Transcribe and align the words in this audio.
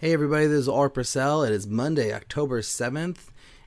Hey 0.00 0.14
everybody, 0.14 0.46
this 0.46 0.60
is 0.60 0.66
Alrik 0.66 0.94
Bursell. 0.94 1.46
It 1.46 1.52
is 1.52 1.66
Monday, 1.66 2.14
October 2.14 2.62
7th, 2.62 3.18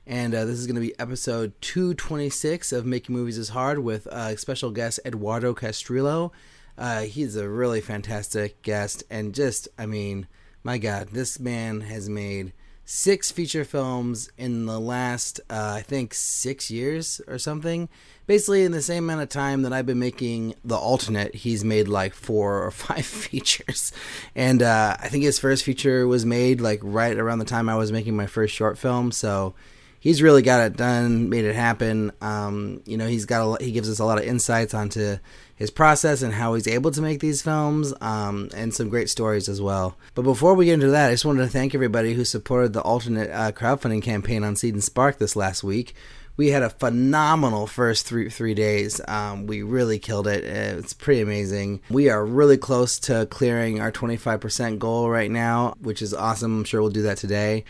and 0.04 0.34
uh, 0.34 0.44
this 0.44 0.58
is 0.58 0.66
going 0.66 0.74
to 0.74 0.80
be 0.80 0.98
episode 0.98 1.52
226 1.60 2.72
of 2.72 2.84
Making 2.84 3.14
Movies 3.14 3.38
is 3.38 3.50
Hard 3.50 3.78
with 3.78 4.08
uh, 4.08 4.34
special 4.34 4.72
guest 4.72 4.98
Eduardo 5.06 5.54
Castrillo. 5.54 6.32
Uh, 6.76 7.02
he's 7.02 7.36
a 7.36 7.48
really 7.48 7.80
fantastic 7.80 8.60
guest, 8.62 9.04
and 9.08 9.32
just, 9.32 9.68
I 9.78 9.86
mean, 9.86 10.26
my 10.64 10.76
God, 10.76 11.10
this 11.10 11.38
man 11.38 11.82
has 11.82 12.08
made 12.08 12.52
six 12.84 13.30
feature 13.30 13.64
films 13.64 14.30
in 14.36 14.66
the 14.66 14.78
last, 14.78 15.40
uh, 15.48 15.74
I 15.76 15.82
think, 15.82 16.14
six 16.14 16.70
years 16.70 17.20
or 17.26 17.38
something. 17.38 17.88
Basically, 18.26 18.64
in 18.64 18.72
the 18.72 18.82
same 18.82 19.04
amount 19.04 19.22
of 19.22 19.28
time 19.28 19.62
that 19.62 19.72
I've 19.72 19.86
been 19.86 19.98
making 19.98 20.54
the 20.64 20.76
alternate, 20.76 21.34
he's 21.34 21.64
made 21.64 21.88
like 21.88 22.14
four 22.14 22.62
or 22.62 22.70
five 22.70 23.06
features. 23.06 23.92
And 24.34 24.62
uh, 24.62 24.96
I 24.98 25.08
think 25.08 25.24
his 25.24 25.38
first 25.38 25.64
feature 25.64 26.06
was 26.06 26.24
made 26.24 26.60
like 26.60 26.80
right 26.82 27.16
around 27.16 27.38
the 27.38 27.44
time 27.44 27.68
I 27.68 27.76
was 27.76 27.92
making 27.92 28.16
my 28.16 28.26
first 28.26 28.54
short 28.54 28.78
film. 28.78 29.12
So 29.12 29.54
he's 30.00 30.22
really 30.22 30.42
got 30.42 30.60
it 30.60 30.76
done, 30.76 31.30
made 31.30 31.46
it 31.46 31.54
happen. 31.54 32.12
Um, 32.20 32.82
you 32.84 32.96
know, 32.96 33.06
he's 33.06 33.24
got 33.24 33.60
a, 33.60 33.64
he 33.64 33.72
gives 33.72 33.88
us 33.90 33.98
a 33.98 34.04
lot 34.04 34.18
of 34.18 34.24
insights 34.24 34.74
onto 34.74 35.16
his 35.56 35.70
process 35.70 36.22
and 36.22 36.34
how 36.34 36.54
he's 36.54 36.66
able 36.66 36.90
to 36.90 37.02
make 37.02 37.20
these 37.20 37.42
films, 37.42 37.94
um, 38.00 38.48
and 38.54 38.74
some 38.74 38.88
great 38.88 39.10
stories 39.10 39.48
as 39.48 39.60
well. 39.60 39.96
But 40.14 40.22
before 40.22 40.54
we 40.54 40.66
get 40.66 40.74
into 40.74 40.90
that, 40.90 41.08
I 41.08 41.12
just 41.12 41.24
wanted 41.24 41.42
to 41.42 41.48
thank 41.48 41.74
everybody 41.74 42.14
who 42.14 42.24
supported 42.24 42.72
the 42.72 42.82
alternate 42.82 43.30
uh, 43.30 43.52
crowdfunding 43.52 44.02
campaign 44.02 44.44
on 44.44 44.56
Seed 44.56 44.74
and 44.74 44.84
Spark 44.84 45.18
this 45.18 45.36
last 45.36 45.62
week. 45.62 45.94
We 46.36 46.48
had 46.48 46.64
a 46.64 46.70
phenomenal 46.70 47.68
first 47.68 48.06
three 48.06 48.28
three 48.28 48.54
days. 48.54 49.00
Um, 49.06 49.46
we 49.46 49.62
really 49.62 50.00
killed 50.00 50.26
it. 50.26 50.42
It's 50.42 50.92
pretty 50.92 51.20
amazing. 51.20 51.80
We 51.88 52.10
are 52.10 52.26
really 52.26 52.56
close 52.56 52.98
to 53.00 53.26
clearing 53.26 53.80
our 53.80 53.92
25% 53.92 54.80
goal 54.80 55.08
right 55.08 55.30
now, 55.30 55.74
which 55.80 56.02
is 56.02 56.12
awesome. 56.12 56.58
I'm 56.58 56.64
sure 56.64 56.80
we'll 56.80 56.90
do 56.90 57.02
that 57.02 57.18
today. 57.18 57.64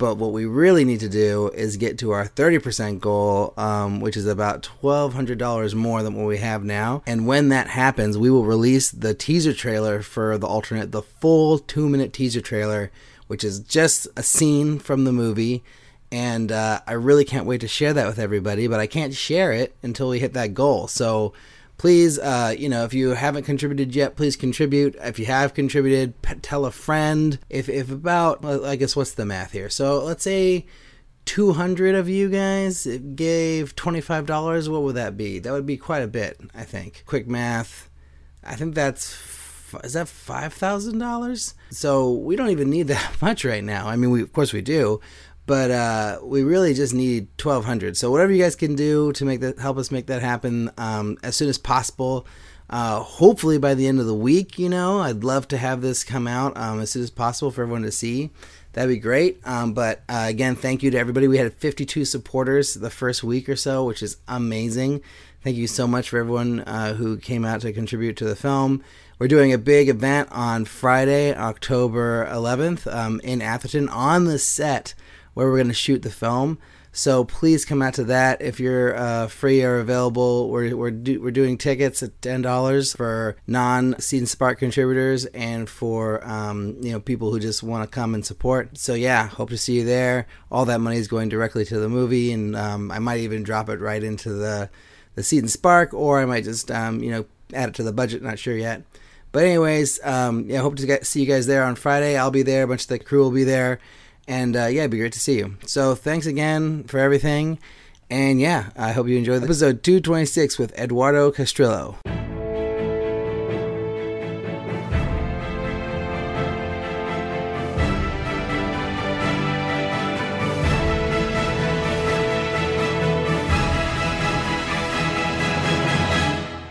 But 0.00 0.14
what 0.16 0.32
we 0.32 0.46
really 0.46 0.86
need 0.86 1.00
to 1.00 1.10
do 1.10 1.50
is 1.50 1.76
get 1.76 1.98
to 1.98 2.12
our 2.12 2.24
30% 2.24 3.00
goal, 3.00 3.52
um, 3.58 4.00
which 4.00 4.16
is 4.16 4.26
about 4.26 4.66
$1,200 4.82 5.74
more 5.74 6.02
than 6.02 6.14
what 6.14 6.26
we 6.26 6.38
have 6.38 6.64
now. 6.64 7.02
And 7.06 7.26
when 7.26 7.50
that 7.50 7.66
happens, 7.66 8.16
we 8.16 8.30
will 8.30 8.46
release 8.46 8.90
the 8.90 9.12
teaser 9.12 9.52
trailer 9.52 10.00
for 10.00 10.38
the 10.38 10.46
alternate, 10.46 10.90
the 10.90 11.02
full 11.02 11.58
two 11.58 11.86
minute 11.86 12.14
teaser 12.14 12.40
trailer, 12.40 12.90
which 13.26 13.44
is 13.44 13.60
just 13.60 14.08
a 14.16 14.22
scene 14.22 14.78
from 14.78 15.04
the 15.04 15.12
movie. 15.12 15.62
And 16.10 16.50
uh, 16.50 16.80
I 16.86 16.92
really 16.92 17.26
can't 17.26 17.44
wait 17.44 17.60
to 17.60 17.68
share 17.68 17.92
that 17.92 18.06
with 18.06 18.18
everybody, 18.18 18.68
but 18.68 18.80
I 18.80 18.86
can't 18.86 19.12
share 19.12 19.52
it 19.52 19.76
until 19.82 20.08
we 20.08 20.18
hit 20.18 20.32
that 20.32 20.54
goal. 20.54 20.88
So 20.88 21.34
please, 21.80 22.18
uh, 22.18 22.54
you 22.58 22.68
know, 22.68 22.84
if 22.84 22.92
you 22.92 23.08
haven't 23.08 23.44
contributed 23.44 23.96
yet, 23.96 24.14
please 24.14 24.36
contribute. 24.36 24.94
If 25.00 25.18
you 25.18 25.24
have 25.24 25.54
contributed, 25.54 26.12
tell 26.42 26.66
a 26.66 26.70
friend. 26.70 27.38
If, 27.48 27.70
if 27.70 27.90
about, 27.90 28.44
I 28.44 28.76
guess, 28.76 28.94
what's 28.94 29.12
the 29.12 29.24
math 29.24 29.52
here? 29.52 29.70
So 29.70 30.04
let's 30.04 30.22
say 30.22 30.66
200 31.24 31.94
of 31.94 32.06
you 32.06 32.28
guys 32.28 32.86
gave 33.14 33.74
$25. 33.76 34.68
What 34.68 34.82
would 34.82 34.96
that 34.96 35.16
be? 35.16 35.38
That 35.38 35.52
would 35.52 35.64
be 35.64 35.78
quite 35.78 36.02
a 36.02 36.06
bit, 36.06 36.38
I 36.54 36.64
think. 36.64 37.02
Quick 37.06 37.26
math. 37.26 37.88
I 38.44 38.56
think 38.56 38.74
that's 38.74 39.16
is 39.84 39.92
that 39.92 40.08
five 40.08 40.52
thousand 40.52 40.98
dollars? 40.98 41.54
So 41.70 42.12
we 42.12 42.36
don't 42.36 42.50
even 42.50 42.68
need 42.70 42.86
that 42.88 43.22
much 43.22 43.44
right 43.44 43.64
now. 43.64 43.86
I 43.86 43.96
mean, 43.96 44.10
we 44.10 44.20
of 44.22 44.32
course 44.32 44.52
we 44.52 44.60
do, 44.60 45.00
but 45.50 45.72
uh, 45.72 46.20
we 46.22 46.44
really 46.44 46.72
just 46.74 46.94
need 46.94 47.26
1200 47.42 47.96
so 47.96 48.08
whatever 48.08 48.30
you 48.30 48.40
guys 48.40 48.54
can 48.54 48.76
do 48.76 49.10
to 49.10 49.24
make 49.24 49.40
that 49.40 49.58
help 49.58 49.78
us 49.78 49.90
make 49.90 50.06
that 50.06 50.22
happen 50.22 50.70
um, 50.78 51.18
as 51.24 51.34
soon 51.34 51.48
as 51.48 51.58
possible 51.58 52.24
uh, 52.70 53.00
hopefully 53.00 53.58
by 53.58 53.74
the 53.74 53.88
end 53.88 53.98
of 53.98 54.06
the 54.06 54.14
week 54.14 54.60
you 54.60 54.68
know 54.68 55.00
i'd 55.00 55.24
love 55.24 55.48
to 55.48 55.58
have 55.58 55.80
this 55.80 56.04
come 56.04 56.28
out 56.28 56.56
um, 56.56 56.78
as 56.78 56.92
soon 56.92 57.02
as 57.02 57.10
possible 57.10 57.50
for 57.50 57.62
everyone 57.62 57.82
to 57.82 57.90
see. 57.90 58.30
That'd 58.72 58.94
be 58.94 59.00
great. 59.00 59.40
Um, 59.44 59.72
but 59.72 60.04
uh, 60.08 60.26
again 60.28 60.54
thank 60.54 60.84
you 60.84 60.92
to 60.92 60.98
everybody. 60.98 61.26
We 61.26 61.38
had 61.38 61.52
52 61.52 62.04
supporters 62.04 62.74
the 62.74 62.88
first 62.88 63.24
week 63.24 63.48
or 63.48 63.56
so 63.56 63.84
which 63.84 64.04
is 64.04 64.18
amazing. 64.28 65.00
Thank 65.42 65.56
you 65.56 65.66
so 65.66 65.88
much 65.88 66.10
for 66.10 66.20
everyone 66.20 66.60
uh, 66.60 66.94
who 66.94 67.16
came 67.16 67.44
out 67.44 67.62
to 67.62 67.72
contribute 67.72 68.16
to 68.18 68.24
the 68.24 68.36
film. 68.36 68.84
We're 69.18 69.26
doing 69.26 69.52
a 69.52 69.58
big 69.58 69.88
event 69.88 70.28
on 70.30 70.64
friday 70.64 71.34
october 71.34 72.24
11th 72.30 72.86
um, 72.94 73.20
in 73.24 73.42
atherton 73.42 73.88
on 73.88 74.26
the 74.26 74.38
set 74.38 74.94
where 75.40 75.48
we're 75.48 75.56
going 75.56 75.68
to 75.68 75.72
shoot 75.72 76.02
the 76.02 76.10
film. 76.10 76.58
So 76.92 77.24
please 77.24 77.64
come 77.64 77.80
out 77.80 77.94
to 77.94 78.04
that 78.04 78.42
if 78.42 78.60
you're 78.60 78.94
uh, 78.94 79.28
free 79.28 79.62
or 79.62 79.78
available. 79.78 80.50
We're 80.50 80.76
we're, 80.76 80.90
do, 80.90 81.18
we're 81.22 81.30
doing 81.30 81.56
tickets 81.56 82.02
at 82.02 82.20
ten 82.20 82.42
dollars 82.42 82.92
for 82.92 83.36
non 83.46 83.98
Seed 83.98 84.18
and 84.18 84.28
Spark 84.28 84.58
contributors 84.58 85.24
and 85.26 85.66
for 85.66 86.22
um, 86.28 86.76
you 86.82 86.92
know 86.92 87.00
people 87.00 87.30
who 87.30 87.40
just 87.40 87.62
want 87.62 87.90
to 87.90 87.94
come 87.94 88.12
and 88.12 88.26
support. 88.26 88.76
So 88.76 88.92
yeah, 88.92 89.28
hope 89.28 89.48
to 89.48 89.56
see 89.56 89.76
you 89.76 89.84
there. 89.86 90.26
All 90.50 90.66
that 90.66 90.82
money 90.82 90.98
is 90.98 91.08
going 91.08 91.30
directly 91.30 91.64
to 91.64 91.78
the 91.78 91.88
movie, 91.88 92.32
and 92.32 92.54
um, 92.54 92.90
I 92.90 92.98
might 92.98 93.20
even 93.20 93.44
drop 93.44 93.70
it 93.70 93.80
right 93.80 94.04
into 94.04 94.34
the 94.34 94.68
the 95.14 95.22
Seed 95.22 95.44
and 95.44 95.50
Spark, 95.50 95.94
or 95.94 96.20
I 96.20 96.26
might 96.26 96.44
just 96.44 96.70
um, 96.70 97.02
you 97.02 97.12
know 97.12 97.24
add 97.54 97.70
it 97.70 97.76
to 97.76 97.82
the 97.82 97.94
budget. 97.94 98.22
Not 98.22 98.38
sure 98.38 98.56
yet. 98.56 98.82
But 99.32 99.44
anyways, 99.44 100.04
um, 100.04 100.50
yeah, 100.50 100.60
hope 100.60 100.76
to 100.76 100.86
get, 100.86 101.06
see 101.06 101.20
you 101.20 101.26
guys 101.26 101.46
there 101.46 101.62
on 101.62 101.76
Friday. 101.76 102.18
I'll 102.18 102.32
be 102.32 102.42
there. 102.42 102.64
A 102.64 102.66
bunch 102.66 102.82
of 102.82 102.88
the 102.88 102.98
crew 102.98 103.22
will 103.22 103.30
be 103.30 103.44
there. 103.44 103.78
And 104.28 104.56
uh, 104.56 104.66
yeah, 104.66 104.82
it'd 104.82 104.90
be 104.90 104.98
great 104.98 105.12
to 105.14 105.20
see 105.20 105.38
you. 105.38 105.56
So 105.66 105.94
thanks 105.94 106.26
again 106.26 106.84
for 106.84 106.98
everything. 106.98 107.58
And 108.08 108.40
yeah, 108.40 108.70
I 108.76 108.92
hope 108.92 109.06
you 109.08 109.16
enjoyed 109.16 109.42
episode 109.42 109.82
226 109.82 110.58
with 110.58 110.76
Eduardo 110.78 111.30
Castrillo. 111.30 111.96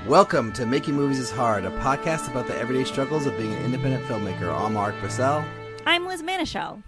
Welcome 0.08 0.52
to 0.54 0.66
Making 0.66 0.96
Movies 0.96 1.20
is 1.20 1.30
Hard, 1.30 1.66
a 1.66 1.70
podcast 1.82 2.32
about 2.32 2.48
the 2.48 2.58
everyday 2.58 2.84
struggles 2.84 3.28
of 3.28 3.38
being 3.38 3.54
an 3.54 3.64
independent 3.64 4.04
filmmaker. 4.06 4.52
I'm 4.52 4.74
Alrik 4.74 5.00
Bursell. 5.02 5.46
I'm 5.86 6.08
Liz 6.08 6.24
Manashil. 6.24 6.82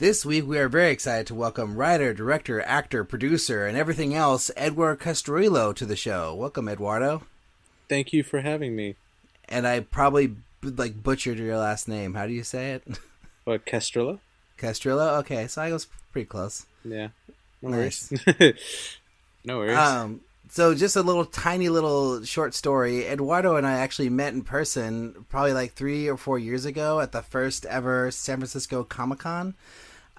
This 0.00 0.24
week, 0.24 0.46
we 0.46 0.58
are 0.58 0.70
very 0.70 0.92
excited 0.92 1.26
to 1.26 1.34
welcome 1.34 1.76
writer, 1.76 2.14
director, 2.14 2.62
actor, 2.62 3.04
producer, 3.04 3.66
and 3.66 3.76
everything 3.76 4.14
else, 4.14 4.50
Eduardo 4.56 4.98
Castrillo, 4.98 5.74
to 5.76 5.84
the 5.84 5.94
show. 5.94 6.34
Welcome, 6.34 6.70
Eduardo. 6.70 7.24
Thank 7.86 8.14
you 8.14 8.22
for 8.22 8.40
having 8.40 8.74
me. 8.74 8.94
And 9.46 9.66
I 9.66 9.80
probably 9.80 10.36
like 10.62 11.02
butchered 11.02 11.36
your 11.36 11.58
last 11.58 11.86
name. 11.86 12.14
How 12.14 12.26
do 12.26 12.32
you 12.32 12.44
say 12.44 12.70
it? 12.70 12.98
What 13.44 13.66
Castrillo? 13.66 14.20
Castrillo. 14.56 15.18
Okay, 15.18 15.46
so 15.48 15.60
I 15.60 15.70
was 15.70 15.86
pretty 16.12 16.24
close. 16.24 16.64
Yeah. 16.82 17.08
No 17.60 17.68
nice. 17.68 18.10
no 19.44 19.58
worries. 19.58 19.76
Um, 19.76 20.22
so 20.48 20.74
just 20.74 20.96
a 20.96 21.02
little 21.02 21.26
tiny 21.26 21.68
little 21.68 22.24
short 22.24 22.54
story. 22.54 23.06
Eduardo 23.06 23.56
and 23.56 23.66
I 23.66 23.72
actually 23.72 24.08
met 24.08 24.32
in 24.32 24.44
person 24.44 25.26
probably 25.28 25.52
like 25.52 25.72
three 25.72 26.08
or 26.08 26.16
four 26.16 26.38
years 26.38 26.64
ago 26.64 27.00
at 27.00 27.12
the 27.12 27.20
first 27.20 27.66
ever 27.66 28.10
San 28.10 28.38
Francisco 28.38 28.82
Comic 28.82 29.18
Con. 29.18 29.54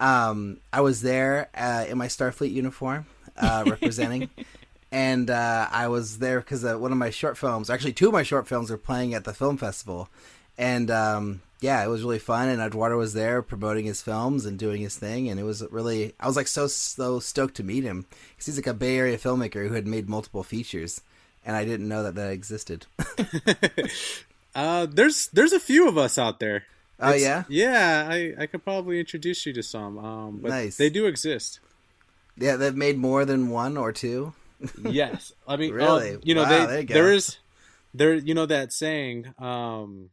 Um, 0.02 0.58
I 0.74 0.82
was 0.82 1.04
there 1.04 1.50
uh, 1.54 1.86
in 1.88 1.98
my 2.00 2.08
Starfleet 2.08 2.52
uniform, 2.52 3.06
uh, 3.38 3.64
representing, 3.68 4.30
and 4.92 5.30
uh, 5.30 5.68
I 5.72 5.90
was 5.90 6.18
there 6.18 6.40
because 6.40 6.66
uh, 6.66 6.76
one 6.76 6.92
of 6.92 6.98
my 6.98 7.12
short 7.12 7.38
films, 7.38 7.70
actually 7.70 7.94
two 7.94 8.08
of 8.08 8.14
my 8.14 8.24
short 8.24 8.48
films, 8.48 8.72
are 8.72 8.78
playing 8.78 9.14
at 9.14 9.26
the 9.26 9.34
film 9.34 9.58
festival, 9.58 10.10
and 10.58 10.90
um, 10.90 11.42
yeah, 11.60 11.84
it 11.84 11.88
was 11.88 12.02
really 12.02 12.18
fun. 12.18 12.50
And 12.50 12.60
Eduardo 12.60 12.98
was 12.98 13.14
there 13.14 13.44
promoting 13.44 13.86
his 13.86 14.02
films 14.02 14.48
and 14.48 14.58
doing 14.58 14.82
his 14.82 14.98
thing, 14.98 15.30
and 15.30 15.40
it 15.40 15.44
was 15.44 15.64
really, 15.70 16.14
I 16.20 16.26
was 16.26 16.36
like 16.36 16.48
so 16.48 16.66
so 16.66 17.20
stoked 17.20 17.56
to 17.58 17.64
meet 17.64 17.84
him 17.84 18.08
because 18.32 18.48
he's 18.48 18.58
like 18.58 18.66
a 18.66 18.74
Bay 18.74 18.98
Area 18.98 19.20
filmmaker 19.20 19.68
who 19.68 19.76
had 19.76 19.86
made 19.86 20.10
multiple 20.10 20.44
features, 20.44 21.02
and 21.46 21.56
I 21.56 21.64
didn't 21.64 21.88
know 21.88 22.02
that 22.02 22.16
that 22.16 22.32
existed. 22.32 22.88
uh, 24.56 24.88
there's 24.88 25.28
there's 25.28 25.54
a 25.54 25.60
few 25.60 25.88
of 25.88 26.00
us 26.00 26.18
out 26.18 26.40
there. 26.40 26.64
Oh 27.02 27.14
yeah, 27.14 27.44
yeah. 27.50 28.08
I 28.10 28.34
I 28.38 28.46
could 28.46 28.64
probably 28.64 29.00
introduce 29.00 29.46
you 29.46 29.54
to 29.54 29.64
some. 29.64 29.98
Um, 29.98 30.40
but 30.42 30.50
nice. 30.50 30.78
They 30.78 30.90
do 30.90 31.06
exist. 31.06 31.60
Yeah, 32.38 32.56
they've 32.56 32.76
made 32.76 32.98
more 32.98 33.26
than 33.26 33.50
one 33.50 33.78
or 33.78 33.92
two. 33.92 34.34
yes, 34.84 35.34
I 35.48 35.56
mean, 35.58 35.74
really, 35.74 36.16
uh, 36.16 36.20
you 36.24 36.36
know, 36.36 36.44
wow, 36.44 36.68
they, 36.68 36.86
there, 36.86 37.04
there 37.04 37.12
is 37.14 37.38
there. 37.94 38.14
You 38.14 38.34
know 38.34 38.46
that 38.46 38.72
saying. 38.72 39.34
Um, 39.40 40.12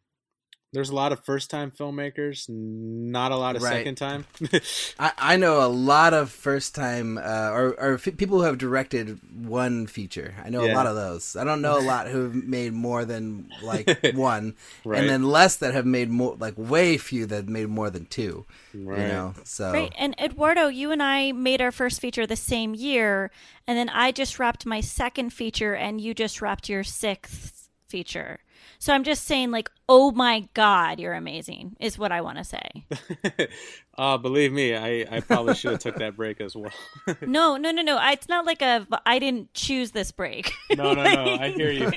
there's 0.73 0.91
a 0.91 0.94
lot 0.94 1.12
of 1.12 1.25
first 1.25 1.49
time 1.49 1.70
filmmakers, 1.70 2.47
not 2.49 3.32
a 3.32 3.37
lot 3.37 3.56
of 3.56 3.62
right. 3.62 3.73
second 3.73 3.94
time. 3.94 4.26
I, 4.99 5.12
I 5.17 5.37
know 5.37 5.65
a 5.65 5.69
lot 5.69 6.12
of 6.12 6.31
first 6.31 6.75
time 6.75 7.17
uh, 7.17 7.50
or, 7.53 7.69
or 7.81 7.94
f- 7.94 8.17
people 8.19 8.38
who 8.38 8.44
have 8.44 8.59
directed 8.59 9.19
one 9.47 9.87
feature. 9.87 10.35
I 10.44 10.50
know 10.50 10.65
yeah. 10.65 10.75
a 10.75 10.76
lot 10.76 10.87
of 10.87 10.94
those. 10.94 11.37
I 11.37 11.44
don't 11.44 11.62
know 11.62 11.79
a 11.79 11.81
lot 11.81 12.09
who 12.09 12.25
have 12.25 12.35
made 12.35 12.75
more 12.75 13.06
than 13.06 13.50
like 13.62 14.11
one, 14.15 14.56
right. 14.85 15.00
and 15.00 15.09
then 15.09 15.23
less 15.23 15.56
that 15.56 15.73
have 15.73 15.87
made 15.87 16.11
more 16.11 16.37
like 16.38 16.55
way 16.59 16.99
few 16.99 17.25
that 17.25 17.37
have 17.37 17.49
made 17.49 17.69
more 17.69 17.88
than 17.88 18.05
two. 18.05 18.44
Right. 18.75 19.00
You 19.00 19.09
know, 19.09 19.35
so 19.44 19.73
right. 19.73 19.93
And 19.97 20.15
Eduardo, 20.20 20.69
you 20.69 20.93
and 20.93 21.03
I 21.03 21.32
made 21.32 21.62
our 21.62 21.73
first 21.73 21.99
feature 21.99 22.26
the 22.26 22.37
same 22.37 22.75
year, 22.75 23.31
and 23.67 23.79
then 23.79 23.88
I 23.88 24.12
just 24.12 24.38
wrapped 24.38 24.67
my 24.67 24.82
second 24.82 25.31
feature, 25.31 25.75
and 25.75 25.99
you 25.99 26.12
just 26.12 26.43
wrapped 26.43 26.69
your 26.69 26.85
sixth 26.85 27.70
feature. 27.88 28.41
So 28.81 28.93
I'm 28.95 29.03
just 29.03 29.25
saying, 29.25 29.51
like, 29.51 29.71
oh 29.89 30.13
my 30.13 30.49
god, 30.55 31.01
you're 31.01 31.15
amazing, 31.15 31.77
is 31.81 31.99
what 31.99 32.13
I 32.13 32.21
want 32.21 32.39
to 32.39 32.45
say. 32.45 33.49
uh, 33.99 34.19
believe 34.19 34.53
me, 34.53 34.77
I, 34.77 35.05
I 35.17 35.21
probably 35.21 35.55
should 35.57 35.73
have 35.73 35.81
took 35.81 35.97
that 35.97 36.15
break 36.17 36.41
as 36.41 36.55
well. 36.55 36.71
no, 37.23 37.57
no, 37.57 37.73
no, 37.73 37.83
no. 37.83 37.97
I, 37.97 38.13
it's 38.13 38.29
not 38.29 38.47
like 38.47 38.63
a 38.63 38.87
I 39.05 39.19
didn't 39.19 39.53
choose 39.53 39.91
this 39.91 40.13
break. 40.13 40.53
no, 40.77 40.95
no, 40.95 41.03
no. 41.03 41.35
I 41.41 41.51
hear 41.57 41.71
you. 41.73 41.91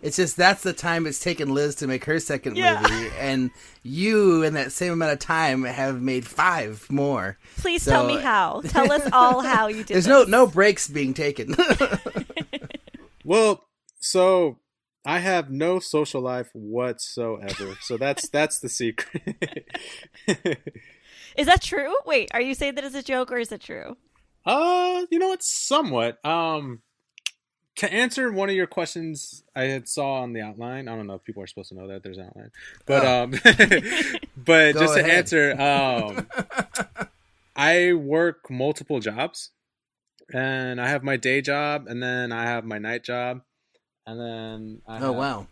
It's 0.00 0.16
just 0.16 0.36
that's 0.36 0.62
the 0.62 0.72
time 0.72 1.06
it's 1.08 1.18
taken 1.18 1.52
Liz 1.52 1.74
to 1.76 1.86
make 1.88 2.04
her 2.04 2.20
second 2.20 2.56
Yeah. 2.56 2.80
movie, 2.80 3.10
and 3.18 3.50
you 3.82 4.44
in 4.44 4.54
that 4.54 4.70
same 4.72 4.92
amount 4.92 5.12
of 5.12 5.18
time 5.18 5.64
have 5.64 6.00
made 6.00 6.24
five 6.24 6.86
more. 6.88 7.36
Please 7.58 7.82
So- 7.82 7.90
tell 7.90 8.06
me 8.06 8.16
how. 8.18 8.62
Tell 8.68 8.90
us 8.92 9.06
all 9.12 9.42
how 9.42 9.66
you 9.66 9.78
did. 9.78 9.90
It. 9.90 9.92
There's 9.94 10.04
this. 10.06 10.28
no 10.28 10.44
no 10.44 10.46
breaks 10.46 10.86
being 10.88 11.14
taken. 11.14 11.54
Well, 13.24 13.64
so 14.00 14.58
I 15.04 15.18
have 15.20 15.50
no 15.50 15.78
social 15.78 16.20
life 16.20 16.48
whatsoever. 16.52 17.76
So 17.80 17.96
that's 17.96 18.28
that's 18.30 18.58
the 18.60 18.68
secret. 18.68 19.66
Is 21.36 21.46
that 21.46 21.62
true? 21.62 21.94
Wait, 22.04 22.30
are 22.34 22.40
you 22.40 22.54
saying 22.54 22.74
that 22.76 22.84
as 22.84 22.94
a 22.94 23.02
joke 23.02 23.30
or 23.30 23.38
is 23.38 23.52
it 23.52 23.60
true? 23.60 23.96
uh, 24.46 25.04
you 25.10 25.18
know 25.18 25.28
what? 25.28 25.42
Somewhat. 25.42 26.24
Um, 26.24 26.80
to 27.76 27.92
answer 27.92 28.32
one 28.32 28.48
of 28.48 28.56
your 28.56 28.66
questions, 28.66 29.44
I 29.54 29.64
had 29.64 29.88
saw 29.88 30.22
on 30.22 30.32
the 30.32 30.40
outline. 30.40 30.88
I 30.88 30.96
don't 30.96 31.06
know 31.06 31.14
if 31.14 31.22
people 31.24 31.42
are 31.42 31.46
supposed 31.46 31.68
to 31.68 31.76
know 31.76 31.86
that 31.88 32.02
there's 32.02 32.18
an 32.18 32.26
outline, 32.26 32.50
but 32.86 33.04
Oh. 33.04 33.22
um, 33.24 33.30
but 34.36 34.72
Go 34.74 34.80
just 34.80 34.94
to 34.94 35.04
answer, 35.04 35.52
um, 35.60 36.26
I 37.56 37.92
work 37.92 38.50
multiple 38.50 38.98
jobs, 39.00 39.50
and 40.32 40.80
I 40.80 40.88
have 40.88 41.04
my 41.04 41.16
day 41.16 41.40
job, 41.40 41.86
and 41.86 42.02
then 42.02 42.32
I 42.32 42.44
have 42.46 42.64
my 42.64 42.78
night 42.78 43.04
job, 43.04 43.42
and 44.08 44.20
then 44.20 44.82
I 44.86 44.96
oh 44.98 45.06
have- 45.12 45.16
wow. 45.16 45.46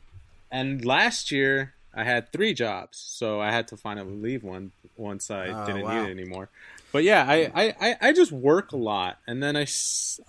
And 0.51 0.85
last 0.85 1.31
year 1.31 1.75
I 1.95 2.05
had 2.05 2.33
three 2.33 2.55
jobs, 2.55 2.99
so 2.99 3.41
I 3.41 3.51
had 3.51 3.69
to 3.69 3.77
finally 3.77 4.15
leave 4.17 4.43
one 4.45 4.73
once 4.97 5.31
I 5.31 5.49
Oh, 5.49 5.67
didn't 5.67 5.83
wow. 5.85 6.03
need 6.03 6.09
it 6.09 6.11
anymore. 6.11 6.49
But 6.93 7.05
yeah, 7.05 7.25
I, 7.29 7.51
I, 7.55 7.75
I, 7.81 7.97
I 8.09 8.13
just 8.13 8.33
work 8.33 8.73
a 8.73 8.77
lot, 8.77 9.19
and 9.27 9.43
then 9.43 9.57
I, 9.57 9.67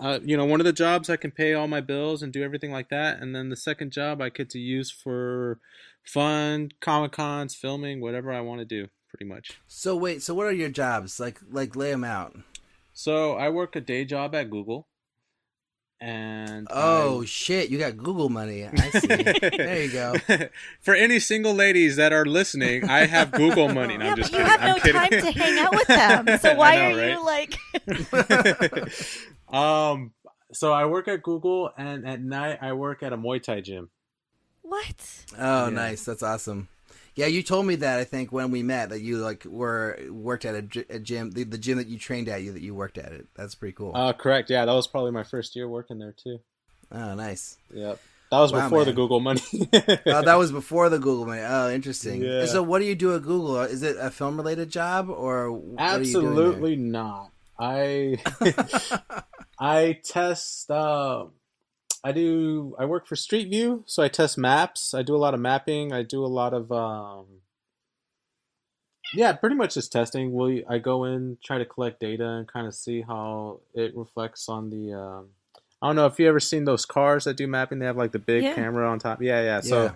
uh, 0.00 0.18
you 0.22 0.36
know, 0.36 0.44
one 0.44 0.60
of 0.60 0.66
the 0.66 0.72
jobs 0.72 1.08
I 1.08 1.16
can 1.16 1.30
pay 1.30 1.54
all 1.54 1.68
my 1.68 1.80
bills 1.80 2.22
and 2.22 2.32
do 2.32 2.42
everything 2.42 2.72
like 2.72 2.88
that, 2.90 3.20
and 3.20 3.34
then 3.34 3.48
the 3.48 3.56
second 3.56 3.92
job 3.92 4.20
I 4.20 4.28
get 4.28 4.50
to 4.50 4.58
use 4.58 4.90
for 4.90 5.60
fun, 6.04 6.72
comic 6.80 7.12
cons, 7.12 7.54
filming, 7.54 8.00
whatever 8.00 8.32
I 8.32 8.40
want 8.40 8.58
to 8.60 8.64
do, 8.64 8.88
pretty 9.08 9.24
much. 9.24 9.58
So 9.68 9.94
wait, 9.96 10.20
so 10.22 10.34
what 10.34 10.46
are 10.46 10.52
your 10.52 10.68
jobs? 10.68 11.20
Like 11.20 11.38
like 11.50 11.76
lay 11.76 11.90
them 11.92 12.04
out. 12.04 12.36
So 12.92 13.34
I 13.34 13.48
work 13.50 13.76
a 13.76 13.80
day 13.80 14.04
job 14.04 14.34
at 14.34 14.50
Google, 14.50 14.87
and 16.00 16.66
Oh 16.70 17.22
I- 17.22 17.24
shit, 17.26 17.70
you 17.70 17.78
got 17.78 17.96
Google 17.96 18.28
money. 18.28 18.64
I 18.66 18.90
see. 18.90 19.06
there 19.08 19.82
you 19.82 19.90
go. 19.92 20.14
For 20.80 20.94
any 20.94 21.18
single 21.20 21.54
ladies 21.54 21.96
that 21.96 22.12
are 22.12 22.24
listening, 22.24 22.88
I 22.88 23.06
have 23.06 23.32
Google 23.32 23.68
money. 23.68 23.96
No, 23.96 24.04
yeah, 24.04 24.10
I'm 24.12 24.16
but 24.16 24.22
just 24.22 24.32
you 24.32 24.38
kidding. 24.38 24.50
have 24.52 24.60
I'm 24.60 24.68
no 24.68 24.74
kidding. 24.76 24.92
time 24.94 25.10
to 25.10 25.38
hang 25.38 25.58
out 25.58 25.72
with 25.72 25.86
them. 26.26 26.38
So 26.38 26.54
why 26.54 26.76
know, 26.76 26.98
are 26.98 27.10
you 27.10 27.24
like? 27.24 27.54
um, 29.52 30.12
so 30.52 30.72
I 30.72 30.86
work 30.86 31.08
at 31.08 31.22
Google, 31.22 31.70
and 31.76 32.06
at 32.06 32.20
night 32.22 32.58
I 32.62 32.72
work 32.72 33.02
at 33.02 33.12
a 33.12 33.16
Muay 33.18 33.42
Thai 33.42 33.60
gym. 33.60 33.90
what? 34.62 35.24
Oh, 35.38 35.64
Yeah. 35.66 35.70
nice. 35.70 36.04
That's 36.04 36.22
awesome. 36.22 36.68
Yeah, 37.14 37.26
you 37.26 37.42
told 37.42 37.66
me 37.66 37.74
that 37.76 37.98
I 37.98 38.04
think 38.04 38.30
when 38.30 38.50
we 38.50 38.62
met 38.62 38.90
that 38.90 39.00
you 39.00 39.18
like 39.18 39.44
were 39.44 39.98
worked 40.08 40.44
at 40.44 40.54
a, 40.54 40.86
a 40.88 40.98
gym, 41.00 41.32
the, 41.32 41.42
the 41.44 41.58
gym 41.58 41.78
that 41.78 41.88
you 41.88 41.98
trained 41.98 42.28
at, 42.28 42.42
you 42.42 42.52
that 42.52 42.62
you 42.62 42.74
worked 42.74 42.96
at 42.96 43.12
it. 43.12 43.26
That's 43.34 43.54
pretty 43.56 43.72
cool. 43.74 43.92
Uh, 43.94 44.12
correct. 44.12 44.50
Yeah, 44.50 44.64
that 44.64 44.72
was 44.72 44.86
probably 44.86 45.10
my 45.10 45.24
first 45.24 45.56
year 45.56 45.68
working 45.68 45.98
there 45.98 46.14
too. 46.16 46.38
oh, 46.92 47.14
nice. 47.14 47.56
Yep, 47.74 48.00
that 48.30 48.38
was 48.38 48.52
Wow, 48.52 48.68
before 48.68 48.84
the. 48.84 48.92
Google 48.92 49.20
money. 49.20 49.40
Oh, 50.06 50.22
that 50.22 50.36
was 50.38 50.52
before 50.52 50.88
the 50.88 50.98
Google 50.98 51.26
money. 51.26 51.42
Oh, 51.44 51.70
interesting. 51.70 52.22
Yeah. 52.22 52.46
So, 52.46 52.62
what 52.62 52.78
do 52.78 52.84
you 52.84 52.94
do 52.94 53.14
at 53.16 53.22
Google? 53.22 53.60
Is 53.62 53.82
it 53.82 53.96
a 53.98 54.10
film 54.10 54.36
related 54.36 54.70
job 54.70 55.10
or 55.10 55.50
what 55.50 55.80
are 55.82 56.02
you 56.02 56.12
doing 56.12 56.34
there? 56.36 56.44
Absolutely 56.46 56.76
not. 56.76 57.30
I 57.58 58.18
I 59.58 59.98
test. 60.04 60.70
Uh, 60.70 61.26
I 62.04 62.12
do. 62.12 62.76
I 62.78 62.84
work 62.84 63.06
for 63.06 63.16
Street 63.16 63.48
View, 63.48 63.82
so 63.86 64.02
I 64.02 64.08
test 64.08 64.38
maps. 64.38 64.94
I 64.94 65.02
do 65.02 65.16
a 65.16 65.18
lot 65.18 65.34
of 65.34 65.40
mapping. 65.40 65.92
I 65.92 66.02
do 66.02 66.24
a 66.24 66.26
lot 66.28 66.54
of. 66.54 66.70
Um, 66.70 67.26
yeah, 69.14 69.32
pretty 69.32 69.56
much 69.56 69.74
just 69.74 69.90
testing. 69.90 70.32
We 70.32 70.64
I 70.68 70.78
go 70.78 71.04
in, 71.04 71.38
try 71.42 71.58
to 71.58 71.64
collect 71.64 72.00
data, 72.00 72.26
and 72.28 72.46
kind 72.46 72.66
of 72.66 72.74
see 72.74 73.02
how 73.02 73.60
it 73.74 73.96
reflects 73.96 74.48
on 74.48 74.70
the. 74.70 74.92
Um, 74.92 75.26
I 75.80 75.88
don't 75.88 75.96
know 75.96 76.06
if 76.06 76.18
you 76.18 76.28
ever 76.28 76.40
seen 76.40 76.64
those 76.64 76.84
cars 76.84 77.24
that 77.24 77.36
do 77.36 77.46
mapping. 77.46 77.78
They 77.78 77.86
have 77.86 77.96
like 77.96 78.12
the 78.12 78.18
big 78.18 78.42
Yeah. 78.42 78.54
camera 78.54 78.88
on 78.90 78.98
top. 78.98 79.22
Yeah, 79.22 79.42
yeah. 79.42 79.60
So 79.60 79.84
Yeah. 79.84 79.92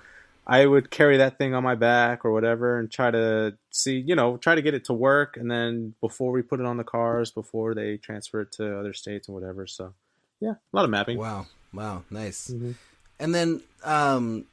I 0.47 0.67
would 0.67 0.91
carry 0.91 1.17
that 1.19 1.39
thing 1.39 1.55
on 1.55 1.63
my 1.63 1.75
back 1.75 2.25
or 2.25 2.33
whatever 2.33 2.79
and 2.79 2.91
try 2.91 3.11
to 3.11 3.57
see, 3.71 3.99
you 3.99 4.15
know, 4.15 4.37
try 4.37 4.55
to 4.55 4.63
get 4.63 4.75
it 4.75 4.85
to 4.87 4.93
work. 4.93 5.37
And 5.37 5.51
then 5.51 5.95
before 6.01 6.31
we 6.33 6.43
put 6.43 6.61
it 6.61 6.67
on 6.67 6.77
the 6.77 6.85
cars, 6.85 7.31
before 7.33 7.75
they 7.75 7.97
transfer 7.97 8.41
it 8.43 8.53
to 8.53 8.79
other 8.79 8.93
states 8.93 9.29
and 9.29 9.35
whatever. 9.35 9.67
So, 9.67 9.95
yeah, 10.41 10.53
a 10.53 10.73
lot 10.77 10.85
of 10.85 10.91
mapping. 10.91 11.19
Wow. 11.19 11.47
Wow. 11.73 12.05
Nice. 12.11 12.51
Mhm. 12.51 12.75
And 13.19 13.35
then 13.35 13.63
um, 13.85 14.47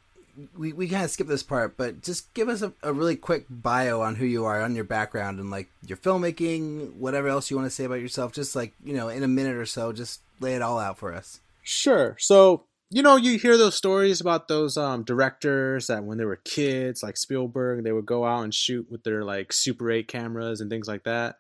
we, 0.57 0.74
we 0.74 0.88
kind 0.88 1.04
of 1.04 1.12
skip 1.12 1.27
this 1.27 1.44
part, 1.44 1.75
but 1.77 2.01
just 2.01 2.33
give 2.33 2.50
us 2.50 2.62
a, 2.62 2.71
a 2.83 2.94
really 2.94 3.16
quick 3.16 3.45
bio 3.50 4.01
on 4.01 4.16
who 4.16 4.25
you 4.25 4.45
are, 4.45 4.62
on 4.62 4.75
your 4.75 4.83
background, 4.83 5.39
and 5.39 5.50
like 5.50 5.69
your 5.86 5.98
filmmaking, 5.98 6.94
whatever 6.95 7.27
else 7.27 7.50
you 7.50 7.57
want 7.57 7.68
to 7.68 7.75
say 7.75 7.83
about 7.83 8.01
yourself. 8.01 8.31
Just 8.33 8.56
like, 8.56 8.74
you 8.83 8.94
know, 8.94 9.10
in 9.10 9.24
a 9.24 9.27
minute 9.27 9.56
or 9.56 9.66
so, 9.66 9.92
just 9.92 10.21
lay 10.39 10.56
it 10.56 10.62
all 10.62 10.80
out 10.80 10.98
for 10.98 11.13
us. 11.13 11.39
Sure. 11.63 12.16
So, 12.19 12.66
you 12.89 13.04
know, 13.04 13.16
you 13.18 13.38
hear 13.38 13.57
those 13.57 13.75
stories 13.75 14.22
about 14.22 14.48
those 14.48 14.77
um, 14.77 15.04
directors 15.04 15.88
that 15.88 16.04
when 16.04 16.18
they 16.18 16.25
were 16.25 16.38
kids, 16.38 17.04
like 17.04 17.18
Spielberg, 17.18 17.83
they 17.83 17.92
would 17.92 18.06
go 18.06 18.25
out 18.25 18.44
and 18.44 18.54
shoot 18.54 18.88
with 18.89 19.04
their 19.04 19.24
like 19.24 19.51
Super 19.54 19.92
8 19.92 20.07
cameras 20.07 20.62
and 20.62 20.69
things 20.69 20.88
like 20.88 21.04
that. 21.04 21.36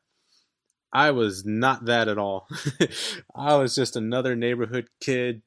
I 0.91 1.11
was 1.11 1.45
not 1.45 1.85
that 1.85 2.07
at 2.07 2.17
all. 2.17 2.47
I 3.35 3.55
was 3.55 3.75
just 3.75 3.95
another 3.95 4.35
neighborhood 4.35 4.87
kid 5.01 5.41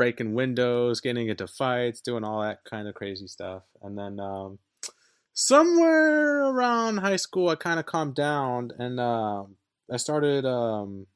breaking 0.00 0.32
windows, 0.32 0.98
getting 1.02 1.28
into 1.28 1.46
fights, 1.46 2.00
doing 2.00 2.24
all 2.24 2.40
that 2.40 2.64
kind 2.64 2.88
of 2.88 2.94
crazy 2.94 3.26
stuff. 3.26 3.64
And 3.82 3.98
then 3.98 4.18
um, 4.18 4.58
somewhere 5.34 6.40
around 6.40 6.96
high 6.96 7.16
school, 7.16 7.50
I 7.50 7.54
kind 7.54 7.78
of 7.78 7.84
calmed 7.84 8.14
down 8.14 8.70
and 8.78 8.98
um 8.98 9.56
I 9.92 9.98
started 9.98 10.46
um, 10.46 11.06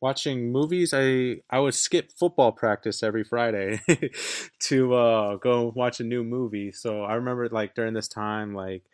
watching 0.00 0.52
movies. 0.52 0.94
I 0.94 1.38
I 1.50 1.58
would 1.58 1.74
skip 1.74 2.12
football 2.12 2.52
practice 2.52 3.02
every 3.02 3.24
Friday 3.24 3.80
to 4.68 4.94
uh, 4.94 5.34
go 5.38 5.72
watch 5.74 5.98
a 5.98 6.04
new 6.04 6.22
movie. 6.22 6.70
So 6.70 7.02
I 7.02 7.14
remember 7.14 7.48
like 7.48 7.74
during 7.74 7.94
this 7.94 8.06
time, 8.06 8.54
like 8.54 8.84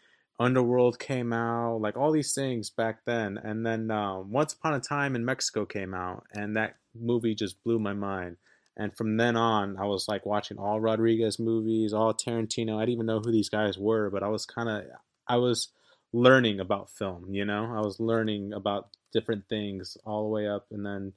Underworld 0.41 0.99
came 0.99 1.35
out, 1.35 1.82
like 1.82 1.99
all 1.99 2.12
these 2.12 2.32
things 2.32 2.70
back 2.70 3.01
then, 3.05 3.36
and 3.36 3.67
then 3.67 3.91
um, 3.91 4.32
Once 4.32 4.55
Upon 4.55 4.72
a 4.72 4.81
Time 4.81 5.15
in 5.15 5.22
Mexico 5.22 5.67
came 5.67 5.93
out, 5.93 6.24
and 6.32 6.56
that 6.56 6.77
movie 6.98 7.34
just 7.34 7.63
blew 7.63 7.79
my 7.79 7.93
mind. 7.93 8.39
And 8.76 8.96
from 8.96 9.16
then 9.16 9.36
on, 9.36 9.76
I 9.78 9.84
was 9.84 10.06
like 10.08 10.26
watching 10.26 10.58
all 10.58 10.81
Rodriguez 10.81 11.38
movies, 11.38 11.93
all 11.93 12.12
Tarantino. 12.12 12.76
I 12.76 12.81
didn't 12.81 12.94
even 12.94 13.06
know 13.06 13.20
who 13.20 13.31
these 13.31 13.48
guys 13.48 13.78
were, 13.78 14.10
but 14.10 14.22
I 14.22 14.28
was 14.28 14.46
kind 14.46 14.69
of, 14.69 14.82
I 15.28 15.36
was 15.36 15.69
learning 16.12 16.58
about 16.60 16.90
film, 16.90 17.26
you 17.32 17.44
know? 17.44 17.72
I 17.76 17.81
was 17.81 18.00
learning 18.00 18.52
about 18.52 18.88
different 19.12 19.48
things 19.48 19.96
all 20.04 20.24
the 20.24 20.28
way 20.28 20.48
up. 20.48 20.66
And 20.72 20.84
then 20.84 21.12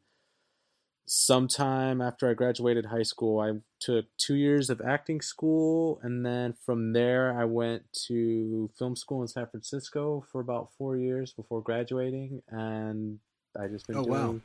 sometime 1.06 2.02
after 2.02 2.30
I 2.30 2.34
graduated 2.34 2.86
high 2.86 3.04
school, 3.04 3.40
I 3.40 3.54
took 3.80 4.06
two 4.18 4.36
years 4.36 4.70
of 4.70 4.82
acting 4.82 5.22
school. 5.22 6.00
And 6.04 6.26
then 6.26 6.54
from 6.66 6.94
there, 6.94 7.40
I 7.40 7.46
went 7.46 7.84
to 8.08 8.70
film 8.78 8.96
school 8.96 9.22
in 9.22 9.28
San 9.28 9.48
Francisco 9.48 10.26
for 10.32 10.42
about 10.42 10.70
four 10.78 10.98
years 10.98 11.34
before 11.34 11.62
graduating. 11.62 12.42
And 12.50 13.20
I 13.60 13.68
just 13.68 13.88
been 13.88 13.98
Oh, 13.98 14.04
doing. 14.04 14.14
wow. 14.16 14.36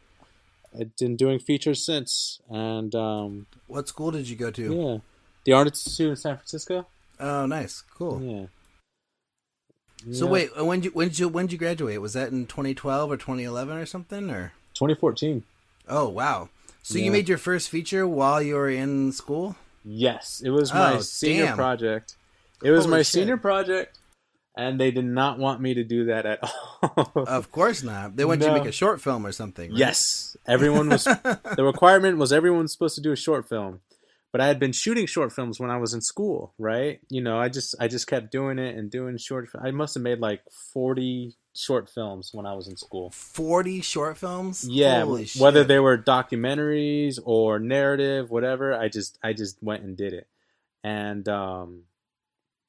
I've 0.78 0.96
been 0.96 1.16
doing 1.16 1.38
features 1.38 1.84
since, 1.84 2.40
and 2.48 2.94
um, 2.94 3.46
What 3.66 3.88
school 3.88 4.10
did 4.10 4.28
you 4.28 4.36
go 4.36 4.50
to? 4.50 4.74
yeah, 4.74 4.98
the 5.44 5.52
Art 5.52 5.66
Institute 5.68 6.10
in 6.10 6.16
San 6.16 6.36
Francisco. 6.36 6.86
Oh, 7.20 7.46
nice. 7.46 7.82
Cool. 7.94 8.20
Yeah. 8.22 8.46
So 10.12 10.24
Yeah. 10.26 10.30
wait, 10.32 10.50
uh, 10.58 10.64
when 10.64 10.80
did 10.80 10.86
you 10.86 10.90
when 10.92 11.08
did 11.08 11.18
you 11.18 11.28
when 11.28 11.46
did 11.46 11.52
you 11.52 11.58
graduate? 11.58 12.00
Was 12.00 12.14
that 12.14 12.32
in 12.32 12.46
2012 12.46 13.10
or 13.12 13.16
2011 13.16 13.76
or 13.76 13.86
something 13.86 14.30
or? 14.30 14.52
2014. 14.74 15.44
Oh, 15.88 16.08
wow. 16.08 16.48
So 16.82 16.98
Yeah. 16.98 17.04
you 17.04 17.12
made 17.12 17.28
your 17.28 17.38
first 17.38 17.68
feature 17.70 18.06
while 18.06 18.42
you 18.42 18.54
were 18.56 18.68
in 18.70 19.12
school? 19.12 19.56
Yes, 19.84 20.40
it 20.44 20.50
was 20.50 20.72
my 20.72 20.96
Oh, 20.96 21.00
senior 21.00 21.46
damn. 21.46 21.56
project. 21.56 22.16
It 22.62 22.70
was 22.70 22.84
Holy 22.84 22.90
my 22.90 22.98
shit. 22.98 23.06
senior 23.06 23.36
project, 23.36 23.98
and 24.56 24.78
they 24.80 24.90
did 24.90 25.04
not 25.04 25.38
want 25.38 25.60
me 25.60 25.74
to 25.74 25.84
do 25.84 26.04
that 26.06 26.26
at 26.26 26.40
all. 26.82 27.12
Of 27.26 27.50
course 27.52 27.82
not. 27.82 28.16
They 28.16 28.24
want 28.24 28.40
you 28.42 28.48
to 28.48 28.52
make 28.54 28.64
a 28.66 28.72
short 28.72 29.00
film 29.00 29.24
or 29.26 29.32
something. 29.32 29.70
right? 29.70 29.78
yes, 29.78 30.36
everyone 30.46 30.88
was. 30.90 31.04
the 31.56 31.64
requirement 31.64 32.18
was 32.18 32.32
everyone 32.32 32.62
was 32.62 32.72
supposed 32.72 32.94
to 32.96 33.00
do 33.00 33.12
a 33.12 33.16
short 33.16 33.48
film, 33.48 33.80
but 34.32 34.40
I 34.40 34.46
had 34.46 34.58
been 34.58 34.72
shooting 34.72 35.06
short 35.06 35.32
films 35.32 35.58
when 35.60 35.70
I 35.70 35.76
was 35.78 35.94
in 35.94 36.00
school, 36.00 36.52
right? 36.58 37.00
You 37.08 37.22
know, 37.22 37.38
I 37.38 37.48
just 37.48 37.74
I 37.80 37.88
just 37.88 38.06
kept 38.06 38.30
doing 38.32 38.58
it 38.58 38.76
and 38.76 38.90
doing 38.90 39.16
short. 39.16 39.48
I 39.60 39.70
must 39.70 39.94
have 39.94 40.02
made 40.02 40.18
like 40.20 40.42
40 40.72 41.34
short 41.54 41.90
films 41.90 42.30
when 42.32 42.46
I 42.46 42.54
was 42.54 42.66
in 42.66 42.76
school. 42.78 43.10
40 43.10 43.82
short 43.82 44.16
films? 44.16 44.66
Yeah, 44.68 45.02
Holy 45.04 45.26
whether 45.38 45.60
shit. 45.60 45.68
they 45.68 45.78
were 45.78 45.98
documentaries 45.98 47.18
or 47.24 47.58
narrative, 47.58 48.30
whatever, 48.30 48.74
I 48.74 48.88
just 48.88 49.18
I 49.22 49.32
just 49.34 49.62
went 49.62 49.82
and 49.82 49.96
did 49.96 50.12
it. 50.14 50.26
and 50.82 51.28
um, 51.28 51.82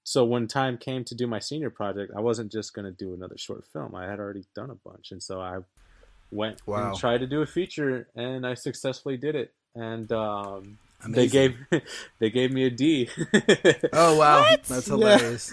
so 0.03 0.25
when 0.25 0.48
time 0.48 0.77
came 0.77 1.03
to 1.05 1.15
do 1.15 1.27
my 1.27 1.39
senior 1.39 1.69
project, 1.69 2.12
I 2.15 2.19
wasn't 2.19 2.51
just 2.51 2.74
going 2.74 2.86
to 2.86 2.91
do 2.91 3.13
another 3.13 3.38
short 3.38 3.65
film. 3.72 3.95
I 3.95 4.05
had 4.05 4.19
already 4.19 4.43
done 4.55 4.69
a 4.69 4.75
bunch, 4.75 5.12
and 5.12 5.22
so 5.22 5.41
I 5.41 5.60
went 6.31 6.62
Wow. 6.65 6.89
and 6.89 6.98
tried 6.98 7.19
to 7.19 7.27
do 7.27 7.41
a 7.41 7.45
feature, 7.45 8.07
and 8.15 8.45
I 8.45 8.53
successfully 8.55 9.17
did 9.17 9.36
it. 9.36 9.53
And 9.75 10.12
um, 10.12 10.77
they 11.10 11.27
gave 11.27 11.55
they 12.19 12.29
gave 12.29 12.51
me 12.51 12.65
a 12.65 12.69
D. 12.69 13.10
Oh 13.93 14.17
wow, 14.17 14.41
What? 14.41 14.63
that's 14.63 14.88
Yeah. 14.88 14.93
hilarious. 14.93 15.50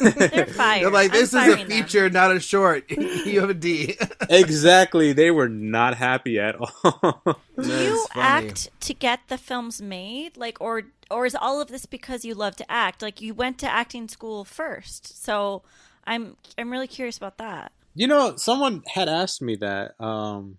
They're 0.00 0.46
fired. 0.46 0.84
They're 0.84 0.90
like, 0.90 1.12
I'm 1.12 1.20
this 1.20 1.28
is 1.30 1.34
a 1.34 1.38
firing 1.40 1.68
them." 1.68 1.82
feature, 1.82 2.10
not 2.10 2.32
a 2.34 2.40
short. 2.40 2.90
you 2.90 3.40
have 3.40 3.50
a 3.50 3.54
D. 3.54 3.96
exactly. 4.30 5.12
They 5.12 5.30
were 5.30 5.48
not 5.48 5.96
happy 5.96 6.38
at 6.38 6.56
all. 6.56 7.22
Do 7.60 7.68
you 7.68 8.06
funny. 8.12 8.48
act 8.48 8.70
to 8.80 8.94
get 8.94 9.20
the 9.28 9.38
films 9.38 9.80
made, 9.82 10.36
like, 10.36 10.60
or 10.60 10.82
or 11.10 11.26
is 11.26 11.34
all 11.34 11.60
of 11.60 11.68
this 11.68 11.86
because 11.86 12.24
you 12.24 12.34
love 12.34 12.56
to 12.56 12.70
act? 12.70 13.02
Like, 13.02 13.20
you 13.20 13.34
went 13.34 13.58
to 13.58 13.68
acting 13.70 14.08
school 14.08 14.44
first, 14.44 15.22
so 15.22 15.62
I'm 16.04 16.36
I'm 16.58 16.70
really 16.70 16.88
curious 16.88 17.16
about 17.16 17.38
that. 17.38 17.72
You 17.94 18.08
know, 18.08 18.34
someone 18.36 18.82
had 18.92 19.08
asked 19.08 19.40
me 19.40 19.54
that 19.56 19.94
um, 20.00 20.56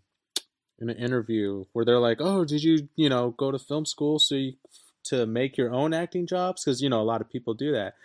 in 0.79 0.89
an 0.89 0.97
interview 0.97 1.65
where 1.73 1.85
they're 1.85 1.99
like, 1.99 2.17
"Oh, 2.19 2.45
did 2.45 2.63
you, 2.63 2.89
you 2.95 3.09
know, 3.09 3.31
go 3.31 3.51
to 3.51 3.59
film 3.59 3.85
school 3.85 4.19
so 4.19 4.35
you 4.35 4.53
to 5.05 5.25
make 5.25 5.57
your 5.57 5.73
own 5.73 5.93
acting 5.93 6.27
jobs?" 6.27 6.63
Because 6.63 6.81
you 6.81 6.89
know, 6.89 7.01
a 7.01 7.03
lot 7.03 7.21
of 7.21 7.29
people 7.29 7.53
do 7.53 7.71
that, 7.73 7.95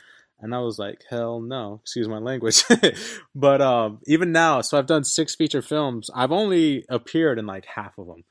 and 0.41 0.55
I 0.55 0.59
was 0.59 0.79
like, 0.79 1.05
"Hell 1.09 1.41
no!" 1.41 1.81
Excuse 1.83 2.09
my 2.09 2.19
language, 2.19 2.65
but 3.35 3.61
um, 3.61 4.01
even 4.07 4.33
now, 4.33 4.61
so 4.61 4.79
I've 4.79 4.87
done 4.87 5.05
six 5.05 5.35
feature 5.35 5.63
films. 5.63 6.11
I've 6.15 6.33
only 6.33 6.85
appeared 6.89 7.39
in 7.39 7.47
like 7.47 7.67
half 7.67 7.99
of 7.99 8.07
them. 8.07 8.25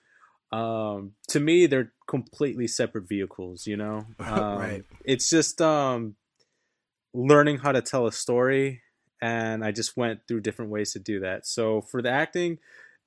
Um, 0.51 1.11
to 1.27 1.39
me, 1.39 1.67
they're 1.67 1.91
completely 2.07 2.67
separate 2.67 3.07
vehicles. 3.07 3.67
You 3.67 3.77
know, 3.77 4.05
um, 4.19 4.57
Right. 4.57 4.85
It's 5.03 5.29
just 5.29 5.61
um, 5.61 6.15
learning 7.13 7.57
how 7.59 7.71
to 7.71 7.81
tell 7.81 8.07
a 8.07 8.11
story 8.11 8.81
and 9.21 9.63
I 9.63 9.71
just 9.71 9.97
went 9.97 10.21
through 10.27 10.41
different 10.41 10.71
ways 10.71 10.93
to 10.93 10.99
do 10.99 11.19
that. 11.21 11.45
So 11.45 11.81
for 11.81 12.01
the 12.01 12.09
acting, 12.09 12.59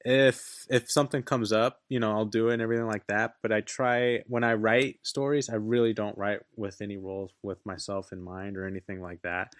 if 0.04 0.66
if 0.68 0.90
something 0.90 1.23
comes 1.23 1.52
up, 1.52 1.80
you 1.88 2.00
know, 2.00 2.12
I'll 2.12 2.25
do 2.25 2.49
it 2.49 2.54
and 2.54 2.62
everything 2.62 2.87
like 2.87 3.06
that. 3.06 3.35
But 3.42 3.52
I 3.52 3.61
try 3.61 4.23
when 4.26 4.44
I 4.44 4.54
write 4.54 4.99
stories, 5.02 5.49
I 5.49 5.56
really 5.56 5.92
don't 5.92 6.18
write 6.18 6.40
with 6.56 6.80
any 6.80 6.97
roles 6.97 7.32
with 7.42 7.64
myself 7.64 8.12
in 8.12 8.23
mind 8.23 8.56
or 8.56 8.66
anything 8.66 9.00
like 9.00 9.23
that. 9.23 9.54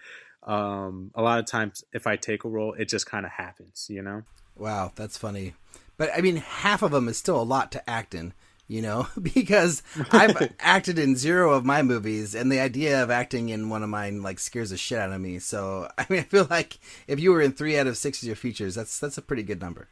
Um, 0.45 1.11
a 1.15 1.21
lot 1.21 1.39
of 1.39 1.45
times, 1.45 1.83
if 1.93 2.05
I 2.05 2.17
take 2.17 2.43
a 2.43 2.49
role, 2.49 2.73
it 2.73 2.89
just 2.89 3.05
kind 3.05 3.25
of 3.25 3.31
happens, 3.31 3.87
you 3.89 4.01
know. 4.01 4.23
Wow, 4.55 4.91
that's 4.95 5.17
funny. 5.17 5.53
But 5.97 6.11
I 6.15 6.21
mean, 6.21 6.37
half 6.37 6.81
of 6.81 6.91
them 6.91 7.07
is 7.07 7.17
still 7.17 7.41
a 7.41 7.43
lot 7.43 7.71
to 7.73 7.89
act 7.89 8.13
in, 8.13 8.33
you 8.67 8.81
know, 8.81 9.07
because 9.21 9.83
I've 10.11 10.53
acted 10.59 10.99
in 10.99 11.15
zero 11.15 11.53
of 11.53 11.65
my 11.65 11.81
movies, 11.81 12.35
and 12.35 12.51
the 12.51 12.59
idea 12.59 13.01
of 13.01 13.09
acting 13.09 13.49
in 13.49 13.69
one 13.69 13.83
of 13.83 13.89
mine 13.89 14.21
like 14.21 14.39
scares 14.39 14.71
the 14.71 14.77
shit 14.77 14.99
out 14.99 15.11
of 15.11 15.21
me. 15.21 15.39
So 15.39 15.89
I 15.97 16.05
mean, 16.09 16.19
I 16.19 16.23
feel 16.23 16.47
like 16.49 16.79
if 17.07 17.19
you 17.19 17.31
were 17.31 17.41
in 17.41 17.53
three 17.53 17.77
out 17.77 17.87
of 17.87 17.97
six 17.97 18.21
of 18.21 18.27
your 18.27 18.35
features, 18.35 18.75
that's 18.75 18.99
that's 18.99 19.17
a 19.17 19.21
pretty 19.21 19.43
good 19.43 19.61
number. 19.61 19.87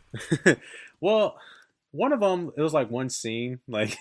well, 1.00 1.36
one 1.90 2.12
of 2.12 2.20
them, 2.20 2.52
it 2.56 2.60
was 2.62 2.72
like 2.72 2.90
one 2.90 3.10
scene. 3.10 3.60
Like 3.68 3.98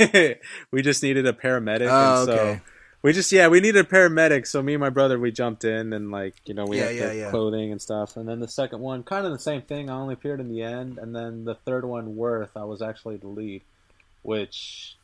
we 0.72 0.82
just 0.82 1.04
needed 1.04 1.26
a 1.26 1.34
paramedic, 1.34 1.88
Oh, 1.90 2.22
and 2.22 2.30
so 2.30 2.34
okay. 2.40 2.62
we 3.02 3.14
just 3.14 3.32
yeah 3.32 3.48
we 3.48 3.60
needed 3.60 3.86
a 3.86 3.88
paramedic. 3.90 4.48
So 4.48 4.62
me 4.62 4.74
and 4.74 4.82
my 4.82 4.90
brother 4.90 5.20
we 5.20 5.32
jumped 5.32 5.64
in 5.64 5.94
and 5.94 6.12
like 6.12 6.36
you 6.46 6.54
know 6.54 6.66
we 6.66 6.78
Yeah, 6.78 6.86
had 6.88 6.96
yeah, 6.96 7.08
the 7.10 7.16
yeah. 7.16 7.30
clothing 7.32 7.72
and 7.72 7.82
stuff. 7.82 8.18
And 8.18 8.28
then 8.28 8.40
the 8.40 8.48
second 8.48 8.80
one, 8.80 9.04
kind 9.04 9.26
of 9.26 9.32
the 9.32 9.40
same 9.40 9.62
thing. 9.62 9.90
I 9.90 9.94
only 9.96 10.14
appeared 10.14 10.40
in 10.40 10.50
the 10.50 10.62
end, 10.64 10.98
and 10.98 11.16
then 11.16 11.46
the 11.46 11.56
third 11.56 11.86
one, 11.86 12.16
Worth, 12.16 12.56
I 12.56 12.64
was 12.64 12.82
actually 12.82 13.18
the 13.18 13.28
lead, 13.28 13.64
which. 14.22 14.96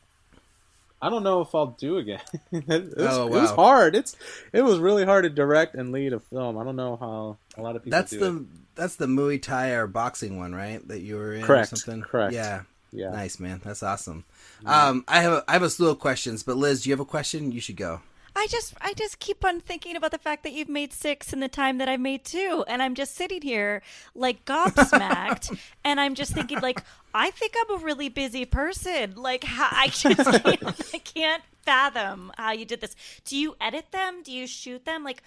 I 1.00 1.10
don't 1.10 1.22
know 1.22 1.40
if 1.42 1.54
I'll 1.54 1.76
do 1.78 1.98
again. 1.98 2.20
it, 2.52 2.66
was, 2.66 2.94
Oh, 2.98 3.26
it 3.28 3.40
was 3.40 3.50
hard. 3.50 3.94
It's 3.94 4.16
it 4.52 4.62
was 4.62 4.78
really 4.78 5.04
hard 5.04 5.24
to 5.24 5.30
direct 5.30 5.74
and 5.74 5.92
lead 5.92 6.12
a 6.12 6.20
film. 6.20 6.58
I 6.58 6.64
don't 6.64 6.76
know 6.76 6.96
how 6.96 7.36
a 7.56 7.62
lot 7.62 7.76
of 7.76 7.84
people 7.84 7.96
That's 7.96 8.10
the 8.10 8.36
it. 8.38 8.42
that's 8.74 8.96
the 8.96 9.06
Muay 9.06 9.40
Thai 9.40 9.70
or 9.70 9.86
boxing 9.86 10.38
one, 10.38 10.54
right? 10.54 10.86
That 10.88 11.00
you 11.00 11.16
were 11.16 11.34
in 11.34 11.44
Correct, 11.44 11.72
or 11.72 11.76
something. 11.76 12.02
correct. 12.02 12.32
Yeah. 12.34 12.62
Yeah. 12.90 13.10
Nice 13.10 13.38
man. 13.38 13.60
That's 13.62 13.82
awesome. 13.82 14.24
Um, 14.64 15.04
I 15.06 15.20
have 15.20 15.32
a, 15.34 15.44
I 15.46 15.52
have 15.52 15.62
a 15.62 15.68
slew 15.70 15.90
of 15.90 15.98
questions, 15.98 16.42
but 16.42 16.56
Liz, 16.56 16.82
do 16.82 16.88
you 16.88 16.94
have 16.94 17.00
a 17.00 17.04
question? 17.04 17.52
You 17.52 17.60
should 17.60 17.76
go. 17.76 18.00
I 18.38 18.46
just 18.46 18.74
I 18.80 18.92
just 18.94 19.18
keep 19.18 19.44
on 19.44 19.58
thinking 19.58 19.96
about 19.96 20.12
the 20.12 20.18
fact 20.18 20.44
that 20.44 20.52
you've 20.52 20.68
made 20.68 20.92
six 20.92 21.32
in 21.32 21.40
the 21.40 21.48
time 21.48 21.78
that 21.78 21.88
I've 21.88 21.98
made 21.98 22.24
two, 22.24 22.64
and 22.68 22.80
I'm 22.80 22.94
just 22.94 23.16
sitting 23.16 23.42
here 23.42 23.82
like 24.14 24.44
gobsmacked, 24.44 25.58
and 25.84 25.98
I'm 25.98 26.14
just 26.14 26.34
thinking 26.34 26.60
like 26.60 26.84
I 27.12 27.32
think 27.32 27.54
I'm 27.58 27.80
a 27.80 27.84
really 27.84 28.08
busy 28.08 28.44
person. 28.44 29.14
Like 29.16 29.42
how, 29.42 29.66
I 29.72 29.88
just 29.88 30.42
can't, 30.44 30.94
I 30.94 30.98
can't 30.98 31.42
fathom 31.62 32.30
how 32.36 32.52
you 32.52 32.64
did 32.64 32.80
this. 32.80 32.94
Do 33.24 33.36
you 33.36 33.56
edit 33.60 33.86
them? 33.90 34.22
Do 34.22 34.30
you 34.30 34.46
shoot 34.46 34.84
them? 34.84 35.02
Like 35.02 35.24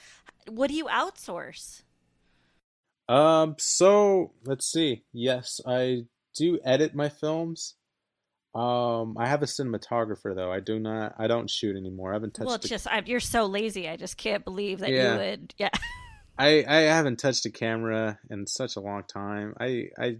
what 0.47 0.69
do 0.69 0.73
you 0.73 0.85
outsource? 0.85 1.81
Um. 3.09 3.55
So 3.57 4.31
let's 4.45 4.71
see. 4.71 5.03
Yes, 5.11 5.59
I 5.67 6.05
do 6.33 6.59
edit 6.63 6.95
my 6.95 7.09
films. 7.09 7.75
Um. 8.53 9.15
I 9.17 9.27
have 9.27 9.41
a 9.43 9.45
cinematographer 9.45 10.35
though. 10.35 10.51
I 10.51 10.59
do 10.59 10.79
not. 10.79 11.15
I 11.17 11.27
don't 11.27 11.49
shoot 11.49 11.75
anymore. 11.75 12.11
I 12.11 12.15
haven't 12.15 12.33
touched. 12.33 12.45
well, 12.47 12.55
it's 12.55 12.63
the, 12.63 12.69
just 12.69 12.87
I, 12.87 13.01
you're 13.05 13.19
so 13.19 13.45
lazy. 13.45 13.87
I 13.87 13.95
just 13.95 14.17
can't 14.17 14.43
believe 14.43 14.79
that 14.79 14.89
Yeah. 14.89 15.13
you 15.13 15.19
would. 15.19 15.53
Yeah. 15.57 15.69
I 16.37 16.65
I 16.67 16.81
haven't 16.81 17.17
touched 17.19 17.45
a 17.45 17.49
camera 17.49 18.19
in 18.29 18.47
such 18.47 18.75
a 18.75 18.79
long 18.81 19.03
time. 19.03 19.55
I 19.59 19.89
I. 19.97 20.17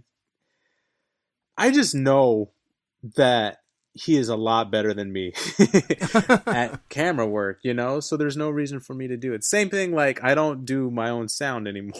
I 1.58 1.70
just 1.70 1.94
know 1.94 2.50
that 3.16 3.58
he 3.94 4.16
is 4.16 4.30
a 4.30 4.36
lot 4.36 4.70
better 4.70 4.94
than 4.94 5.12
me 5.12 5.34
at 6.46 6.80
camera 6.88 7.26
work, 7.26 7.58
you 7.62 7.74
know? 7.74 8.00
So 8.00 8.16
there's 8.16 8.38
no 8.38 8.48
reason 8.48 8.80
for 8.80 8.94
me 8.94 9.06
to 9.08 9.18
do 9.18 9.34
it. 9.34 9.44
Same 9.44 9.68
thing 9.68 9.92
like 9.92 10.24
I 10.24 10.34
don't 10.34 10.64
do 10.64 10.90
my 10.90 11.10
own 11.10 11.28
sound 11.28 11.68
anymore. 11.68 11.92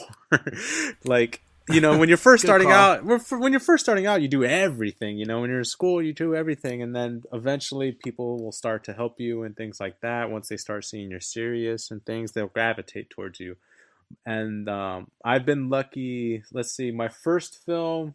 like, 1.04 1.42
you 1.68 1.80
know, 1.80 1.96
when 1.98 2.08
you're 2.08 2.18
first 2.18 2.42
starting 2.42 2.68
call. 2.68 2.76
out, 2.76 3.04
when 3.30 3.52
you're 3.52 3.60
first 3.60 3.84
starting 3.84 4.06
out, 4.06 4.22
you 4.22 4.28
do 4.28 4.44
everything, 4.44 5.18
you 5.18 5.26
know, 5.26 5.40
when 5.40 5.50
you're 5.50 5.60
in 5.60 5.64
school, 5.64 6.02
you 6.02 6.12
do 6.12 6.34
everything 6.34 6.82
and 6.82 6.94
then 6.94 7.22
eventually 7.32 7.92
people 7.92 8.42
will 8.42 8.52
start 8.52 8.84
to 8.84 8.92
help 8.92 9.20
you 9.20 9.42
and 9.42 9.56
things 9.56 9.80
like 9.80 10.00
that. 10.00 10.30
Once 10.30 10.48
they 10.48 10.56
start 10.56 10.84
seeing 10.84 11.10
you're 11.10 11.20
serious 11.20 11.90
and 11.90 12.04
things, 12.04 12.32
they'll 12.32 12.46
gravitate 12.48 13.10
towards 13.10 13.40
you. 13.40 13.56
And 14.26 14.68
um, 14.68 15.10
I've 15.24 15.46
been 15.46 15.68
lucky, 15.68 16.42
let's 16.52 16.72
see, 16.72 16.90
my 16.90 17.08
first 17.08 17.64
film 17.64 18.14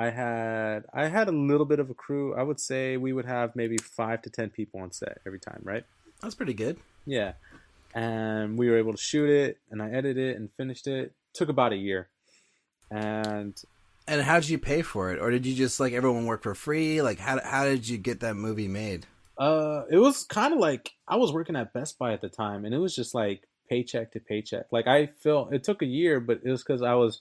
I 0.00 0.08
had 0.08 0.86
I 0.94 1.08
had 1.08 1.28
a 1.28 1.32
little 1.32 1.66
bit 1.66 1.78
of 1.78 1.90
a 1.90 1.94
crew. 1.94 2.34
I 2.34 2.42
would 2.42 2.58
say 2.58 2.96
we 2.96 3.12
would 3.12 3.26
have 3.26 3.54
maybe 3.54 3.76
five 3.76 4.22
to 4.22 4.30
ten 4.30 4.48
people 4.48 4.80
on 4.80 4.92
set 4.92 5.18
every 5.26 5.38
time, 5.38 5.60
right? 5.62 5.84
That's 6.22 6.34
pretty 6.34 6.54
good. 6.54 6.78
Yeah, 7.04 7.32
and 7.94 8.58
we 8.58 8.70
were 8.70 8.78
able 8.78 8.92
to 8.92 8.98
shoot 8.98 9.28
it, 9.28 9.58
and 9.70 9.82
I 9.82 9.90
edited 9.90 10.16
it 10.16 10.36
and 10.36 10.48
finished 10.56 10.86
it. 10.86 11.12
Took 11.34 11.50
about 11.50 11.74
a 11.74 11.76
year, 11.76 12.08
and 12.90 13.60
And 14.08 14.22
how 14.22 14.40
did 14.40 14.48
you 14.48 14.58
pay 14.58 14.82
for 14.82 15.12
it, 15.12 15.20
or 15.20 15.30
did 15.30 15.46
you 15.46 15.54
just 15.54 15.78
like 15.80 15.92
everyone 15.92 16.26
work 16.26 16.42
for 16.42 16.54
free? 16.54 17.02
Like 17.02 17.18
how 17.18 17.40
how 17.42 17.64
did 17.64 17.88
you 17.88 17.98
get 17.98 18.20
that 18.20 18.34
movie 18.34 18.68
made? 18.68 19.06
uh, 19.38 19.84
it 19.90 19.96
was 19.96 20.24
kind 20.24 20.52
of 20.52 20.58
like 20.58 20.90
I 21.08 21.16
was 21.16 21.32
working 21.32 21.56
at 21.56 21.72
Best 21.72 21.98
Buy 21.98 22.12
at 22.12 22.20
the 22.20 22.28
time, 22.28 22.64
and 22.64 22.74
it 22.74 22.78
was 22.78 22.94
just 22.94 23.14
like 23.14 23.44
paycheck 23.68 24.12
to 24.12 24.20
paycheck. 24.20 24.66
Like 24.72 24.86
I 24.86 25.06
felt 25.06 25.54
it 25.54 25.64
took 25.64 25.80
a 25.82 25.86
year, 25.86 26.20
but 26.20 26.40
it 26.44 26.50
was 26.50 26.62
because 26.62 26.82
I 26.82 26.94
was 26.94 27.20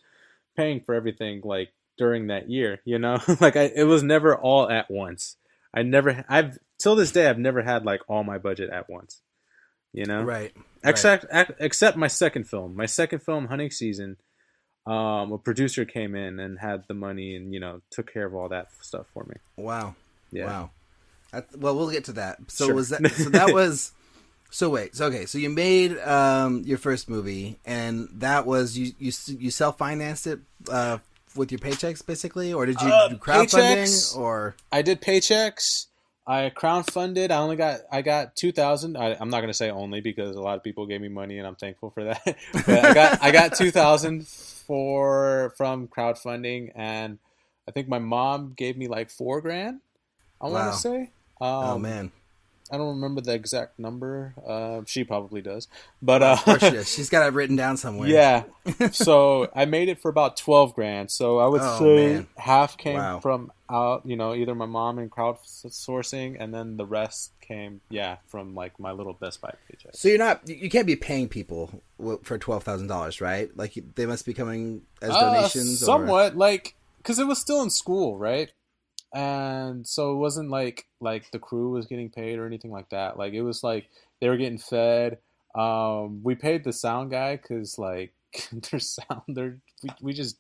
paying 0.58 0.82
for 0.82 0.96
everything 0.96 1.42
like 1.44 1.70
during 1.98 2.28
that 2.28 2.50
year. 2.50 2.80
You 2.86 3.00
know, 3.00 3.20
like 3.40 3.56
I 3.56 3.72
it 3.76 3.86
was 3.86 4.04
never 4.04 4.36
all 4.36 4.70
at 4.70 4.90
once. 4.92 5.38
I 5.74 5.84
never 5.84 6.26
I've 6.28 6.58
till 6.80 6.96
this 6.96 7.12
day 7.12 7.28
I've 7.30 7.38
never 7.40 7.62
had 7.62 7.86
like 7.86 8.02
all 8.10 8.24
my 8.24 8.38
budget 8.40 8.70
at 8.72 8.90
once. 8.90 9.22
You 9.94 10.06
know, 10.06 10.24
Right. 10.24 10.52
except 10.84 11.26
ac- 11.32 11.54
except 11.60 11.96
my 11.98 12.08
second 12.08 12.46
film. 12.50 12.76
My 12.76 12.86
second 12.86 13.20
film, 13.24 13.48
Hunting 13.48 13.72
Season. 13.72 14.18
Um, 14.90 15.32
a 15.34 15.38
producer 15.38 15.86
came 15.86 16.16
in 16.16 16.40
and 16.40 16.58
had 16.58 16.84
the 16.88 16.94
money 16.94 17.36
and 17.36 17.54
you 17.54 17.60
know 17.60 17.82
took 17.92 18.12
care 18.12 18.26
of 18.26 18.34
all 18.34 18.50
that 18.50 18.70
stuff 18.82 19.06
for 19.14 19.24
me. 19.26 19.36
Wow. 19.56 19.96
Yeah. 20.32 20.46
Wow. 20.46 20.70
That, 21.32 21.58
well, 21.58 21.76
we'll 21.76 21.92
get 21.92 22.06
to 22.06 22.14
that. 22.14 22.40
So 22.48 22.66
Sure. 22.68 22.76
was 22.76 22.90
that? 22.90 23.06
So 23.12 23.30
that 23.30 23.54
was. 23.54 23.92
So 24.52 24.70
wait. 24.70 24.96
So 24.96 25.06
okay. 25.08 25.26
So 25.28 25.38
you 25.38 25.50
made 25.52 25.98
um, 26.00 26.64
your 26.66 26.80
first 26.80 27.08
movie, 27.10 27.60
and 27.66 28.10
that 28.14 28.46
was 28.48 28.78
you 28.78 28.94
you 28.98 29.12
you 29.28 29.52
self 29.52 29.78
financed 29.78 30.26
it 30.26 30.40
uh, 30.72 30.98
with 31.36 31.52
your 31.52 31.60
paychecks, 31.60 32.04
basically, 32.04 32.52
or 32.52 32.66
did 32.66 32.82
you 32.82 32.88
Uh, 32.90 33.10
do 33.10 33.18
crowdfunding 33.18 33.84
paychecks. 33.84 34.18
or? 34.18 34.56
I 34.72 34.82
did 34.82 35.02
paychecks. 35.02 35.86
I 36.26 36.52
crowdfunded. 36.56 37.30
I 37.32 37.38
only 37.38 37.58
got 37.58 37.82
I 37.92 38.02
got 38.02 38.36
two 38.36 38.52
thousand. 38.52 38.98
I'm 38.98 39.30
not 39.30 39.42
gonna 39.42 39.54
say 39.54 39.70
only 39.70 40.02
because 40.02 40.36
a 40.36 40.42
lot 40.42 40.58
of 40.58 40.64
people 40.64 40.88
gave 40.88 41.02
me 41.02 41.10
money 41.10 41.38
and 41.38 41.46
I'm 41.48 41.56
thankful 41.56 41.92
for 41.92 42.06
that. 42.06 42.22
but 42.54 42.70
I 42.86 42.94
got 42.94 43.24
I 43.24 43.32
got 43.32 43.56
two 43.56 43.70
thousand 43.72 44.28
for 44.70 45.52
from 45.58 45.88
crowdfunding 45.88 46.72
and 46.76 47.18
I 47.68 47.72
think 47.72 47.88
my 47.88 47.98
mom 47.98 48.54
gave 48.56 48.78
me 48.78 48.88
like 48.88 49.10
four 49.10 49.42
grand. 49.42 49.82
I 50.40 50.48
want 50.48 50.74
to 50.74 50.78
say. 50.78 51.00
Um, 51.42 51.64
oh 51.66 51.80
man. 51.80 52.12
I 52.72 52.78
don't 52.78 52.90
remember 52.96 53.22
the 53.22 53.34
exact 53.34 53.80
number. 53.80 54.34
Uh, 54.46 54.82
she 54.86 55.04
probably 55.04 55.42
does, 55.42 55.68
but 56.02 56.22
uh, 56.24 56.34
Of 56.34 56.44
course 56.44 56.64
she. 56.70 56.84
She's 57.00 57.10
got 57.10 57.28
it 57.28 57.34
written 57.34 57.56
down 57.56 57.78
somewhere. 57.78 58.10
yeah. 58.10 58.44
so 58.92 59.50
I 59.56 59.66
made 59.66 59.90
it 59.90 60.00
for 60.02 60.10
about 60.10 60.38
twelve 60.38 60.74
grand. 60.76 61.12
So 61.12 61.40
I 61.40 61.48
would 61.48 61.62
Oh, 61.64 61.80
say 61.80 62.14
man. 62.14 62.28
half 62.38 62.78
came 62.78 62.98
Wow. 62.98 63.20
from 63.20 63.52
out, 63.70 64.06
you 64.06 64.16
know, 64.16 64.34
either 64.34 64.56
my 64.56 64.66
mom 64.66 64.98
and 65.00 65.12
crowdsourcing, 65.12 66.38
and 66.40 66.54
then 66.54 66.78
the 66.78 66.86
rest 66.86 67.32
came, 67.42 67.82
yeah, 67.90 68.18
from 68.28 68.56
like 68.56 68.80
my 68.80 68.92
little 68.92 69.14
Best 69.14 69.42
Buy 69.42 69.54
paycheck. 69.68 69.96
So 69.96 70.08
you're 70.08 70.18
not 70.18 70.48
you 70.48 70.70
can't 70.70 70.88
be 70.88 70.96
paying 70.96 71.28
people 71.30 71.82
for 72.24 72.38
twelve 72.38 72.64
thousand 72.64 72.88
dollars, 72.88 73.22
right? 73.22 73.56
Like 73.58 73.78
they 73.96 74.06
must 74.06 74.26
be 74.26 74.34
coming 74.34 74.84
as 75.02 75.12
Uh, 75.12 75.20
donations. 75.20 75.82
or... 75.84 75.86
somewhat 75.86 76.36
like 76.38 76.76
because 76.98 77.20
it 77.20 77.26
was 77.28 77.40
still 77.40 77.62
in 77.62 77.70
school, 77.70 78.18
right? 78.18 78.52
And 79.14 79.88
so 79.88 80.14
it 80.14 80.18
wasn't 80.18 80.50
like 80.50 80.86
like 81.00 81.32
the 81.32 81.40
crew 81.40 81.72
was 81.72 81.88
getting 81.88 82.10
paid 82.10 82.38
or 82.40 82.46
anything 82.46 82.72
like 82.72 82.90
that. 82.90 83.18
Like 83.18 83.34
it 83.34 83.42
was 83.42 83.64
like 83.64 83.90
they 84.22 84.30
were 84.30 84.38
getting 84.38 84.60
fed. 84.60 85.18
Um, 85.56 86.22
we 86.24 86.36
paid 86.36 86.64
the 86.64 86.74
sound 86.74 87.10
guy 87.12 87.36
because 87.38 87.80
like 87.80 88.14
their 88.72 88.80
sound, 88.80 89.22
they're 89.30 89.58
we, 89.84 89.90
we 90.02 90.14
just 90.14 90.38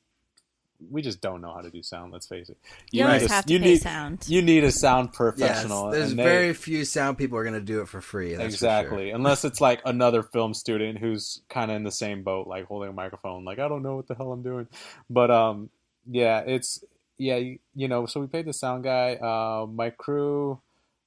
we 0.89 1.01
just 1.01 1.19
don't 1.19 1.41
know 1.41 1.53
how 1.53 1.59
to 1.61 1.69
do 1.69 1.81
sound. 1.83 2.13
Let's 2.13 2.27
face 2.27 2.47
it. 2.47 2.57
You 2.91 3.03
Right. 3.03 3.07
always 3.07 3.23
need 3.23 3.29
a- 3.31 3.33
have 3.33 3.45
to 3.47 3.53
you 3.53 3.59
pay 3.59 3.65
need, 3.65 3.81
sound. 3.81 4.25
You 4.29 4.41
need 4.41 4.63
a 4.63 4.71
sound 4.71 5.09
Yes, 5.09 5.17
professional. 5.17 5.89
there's 5.89 6.11
and 6.11 6.19
they- 6.19 6.23
very 6.23 6.53
few 6.53 6.85
sound 6.85 7.17
people 7.17 7.37
are 7.37 7.43
going 7.43 7.55
to 7.55 7.59
do 7.59 7.81
it 7.81 7.89
for 7.89 7.99
free. 7.99 8.29
That's 8.35 8.41
for 8.41 8.45
exactly 8.47 9.09
unless 9.09 9.43
it's 9.43 9.59
like 9.59 9.81
another 9.83 10.23
film 10.23 10.53
student 10.53 10.99
who's 10.99 11.41
kind 11.49 11.69
of 11.71 11.75
in 11.75 11.83
the 11.83 11.91
same 11.91 12.23
boat 12.23 12.47
like 12.47 12.65
holding 12.65 12.89
a 12.89 12.93
microphone 12.93 13.43
like 13.43 13.59
i 13.59 13.67
don't 13.67 13.83
know 13.83 13.95
what 13.97 14.07
the 14.07 14.15
hell 14.15 14.31
i'm 14.31 14.41
doing 14.41 14.67
but 15.09 15.29
um 15.31 15.69
yeah 16.09 16.39
it's 16.47 16.81
yeah 17.19 17.35
you, 17.35 17.59
you 17.75 17.87
know 17.87 18.05
so 18.07 18.19
we 18.19 18.25
paid 18.27 18.45
the 18.45 18.53
sound 18.53 18.83
guy 18.83 19.13
uh 19.15 19.67
my 19.67 19.91
crew 19.91 20.59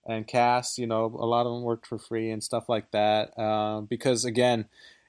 and 0.06 0.26
cast 0.26 0.78
you 0.78 0.86
know 0.86 1.06
a 1.06 1.26
lot 1.26 1.46
of 1.46 1.52
them 1.52 1.62
worked 1.62 1.86
for 1.86 1.98
free 1.98 2.30
and 2.30 2.44
stuff 2.44 2.68
like 2.68 2.90
that 2.92 3.36
um 3.38 3.86
because 3.86 4.24
again 4.24 4.66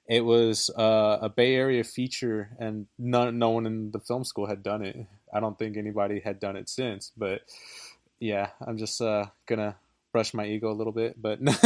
it 0.08 0.26
was 0.26 0.70
uh, 0.78 1.18
a 1.22 1.30
bay 1.30 1.56
area 1.56 1.82
feature 1.84 2.50
and 2.60 2.88
none, 3.00 3.40
no 3.40 3.52
one 3.52 3.66
in 3.66 3.92
the 3.92 4.00
film 4.00 4.24
school 4.24 4.48
had 4.48 4.64
done 4.64 4.84
it 4.84 4.98
i 5.34 5.40
don't 5.40 5.60
think 5.60 5.78
anybody 5.78 6.20
had 6.20 6.40
done 6.40 6.56
it 6.56 6.68
since 6.70 7.12
but 7.18 7.42
yeah 8.20 8.50
i'm 8.66 8.78
just 8.78 9.02
uh 9.02 9.26
gonna 9.46 9.76
brush 10.14 10.34
my 10.34 10.46
ego 10.46 10.72
a 10.72 10.74
little 10.78 10.94
bit, 10.94 11.20
but 11.22 11.42
no, 11.42 11.52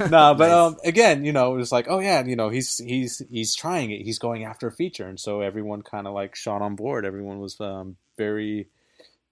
but 0.00 0.38
Nice. 0.38 0.50
um, 0.50 0.76
again, 0.82 1.24
you 1.24 1.32
know, 1.32 1.54
it 1.54 1.58
was 1.58 1.70
like, 1.70 1.86
oh 1.88 2.00
yeah, 2.00 2.24
you 2.24 2.34
know, 2.34 2.48
he's 2.48 2.78
he's 2.78 3.22
he's 3.30 3.54
trying 3.54 3.90
it. 3.90 4.02
He's 4.02 4.18
going 4.18 4.44
after 4.44 4.66
a 4.66 4.72
feature, 4.72 5.06
and 5.06 5.20
so 5.20 5.42
everyone 5.42 5.82
kind 5.82 6.06
of 6.06 6.14
like 6.14 6.34
shot 6.34 6.62
on 6.62 6.74
board. 6.74 7.04
Everyone 7.04 7.38
was 7.38 7.60
um, 7.60 7.96
very, 8.16 8.68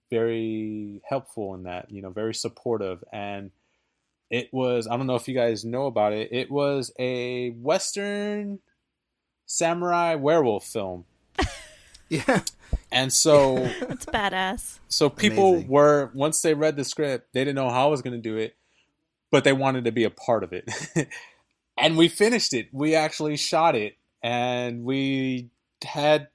very 0.09 1.01
helpful 1.07 1.53
in 1.55 1.63
that. 1.63 1.91
You 1.91 2.01
know, 2.01 2.09
very 2.09 2.33
supportive, 2.33 3.03
and 3.11 3.51
it 4.29 4.49
was. 4.51 4.87
I 4.87 4.97
don't 4.97 5.07
know 5.07 5.15
if 5.15 5.27
you 5.27 5.35
guys 5.35 5.65
know 5.65 5.85
about 5.85 6.13
it. 6.13 6.29
It 6.31 6.51
was 6.51 6.91
a 6.99 7.49
western 7.51 8.59
samurai 9.45 10.15
werewolf 10.15 10.65
film. 10.65 11.05
Yeah. 12.07 12.41
and 12.91 13.11
so. 13.11 13.57
it's 13.81 14.05
badass. 14.05 14.77
So 14.87 15.09
people 15.09 15.53
Amazing. 15.53 15.69
were 15.69 16.11
once 16.13 16.39
they 16.41 16.53
read 16.53 16.75
the 16.75 16.83
script, 16.83 17.33
they 17.33 17.41
didn't 17.41 17.55
know 17.55 17.69
how 17.69 17.87
I 17.87 17.89
was 17.89 18.03
going 18.03 18.13
to 18.15 18.21
do 18.21 18.37
it, 18.37 18.55
but 19.31 19.43
they 19.43 19.53
wanted 19.53 19.85
to 19.85 19.91
be 19.91 20.03
a 20.03 20.11
part 20.11 20.43
of 20.43 20.53
it. 20.53 20.69
and 21.77 21.97
we 21.97 22.07
finished 22.07 22.53
it. 22.53 22.67
We 22.71 22.93
actually 22.95 23.37
shot 23.37 23.75
it 23.75 23.97
and 24.21 24.83
we 24.83 25.49
had 25.83 26.27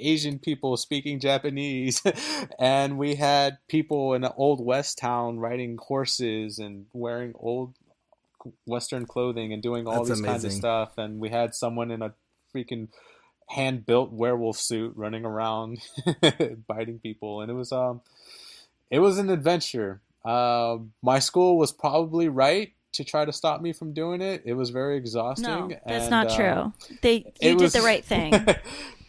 Asian 0.00 0.38
people 0.38 0.76
speaking 0.76 1.20
Japanese. 1.20 2.02
And 2.58 2.98
we 2.98 3.14
had 3.14 3.58
people 3.68 4.12
in 4.14 4.24
an 4.24 4.32
old 4.36 4.64
west 4.64 4.98
town 4.98 5.38
riding 5.38 5.78
horses 5.80 6.58
and 6.58 6.86
wearing 6.92 7.32
old 7.36 7.74
western 8.66 9.06
clothing 9.06 9.52
and 9.52 9.62
doing 9.62 9.86
all 9.86 10.04
That's 10.04 10.18
these 10.20 10.26
kinds 10.26 10.44
of 10.44 10.52
stuff. 10.52 10.98
And 10.98 11.20
we 11.20 11.30
had 11.30 11.54
someone 11.54 11.90
in 11.90 12.02
a 12.02 12.12
freaking 12.54 12.88
hand 13.48 13.86
built 13.86 14.12
werewolf 14.12 14.56
suit 14.58 14.92
running 14.96 15.24
around 15.24 15.78
biting 16.68 16.98
people. 16.98 17.40
And 17.40 17.50
it 17.50 17.54
was 17.54 17.72
um 17.72 18.00
it 18.90 18.98
was 18.98 19.18
an 19.18 19.30
adventure. 19.30 20.00
Uh, 20.24 20.78
my 21.02 21.18
school 21.18 21.56
was 21.56 21.72
probably 21.72 22.28
right 22.28 22.72
to 22.92 23.04
try 23.04 23.24
to 23.24 23.32
stop 23.32 23.60
me 23.62 23.72
from 23.72 23.92
doing 23.94 24.20
it. 24.20 24.42
It 24.44 24.54
was 24.54 24.70
very 24.70 24.96
exhausting 24.96 25.48
No, 25.48 25.68
that's 25.86 26.04
and, 26.04 26.10
not 26.10 26.30
um, 26.30 26.36
true. 26.36 26.96
They 27.02 27.14
you 27.14 27.22
it 27.40 27.58
did 27.58 27.60
was- 27.60 27.72
the 27.72 27.82
right 27.82 28.04
thing. 28.04 28.34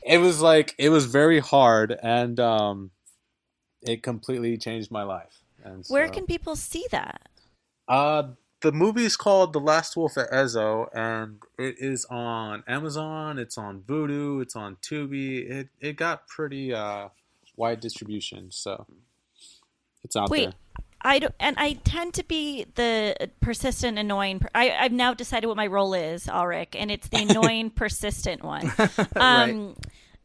it 0.04 0.18
was 0.20 0.42
like 0.42 0.74
it 0.78 0.90
was 0.90 1.06
very 1.06 1.40
hard 1.40 1.98
and 2.02 2.40
um 2.40 2.92
it 3.82 4.04
completely 4.04 4.58
changed 4.58 4.92
my 4.92 5.04
life 5.04 5.40
and 5.64 5.86
Where 5.88 6.08
so- 6.08 6.14
can 6.14 6.26
people 6.26 6.56
see 6.56 6.86
that? 6.92 7.30
uh, 7.88 8.24
the 8.62 8.72
movie 8.72 9.06
is 9.06 9.18
called 9.18 9.54
The 9.54 9.60
Last 9.60 9.98
Wolf 9.98 10.18
at 10.20 10.30
Ezo, 10.32 10.88
and 10.94 11.40
it 11.58 11.78
is 11.80 12.06
on 12.06 12.64
Amazon. 12.68 13.40
It's 13.40 13.58
on 13.58 13.82
Vudu. 13.82 14.40
It's 14.42 14.56
on 14.56 14.78
Tubi. 14.84 15.50
It 15.50 15.70
it 15.80 15.96
got 15.96 16.28
pretty 16.28 16.72
uh, 16.72 17.10
wide 17.58 17.80
distribution, 17.80 18.52
so 18.52 18.86
it's 20.04 20.16
out 20.16 20.30
Wait, 20.30 20.46
there. 20.46 20.54
I 21.02 21.18
don't, 21.18 21.34
and 21.40 21.56
I 21.58 21.74
tend 21.74 22.14
to 22.14 22.24
be 22.24 22.68
the 22.76 23.32
persistent, 23.40 23.98
annoying. 23.98 24.40
Per- 24.40 24.50
I, 24.54 24.70
I've 24.72 24.92
now 24.92 25.16
decided 25.16 25.48
what 25.48 25.58
my 25.58 25.66
role 25.68 25.96
is, 25.96 26.28
Alrik, 26.28 26.76
and 26.76 26.92
it's 26.92 27.08
the 27.08 27.18
annoying, 27.30 27.72
persistent 27.72 28.44
one. 28.44 28.72
Um, 29.16 29.76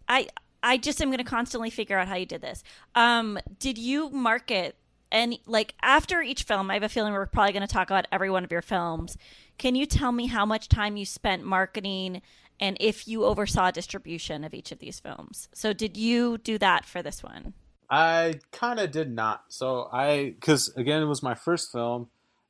I 0.08 0.28
I 0.62 0.76
just 0.78 1.00
am 1.00 1.08
going 1.08 1.18
to 1.18 1.24
constantly 1.24 1.70
figure 1.70 1.98
out 1.98 2.08
how 2.08 2.16
you 2.16 2.26
did 2.26 2.42
this. 2.42 2.64
Um, 2.94 3.38
did 3.58 3.78
you 3.78 4.10
market 4.10 4.76
any 5.12 5.40
like 5.46 5.74
after 5.82 6.22
each 6.22 6.42
film? 6.42 6.70
I 6.70 6.74
have 6.74 6.82
a 6.82 6.88
feeling 6.88 7.12
we're 7.12 7.26
probably 7.26 7.52
going 7.52 7.66
to 7.66 7.72
talk 7.72 7.88
about 7.88 8.06
every 8.10 8.30
one 8.30 8.44
of 8.44 8.50
your 8.50 8.62
films. 8.62 9.16
Can 9.58 9.74
you 9.74 9.86
tell 9.86 10.12
me 10.12 10.26
how 10.26 10.44
much 10.44 10.68
time 10.68 10.96
you 10.96 11.06
spent 11.06 11.44
marketing? 11.44 12.22
And 12.58 12.76
if 12.80 13.06
you 13.06 13.24
oversaw 13.24 13.70
distribution 13.70 14.42
of 14.42 14.54
each 14.54 14.72
of 14.72 14.78
these 14.78 14.98
films, 14.98 15.48
so 15.52 15.72
did 15.72 15.96
you 15.96 16.38
do 16.38 16.58
that 16.58 16.84
for 16.84 17.02
this 17.02 17.22
one? 17.22 17.52
I 17.88 18.40
kind 18.50 18.80
of 18.80 18.90
did 18.90 19.12
not. 19.12 19.44
So 19.48 19.88
I, 19.92 20.34
because 20.40 20.74
again, 20.76 21.02
it 21.02 21.06
was 21.06 21.22
my 21.22 21.34
first 21.34 21.70
film, 21.70 22.08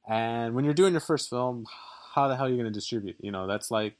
and 0.09 0.55
when 0.55 0.65
you're 0.65 0.75
doing 0.75 0.93
your 0.93 1.01
first 1.01 1.29
film, 1.29 1.67
how 2.15 2.29
the 2.29 2.37
hell 2.37 2.47
are 2.47 2.49
you 2.49 2.55
going 2.55 2.65
to 2.67 2.71
distribute? 2.73 3.17
You 3.21 3.33
know, 3.33 3.47
that's 3.47 3.71
like 3.71 3.97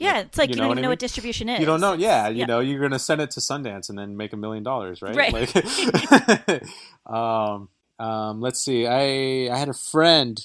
Yeah, 0.00 0.20
it's 0.20 0.38
like 0.38 0.48
You 0.48 0.54
you, 0.54 0.56
know 0.56 0.62
don't 0.64 0.70
even 0.72 0.78
I 0.78 0.82
know 0.82 0.88
mean? 0.88 0.92
what 0.92 0.98
distribution 0.98 1.48
is. 1.48 1.60
you 1.60 1.66
don't 1.66 1.80
know. 1.80 1.92
Yeah, 1.92 2.28
you 2.28 2.46
know, 2.46 2.60
you're 2.60 2.80
gonna 2.80 2.98
send 2.98 3.20
it 3.20 3.30
to 3.32 3.40
Sundance 3.40 3.88
and 3.90 3.98
then 3.98 4.16
make 4.16 4.32
a 4.32 4.36
million 4.36 4.62
dollars, 4.64 5.02
right? 5.02 5.14
Right. 5.14 5.32
Like, 5.54 6.62
um, 7.06 7.68
um, 7.98 8.40
let's 8.40 8.60
see. 8.60 8.86
I 8.86 9.54
I 9.54 9.58
had 9.58 9.68
a 9.68 9.74
friend 9.74 10.44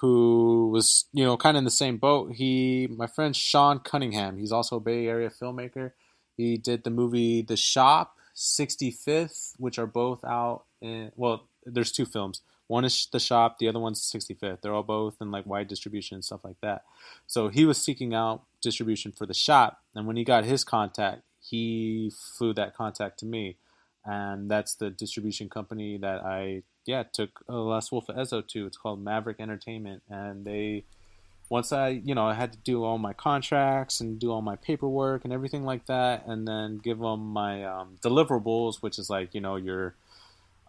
who 0.00 0.70
was 0.72 1.06
you 1.12 1.24
know 1.24 1.36
kind 1.36 1.56
of 1.56 1.60
in 1.60 1.64
the 1.64 1.70
same 1.70 1.98
boat. 1.98 2.32
He, 2.34 2.88
my 2.90 3.06
friend 3.06 3.36
Sean 3.36 3.78
Cunningham. 3.80 4.38
He's 4.38 4.52
also 4.52 4.76
a 4.76 4.80
Bay 4.80 5.06
Area 5.06 5.30
filmmaker. 5.30 5.92
He 6.36 6.56
did 6.58 6.84
the 6.84 6.90
movie 6.90 7.42
The 7.42 7.56
Shop, 7.56 8.14
65th, 8.34 9.54
which 9.58 9.78
are 9.78 9.86
both 9.86 10.24
out. 10.24 10.64
In, 10.80 11.12
well, 11.16 11.44
there's 11.64 11.92
two 11.92 12.04
films. 12.06 12.42
One 12.68 12.84
is 12.84 13.08
The 13.10 13.20
Shop, 13.20 13.58
the 13.58 13.68
other 13.68 13.78
one's 13.78 14.00
65th. 14.02 14.60
They're 14.60 14.74
all 14.74 14.82
both 14.82 15.16
in 15.20 15.30
like 15.30 15.46
wide 15.46 15.68
distribution 15.68 16.16
and 16.16 16.24
stuff 16.24 16.40
like 16.44 16.56
that. 16.62 16.82
So 17.26 17.48
he 17.48 17.64
was 17.64 17.78
seeking 17.78 18.12
out 18.12 18.42
distribution 18.66 19.12
for 19.12 19.26
The 19.26 19.34
Shop, 19.34 19.78
and 19.94 20.06
when 20.08 20.16
he 20.16 20.24
got 20.24 20.44
his 20.44 20.64
contact, 20.64 21.22
he 21.38 22.12
flew 22.36 22.52
that 22.54 22.76
contact 22.76 23.20
to 23.20 23.26
me, 23.26 23.58
and 24.04 24.50
that's 24.50 24.74
the 24.74 24.90
distribution 24.90 25.48
company 25.48 25.96
that 25.98 26.24
I 26.24 26.64
yeah 26.84 27.04
took 27.04 27.30
uh, 27.48 27.60
Last 27.60 27.92
Wolf 27.92 28.08
of 28.08 28.16
Ezo 28.16 28.46
to. 28.48 28.66
It's 28.66 28.76
called 28.76 29.00
Maverick 29.00 29.38
Entertainment, 29.38 30.02
and 30.10 30.44
they 30.44 30.84
once 31.48 31.70
I 31.72 31.88
you 31.90 32.14
know 32.16 32.26
I 32.26 32.34
had 32.34 32.52
to 32.52 32.58
do 32.58 32.82
all 32.82 32.98
my 32.98 33.12
contracts 33.12 34.00
and 34.00 34.18
do 34.18 34.32
all 34.32 34.42
my 34.42 34.56
paperwork 34.56 35.24
and 35.24 35.32
everything 35.32 35.64
like 35.64 35.86
that, 35.86 36.26
and 36.26 36.46
then 36.46 36.78
give 36.78 36.98
them 36.98 37.20
my 37.20 37.64
um, 37.64 37.96
deliverables, 38.04 38.82
which 38.82 38.98
is 38.98 39.08
like 39.08 39.32
you 39.32 39.40
know 39.40 39.54
your 39.54 39.94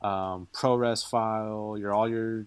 um, 0.04 0.48
ProRes 0.54 1.04
file, 1.04 1.76
your 1.80 1.94
all 1.96 2.08
your 2.08 2.46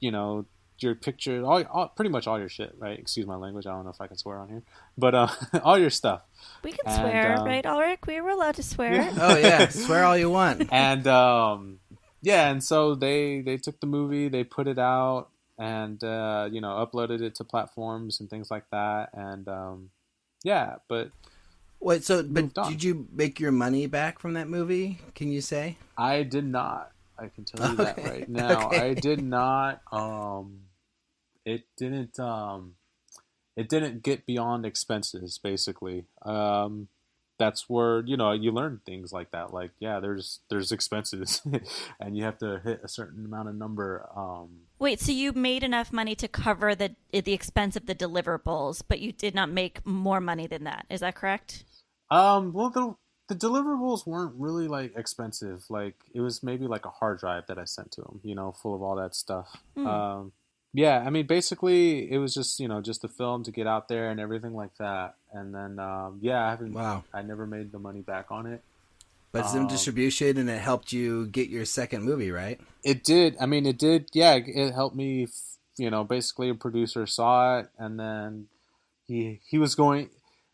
you 0.00 0.10
know 0.10 0.44
your 0.78 0.94
picture, 0.94 1.44
all, 1.44 1.62
all 1.70 1.88
pretty 1.88 2.10
much 2.10 2.26
all 2.26 2.38
your 2.38 2.48
shit, 2.48 2.74
right? 2.78 2.98
Excuse 2.98 3.26
my 3.26 3.36
language. 3.36 3.66
I 3.66 3.70
don't 3.70 3.84
know 3.84 3.90
if 3.90 4.00
I 4.00 4.06
can 4.06 4.16
swear 4.16 4.38
on 4.38 4.48
here, 4.48 4.62
but 4.98 5.14
uh, 5.14 5.28
all 5.62 5.78
your 5.78 5.90
stuff. 5.90 6.22
We 6.62 6.72
can 6.72 6.80
And, 6.86 6.94
swear, 6.96 7.38
um, 7.38 7.46
right, 7.46 7.64
Alrik? 7.64 8.06
We 8.06 8.20
were 8.20 8.30
allowed 8.30 8.56
to 8.56 8.62
swear. 8.62 9.10
Oh 9.20 9.36
yeah, 9.36 9.68
swear 9.68 10.04
all 10.04 10.16
you 10.16 10.30
want. 10.30 10.68
and 10.72 11.06
um, 11.06 11.78
yeah, 12.22 12.50
and 12.50 12.62
so 12.62 12.94
they 12.94 13.40
they 13.40 13.56
took 13.56 13.80
the 13.80 13.86
movie, 13.86 14.28
they 14.28 14.44
put 14.44 14.66
it 14.66 14.78
out, 14.78 15.28
and 15.58 16.02
uh, 16.02 16.48
you 16.50 16.60
know 16.60 16.84
uploaded 16.84 17.20
it 17.22 17.34
to 17.36 17.44
platforms 17.44 18.20
and 18.20 18.28
things 18.28 18.50
like 18.50 18.64
that, 18.70 19.10
and 19.14 19.48
um, 19.48 19.90
yeah, 20.42 20.76
but 20.88 21.10
Wait, 21.80 22.02
so 22.02 22.22
but 22.22 22.54
did 22.68 22.82
you 22.82 23.06
make 23.12 23.38
your 23.38 23.52
money 23.52 23.86
back 23.86 24.18
from 24.18 24.32
that 24.34 24.48
movie? 24.48 24.98
Can 25.14 25.30
you 25.30 25.42
say? 25.42 25.76
I 25.98 26.22
did 26.22 26.46
not. 26.46 26.90
I 27.18 27.28
can 27.28 27.44
tell 27.44 27.70
you 27.70 27.76
that 27.76 27.98
right 28.02 28.28
now. 28.28 28.66
okay. 28.68 28.80
I 28.80 28.94
did 28.94 29.22
not. 29.22 29.82
Um, 29.92 30.60
it 31.44 31.64
didn't. 31.76 32.18
Um, 32.18 32.74
it 33.56 33.68
didn't 33.68 34.02
get 34.02 34.26
beyond 34.26 34.66
expenses. 34.66 35.38
Basically, 35.38 36.06
um, 36.22 36.88
that's 37.38 37.68
where 37.68 38.00
you 38.00 38.16
know 38.16 38.32
you 38.32 38.52
learn 38.52 38.80
things 38.84 39.12
like 39.12 39.30
that. 39.32 39.52
Like 39.52 39.72
yeah, 39.78 40.00
there's 40.00 40.40
there's 40.50 40.72
expenses, 40.72 41.42
and 42.00 42.16
you 42.16 42.24
have 42.24 42.38
to 42.38 42.60
hit 42.64 42.80
a 42.82 42.88
certain 42.88 43.24
amount 43.24 43.48
of 43.48 43.54
number. 43.54 44.08
Um, 44.16 44.60
Wait, 44.78 45.00
so 45.00 45.12
you 45.12 45.32
made 45.32 45.62
enough 45.62 45.92
money 45.92 46.14
to 46.16 46.28
cover 46.28 46.74
the 46.74 46.94
the 47.12 47.32
expense 47.32 47.76
of 47.76 47.86
the 47.86 47.94
deliverables, 47.94 48.82
but 48.86 49.00
you 49.00 49.12
did 49.12 49.34
not 49.34 49.50
make 49.50 49.84
more 49.86 50.20
money 50.20 50.46
than 50.46 50.64
that. 50.64 50.86
Is 50.90 51.00
that 51.00 51.14
correct? 51.14 51.64
Um, 52.10 52.52
well, 52.52 52.70
the 52.70 52.94
the 53.28 53.34
deliverables 53.34 54.06
weren't 54.06 54.34
really 54.36 54.68
like 54.68 54.96
expensive. 54.96 55.64
Like 55.68 55.96
it 56.14 56.20
was 56.20 56.42
maybe 56.42 56.66
like 56.66 56.84
a 56.84 56.90
hard 56.90 57.18
drive 57.18 57.46
that 57.48 57.58
I 57.58 57.64
sent 57.64 57.92
to 57.92 58.02
them, 58.02 58.20
you 58.22 58.34
know, 58.34 58.52
full 58.52 58.74
of 58.74 58.82
all 58.82 58.96
that 58.96 59.14
stuff. 59.14 59.56
Hmm. 59.76 59.86
Um, 59.86 60.32
yeah, 60.74 61.04
I 61.06 61.10
mean, 61.10 61.26
basically, 61.26 62.10
it 62.10 62.18
was 62.18 62.34
just 62.34 62.58
you 62.58 62.66
know 62.66 62.80
just 62.80 63.04
a 63.04 63.08
film 63.08 63.44
to 63.44 63.52
get 63.52 63.66
out 63.68 63.86
there 63.86 64.10
and 64.10 64.18
everything 64.18 64.54
like 64.54 64.76
that. 64.78 65.14
And 65.32 65.54
then 65.54 65.78
um, 65.78 66.18
yeah, 66.20 66.44
I 66.44 66.50
haven't. 66.50 66.72
Wow. 66.72 67.04
I 67.14 67.22
never 67.22 67.46
made 67.46 67.70
the 67.70 67.78
money 67.78 68.00
back 68.00 68.32
on 68.32 68.46
it. 68.46 68.60
But 69.30 69.44
it's 69.44 69.54
in 69.54 69.62
Um, 69.62 69.68
distribution, 69.68 70.36
and 70.36 70.50
it 70.50 70.60
helped 70.60 70.92
you 70.92 71.26
get 71.26 71.48
your 71.48 71.64
second 71.64 72.02
movie, 72.02 72.30
right? 72.30 72.60
It 72.82 73.04
did. 73.04 73.36
I 73.40 73.46
mean, 73.46 73.66
it 73.66 73.78
did. 73.78 74.08
Yeah, 74.12 74.34
it 74.34 74.72
helped 74.74 74.96
me. 74.96 75.28
You 75.76 75.90
know, 75.90 76.04
basically, 76.04 76.50
a 76.50 76.54
producer 76.54 77.06
saw 77.06 77.58
it, 77.60 77.68
and 77.78 77.98
then 77.98 78.48
he 79.06 79.40
he 79.48 79.58
was 79.58 79.74
going. 79.76 80.10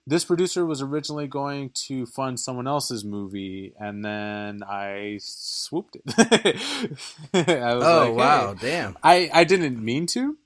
This 0.06 0.24
producer 0.24 0.66
was 0.66 0.82
originally 0.82 1.28
going 1.28 1.70
to 1.86 2.06
fund 2.06 2.40
someone 2.40 2.66
else's 2.66 3.04
movie, 3.04 3.74
and 3.78 4.04
then 4.04 4.62
I 4.62 5.18
swooped 5.20 5.96
it. 5.96 6.02
I 7.34 7.74
was 7.74 7.84
Oh 7.84 8.06
like, 8.08 8.14
wow, 8.14 8.54
hey. 8.54 8.58
damn! 8.60 8.96
I 9.02 9.30
I 9.32 9.44
didn't 9.44 9.82
mean 9.82 10.06
to. 10.08 10.36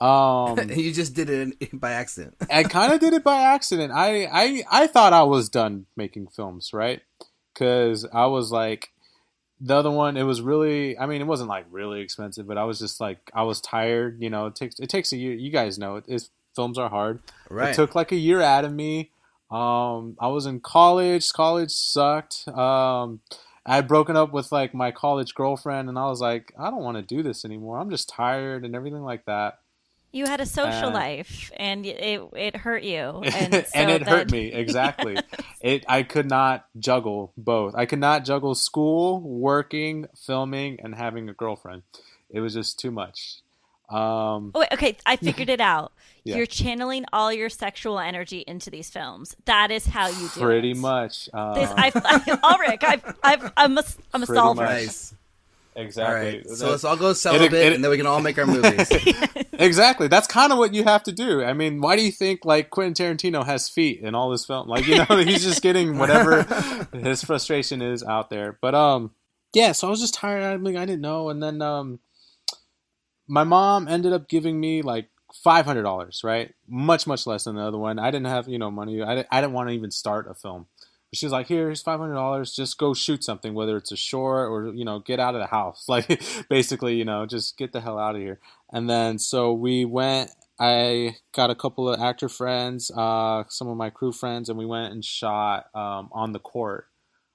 Um, 0.00 0.58
you 0.70 0.92
just 0.92 1.14
did 1.14 1.30
it 1.30 1.80
by 1.80 1.92
accident. 1.92 2.36
I 2.52 2.64
kind 2.64 2.92
of 2.92 3.00
did 3.00 3.14
it 3.14 3.24
by 3.24 3.40
accident. 3.40 3.92
I, 3.92 4.26
I 4.30 4.62
I 4.70 4.86
thought 4.88 5.12
I 5.12 5.22
was 5.22 5.48
done 5.48 5.86
making 5.96 6.28
films, 6.28 6.72
right? 6.72 7.00
Because 7.54 8.06
I 8.12 8.26
was 8.26 8.52
like, 8.52 8.90
the 9.60 9.74
other 9.76 9.90
one, 9.90 10.16
it 10.16 10.22
was 10.24 10.40
really. 10.42 10.98
I 10.98 11.06
mean, 11.06 11.20
it 11.20 11.26
wasn't 11.26 11.48
like 11.48 11.66
really 11.70 12.00
expensive, 12.00 12.46
but 12.46 12.58
I 12.58 12.64
was 12.64 12.78
just 12.78 13.00
like, 13.00 13.18
I 13.34 13.42
was 13.44 13.60
tired. 13.60 14.20
You 14.22 14.30
know, 14.30 14.46
it 14.46 14.54
takes 14.54 14.78
it 14.78 14.88
takes 14.90 15.12
a 15.12 15.16
year. 15.16 15.34
You 15.34 15.50
guys 15.50 15.78
know 15.78 15.96
it. 15.96 16.04
It's, 16.08 16.30
films 16.58 16.76
are 16.76 16.90
hard. 16.90 17.20
Right. 17.48 17.70
It 17.70 17.76
took 17.76 17.94
like 17.94 18.10
a 18.10 18.16
year 18.16 18.42
out 18.42 18.64
of 18.64 18.72
me. 18.72 19.10
Um, 19.48 20.16
I 20.18 20.26
was 20.26 20.44
in 20.44 20.58
college. 20.58 21.32
College 21.32 21.70
sucked. 21.70 22.48
Um, 22.48 23.20
I 23.64 23.76
had 23.76 23.86
broken 23.86 24.16
up 24.16 24.32
with 24.32 24.50
like 24.50 24.74
my 24.74 24.90
college 24.90 25.34
girlfriend, 25.34 25.88
and 25.88 25.96
I 25.96 26.06
was 26.06 26.20
like, 26.20 26.52
I 26.58 26.68
don't 26.68 26.82
want 26.82 26.96
to 26.96 27.02
do 27.14 27.22
this 27.22 27.44
anymore. 27.44 27.78
I'm 27.78 27.90
just 27.90 28.08
tired 28.08 28.64
and 28.64 28.74
everything 28.74 29.04
like 29.04 29.24
that. 29.26 29.60
You 30.10 30.24
had 30.24 30.40
a 30.40 30.46
social 30.46 30.88
Uh, 30.88 30.92
life, 30.92 31.52
and 31.56 31.86
it 31.86 32.20
it 32.34 32.56
hurt 32.56 32.82
you, 32.82 33.22
and, 33.24 33.54
and, 33.54 33.66
so 33.66 33.88
it 33.88 34.02
hurt 34.02 34.32
me 34.32 34.52
exactly. 34.52 35.16
It 35.60 35.84
I 35.88 36.02
could 36.02 36.28
not 36.28 36.66
juggle 36.78 37.32
both. 37.36 37.74
I 37.74 37.84
could 37.84 37.98
not 37.98 38.24
juggle 38.24 38.54
school, 38.54 39.20
working, 39.20 40.06
filming, 40.16 40.80
and 40.82 40.94
having 40.94 41.28
a 41.28 41.32
girlfriend. 41.32 41.82
It 42.30 42.40
was 42.40 42.54
just 42.54 42.78
too 42.78 42.90
much. 42.90 43.40
Um, 43.90 44.52
Oh, 44.54 44.60
wait, 44.60 44.68
okay, 44.72 44.96
I 45.06 45.16
figured 45.16 45.48
it 45.48 45.60
out. 45.60 45.92
Yeah. 46.24 46.36
You're 46.36 46.46
channeling 46.46 47.06
all 47.10 47.32
your 47.32 47.48
sexual 47.48 47.98
energy 47.98 48.44
into 48.46 48.68
these 48.68 48.90
films. 48.90 49.34
That 49.46 49.70
is 49.70 49.86
how 49.86 50.08
you 50.08 50.28
do 50.34 50.40
pretty 50.40 50.72
it. 50.72 50.76
much. 50.76 51.26
Uh, 51.32 51.54
This, 51.54 51.70
I've, 51.70 51.96
I, 51.96 52.18
Alrik, 52.18 52.84
I've, 52.84 53.16
I've, 53.22 53.52
I'm 53.56 53.78
a, 53.78 53.84
I'm 54.12 54.22
a 54.24 54.26
Pretty 54.26 54.38
solver. 54.38 54.62
nice. 54.62 55.14
Exactly. 55.74 56.38
right. 56.38 56.46
So 56.50 56.70
let's 56.70 56.84
all 56.84 56.96
go 56.98 57.14
celibate, 57.14 57.54
it- 57.54 57.72
and 57.72 57.82
then 57.84 57.90
we 57.90 57.96
can 57.96 58.06
all 58.06 58.20
make 58.20 58.36
our 58.36 58.44
movies. 58.46 58.90
exactly. 59.54 60.06
That's 60.08 60.26
kind 60.26 60.52
of 60.52 60.58
what 60.58 60.74
you 60.74 60.84
have 60.84 61.02
to 61.04 61.12
do. 61.12 61.42
I 61.42 61.54
mean, 61.54 61.80
why 61.80 61.96
do 61.96 62.02
you 62.04 62.12
think 62.12 62.44
like 62.44 62.68
Quentin 62.68 63.16
Tarantino 63.16 63.46
has 63.46 63.70
feet 63.70 64.00
in 64.00 64.14
all 64.14 64.30
his 64.32 64.44
film? 64.44 64.68
Like, 64.68 64.86
you 64.86 64.96
know, 64.98 65.16
he's 65.16 65.44
just 65.44 65.62
getting 65.62 65.96
whatever 65.96 66.42
his 66.92 67.24
frustration 67.24 67.80
is 67.80 68.02
out 68.02 68.28
there. 68.28 68.58
But 68.60 68.74
um, 68.74 69.12
yeah. 69.54 69.72
So 69.72 69.86
I 69.86 69.90
was 69.90 70.00
just 70.00 70.12
tired. 70.14 70.42
I 70.42 70.56
mean, 70.58 70.76
I 70.76 70.84
didn't 70.84 71.00
know, 71.00 71.30
and 71.30 71.42
then 71.42 71.62
um, 71.62 72.00
my 73.28 73.44
mom 73.44 73.86
ended 73.86 74.12
up 74.12 74.28
giving 74.28 74.58
me 74.58 74.82
like 74.82 75.10
five 75.32 75.66
hundred 75.66 75.82
dollars. 75.82 76.22
Right, 76.24 76.54
much 76.66 77.06
much 77.06 77.26
less 77.26 77.44
than 77.44 77.56
the 77.56 77.62
other 77.62 77.78
one. 77.78 77.98
I 77.98 78.10
didn't 78.10 78.26
have 78.28 78.48
you 78.48 78.58
know 78.58 78.70
money. 78.70 79.02
I 79.02 79.14
didn't, 79.14 79.28
I 79.30 79.40
didn't 79.40 79.52
want 79.52 79.68
to 79.68 79.74
even 79.74 79.90
start 79.90 80.26
a 80.28 80.34
film. 80.34 80.66
She 81.14 81.24
was 81.24 81.32
like, 81.32 81.48
"Here's 81.48 81.82
five 81.82 82.00
hundred 82.00 82.14
dollars. 82.14 82.54
Just 82.54 82.78
go 82.78 82.94
shoot 82.94 83.24
something, 83.24 83.54
whether 83.54 83.76
it's 83.76 83.92
a 83.92 83.96
short 83.96 84.50
or 84.50 84.72
you 84.74 84.84
know, 84.84 84.98
get 84.98 85.20
out 85.20 85.34
of 85.34 85.40
the 85.40 85.46
house. 85.46 85.84
Like, 85.88 86.22
basically, 86.48 86.96
you 86.96 87.04
know, 87.04 87.26
just 87.26 87.56
get 87.56 87.72
the 87.72 87.80
hell 87.80 87.98
out 87.98 88.16
of 88.16 88.20
here." 88.20 88.40
And 88.72 88.88
then 88.88 89.18
so 89.18 89.52
we 89.52 89.84
went. 89.84 90.30
I 90.60 91.14
got 91.32 91.50
a 91.50 91.54
couple 91.54 91.88
of 91.88 92.00
actor 92.00 92.28
friends, 92.28 92.90
uh, 92.90 93.44
some 93.48 93.68
of 93.68 93.76
my 93.76 93.90
crew 93.90 94.10
friends, 94.10 94.48
and 94.48 94.58
we 94.58 94.66
went 94.66 94.92
and 94.92 95.04
shot 95.04 95.66
um, 95.72 96.08
on 96.10 96.32
the 96.32 96.40
court, 96.40 96.88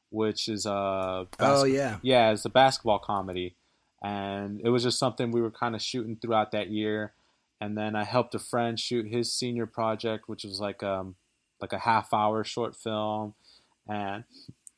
which 0.10 0.50
is 0.50 0.66
a 0.66 1.26
oh 1.40 1.64
yeah. 1.64 2.00
yeah, 2.02 2.32
it's 2.32 2.44
a 2.44 2.50
basketball 2.50 3.00
comedy, 3.00 3.56
and 4.04 4.60
it 4.64 4.70
was 4.70 4.84
just 4.84 5.00
something 5.00 5.32
we 5.32 5.42
were 5.42 5.52
kind 5.52 5.76
of 5.76 5.82
shooting 5.82 6.18
throughout 6.22 6.52
that 6.52 6.70
year. 6.70 7.14
And 7.62 7.78
then 7.78 7.96
I 7.96 8.04
helped 8.04 8.36
a 8.36 8.40
friend 8.40 8.78
shoot 8.78 9.08
his 9.08 9.32
senior 9.32 9.66
project, 9.66 10.28
which 10.28 10.44
was 10.44 10.60
like 10.60 10.84
um 10.84 11.16
like 11.62 11.72
a 11.72 11.80
half 11.80 12.14
hour 12.14 12.44
short 12.44 12.76
film, 12.76 13.36
and 13.88 14.26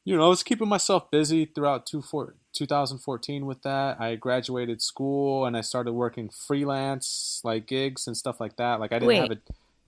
you 0.04 0.16
know 0.16 0.26
I 0.26 0.30
was 0.30 0.44
keeping 0.44 0.70
myself 0.70 1.10
busy 1.10 1.46
throughout 1.46 1.88
two 1.88 2.04
four, 2.04 2.36
2014 2.54 3.48
with 3.48 3.64
that. 3.64 4.00
I 4.00 4.16
graduated 4.16 4.84
school 4.84 5.46
and 5.46 5.58
I 5.58 5.62
started 5.62 5.94
working 5.94 6.30
freelance 6.30 7.42
like 7.44 7.66
gigs 7.66 8.06
and 8.06 8.16
stuff 8.16 8.40
like 8.40 8.58
that. 8.58 8.80
Like 8.80 8.92
I 8.92 9.00
didn't 9.00 9.08
Wait. 9.08 9.18
have 9.18 9.32
a 9.32 9.38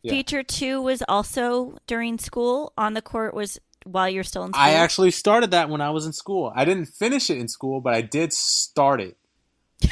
Yeah. 0.02 0.12
Feature 0.13 0.41
two 0.41 0.82
was 0.82 1.04
also 1.08 1.78
during 1.86 2.17
school. 2.17 2.73
On 2.80 2.93
the 2.95 3.04
court 3.04 3.36
was 3.36 3.60
while 3.84 4.10
you're 4.10 4.23
still 4.23 4.43
in 4.43 4.54
school. 4.54 4.63
I 4.63 4.71
actually 4.71 5.12
started 5.12 5.52
that 5.52 5.69
when 5.69 5.82
I 5.82 5.91
was 5.91 6.08
in 6.08 6.13
school. 6.13 6.52
I 6.56 6.65
didn't 6.65 6.88
finish 6.88 7.30
it 7.30 7.38
in 7.38 7.47
school, 7.47 7.80
but 7.80 7.93
I 7.93 8.02
did 8.02 8.34
start 8.34 9.02
it. 9.02 9.17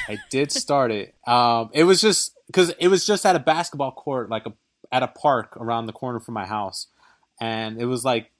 I 0.07 0.17
did 0.29 0.51
start 0.51 0.91
it. 0.91 1.15
Um, 1.27 1.69
it 1.73 1.83
was 1.83 2.01
just 2.01 2.35
because 2.47 2.71
it 2.79 2.87
was 2.87 3.05
just 3.05 3.25
at 3.25 3.35
a 3.35 3.39
basketball 3.39 3.91
court, 3.91 4.29
like 4.29 4.45
a 4.45 4.53
at 4.91 5.03
a 5.03 5.07
park 5.07 5.55
around 5.57 5.85
the 5.85 5.93
corner 5.93 6.19
from 6.19 6.33
my 6.33 6.45
house, 6.45 6.87
and 7.39 7.79
it 7.81 7.85
was 7.85 8.03
like, 8.05 8.31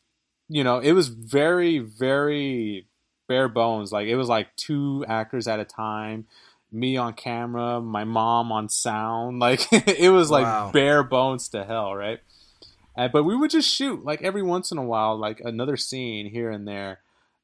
you 0.49 0.63
know, 0.63 0.79
it 0.79 0.93
was 0.93 1.08
very 1.10 1.79
very 1.79 2.88
bare 3.27 3.47
bones. 3.49 3.91
Like 3.91 4.08
it 4.08 4.15
was 4.15 4.27
like 4.29 4.55
two 4.55 5.05
actors 5.08 5.47
at 5.47 5.60
a 5.60 5.65
time, 5.65 6.25
me 6.71 6.97
on 6.97 7.13
camera, 7.13 7.81
my 7.81 8.03
mom 8.03 8.51
on 8.51 8.69
sound. 8.69 9.39
Like 9.45 9.67
it 9.71 10.12
was 10.12 10.31
like 10.31 10.45
Wow. 10.45 10.71
bare 10.71 11.03
bones 11.03 11.49
to 11.49 11.63
hell, 11.63 11.95
right? 11.95 12.19
Uh, 12.97 13.08
but 13.10 13.23
we 13.23 13.36
would 13.36 13.51
just 13.51 13.69
shoot 13.69 14.03
like 14.05 14.21
every 14.21 14.41
once 14.43 14.71
in 14.71 14.77
a 14.77 14.84
while, 14.84 15.17
like 15.17 15.41
another 15.41 15.77
scene 15.77 16.29
here 16.29 16.49
and 16.49 16.67
there, 16.67 16.99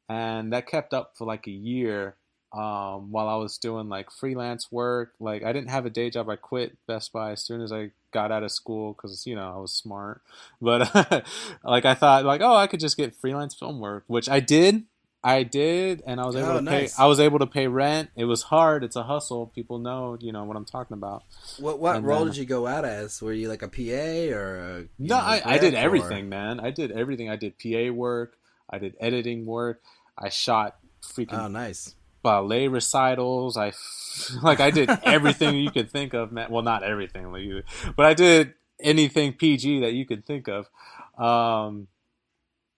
and 0.07 0.53
that 0.53 0.65
kept 0.67 0.93
up 0.93 1.13
for 1.17 1.25
like 1.25 1.45
a 1.47 1.51
year. 1.51 2.15
Um, 2.53 3.11
while 3.11 3.29
I 3.29 3.35
was 3.35 3.57
doing 3.57 3.87
like 3.87 4.11
freelance 4.11 4.71
work, 4.71 5.13
like 5.21 5.43
I 5.43 5.53
didn't 5.53 5.69
have 5.69 5.85
a 5.85 5.89
day 5.89 6.09
job. 6.09 6.29
I 6.29 6.35
quit 6.35 6.77
Best 6.85 7.13
Buy 7.13 7.31
as 7.31 7.41
soon 7.43 7.61
as 7.61 7.71
I 7.71 7.91
got 8.11 8.29
out 8.31 8.43
of 8.43 8.51
school 8.51 8.91
because 8.93 9.25
you 9.25 9.35
know 9.35 9.53
I 9.55 9.57
was 9.59 9.73
smart. 9.73 10.21
But 10.61 10.93
like 11.63 11.85
I 11.85 11.93
thought, 11.93 12.25
like 12.25 12.41
oh, 12.41 12.55
I 12.55 12.67
could 12.67 12.79
just 12.81 12.97
get 12.97 13.15
freelance 13.15 13.53
film 13.55 13.79
work, 13.79 14.03
which 14.07 14.27
I 14.29 14.39
did. 14.41 14.83
I 15.23 15.43
did, 15.43 16.01
and 16.07 16.19
I 16.19 16.25
was 16.25 16.35
able 16.35 16.49
Oh, 16.49 16.55
to 16.55 16.61
nice. 16.63 16.95
pay. 16.97 17.03
I 17.03 17.05
was 17.05 17.19
able 17.19 17.37
to 17.39 17.45
pay 17.45 17.67
rent. 17.67 18.09
It 18.15 18.25
was 18.25 18.41
hard. 18.41 18.83
It's 18.83 18.95
a 18.95 19.03
hustle. 19.03 19.45
People 19.53 19.77
know, 19.77 20.17
you 20.19 20.31
know 20.31 20.43
what 20.45 20.57
I'm 20.57 20.65
talking 20.65 20.95
about. 20.95 21.23
What 21.59 21.77
what 21.79 21.95
And 21.97 22.05
role 22.07 22.19
then- 22.25 22.29
did 22.29 22.37
you 22.37 22.45
go 22.45 22.65
out 22.65 22.85
as? 22.85 23.21
Were 23.21 23.31
you 23.31 23.47
like 23.47 23.61
a 23.61 23.67
PA 23.67 24.35
or 24.35 24.57
a, 24.57 24.79
No, 24.97 25.17
know, 25.17 25.21
I, 25.23 25.41
I 25.45 25.57
did 25.59 25.75
or- 25.75 25.77
everything, 25.77 26.27
man. 26.27 26.59
I 26.59 26.71
did 26.71 26.91
everything. 26.91 27.29
I 27.29 27.35
did 27.35 27.53
PA 27.59 27.93
work. 27.93 28.35
I 28.67 28.79
did 28.79 28.95
editing 28.99 29.45
work. 29.45 29.81
I 30.17 30.29
shot 30.29 30.77
freaking 31.03 31.39
Oh, 31.39 31.47
nice. 31.47 31.93
Ballet 32.23 32.67
recitals. 32.67 33.57
I 33.57 33.73
like 34.43 34.59
I 34.59 34.71
did 34.71 34.89
everything 35.03 35.57
you 35.57 35.71
could 35.71 35.91
think 35.91 36.13
of, 36.13 36.31
man. 36.31 36.51
Well, 36.51 36.63
not 36.63 36.83
everything, 36.83 37.63
but 37.95 38.05
I 38.05 38.13
did 38.13 38.53
anything 38.79 39.33
PG 39.33 39.81
that 39.81 39.93
you 39.93 40.05
could 40.05 40.25
think 40.25 40.47
of. 40.47 40.69
Um, 41.17 41.87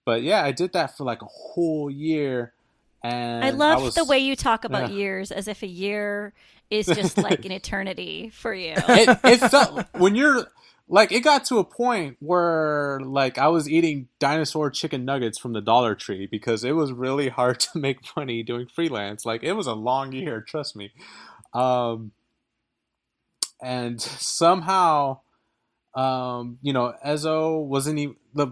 but 0.04 0.22
yeah, 0.22 0.42
I 0.42 0.52
did 0.52 0.72
that 0.74 0.96
for 0.96 1.04
like 1.04 1.22
a 1.22 1.26
whole 1.26 1.90
year. 1.90 2.52
And 3.02 3.44
I 3.44 3.50
love 3.50 3.82
was, 3.82 3.94
the 3.94 4.04
way 4.04 4.18
you 4.18 4.34
talk 4.34 4.64
about 4.64 4.90
yeah. 4.90 4.96
years 4.96 5.30
as 5.30 5.48
if 5.48 5.62
a 5.62 5.66
year 5.66 6.32
is 6.70 6.86
just 6.94 7.18
like 7.18 7.44
an 7.44 7.52
eternity 7.52 8.30
for 8.30 8.54
you. 8.54 8.74
it, 8.76 9.18
it 9.24 9.50
felt 9.50 9.86
when 9.92 10.14
you're 10.14 10.46
like 10.94 11.10
it 11.10 11.22
got 11.22 11.44
to 11.46 11.58
a 11.58 11.64
point 11.64 12.16
where 12.20 13.00
like 13.04 13.36
I 13.36 13.48
was 13.48 13.68
eating 13.68 14.06
dinosaur 14.20 14.70
chicken 14.70 15.04
nuggets 15.04 15.40
from 15.40 15.52
the 15.52 15.60
Dollar 15.60 15.96
Tree 15.96 16.28
because 16.30 16.62
it 16.62 16.70
was 16.76 16.92
really 16.92 17.28
hard 17.28 17.58
to 17.72 17.78
make 17.80 17.98
money 18.16 18.44
doing 18.44 18.68
freelance. 18.68 19.26
Like 19.26 19.42
it 19.42 19.54
was 19.54 19.66
a 19.66 19.74
long 19.74 20.12
year, 20.12 20.40
trust 20.40 20.76
me. 20.76 20.92
Um, 21.52 22.12
and 23.60 24.00
somehow, 24.00 25.22
um, 25.96 26.58
you 26.62 26.72
know, 26.72 26.94
Ezo 27.04 27.66
wasn't 27.66 27.98
even 27.98 28.14
the 28.32 28.46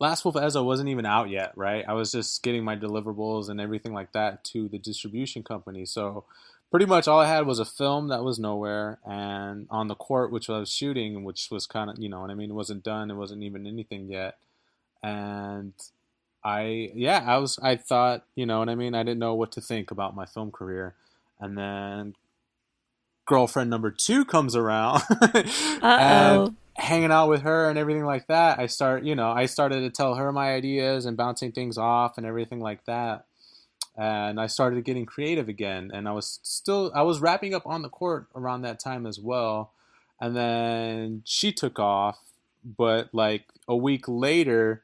Last 0.00 0.24
Wolf 0.24 0.34
Ezo 0.34 0.64
wasn't 0.64 0.88
even 0.88 1.06
out 1.06 1.30
yet, 1.30 1.52
right? 1.54 1.84
I 1.86 1.92
was 1.92 2.10
just 2.10 2.42
getting 2.42 2.64
my 2.64 2.74
deliverables 2.74 3.48
and 3.48 3.60
everything 3.60 3.92
like 3.92 4.10
that 4.14 4.42
to 4.46 4.68
the 4.68 4.78
distribution 4.78 5.44
company, 5.44 5.86
so 5.86 6.24
pretty 6.70 6.86
much 6.86 7.08
all 7.08 7.20
I 7.20 7.26
had 7.26 7.46
was 7.46 7.58
a 7.58 7.64
film 7.64 8.08
that 8.08 8.24
was 8.24 8.38
nowhere, 8.38 8.98
and 9.04 9.66
on 9.70 9.88
the 9.88 9.94
court 9.94 10.32
which 10.32 10.48
I 10.48 10.58
was 10.58 10.72
shooting, 10.72 11.24
which 11.24 11.48
was 11.50 11.66
kind 11.66 11.90
of 11.90 11.98
you 11.98 12.08
know 12.08 12.20
what 12.20 12.30
I 12.30 12.34
mean, 12.34 12.50
it 12.50 12.54
wasn't 12.54 12.84
done, 12.84 13.10
it 13.10 13.16
wasn't 13.16 13.42
even 13.42 13.66
anything 13.66 14.08
yet, 14.08 14.38
and 15.02 15.74
I 16.44 16.90
yeah 16.94 17.24
I 17.26 17.36
was 17.38 17.58
I 17.62 17.76
thought 17.76 18.24
you 18.34 18.46
know 18.46 18.60
what 18.60 18.68
I 18.68 18.74
mean? 18.74 18.94
I 18.94 19.02
didn't 19.02 19.18
know 19.18 19.34
what 19.34 19.52
to 19.52 19.60
think 19.60 19.90
about 19.90 20.16
my 20.16 20.26
film 20.26 20.50
career, 20.52 20.94
and 21.38 21.58
then 21.58 22.14
girlfriend 23.26 23.70
number 23.70 23.90
two 23.90 24.24
comes 24.24 24.56
around 24.56 25.02
and 25.82 26.56
hanging 26.74 27.12
out 27.12 27.28
with 27.28 27.42
her 27.42 27.68
and 27.68 27.78
everything 27.78 28.04
like 28.04 28.26
that. 28.28 28.58
I 28.58 28.66
start 28.66 29.04
you 29.04 29.14
know 29.14 29.30
I 29.30 29.46
started 29.46 29.80
to 29.80 29.90
tell 29.90 30.14
her 30.14 30.32
my 30.32 30.52
ideas 30.52 31.04
and 31.04 31.16
bouncing 31.16 31.52
things 31.52 31.76
off 31.76 32.16
and 32.16 32.26
everything 32.26 32.60
like 32.60 32.84
that. 32.86 33.26
And 34.02 34.40
I 34.40 34.46
started 34.46 34.82
getting 34.84 35.04
creative 35.04 35.50
again, 35.50 35.90
and 35.92 36.08
I 36.08 36.12
was 36.12 36.40
still 36.42 36.90
I 36.94 37.02
was 37.02 37.20
wrapping 37.20 37.52
up 37.52 37.66
on 37.66 37.82
the 37.82 37.90
court 37.90 38.28
around 38.34 38.62
that 38.62 38.80
time 38.80 39.04
as 39.06 39.18
well, 39.20 39.72
and 40.18 40.34
then 40.34 41.20
she 41.26 41.52
took 41.52 41.78
off, 41.78 42.18
but 42.64 43.10
like 43.12 43.44
a 43.68 43.76
week 43.76 44.06
later, 44.08 44.82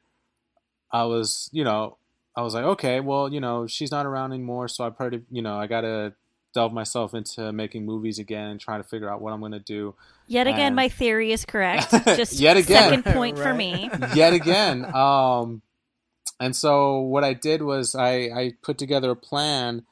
I 0.91 1.05
was, 1.05 1.49
you 1.51 1.63
know, 1.63 1.97
I 2.35 2.41
was 2.43 2.53
like, 2.53 2.63
okay, 2.63 2.99
well, 2.99 3.33
you 3.33 3.39
know, 3.39 3.65
she's 3.65 3.89
not 3.89 4.05
around 4.05 4.33
anymore, 4.33 4.67
so 4.67 4.83
I 4.85 4.91
probably, 4.91 5.23
you 5.31 5.41
know, 5.41 5.57
I 5.57 5.65
gotta 5.65 6.13
delve 6.53 6.71
myself 6.71 7.15
into 7.15 7.51
making 7.51 7.85
movies 7.87 8.19
again 8.19 8.49
and 8.51 8.59
trying 8.59 8.83
to 8.83 8.87
figure 8.87 9.09
out 9.11 9.19
what 9.19 9.33
I'm 9.33 9.41
gonna 9.41 9.59
do. 9.59 9.95
Yet 10.27 10.45
again, 10.45 10.59
And- 10.67 10.75
my 10.75 10.89
theory 10.89 11.31
is 11.31 11.43
correct. 11.43 11.89
Just 12.05 12.33
Yet 12.33 12.55
again. 12.57 12.83
second 13.01 13.13
point 13.15 13.37
for 13.39 13.53
me. 13.63 13.89
Yet 14.13 14.33
again, 14.33 14.85
um, 14.93 15.63
and 16.39 16.55
so 16.55 16.99
what 16.99 17.23
I 17.23 17.33
did 17.33 17.61
was 17.61 17.95
I 17.95 18.29
I 18.35 18.53
put 18.61 18.77
together 18.77 19.11
a 19.11 19.15
plan 19.15 19.85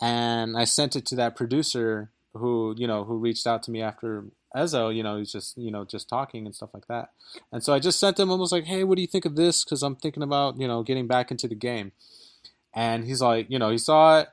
and 0.00 0.56
I 0.56 0.64
sent 0.64 0.96
it 0.96 1.06
to 1.06 1.16
that 1.16 1.36
producer 1.36 2.10
who 2.34 2.74
you 2.76 2.86
know 2.86 3.04
who 3.04 3.18
reached 3.18 3.46
out 3.46 3.62
to 3.64 3.70
me 3.70 3.82
after 3.82 4.24
Ezo, 4.54 4.94
you 4.94 5.02
know, 5.02 5.18
he's 5.18 5.32
just 5.32 5.56
you 5.56 5.70
know 5.70 5.84
just 5.84 6.08
talking 6.08 6.46
and 6.46 6.54
stuff 6.54 6.70
like 6.74 6.86
that. 6.88 7.10
And 7.50 7.62
so 7.62 7.72
I 7.72 7.78
just 7.78 7.98
sent 7.98 8.18
him 8.18 8.28
was 8.28 8.52
like, 8.52 8.64
hey, 8.64 8.84
what 8.84 8.96
do 8.96 9.02
you 9.02 9.08
think 9.08 9.24
of 9.24 9.36
this? 9.36 9.64
Because 9.64 9.82
I'm 9.82 9.96
thinking 9.96 10.22
about 10.22 10.58
you 10.58 10.68
know 10.68 10.82
getting 10.82 11.06
back 11.06 11.30
into 11.30 11.48
the 11.48 11.54
game. 11.54 11.92
And 12.74 13.04
he's 13.04 13.20
like, 13.20 13.50
you 13.50 13.58
know, 13.58 13.70
he 13.70 13.76
saw 13.78 14.20
it, 14.20 14.28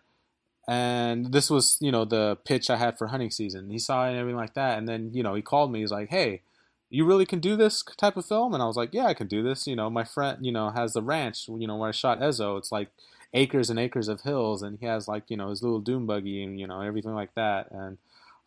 and 0.67 1.31
this 1.33 1.49
was 1.49 1.77
you 1.81 1.91
know 1.91 2.05
the 2.05 2.37
pitch 2.45 2.69
I 2.69 2.77
had 2.77 2.97
for 2.97 3.07
hunting 3.07 3.31
season. 3.31 3.69
He 3.69 3.79
saw 3.79 4.05
it 4.05 4.11
and 4.11 4.17
everything 4.17 4.37
like 4.37 4.53
that, 4.55 4.77
and 4.77 4.87
then 4.87 5.11
you 5.13 5.23
know 5.23 5.35
he 5.35 5.41
called 5.41 5.71
me. 5.71 5.79
He's 5.79 5.91
like, 5.91 6.09
hey. 6.09 6.41
You 6.89 7.05
really 7.05 7.25
can 7.25 7.39
do 7.39 7.55
this 7.55 7.83
type 7.97 8.17
of 8.17 8.25
film, 8.25 8.53
and 8.53 8.63
I 8.63 8.65
was 8.65 8.75
like, 8.75 8.93
"Yeah, 8.93 9.05
I 9.05 9.13
can 9.13 9.27
do 9.27 9.43
this." 9.43 9.67
You 9.67 9.75
know, 9.75 9.89
my 9.89 10.03
friend, 10.03 10.43
you 10.45 10.51
know, 10.51 10.69
has 10.71 10.93
the 10.93 11.03
ranch. 11.03 11.47
You 11.47 11.67
know, 11.67 11.77
where 11.77 11.89
I 11.89 11.91
shot 11.91 12.19
Ezo, 12.19 12.57
it's 12.57 12.71
like 12.71 12.89
acres 13.33 13.69
and 13.69 13.79
acres 13.79 14.07
of 14.07 14.21
hills, 14.21 14.61
and 14.61 14.79
he 14.79 14.85
has 14.85 15.07
like 15.07 15.23
you 15.27 15.37
know 15.37 15.49
his 15.49 15.61
little 15.61 15.79
dune 15.79 16.05
buggy 16.05 16.43
and 16.43 16.59
you 16.59 16.67
know 16.67 16.81
everything 16.81 17.13
like 17.13 17.33
that. 17.35 17.71
And 17.71 17.97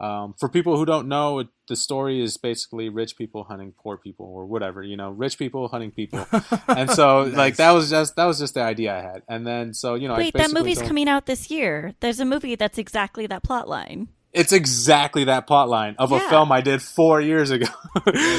um, 0.01 0.35
for 0.39 0.49
people 0.49 0.77
who 0.77 0.85
don't 0.85 1.07
know, 1.07 1.39
it, 1.39 1.49
the 1.69 1.77
story 1.77 2.21
is 2.21 2.37
basically 2.37 2.89
rich 2.89 3.17
people 3.17 3.45
hunting 3.45 3.73
poor 3.79 3.97
people 3.97 4.27
or 4.27 4.45
whatever. 4.45 4.83
You 4.83 4.97
know, 4.97 5.11
rich 5.11 5.39
people 5.39 5.69
hunting 5.69 5.93
people. 5.93 6.27
and 6.69 6.91
so 6.91 7.23
like 7.23 7.57
that 7.57 7.71
was 7.71 7.91
just 7.91 8.17
that 8.17 8.25
was 8.25 8.41
just 8.41 8.55
the 8.55 8.63
idea 8.63 8.97
I 8.97 9.01
had. 9.01 9.23
And 9.29 9.47
then 9.47 9.73
so 9.73 9.95
you 9.95 10.09
know, 10.09 10.15
I 10.15 10.19
Wait, 10.19 10.33
that 10.35 10.39
basically 10.39 10.61
movie's 10.61 10.79
told- 10.79 10.89
coming 10.89 11.09
out 11.09 11.27
this 11.27 11.51
year. 11.51 11.95
There's 12.01 12.19
a 12.19 12.25
movie 12.25 12.57
that's 12.57 12.79
exactly 12.79 13.27
that 13.29 13.45
plot 13.45 13.69
line. 13.69 14.09
It's 14.33 14.53
exactly 14.53 15.25
that 15.25 15.47
plot 15.47 15.69
line 15.69 15.95
of 15.99 16.11
a 16.11 16.19
film 16.21 16.51
I 16.53 16.63
did 16.63 16.81
four 16.81 17.21
years 17.21 17.51
ago. 17.51 17.67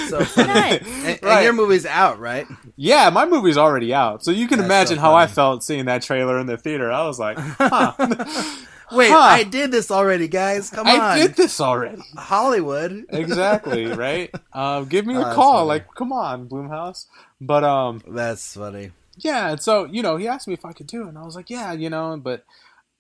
So 0.08 0.24
funny. 0.26 0.48
Nuts. 0.48 0.88
And, 0.88 1.06
and 1.06 1.20
Right. 1.24 1.44
your 1.44 1.54
movie's 1.54 1.86
out, 1.86 2.20
right? 2.20 2.48
Yeah, 2.76 3.12
my 3.12 3.26
movie's 3.28 3.58
already 3.58 3.94
out, 3.94 4.24
so 4.26 4.32
you 4.32 4.48
can 4.48 4.58
That's 4.58 4.66
imagine 4.68 4.96
so 4.96 5.02
how 5.02 5.14
I 5.14 5.28
felt 5.28 5.64
seeing 5.64 5.86
that 5.86 6.02
trailer 6.02 6.40
in 6.40 6.48
the 6.48 6.58
theater. 6.58 6.92
I 6.92 7.06
was 7.06 7.20
like, 7.20 7.38
huh. 7.40 7.94
Wait, 8.92 9.10
Huh. 9.12 9.18
I 9.20 9.44
did 9.44 9.72
this 9.72 9.90
already, 9.92 10.28
guys. 10.28 10.70
Come 10.70 10.88
on, 10.88 11.00
I 11.00 11.18
did 11.20 11.36
this 11.36 11.60
already. 11.62 12.02
Hollywood. 12.18 13.06
Exactly, 13.10 13.86
right? 13.88 14.30
Um, 14.52 14.86
give 14.86 15.06
me 15.06 15.16
Oh, 15.16 15.22
a 15.22 15.24
that's 15.26 15.36
call. 15.36 15.54
funny. 15.58 15.68
Like, 15.68 15.94
come 15.96 16.12
on, 16.12 16.48
Blumhouse. 16.50 17.06
But 17.40 17.64
um, 17.64 18.02
That's 18.08 18.56
funny. 18.56 18.92
yeah, 19.18 19.52
and 19.52 19.62
so 19.62 19.86
you 19.86 20.02
know, 20.02 20.18
he 20.18 20.28
asked 20.28 20.48
me 20.48 20.54
if 20.56 20.66
I 20.66 20.74
could 20.74 20.88
do 20.88 21.04
it, 21.06 21.10
and 21.10 21.18
I 21.18 21.24
was 21.24 21.36
like, 21.36 21.50
yeah, 21.50 21.72
you 21.74 21.90
know, 21.90 22.18
but 22.18 22.44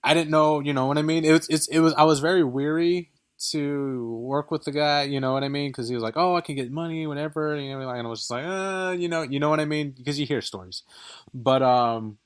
I 0.04 0.14
didn't 0.14 0.32
know, 0.32 0.60
you 0.60 0.74
know 0.74 0.86
what 0.86 0.98
I 0.98 1.02
mean? 1.02 1.24
It 1.24 1.32
was, 1.32 1.48
it's, 1.50 1.68
it 1.68 1.80
was, 1.80 1.94
I 1.94 2.04
was 2.04 2.20
very 2.20 2.44
weary 2.44 3.12
to 3.52 4.18
work 4.22 4.52
with 4.52 4.64
the 4.64 4.72
guy, 4.72 5.04
you 5.04 5.20
know 5.20 5.34
what 5.34 5.44
I 5.44 5.50
mean? 5.50 5.70
Because 5.70 5.88
he 5.90 5.96
was 5.96 6.04
like, 6.04 6.18
oh, 6.18 6.36
I 6.36 6.42
can 6.42 6.56
get 6.56 6.72
money 6.72 7.08
whenever, 7.08 7.56
you 7.58 7.78
know, 7.78 7.90
and 7.90 8.08
I 8.08 8.10
was 8.10 8.20
just 8.20 8.32
like, 8.32 8.46
uh, 8.46 8.96
you 8.98 9.08
know, 9.08 9.22
you 9.22 9.40
know 9.40 9.50
what 9.50 9.60
I 9.60 9.66
mean? 9.66 9.92
Because 9.92 10.20
you 10.20 10.26
hear 10.26 10.42
stories, 10.42 10.84
but 11.34 11.62
um, 11.62 12.18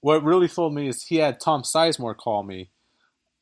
what 0.00 0.22
really 0.24 0.48
fooled 0.48 0.74
me 0.74 0.88
is 0.88 1.04
he 1.04 1.16
had 1.16 1.40
Tom 1.40 1.62
Sizemore 1.62 2.16
call 2.16 2.42
me. 2.42 2.70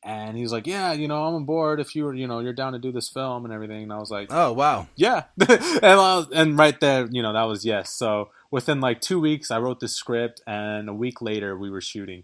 And 0.03 0.35
he's 0.35 0.51
like, 0.51 0.65
yeah, 0.65 0.93
you 0.93 1.07
know, 1.07 1.23
I'm 1.25 1.35
on 1.35 1.45
board 1.45 1.79
if 1.79 1.95
you 1.95 2.05
were, 2.05 2.15
you 2.15 2.25
know, 2.25 2.39
you're 2.39 2.53
down 2.53 2.73
to 2.73 2.79
do 2.79 2.91
this 2.91 3.07
film 3.07 3.45
and 3.45 3.53
everything. 3.53 3.83
And 3.83 3.93
I 3.93 3.99
was 3.99 4.09
like, 4.09 4.29
Oh 4.31 4.51
wow. 4.51 4.87
yeah 4.95 5.25
and, 5.47 5.85
I 5.85 5.95
was, 6.17 6.27
and 6.33 6.57
right 6.57 6.79
there 6.79 7.07
you 7.11 7.21
know 7.21 7.33
that 7.33 7.43
was 7.43 7.65
yes 7.65 7.91
so 7.91 8.29
within 8.49 8.81
like 8.81 8.99
two 8.99 9.19
weeks 9.19 9.51
i 9.51 9.59
wrote 9.59 9.79
the 9.79 9.87
script 9.87 10.41
and 10.47 10.89
a 10.89 10.93
week 10.93 11.21
later 11.21 11.55
we 11.55 11.69
were 11.69 11.81
shooting 11.81 12.23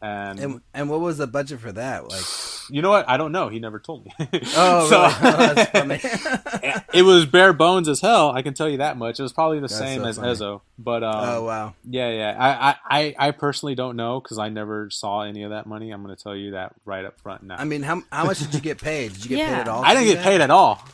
and, 0.00 0.38
And 0.40 0.60
and 0.74 0.90
what 0.90 1.00
was 1.00 1.18
the 1.18 1.26
budget 1.26 1.60
for 1.60 1.72
that? 1.72 2.08
Like, 2.08 2.22
you 2.70 2.82
know 2.82 2.90
what 2.90 3.08
i 3.08 3.16
don't 3.16 3.32
know 3.32 3.48
he 3.48 3.58
never 3.60 3.78
told 3.78 4.04
me 4.04 4.12
oh, 4.54 4.86
So- 4.90 5.00
really? 5.00 5.14
Oh, 5.22 5.54
that's 5.54 5.70
funny. 5.70 6.82
it 6.92 7.02
was 7.02 7.24
bare 7.24 7.54
bones 7.54 7.88
as 7.88 8.02
hell 8.02 8.30
i 8.30 8.42
can 8.42 8.52
tell 8.52 8.68
you 8.68 8.76
that 8.76 8.98
much 8.98 9.18
it 9.18 9.22
was 9.22 9.32
probably 9.32 9.56
the 9.58 9.68
That's 9.68 9.78
same 9.78 10.02
so 10.02 10.06
as 10.08 10.16
funny. 10.18 10.32
ezo 10.34 10.60
but 10.78 11.02
um, 11.02 11.14
oh 11.16 11.44
wow. 11.44 11.74
yeah 11.88 12.10
yeah 12.10 12.36
I, 12.38 12.68
I, 12.68 12.76
I, 13.18 13.28
I 13.28 13.30
personally 13.30 13.74
don't 13.74 13.96
know 13.96 14.20
because 14.20 14.36
i 14.38 14.50
never 14.50 14.90
saw 14.90 15.22
any 15.22 15.44
of 15.44 15.50
that 15.52 15.64
money 15.66 15.90
i'm 15.92 16.04
going 16.04 16.14
to 16.14 16.22
tell 16.22 16.36
you 16.36 16.50
that 16.50 16.74
right 16.84 17.06
up 17.06 17.18
front 17.22 17.42
now 17.42 17.56
I 17.56 17.64
mean, 17.64 17.82
how 17.82 18.02
how 18.12 18.26
much 18.26 18.40
did 18.40 18.52
you 18.52 18.60
get 18.60 18.78
paid? 18.82 19.14
Did 19.14 19.24
you 19.24 19.28
get 19.30 19.38
Yeah. 19.38 19.54
paid 19.54 19.60
at 19.62 19.68
all? 19.68 19.82
I 19.82 19.94
didn't 19.94 20.08
get 20.08 20.16
that? 20.16 20.24
paid 20.24 20.40
at 20.42 20.50
all 20.50 20.84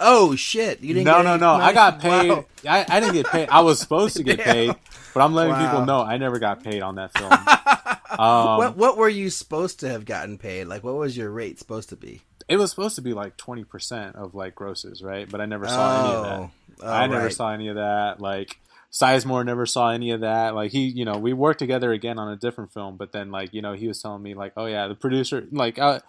Oh 0.00 0.34
shit! 0.34 0.80
You 0.80 0.94
didn't. 0.94 1.04
no, 1.04 1.16
get 1.18 1.24
no, 1.24 1.36
no. 1.36 1.52
I 1.52 1.72
got 1.72 2.00
paid. 2.00 2.30
Wow. 2.30 2.44
I, 2.66 2.86
I 2.88 3.00
didn't 3.00 3.14
get 3.14 3.26
paid. 3.26 3.48
I 3.50 3.60
was 3.60 3.78
supposed 3.78 4.16
to 4.16 4.22
get 4.22 4.40
paid, 4.40 4.74
but 5.14 5.20
I'm 5.20 5.34
letting 5.34 5.52
Wow. 5.52 5.70
people 5.70 5.86
know 5.86 6.02
I 6.02 6.16
never 6.16 6.38
got 6.38 6.64
paid 6.64 6.82
on 6.82 6.96
that 6.96 7.16
film. 7.16 7.32
Um, 8.10 8.58
what 8.58 8.76
what 8.76 8.96
were 8.96 9.08
you 9.08 9.30
supposed 9.30 9.80
to 9.80 9.88
have 9.88 10.04
gotten 10.04 10.36
paid? 10.36 10.64
Like, 10.64 10.82
what 10.82 10.96
was 10.96 11.16
your 11.16 11.30
rate 11.30 11.60
supposed 11.60 11.90
to 11.90 11.96
be? 11.96 12.22
it 12.50 12.56
was 12.56 12.68
supposed 12.70 12.96
to 12.96 13.00
be 13.02 13.14
like 13.14 13.36
20% 13.36 14.16
of 14.16 14.34
like 14.34 14.56
grosses, 14.56 15.00
right? 15.02 15.30
But 15.30 15.40
I 15.40 15.46
never 15.46 15.68
saw 15.68 16.00
any 16.04 16.14
of 16.16 16.24
that. 16.24 16.32
Oh, 16.32 16.50
oh, 16.82 16.92
I 16.92 17.06
never 17.06 17.26
right. 17.26 17.32
saw 17.32 17.52
any 17.52 17.68
of 17.68 17.76
that. 17.76 18.20
Like 18.20 18.58
Sizemore 18.92 19.46
never 19.46 19.66
saw 19.66 19.90
any 19.90 20.10
of 20.10 20.22
that. 20.22 20.56
Like 20.56 20.72
he, 20.72 20.86
you 20.86 21.04
know, 21.04 21.16
we 21.16 21.32
worked 21.32 21.60
together 21.60 21.92
again 21.92 22.18
on 22.18 22.32
a 22.32 22.36
different 22.36 22.72
film, 22.72 22.96
but 22.96 23.12
then 23.12 23.30
like 23.30 23.54
you 23.54 23.62
know 23.62 23.74
he 23.74 23.86
was 23.86 24.02
telling 24.02 24.20
me 24.22 24.34
like, 24.34 24.52
oh 24.56 24.66
yeah, 24.66 24.88
the 24.88 24.96
producer, 24.96 25.46
like 25.52 25.78
uh, 25.78 26.00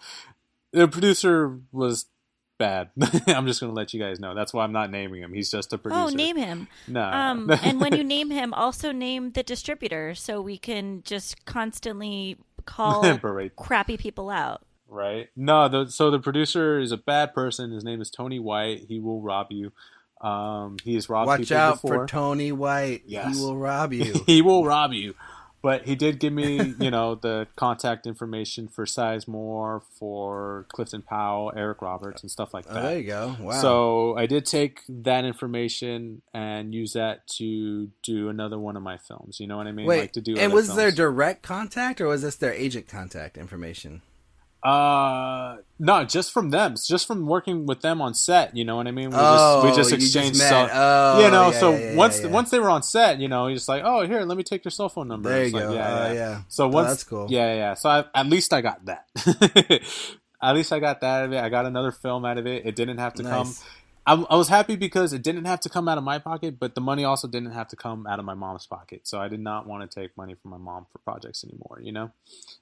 the 0.72 0.88
producer 0.88 1.60
was 1.70 2.06
bad. 2.58 2.90
I'm 3.26 3.46
just 3.46 3.60
gonna 3.60 3.72
let 3.72 3.92
you 3.92 4.00
guys 4.00 4.20
know. 4.20 4.34
That's 4.34 4.52
why 4.52 4.64
I'm 4.64 4.72
not 4.72 4.90
naming 4.90 5.22
him. 5.22 5.32
He's 5.32 5.50
just 5.50 5.72
a 5.72 5.78
producer. 5.78 6.02
Oh, 6.02 6.08
name 6.08 6.36
him. 6.36 6.68
No. 6.88 7.02
Um, 7.02 7.50
and 7.62 7.80
when 7.80 7.94
you 7.96 8.04
name 8.04 8.30
him, 8.30 8.54
also 8.54 8.92
name 8.92 9.32
the 9.32 9.42
distributor 9.42 10.14
so 10.14 10.40
we 10.40 10.58
can 10.58 11.02
just 11.04 11.44
constantly 11.44 12.38
call 12.64 13.18
crappy 13.56 13.96
people 13.96 14.30
out. 14.30 14.62
right? 14.88 15.28
No, 15.36 15.68
the 15.68 15.90
so 15.90 16.10
the 16.10 16.20
producer 16.20 16.78
is 16.78 16.92
a 16.92 16.96
bad 16.96 17.34
person. 17.34 17.72
His 17.72 17.84
name 17.84 18.00
is 18.00 18.10
Tony 18.10 18.38
White. 18.38 18.86
He 18.88 19.00
will 19.00 19.20
rob 19.20 19.48
you. 19.50 19.72
Um, 20.20 20.76
he's 20.84 21.08
robbed 21.08 21.26
Watch 21.26 21.40
people 21.40 21.56
out 21.56 21.80
for 21.80 22.06
Tony 22.06 22.52
White. 22.52 23.02
Yes. 23.06 23.34
He 23.36 23.42
will 23.42 23.56
rob 23.56 23.92
you. 23.92 24.22
he 24.26 24.40
will 24.40 24.64
rob 24.64 24.92
you. 24.92 25.14
But 25.62 25.86
he 25.86 25.94
did 25.94 26.18
give 26.18 26.32
me, 26.32 26.74
you 26.80 26.90
know, 26.90 27.14
the 27.14 27.46
contact 27.54 28.06
information 28.06 28.66
for 28.66 28.84
Sizemore, 28.84 29.82
for 29.98 30.66
Clifton 30.72 31.02
Powell, 31.02 31.52
Eric 31.56 31.80
Roberts, 31.80 32.22
and 32.22 32.30
stuff 32.30 32.52
like 32.52 32.66
oh, 32.68 32.74
that. 32.74 32.82
there 32.82 32.98
you 32.98 33.06
go. 33.06 33.36
Wow. 33.40 33.60
So 33.60 34.16
I 34.18 34.26
did 34.26 34.44
take 34.44 34.80
that 34.88 35.24
information 35.24 36.22
and 36.34 36.74
use 36.74 36.94
that 36.94 37.28
to 37.38 37.90
do 38.02 38.28
another 38.28 38.58
one 38.58 38.76
of 38.76 38.82
my 38.82 38.98
films. 38.98 39.38
You 39.38 39.46
know 39.46 39.56
what 39.56 39.68
I 39.68 39.72
mean? 39.72 39.86
wait, 39.86 40.00
like 40.00 40.12
to 40.12 40.20
do. 40.20 40.36
and 40.36 40.52
was 40.52 40.74
there 40.74 40.90
direct 40.90 41.42
contact 41.42 42.00
or 42.00 42.08
was 42.08 42.22
this 42.22 42.34
their 42.34 42.52
agent 42.52 42.88
contact 42.88 43.38
information? 43.38 44.02
Uh, 44.62 45.56
no, 45.80 46.04
just 46.04 46.32
from 46.32 46.50
them, 46.50 46.76
just 46.76 47.06
from 47.08 47.26
working 47.26 47.66
with 47.66 47.80
them 47.80 48.00
on 48.00 48.14
set. 48.14 48.56
You 48.56 48.64
know 48.64 48.76
what 48.76 48.86
I 48.86 48.92
mean? 48.92 49.10
We 49.10 49.16
oh, 49.18 49.62
just 49.64 49.64
we 49.64 49.76
just 49.76 49.92
exchanged 49.92 50.38
met. 50.38 50.48
cell. 50.48 50.68
Oh, 50.72 51.24
you 51.24 51.30
know, 51.30 51.50
yeah, 51.50 51.58
so 51.58 51.76
yeah, 51.76 51.96
once 51.96 52.22
yeah. 52.22 52.28
once 52.28 52.50
they 52.50 52.60
were 52.60 52.70
on 52.70 52.84
set, 52.84 53.18
you 53.18 53.26
know, 53.26 53.52
just 53.52 53.68
like, 53.68 53.82
oh, 53.84 54.06
here, 54.06 54.20
let 54.22 54.38
me 54.38 54.44
take 54.44 54.64
your 54.64 54.70
cell 54.70 54.88
phone 54.88 55.08
number. 55.08 55.30
there 55.30 55.46
you 55.46 55.52
like, 55.52 55.62
go. 55.64 55.74
yeah, 55.74 55.88
oh, 55.88 56.06
yeah. 56.06 56.12
yeah. 56.12 56.40
So 56.48 56.68
Oh, 56.72 56.82
that's 56.84 57.04
cool. 57.04 57.26
Yeah, 57.28 57.54
yeah. 57.54 57.74
So 57.74 57.88
I, 57.88 58.04
at 58.14 58.26
least 58.26 58.52
I 58.52 58.60
got 58.60 58.84
that. 58.84 59.08
at 60.42 60.54
least 60.54 60.72
I 60.72 60.78
got 60.78 61.00
that 61.00 61.06
out 61.06 61.24
of 61.24 61.32
it. 61.32 61.38
I 61.38 61.48
got 61.48 61.66
another 61.66 61.90
film 61.90 62.24
out 62.24 62.38
of 62.38 62.46
it. 62.46 62.64
It 62.64 62.76
didn't 62.76 62.98
have 62.98 63.14
to 63.14 63.24
come. 63.24 63.52
Nice. 64.06 64.18
I, 64.18 64.34
I 64.34 64.36
was 64.36 64.48
happy 64.48 64.76
because 64.76 65.12
it 65.12 65.22
didn't 65.22 65.44
have 65.44 65.60
to 65.60 65.68
come 65.68 65.88
out 65.88 65.98
of 65.98 66.04
my 66.04 66.18
pocket, 66.18 66.58
but 66.58 66.74
the 66.74 66.80
money 66.80 67.04
also 67.04 67.28
didn't 67.28 67.52
have 67.52 67.68
to 67.68 67.76
come 67.76 68.06
out 68.06 68.18
of 68.18 68.24
my 68.24 68.34
mom's 68.34 68.66
pocket. 68.66 69.06
So 69.06 69.20
I 69.20 69.28
did 69.28 69.40
not 69.40 69.66
want 69.66 69.88
to 69.88 70.00
take 70.00 70.16
money 70.16 70.34
from 70.34 70.50
my 70.50 70.56
mom 70.58 70.86
for 70.92 70.98
projects 70.98 71.44
anymore, 71.44 71.78
you 71.82 71.92
know. 71.92 72.10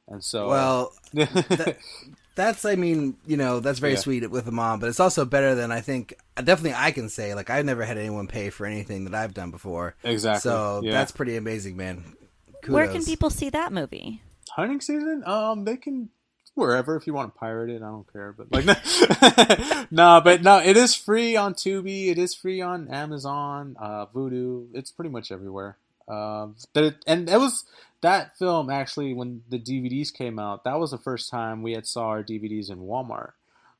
And 0.08 0.22
so, 0.22 0.48
Well, 0.48 0.92
that's 2.34 2.64
I 2.64 2.74
mean, 2.76 3.16
you 3.26 3.36
know, 3.36 3.60
that's 3.60 3.78
very 3.78 3.94
Yeah. 3.94 3.98
sweet 4.00 4.30
with 4.30 4.44
the 4.44 4.52
mom, 4.52 4.80
but 4.80 4.88
it's 4.88 5.00
also 5.00 5.24
better 5.24 5.54
than 5.54 5.72
I 5.72 5.80
think. 5.80 6.14
Definitely, 6.36 6.74
I 6.74 6.90
can 6.90 7.08
say 7.08 7.34
like 7.34 7.50
I've 7.50 7.64
never 7.64 7.84
had 7.84 7.98
anyone 7.98 8.26
pay 8.26 8.50
for 8.50 8.66
anything 8.66 9.04
that 9.04 9.14
I've 9.14 9.34
done 9.34 9.50
before. 9.50 9.94
exactly. 10.04 10.40
So 10.40 10.80
yeah. 10.82 10.92
that's 10.92 11.12
pretty 11.12 11.36
amazing, 11.36 11.76
man. 11.76 12.16
Kudos. 12.62 12.74
Where 12.74 12.88
can 12.88 13.04
people 13.04 13.30
see 13.30 13.50
that 13.50 13.72
movie? 13.72 14.22
hunting 14.56 14.80
season 14.80 15.22
um 15.26 15.64
they 15.64 15.76
can 15.76 16.08
wherever 16.54 16.96
if 16.96 17.06
you 17.06 17.14
want 17.14 17.32
to 17.32 17.38
pirate 17.38 17.70
it 17.70 17.76
i 17.82 17.86
don't 17.86 18.12
care 18.12 18.32
but 18.36 18.50
like 18.50 18.66
no 19.90 20.20
but 20.22 20.42
no 20.42 20.58
it 20.58 20.76
is 20.76 20.94
free 20.94 21.36
on 21.36 21.54
tubi 21.54 22.08
it 22.08 22.18
is 22.18 22.34
free 22.34 22.60
on 22.60 22.88
amazon 22.88 23.76
uh 23.80 24.06
Vudu 24.06 24.66
it's 24.74 24.90
pretty 24.90 25.10
much 25.10 25.30
everywhere 25.32 25.76
Um, 26.08 26.56
that 26.74 26.96
and 27.06 27.28
it 27.28 27.38
was 27.38 27.64
that 28.02 28.36
film 28.36 28.70
actually 28.70 29.14
when 29.14 29.42
the 29.48 29.58
DVDs 29.58 30.12
came 30.12 30.38
out. 30.38 30.64
That 30.64 30.78
was 30.78 30.90
the 30.90 30.98
first 30.98 31.30
time 31.30 31.62
we 31.62 31.72
had 31.72 31.86
saw 31.86 32.08
our 32.08 32.22
DVDs 32.24 32.70
in 32.70 32.78
Walmart. 32.78 33.32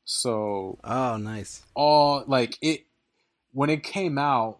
So 0.05 0.79
oh, 0.83 1.17
nice. 1.17 1.63
All 1.73 2.23
like 2.27 2.57
it 2.61 2.85
when 3.51 3.69
it 3.69 3.83
came 3.83 4.17
out, 4.17 4.59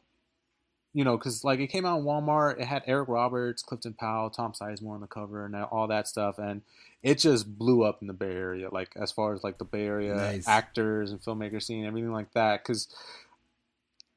you 0.93 1.03
know, 1.03 1.17
because 1.17 1.43
like 1.43 1.59
it 1.59 1.67
came 1.67 1.85
out 1.85 1.99
in 1.99 2.05
Walmart. 2.05 2.59
It 2.59 2.65
had 2.65 2.83
Eric 2.85 3.07
Roberts, 3.07 3.63
Clifton 3.63 3.93
Powell, 3.93 4.29
Tom 4.29 4.53
Sizemore 4.53 4.95
on 4.95 5.01
the 5.01 5.07
cover, 5.07 5.45
and 5.45 5.55
all 5.55 5.87
that 5.87 6.07
stuff, 6.07 6.37
and 6.37 6.61
it 7.01 7.17
just 7.17 7.57
blew 7.57 7.83
up 7.83 7.99
in 8.01 8.07
the 8.07 8.13
Bay 8.13 8.33
Area. 8.33 8.69
Like 8.71 8.91
as 8.95 9.11
far 9.11 9.33
as 9.33 9.43
like 9.43 9.57
the 9.57 9.65
Bay 9.65 9.85
Area 9.85 10.15
nice. 10.15 10.47
actors 10.47 11.11
and 11.11 11.21
filmmakers 11.21 11.63
scene, 11.63 11.85
everything 11.85 12.11
like 12.11 12.33
that. 12.33 12.63
Because 12.63 12.87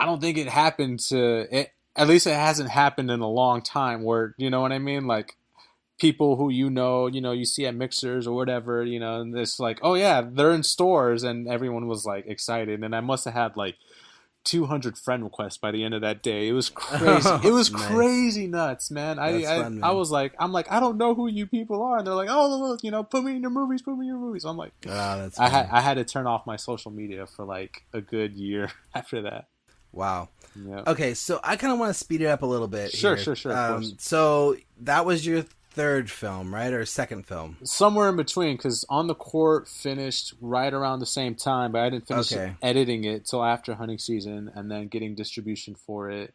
I 0.01 0.07
don't 0.07 0.21
think 0.21 0.37
it 0.37 0.49
happened 0.49 1.01
to 1.09 1.47
it. 1.57 1.73
At 1.97 2.09
least 2.09 2.27
it 2.27 2.35
hasn't 2.35 2.71
happened 2.71 3.11
in 3.11 3.21
a 3.21 3.29
long 3.29 3.63
time. 3.63 4.03
Where 4.03 4.35
you 4.37 4.51
know 4.51 4.61
what 4.61 4.73
I 4.73 4.81
mean, 4.81 5.07
like 5.07 5.37
people 5.99 6.35
who 6.35 6.51
you 6.51 6.71
know, 6.71 7.07
you 7.07 7.21
know, 7.21 7.31
you 7.31 7.45
see 7.45 7.67
at 7.67 7.75
mixers 7.75 8.27
or 8.27 8.35
whatever, 8.35 8.83
you 8.83 8.99
know, 8.99 9.21
and 9.21 9.37
it's 9.39 9.61
like, 9.61 9.79
oh 9.83 9.95
yeah, 9.95 10.23
they're 10.29 10.51
in 10.51 10.65
stores, 10.65 11.23
and 11.23 11.47
everyone 11.47 11.87
was 11.87 12.05
like 12.05 12.27
excited, 12.27 12.83
and 12.83 12.97
I 12.97 13.01
must 13.01 13.25
have 13.27 13.35
had 13.35 13.57
like 13.57 13.77
200 14.45 14.97
friend 14.97 15.25
requests 15.25 15.57
by 15.57 15.71
the 15.71 15.83
end 15.83 15.95
of 15.95 16.03
that 16.03 16.23
day. 16.23 16.49
It 16.49 16.53
was 16.53 16.69
crazy. 16.75 17.29
it 17.43 17.53
was 17.53 17.73
nice. 17.73 17.87
crazy 17.87 18.47
nuts, 18.47 18.91
man. 18.91 19.19
I 19.19 19.39
I, 19.39 19.43
fun, 19.63 19.75
man. 19.77 19.85
I, 19.85 19.93
was 19.93 20.11
like, 20.11 20.35
I'm 20.39 20.53
like, 20.53 20.71
I 20.71 20.81
don't 20.81 20.97
know 20.97 21.15
who 21.15 21.29
you 21.29 21.47
people 21.47 21.83
are, 21.83 21.99
and 21.99 22.07
they're 22.07 22.15
like, 22.15 22.29
oh, 22.31 22.49
look, 22.49 22.85
you 22.85 22.91
know, 22.91 23.03
put 23.03 23.25
me 23.25 23.37
in 23.37 23.43
your 23.43 23.51
movies, 23.51 23.83
put 23.83 23.97
me 23.97 24.07
in 24.07 24.09
your 24.09 24.19
movies. 24.19 24.45
I'm 24.45 24.57
like, 24.57 24.73
oh, 24.87 25.19
that's 25.19 25.39
I 25.39 25.49
had 25.49 25.69
I 25.71 25.81
had 25.81 25.95
to 25.95 26.05
turn 26.05 26.27
off 26.27 26.47
my 26.47 26.57
social 26.57 26.91
media 26.91 27.27
for 27.27 27.45
like 27.45 27.85
a 27.93 28.01
good 28.01 28.35
year 28.35 28.71
after 28.95 29.23
that. 29.23 29.49
Wow. 29.93 30.29
Yeah. 30.57 30.83
Okay, 30.87 31.15
so 31.15 31.41
I 31.43 31.57
kind 31.57 31.73
of 31.73 31.79
want 31.79 31.91
to 31.91 31.95
speed 31.95 32.21
it 32.21 32.27
up 32.27 32.43
a 32.43 32.47
little 32.47 32.69
bit. 32.69 32.93
Sure, 32.93 33.15
here. 33.15 33.25
sure, 33.25 33.37
sure. 33.37 33.57
Um, 33.57 33.95
so 33.99 34.57
that 34.81 35.07
was 35.07 35.27
your 35.27 35.45
third 35.75 36.11
film, 36.11 36.55
right, 36.55 36.73
or 36.73 36.85
second 36.87 37.27
film? 37.27 37.57
Somewhere 37.65 38.09
in 38.09 38.17
between, 38.17 38.57
because 38.57 38.85
On 38.89 39.07
the 39.07 39.15
Court 39.15 39.69
finished 39.69 40.35
right 40.41 40.73
around 40.73 41.01
the 41.01 41.07
same 41.07 41.35
time, 41.35 41.73
but 41.73 41.83
I 41.83 41.91
didn't 41.91 42.07
finish 42.07 42.33
okay. 42.33 42.55
editing 42.63 43.05
it 43.05 43.27
till 43.27 43.45
after 43.45 43.75
hunting 43.75 43.99
season, 43.99 44.51
and 44.55 44.71
then 44.71 44.89
getting 44.89 45.15
distribution 45.15 45.75
for 45.75 46.11
it. 46.11 46.33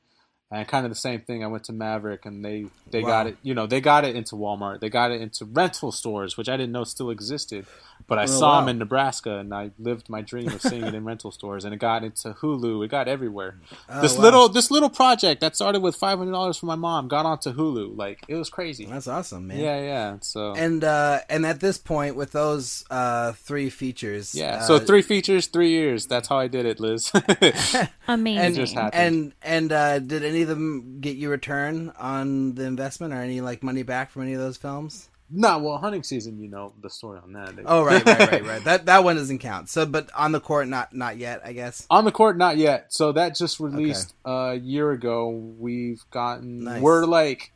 And 0.52 0.67
kind 0.67 0.84
of 0.84 0.91
the 0.91 0.95
same 0.95 1.21
thing. 1.21 1.43
I 1.43 1.47
went 1.47 1.65
to 1.65 1.73
Maverick, 1.73 2.25
and 2.25 2.43
they 2.43 2.65
they 2.89 3.02
wow. 3.02 3.08
got 3.08 3.28
it. 3.28 3.38
You 3.43 3.54
know, 3.54 3.67
they 3.67 3.82
got 3.82 4.04
it 4.04 4.15
into 4.15 4.36
Walmart. 4.36 4.80
They 4.80 4.89
got 4.89 5.12
it 5.12 5.21
into 5.21 5.45
rental 5.45 5.91
stores, 5.91 6.38
which 6.38 6.49
I 6.49 6.58
didn't 6.58 6.71
know 6.71 6.84
still 6.84 7.12
existed. 7.12 7.67
But 8.10 8.19
I 8.19 8.24
oh, 8.24 8.26
saw 8.26 8.54
wow. 8.54 8.60
them 8.62 8.69
in 8.69 8.80
Nebraska, 8.80 9.38
and 9.38 9.54
I 9.54 9.72
lived 9.78 10.10
my 10.10 10.22
dream 10.22 10.50
of 10.50 10.62
seeing 10.62 10.84
it 10.84 10.95
in 10.95 11.06
rental 11.12 11.32
stores. 11.32 11.63
And 11.63 11.74
it 11.74 11.78
got 11.78 12.04
into 12.04 12.32
Hulu. 12.34 12.84
It 12.84 12.89
got 12.89 13.08
everywhere. 13.08 13.60
Oh, 13.88 14.02
this 14.02 14.17
wow. 14.17 14.24
little 14.24 14.50
this 14.50 14.72
little 14.72 14.89
project 14.89 15.41
that 15.41 15.56
started 15.56 15.82
with 15.82 15.95
five 15.95 16.17
hundred 16.17 16.32
dollars 16.32 16.58
from 16.58 16.67
my 16.67 16.76
mom 16.76 17.08
got 17.08 17.26
onto 17.26 17.54
Hulu. 17.54 17.95
Like 17.95 18.26
it 18.28 18.36
was 18.36 18.50
crazy. 18.50 18.86
That's 18.86 19.08
awesome, 19.08 19.48
man. 19.48 19.60
Yeah, 19.60 19.80
yeah. 19.80 20.17
So 20.22 20.56
and 20.56 20.84
uh, 20.84 21.19
and 21.30 21.45
at 21.45 21.60
this 21.60 21.78
point, 21.78 22.15
with 22.15 22.32
those 22.32 22.84
uh, 22.89 23.34
three 23.34 23.69
features, 23.69 24.34
yeah. 24.34 24.58
Uh, 24.58 24.62
so 24.62 24.80
three 24.80 25.04
features, 25.04 25.48
three 25.48 25.69
years. 25.69 26.08
That's 26.08 26.28
how 26.28 26.39
I 26.39 26.48
did 26.48 26.65
it, 26.65 26.80
Liz. 26.80 27.12
Amazing. 28.08 28.78
And 28.78 28.93
and, 28.93 29.34
and 29.41 29.72
uh, 29.72 30.00
did 30.00 30.24
any 30.24 30.41
of 30.41 30.48
them 30.48 31.00
get 31.00 31.15
you 31.15 31.30
return 31.30 31.91
on 32.00 32.56
the 32.56 32.65
investment 32.65 33.13
or 33.13 33.17
any 33.17 33.41
like 33.41 33.63
money 33.63 33.84
back 33.84 34.10
from 34.10 34.24
any 34.24 34.34
of 34.34 34.39
those 34.39 34.58
films? 34.58 35.09
No, 35.31 35.59
well, 35.59 35.77
hunting 35.77 36.01
season, 36.01 36.39
you 36.41 36.49
know 36.49 36.73
the 36.81 36.89
story 36.89 37.19
on 37.21 37.33
that. 37.33 37.53
Oh, 37.65 37.83
right, 37.83 38.03
right, 38.03 38.19
right, 38.19 38.45
right. 38.45 38.63
That 38.63 38.87
that 38.87 39.03
one 39.03 39.15
doesn't 39.15 39.39
count. 39.39 39.69
So, 39.69 39.85
but 39.85 40.09
on 40.15 40.31
the 40.31 40.39
court, 40.39 40.67
not 40.67 40.93
not 40.93 41.17
yet, 41.17 41.41
I 41.45 41.53
guess. 41.53 41.85
On 41.91 42.03
the 42.03 42.11
court, 42.11 42.37
not 42.37 42.57
yet. 42.57 42.91
So 42.91 43.11
that 43.11 43.35
just 43.35 43.59
released 43.59 44.15
okay. 44.25 44.57
a 44.57 44.61
year 44.61 44.91
ago. 44.91 45.29
We've 45.29 46.03
gotten 46.09 46.63
nice. 46.63 46.81
we're 46.81 47.05
like 47.05 47.51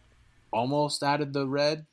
almost 0.51 1.01
out 1.01 1.21
of 1.21 1.33
the 1.33 1.47
red. 1.47 1.85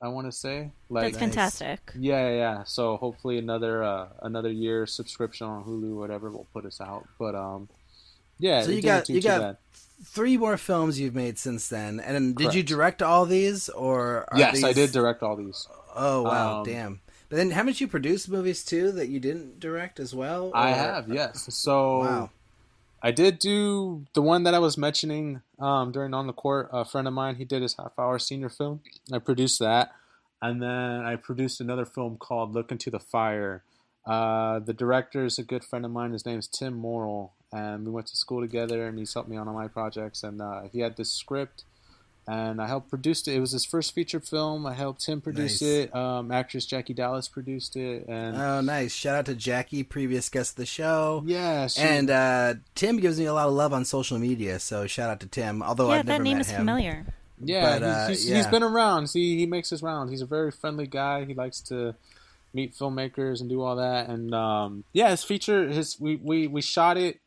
I 0.00 0.08
want 0.08 0.26
to 0.26 0.32
say 0.32 0.72
like 0.88 1.12
that's 1.12 1.18
fantastic. 1.18 1.92
Yeah, 1.98 2.30
yeah. 2.30 2.64
So 2.64 2.96
hopefully 2.96 3.38
another 3.38 3.82
uh, 3.82 4.08
another 4.22 4.50
year 4.50 4.86
subscription 4.86 5.46
on 5.46 5.64
Hulu, 5.64 5.94
whatever, 5.96 6.30
will 6.30 6.48
put 6.54 6.64
us 6.64 6.80
out. 6.80 7.06
But 7.18 7.34
um, 7.34 7.68
yeah. 8.38 8.62
So 8.62 8.70
you 8.70 8.80
got 8.80 9.08
you 9.08 9.20
got 9.20 9.40
bad 9.40 9.56
three 10.04 10.36
more 10.36 10.56
films 10.56 11.00
you've 11.00 11.14
made 11.14 11.38
since 11.38 11.68
then. 11.68 12.00
And 12.00 12.36
did 12.36 12.54
you 12.54 12.62
direct 12.62 13.02
all 13.02 13.26
these, 13.26 13.68
or 13.68 14.26
yes, 14.34 14.54
these... 14.54 14.64
I 14.64 14.72
did 14.72 14.92
direct 14.92 15.22
all 15.22 15.36
these. 15.36 15.68
Oh 15.94 16.22
wow, 16.22 16.58
um, 16.58 16.64
damn! 16.64 17.00
But 17.28 17.36
then, 17.36 17.50
haven't 17.50 17.80
you 17.80 17.88
produced 17.88 18.28
movies 18.28 18.64
too 18.64 18.92
that 18.92 19.08
you 19.08 19.18
didn't 19.18 19.58
direct 19.58 19.98
as 19.98 20.14
well? 20.14 20.48
Or... 20.48 20.56
I 20.56 20.70
have, 20.70 21.08
yes. 21.08 21.46
So 21.54 21.98
wow. 22.00 22.30
I 23.02 23.10
did 23.10 23.38
do 23.38 24.06
the 24.14 24.22
one 24.22 24.44
that 24.44 24.54
I 24.54 24.58
was 24.58 24.76
mentioning 24.76 25.42
um, 25.58 25.92
during 25.92 26.14
on 26.14 26.26
the 26.26 26.32
court. 26.32 26.68
A 26.72 26.84
friend 26.84 27.08
of 27.08 27.14
mine, 27.14 27.36
he 27.36 27.44
did 27.44 27.62
his 27.62 27.76
half 27.76 27.92
hour 27.98 28.18
senior 28.18 28.48
film. 28.48 28.80
I 29.12 29.18
produced 29.18 29.58
that, 29.60 29.92
and 30.42 30.62
then 30.62 31.04
I 31.04 31.16
produced 31.16 31.60
another 31.60 31.84
film 31.84 32.16
called 32.18 32.52
Look 32.54 32.70
into 32.70 32.90
the 32.90 33.00
Fire. 33.00 33.62
Uh, 34.04 34.60
the 34.60 34.72
director 34.72 35.24
is 35.24 35.38
a 35.38 35.42
good 35.42 35.64
friend 35.64 35.84
of 35.84 35.90
mine. 35.90 36.12
His 36.12 36.24
name 36.24 36.38
is 36.38 36.46
Tim 36.46 36.74
Morrill 36.74 37.32
and 37.52 37.84
we 37.84 37.90
went 37.90 38.06
to 38.08 38.16
school 38.16 38.40
together, 38.40 38.86
and 38.86 38.98
he's 38.98 39.12
helped 39.14 39.28
me 39.28 39.36
on 39.36 39.48
all 39.48 39.54
my 39.54 39.68
projects. 39.68 40.22
And 40.22 40.40
uh, 40.40 40.62
he 40.72 40.80
had 40.80 40.96
this 40.96 41.10
script, 41.10 41.64
and 42.26 42.60
I 42.60 42.66
helped 42.66 42.90
produce 42.90 43.26
it. 43.28 43.34
It 43.34 43.40
was 43.40 43.52
his 43.52 43.64
first 43.64 43.94
feature 43.94 44.20
film. 44.20 44.66
I 44.66 44.74
helped 44.74 45.06
him 45.06 45.20
produce 45.20 45.62
nice. 45.62 45.70
it. 45.70 45.94
Um, 45.94 46.32
actress 46.32 46.66
Jackie 46.66 46.94
Dallas 46.94 47.28
produced 47.28 47.76
it. 47.76 48.06
And 48.08 48.36
oh, 48.36 48.60
nice! 48.60 48.92
Shout 48.92 49.16
out 49.16 49.26
to 49.26 49.34
Jackie, 49.34 49.82
previous 49.82 50.28
guest 50.28 50.52
of 50.52 50.56
the 50.56 50.66
show. 50.66 51.22
Yeah, 51.26 51.68
she... 51.68 51.80
and 51.80 52.10
uh, 52.10 52.54
Tim 52.74 52.98
gives 52.98 53.18
me 53.18 53.26
a 53.26 53.34
lot 53.34 53.48
of 53.48 53.54
love 53.54 53.72
on 53.72 53.84
social 53.84 54.18
media. 54.18 54.58
So 54.58 54.86
shout 54.86 55.10
out 55.10 55.20
to 55.20 55.26
Tim. 55.26 55.62
Although 55.62 55.88
yeah, 55.90 56.00
I've 56.00 56.06
never 56.06 56.18
that 56.18 56.24
name 56.24 56.38
met 56.38 56.46
is 56.46 56.50
him. 56.50 56.58
familiar. 56.58 57.06
Yeah, 57.38 57.78
but, 57.78 57.82
uh, 57.82 58.08
he's, 58.08 58.22
he's, 58.22 58.30
yeah. 58.30 58.36
he's 58.38 58.46
been 58.46 58.62
around. 58.62 59.08
See, 59.08 59.36
he 59.36 59.46
makes 59.46 59.68
his 59.68 59.82
rounds. 59.82 60.10
He's 60.10 60.22
a 60.22 60.26
very 60.26 60.50
friendly 60.50 60.86
guy. 60.86 61.26
He 61.26 61.34
likes 61.34 61.60
to 61.62 61.94
meet 62.54 62.74
filmmakers 62.74 63.40
and 63.40 63.50
do 63.50 63.62
all 63.62 63.76
that. 63.76 64.08
And 64.08 64.34
um, 64.34 64.84
yeah, 64.92 65.10
his 65.10 65.22
feature, 65.22 65.68
his 65.68 66.00
we, 66.00 66.16
we 66.16 66.46
we 66.46 66.62
shot 66.62 66.96
it 66.96 67.20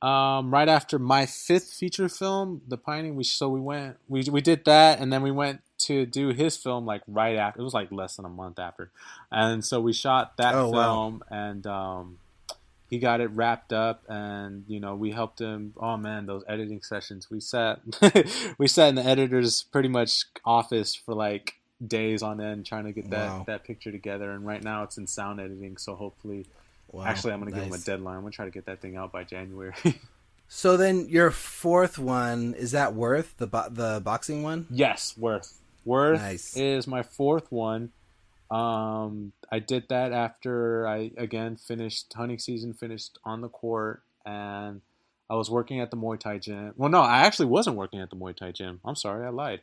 um, 0.00 0.52
right 0.52 0.68
after 0.68 0.98
my 0.98 1.26
fifth 1.26 1.72
feature 1.72 2.08
film, 2.08 2.62
The 2.68 2.76
Pining. 2.76 3.16
We 3.16 3.24
so 3.24 3.48
we 3.48 3.60
went 3.60 3.96
we 4.08 4.22
we 4.30 4.40
did 4.40 4.64
that, 4.64 5.00
and 5.00 5.12
then 5.12 5.22
we 5.22 5.30
went 5.30 5.62
to 5.78 6.06
do 6.06 6.28
his 6.28 6.56
film 6.56 6.86
like 6.86 7.02
right 7.08 7.36
after. 7.36 7.60
It 7.60 7.64
was 7.64 7.74
like 7.74 7.90
less 7.90 8.16
than 8.16 8.24
a 8.24 8.30
month 8.30 8.58
after, 8.58 8.90
and 9.32 9.64
so 9.64 9.80
we 9.80 9.92
shot 9.92 10.36
that 10.36 10.54
oh, 10.54 10.70
film, 10.70 11.22
wow. 11.30 11.36
and 11.36 11.66
um, 11.66 12.18
he 12.88 12.98
got 12.98 13.20
it 13.20 13.30
wrapped 13.32 13.72
up, 13.72 14.04
and 14.08 14.64
you 14.68 14.78
know 14.78 14.94
we 14.94 15.10
helped 15.10 15.40
him. 15.40 15.74
Oh 15.76 15.96
man, 15.96 16.26
those 16.26 16.44
editing 16.48 16.82
sessions. 16.82 17.28
We 17.30 17.40
sat 17.40 17.80
we 18.58 18.68
sat 18.68 18.90
in 18.90 18.94
the 18.94 19.04
editor's 19.04 19.64
pretty 19.64 19.88
much 19.88 20.24
office 20.44 20.94
for 20.94 21.14
like 21.14 21.54
days 21.84 22.22
on 22.22 22.40
end 22.40 22.66
trying 22.66 22.84
to 22.84 22.92
get 22.92 23.10
that 23.10 23.28
wow. 23.28 23.44
that 23.48 23.64
picture 23.64 23.90
together, 23.90 24.30
and 24.30 24.46
right 24.46 24.62
now 24.62 24.84
it's 24.84 24.96
in 24.96 25.08
sound 25.08 25.40
editing. 25.40 25.76
So 25.76 25.96
hopefully 25.96 26.46
Wow, 26.90 27.04
Actually, 27.04 27.34
I'm 27.34 27.40
going 27.40 27.52
to 27.52 27.58
give 27.58 27.68
him 27.68 27.74
a 27.74 27.78
deadline. 27.78 28.16
I'm 28.16 28.20
going 28.22 28.32
to 28.32 28.36
try 28.36 28.44
to 28.46 28.50
get 28.50 28.66
that 28.66 28.80
thing 28.80 28.96
out 28.96 29.12
by 29.12 29.24
January. 29.24 29.74
so 30.48 30.76
then, 30.76 31.08
your 31.08 31.30
fourth 31.30 31.98
one 31.98 32.54
is 32.54 32.72
that 32.72 32.94
Worth 32.94 33.36
the 33.36 33.46
bo- 33.46 33.68
the 33.68 34.00
boxing 34.02 34.42
one? 34.42 34.66
Yes, 34.70 35.14
Worth. 35.18 35.60
Worth 35.84 36.20
nice. 36.20 36.56
is 36.56 36.86
my 36.86 37.02
fourth 37.02 37.50
one. 37.52 37.90
Um, 38.50 39.32
I 39.52 39.58
did 39.58 39.88
that 39.90 40.12
after 40.12 40.86
I 40.86 41.10
again 41.16 41.56
finished 41.56 42.12
hunting 42.14 42.38
season, 42.38 42.72
finished 42.72 43.18
on 43.24 43.42
the 43.42 43.48
court, 43.48 44.02
and 44.24 44.80
I 45.28 45.34
was 45.34 45.50
working 45.50 45.80
at 45.80 45.90
the 45.90 45.96
Muay 45.96 46.18
Thai 46.18 46.38
gym. 46.38 46.72
Well, 46.76 46.88
no, 46.88 47.00
I 47.00 47.18
actually 47.18 47.46
wasn't 47.46 47.76
working 47.76 48.00
at 48.00 48.08
the 48.10 48.16
Muay 48.16 48.34
Thai 48.34 48.52
gym. 48.52 48.80
I'm 48.84 48.96
sorry, 48.96 49.26
I 49.26 49.30
lied. 49.30 49.60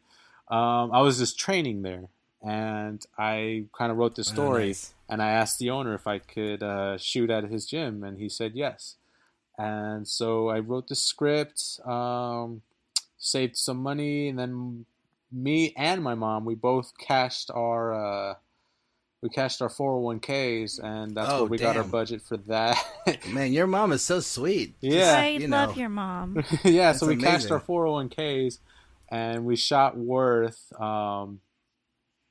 Um, 0.47 0.91
I 0.91 1.01
was 1.01 1.17
just 1.17 1.39
training 1.39 1.81
there, 1.81 2.03
and 2.45 3.03
I 3.17 3.65
kind 3.77 3.91
of 3.91 3.97
wrote 3.97 4.15
this 4.15 4.29
oh, 4.31 4.33
story. 4.33 4.63
Oh, 4.63 4.67
nice 4.67 4.93
and 5.09 5.21
I 5.21 5.31
asked 5.31 5.59
the 5.59 5.69
owner 5.69 5.93
if 5.93 6.07
I 6.07 6.19
could 6.19 6.63
uh, 6.63 6.97
shoot 6.97 7.29
at 7.29 7.45
his 7.45 7.65
gym, 7.65 8.03
and 8.03 8.17
he 8.17 8.29
said 8.29 8.53
yes. 8.55 8.95
And 9.57 10.07
so 10.07 10.49
I 10.49 10.59
wrote 10.59 10.87
the 10.87 10.95
script, 10.95 11.79
um, 11.85 12.61
saved 13.17 13.55
some 13.55 13.77
money, 13.77 14.27
and 14.27 14.37
then 14.37 14.85
me 15.31 15.73
and 15.77 16.03
my 16.03 16.15
mom 16.15 16.45
we 16.45 16.55
both 16.55 16.93
cashed 16.97 17.51
our 17.51 17.93
uh, 17.93 18.35
we 19.21 19.29
cashed 19.29 19.61
our 19.61 19.69
401ks, 19.69 20.83
and 20.83 21.15
that's 21.15 21.29
oh, 21.31 21.41
where 21.41 21.49
we 21.49 21.57
damn. 21.57 21.73
got 21.73 21.77
our 21.77 21.83
budget 21.83 22.21
for 22.21 22.37
that. 22.37 22.77
Man, 23.31 23.53
your 23.53 23.67
mom 23.67 23.91
is 23.91 24.01
so 24.01 24.19
sweet. 24.19 24.75
Yeah, 24.81 25.19
I 25.19 25.27
you 25.29 25.47
love 25.47 25.75
know. 25.75 25.81
your 25.81 25.89
mom. 25.89 26.43
yeah, 26.63 26.87
that's 26.87 26.99
so 26.99 27.07
we 27.07 27.13
amazing. 27.13 27.31
cashed 27.31 27.51
our 27.51 27.61
401ks, 27.61 28.59
and 29.09 29.45
we 29.45 29.55
shot 29.55 29.97
Worth. 29.97 30.73
Um, 30.79 31.41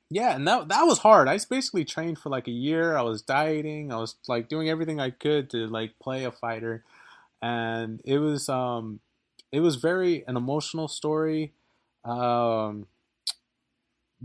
yeah, 0.09 0.35
and 0.35 0.47
that 0.47 0.67
that 0.69 0.83
was 0.83 0.99
hard. 0.99 1.27
I 1.27 1.39
basically 1.49 1.83
trained 1.85 2.19
for 2.19 2.29
like 2.29 2.47
a 2.47 2.51
year. 2.51 2.95
I 2.95 3.01
was 3.01 3.21
dieting. 3.21 3.91
I 3.91 3.97
was 3.97 4.15
like 4.27 4.47
doing 4.49 4.69
everything 4.69 4.99
I 4.99 5.09
could 5.09 5.49
to 5.51 5.67
like 5.67 5.97
play 5.99 6.25
a 6.25 6.31
fighter, 6.31 6.83
and 7.41 8.01
it 8.05 8.19
was 8.19 8.49
um, 8.49 8.99
it 9.51 9.61
was 9.61 9.77
very 9.77 10.23
an 10.27 10.37
emotional 10.37 10.87
story. 10.87 11.53
Um, 12.05 12.87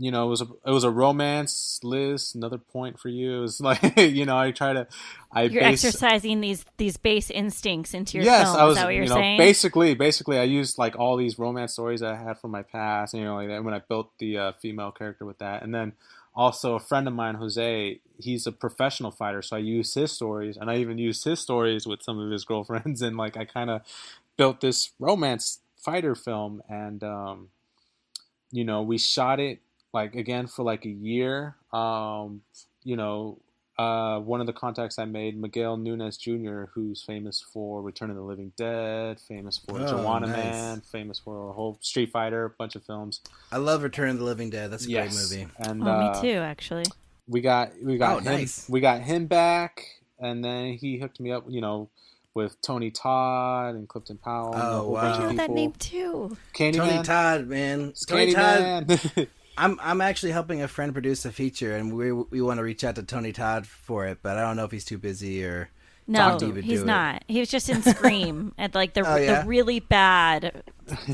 you 0.01 0.09
know, 0.09 0.25
it 0.25 0.29
was 0.29 0.41
a 0.41 0.47
it 0.65 0.71
was 0.71 0.83
a 0.83 0.89
romance, 0.89 1.79
Liz. 1.83 2.33
Another 2.33 2.57
point 2.57 2.99
for 2.99 3.07
you. 3.07 3.37
It 3.37 3.41
was 3.41 3.61
like 3.61 3.97
you 3.97 4.25
know, 4.25 4.35
I 4.35 4.49
try 4.49 4.73
to. 4.73 4.87
I 5.31 5.43
You're 5.43 5.61
base, 5.61 5.85
exercising 5.85 6.41
these 6.41 6.65
these 6.77 6.97
base 6.97 7.29
instincts 7.29 7.93
into 7.93 8.17
your 8.17 8.25
yes, 8.25 8.47
film. 8.47 8.57
I 8.57 8.63
was. 8.63 8.71
Is 8.71 8.81
that 8.81 8.85
what 8.85 8.95
you're 8.95 9.03
you 9.03 9.09
know, 9.09 9.15
saying? 9.15 9.37
basically, 9.37 9.93
basically, 9.93 10.39
I 10.39 10.43
used 10.43 10.79
like 10.79 10.97
all 10.97 11.17
these 11.17 11.37
romance 11.37 11.73
stories 11.73 12.01
I 12.01 12.15
had 12.15 12.39
from 12.39 12.49
my 12.49 12.63
past. 12.63 13.13
You 13.13 13.23
know, 13.23 13.35
like 13.35 13.49
that 13.49 13.63
when 13.63 13.75
I 13.75 13.79
built 13.87 14.09
the 14.17 14.37
uh, 14.39 14.51
female 14.53 14.91
character 14.91 15.23
with 15.23 15.37
that, 15.37 15.61
and 15.61 15.73
then 15.73 15.93
also 16.33 16.73
a 16.73 16.79
friend 16.79 17.07
of 17.07 17.13
mine, 17.13 17.35
Jose. 17.35 17.99
He's 18.17 18.47
a 18.47 18.51
professional 18.51 19.11
fighter, 19.11 19.43
so 19.43 19.55
I 19.55 19.59
used 19.59 19.93
his 19.93 20.11
stories, 20.11 20.57
and 20.57 20.71
I 20.71 20.77
even 20.77 20.97
used 20.97 21.23
his 21.25 21.39
stories 21.39 21.85
with 21.85 22.01
some 22.01 22.17
of 22.17 22.31
his 22.31 22.43
girlfriends, 22.51 23.03
and 23.03 23.17
like 23.17 23.37
I 23.37 23.45
kind 23.45 23.69
of 23.69 23.81
built 24.35 24.61
this 24.61 24.93
romance 24.97 25.59
fighter 25.77 26.15
film, 26.15 26.63
and 26.67 27.03
um, 27.03 27.49
you 28.51 28.63
know, 28.63 28.81
we 28.81 28.97
shot 28.97 29.39
it 29.39 29.59
like 29.93 30.15
again 30.15 30.47
for 30.47 30.63
like 30.63 30.85
a 30.85 30.89
year. 30.89 31.55
Um, 31.73 32.41
you 32.83 32.95
know, 32.95 33.37
uh, 33.77 34.19
one 34.19 34.41
of 34.41 34.47
the 34.47 34.53
contacts 34.53 34.99
I 34.99 35.05
made, 35.05 35.39
Miguel 35.39 35.77
Nunez 35.77 36.17
Jr., 36.17 36.65
who's 36.73 37.01
famous 37.03 37.41
for 37.41 37.81
Return 37.81 38.09
of 38.09 38.15
the 38.15 38.21
Living 38.21 38.51
Dead, 38.57 39.19
famous 39.19 39.57
for 39.57 39.79
Oh, 39.79 39.83
Juwanna 39.85 40.21
nice. 40.27 40.31
Mann, 40.53 40.81
famous 40.81 41.19
for 41.19 41.49
a 41.49 41.53
whole 41.53 41.77
Street 41.81 42.11
Fighter, 42.11 42.45
a 42.45 42.49
bunch 42.49 42.75
of 42.75 42.83
films. 42.83 43.21
I 43.51 43.57
love 43.57 43.83
Return 43.83 44.09
of 44.09 44.17
the 44.19 44.23
Living 44.23 44.49
Dead. 44.49 44.71
That's 44.71 44.85
a 44.85 44.91
great 44.91 45.13
movie. 45.13 45.47
And 45.59 45.83
oh, 45.87 45.91
uh, 45.91 45.99
me 46.21 46.21
too, 46.21 46.37
actually. 46.39 46.85
we 47.27 47.41
got 47.41 47.71
we 47.83 47.97
got 47.97 48.15
Oh, 48.15 48.17
him 48.19 48.25
nice. 48.25 48.67
we 48.69 48.81
got 48.81 49.01
him 49.01 49.25
back, 49.27 49.83
and 50.19 50.43
then 50.43 50.73
he 50.73 50.97
hooked 50.99 51.19
me 51.19 51.31
up, 51.31 51.45
you 51.47 51.61
know, 51.61 51.89
with 52.33 52.61
Tony 52.61 52.91
Todd 52.91 53.75
and 53.75 53.87
Clifton 53.87 54.17
Powell. 54.17 54.53
and 54.53 54.61
a 54.61 54.65
Oh, 54.65 54.77
whole 54.81 54.91
wow. 54.93 55.01
bunch 55.01 55.15
I 55.19 55.23
of 55.23 55.29
know 55.31 55.37
that 55.37 55.49
name 55.49 55.73
too. 55.73 56.37
Candyman. 56.53 56.75
Tony 56.77 57.03
Todd, 57.03 57.47
man. 57.47 57.93
Tony 58.07 58.33
Todd. 58.33 58.99
Candyman. 59.57 59.63
I'm 59.63 59.79
I'm 59.81 60.01
actually 60.01 60.31
helping 60.31 60.61
a 60.61 60.67
friend 60.67 60.93
produce 60.93 61.25
a 61.25 61.31
feature, 61.31 61.75
and 61.75 61.95
we 61.95 62.11
we 62.11 62.41
want 62.41 62.57
to 62.59 62.63
reach 62.63 62.83
out 62.83 62.95
to 62.95 63.03
Tony 63.03 63.31
Todd 63.31 63.65
for 63.67 64.07
it, 64.07 64.19
but 64.23 64.37
I 64.37 64.41
don't 64.41 64.55
know 64.55 64.65
if 64.65 64.71
he's 64.71 64.85
too 64.85 64.97
busy 64.97 65.43
or. 65.45 65.69
No, 66.07 66.37
to 66.39 66.47
even 66.47 66.63
he's 66.63 66.79
do 66.79 66.83
it. 66.83 66.87
not. 66.87 67.23
He 67.29 67.39
was 67.39 67.47
just 67.47 67.69
in 67.69 67.83
Scream 67.83 68.53
at 68.57 68.75
like 68.75 68.93
the 68.95 69.01
Oh, 69.09 69.15
yeah? 69.15 69.43
the 69.43 69.47
really 69.47 69.79
bad 69.79 70.63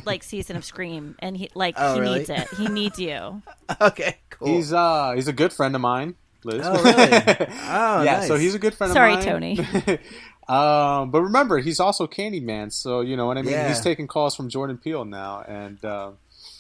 like 0.06 0.24
season 0.34 0.56
of 0.56 0.66
Scream, 0.66 1.16
and 1.20 1.38
he 1.38 1.50
like 1.54 1.76
Oh, 1.78 1.94
he 1.96 2.00
really? 2.00 2.20
needs 2.20 2.30
it. 2.32 2.48
He 2.58 2.68
needs 2.68 2.98
you. 2.98 3.42
Okay, 3.82 4.16
cool. 4.32 4.48
He's 4.48 4.72
uh 4.74 5.12
he's 5.12 5.28
a 5.28 5.34
good 5.34 5.52
friend 5.54 5.76
of 5.76 5.82
mine, 5.82 6.16
Liz. 6.46 6.62
Oh, 6.66 6.82
really? 6.82 6.96
Oh, 7.12 8.02
yeah. 8.02 8.18
nice. 8.20 8.28
So 8.28 8.38
he's 8.38 8.56
a 8.56 8.60
good 8.60 8.74
friend 8.74 8.94
Sorry, 8.94 9.14
of 9.16 9.20
mine. 9.20 9.58
Tony. 9.58 10.00
um, 10.48 11.12
but 11.12 11.22
remember, 11.22 11.58
he's 11.60 11.80
also 11.80 12.08
Candyman. 12.08 12.72
So 12.72 13.02
you 13.02 13.18
know 13.18 13.26
what 13.28 13.38
I 13.38 13.42
mean. 13.42 13.52
Yeah. 13.52 13.68
He's 13.68 13.82
taking 13.82 14.08
calls 14.08 14.36
from 14.36 14.50
Jordan 14.50 14.78
Peele 14.78 15.06
now, 15.06 15.42
and 15.48 15.84
uh, 15.84 16.12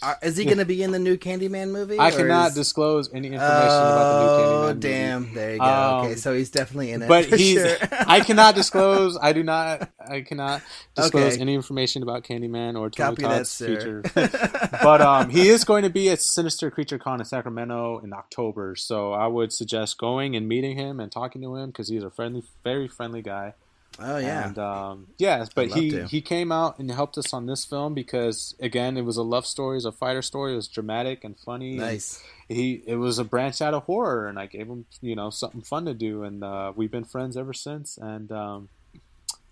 Are- 0.01 0.17
is 0.21 0.37
he 0.37 0.45
going 0.45 0.57
to 0.59 0.65
be 0.65 0.83
in 0.83 0.91
the 0.91 0.99
new 0.99 1.17
Candyman 1.17 1.69
movie? 1.71 1.99
I 1.99 2.11
cannot 2.11 2.49
is- 2.49 2.55
disclose 2.55 3.09
any 3.13 3.29
information 3.29 3.41
about 3.67 4.13
the 4.13 4.21
new 4.21 4.27
Candyman. 4.27 4.37
Movie. 4.37 4.57
Oh 4.57 4.67
movie. 4.67 4.79
damn! 4.79 5.33
There 5.33 5.51
you 5.53 5.59
go. 5.59 5.65
Um, 5.65 6.05
okay, 6.05 6.15
so 6.15 6.33
he's 6.35 6.49
definitely 6.51 6.91
in 6.91 7.01
it. 7.01 7.07
But 7.07 7.25
he's. 7.25 7.59
sure. 7.59 7.77
I 7.91 8.19
cannot 8.19 8.55
disclose. 8.55 9.17
I 9.21 9.33
do 9.33 9.43
not. 9.43 9.89
I 9.99 10.21
cannot 10.21 10.61
disclose 10.95 11.33
Okay. 11.33 11.41
any 11.41 11.53
information 11.55 12.03
about 12.03 12.23
Candyman 12.23 12.79
or 12.79 12.89
Tony 12.89 13.15
Copy 13.15 13.21
Todd's 13.23 13.57
future. 13.57 14.03
but 14.13 15.01
um, 15.01 15.29
he 15.29 15.49
is 15.49 15.63
going 15.63 15.83
to 15.83 15.89
be 15.89 16.09
at 16.09 16.21
Sinister 16.21 16.69
Creature 16.71 16.99
Con 16.99 17.19
in 17.19 17.25
Sacramento 17.25 17.99
in 18.03 18.13
October. 18.13 18.75
So 18.75 19.13
I 19.13 19.27
would 19.27 19.51
suggest 19.51 19.97
going 19.97 20.35
and 20.35 20.47
meeting 20.47 20.77
him 20.77 20.99
and 20.99 21.11
talking 21.11 21.41
to 21.41 21.55
him 21.55 21.67
because 21.71 21.87
he's 21.89 22.03
a 22.03 22.09
friendly, 22.09 22.43
very 22.63 22.87
friendly 22.87 23.21
guy. 23.21 23.53
Oh 23.99 24.17
yeah. 24.17 24.47
And 24.47 24.57
um, 24.59 25.07
yeah, 25.17 25.45
but 25.55 25.69
he 25.69 25.91
to. 25.91 26.05
he 26.05 26.21
came 26.21 26.51
out 26.51 26.79
and 26.79 26.89
helped 26.91 27.17
us 27.17 27.33
on 27.33 27.45
this 27.45 27.65
film 27.65 27.93
because 27.93 28.55
again, 28.59 28.97
it 28.97 29.01
was 29.03 29.17
a 29.17 29.23
love 29.23 29.45
story, 29.45 29.75
it 29.75 29.77
was 29.77 29.85
a 29.85 29.91
fighter 29.91 30.21
story. 30.21 30.53
It 30.53 30.55
was 30.57 30.67
dramatic 30.67 31.23
and 31.23 31.37
funny. 31.37 31.71
and 31.71 31.79
nice. 31.79 32.21
he 32.47 32.83
it 32.85 32.95
was 32.95 33.19
a 33.19 33.23
branch 33.23 33.61
out 33.61 33.73
of 33.73 33.83
horror, 33.83 34.27
and 34.27 34.37
I 34.39 34.45
gave 34.45 34.67
him 34.67 34.85
you 35.01 35.15
know 35.15 35.29
something 35.29 35.61
fun 35.61 35.85
to 35.85 35.93
do, 35.93 36.23
and 36.23 36.43
uh, 36.43 36.73
we've 36.75 36.91
been 36.91 37.05
friends 37.05 37.35
ever 37.37 37.53
since. 37.53 37.97
And 37.97 38.31
um, 38.31 38.69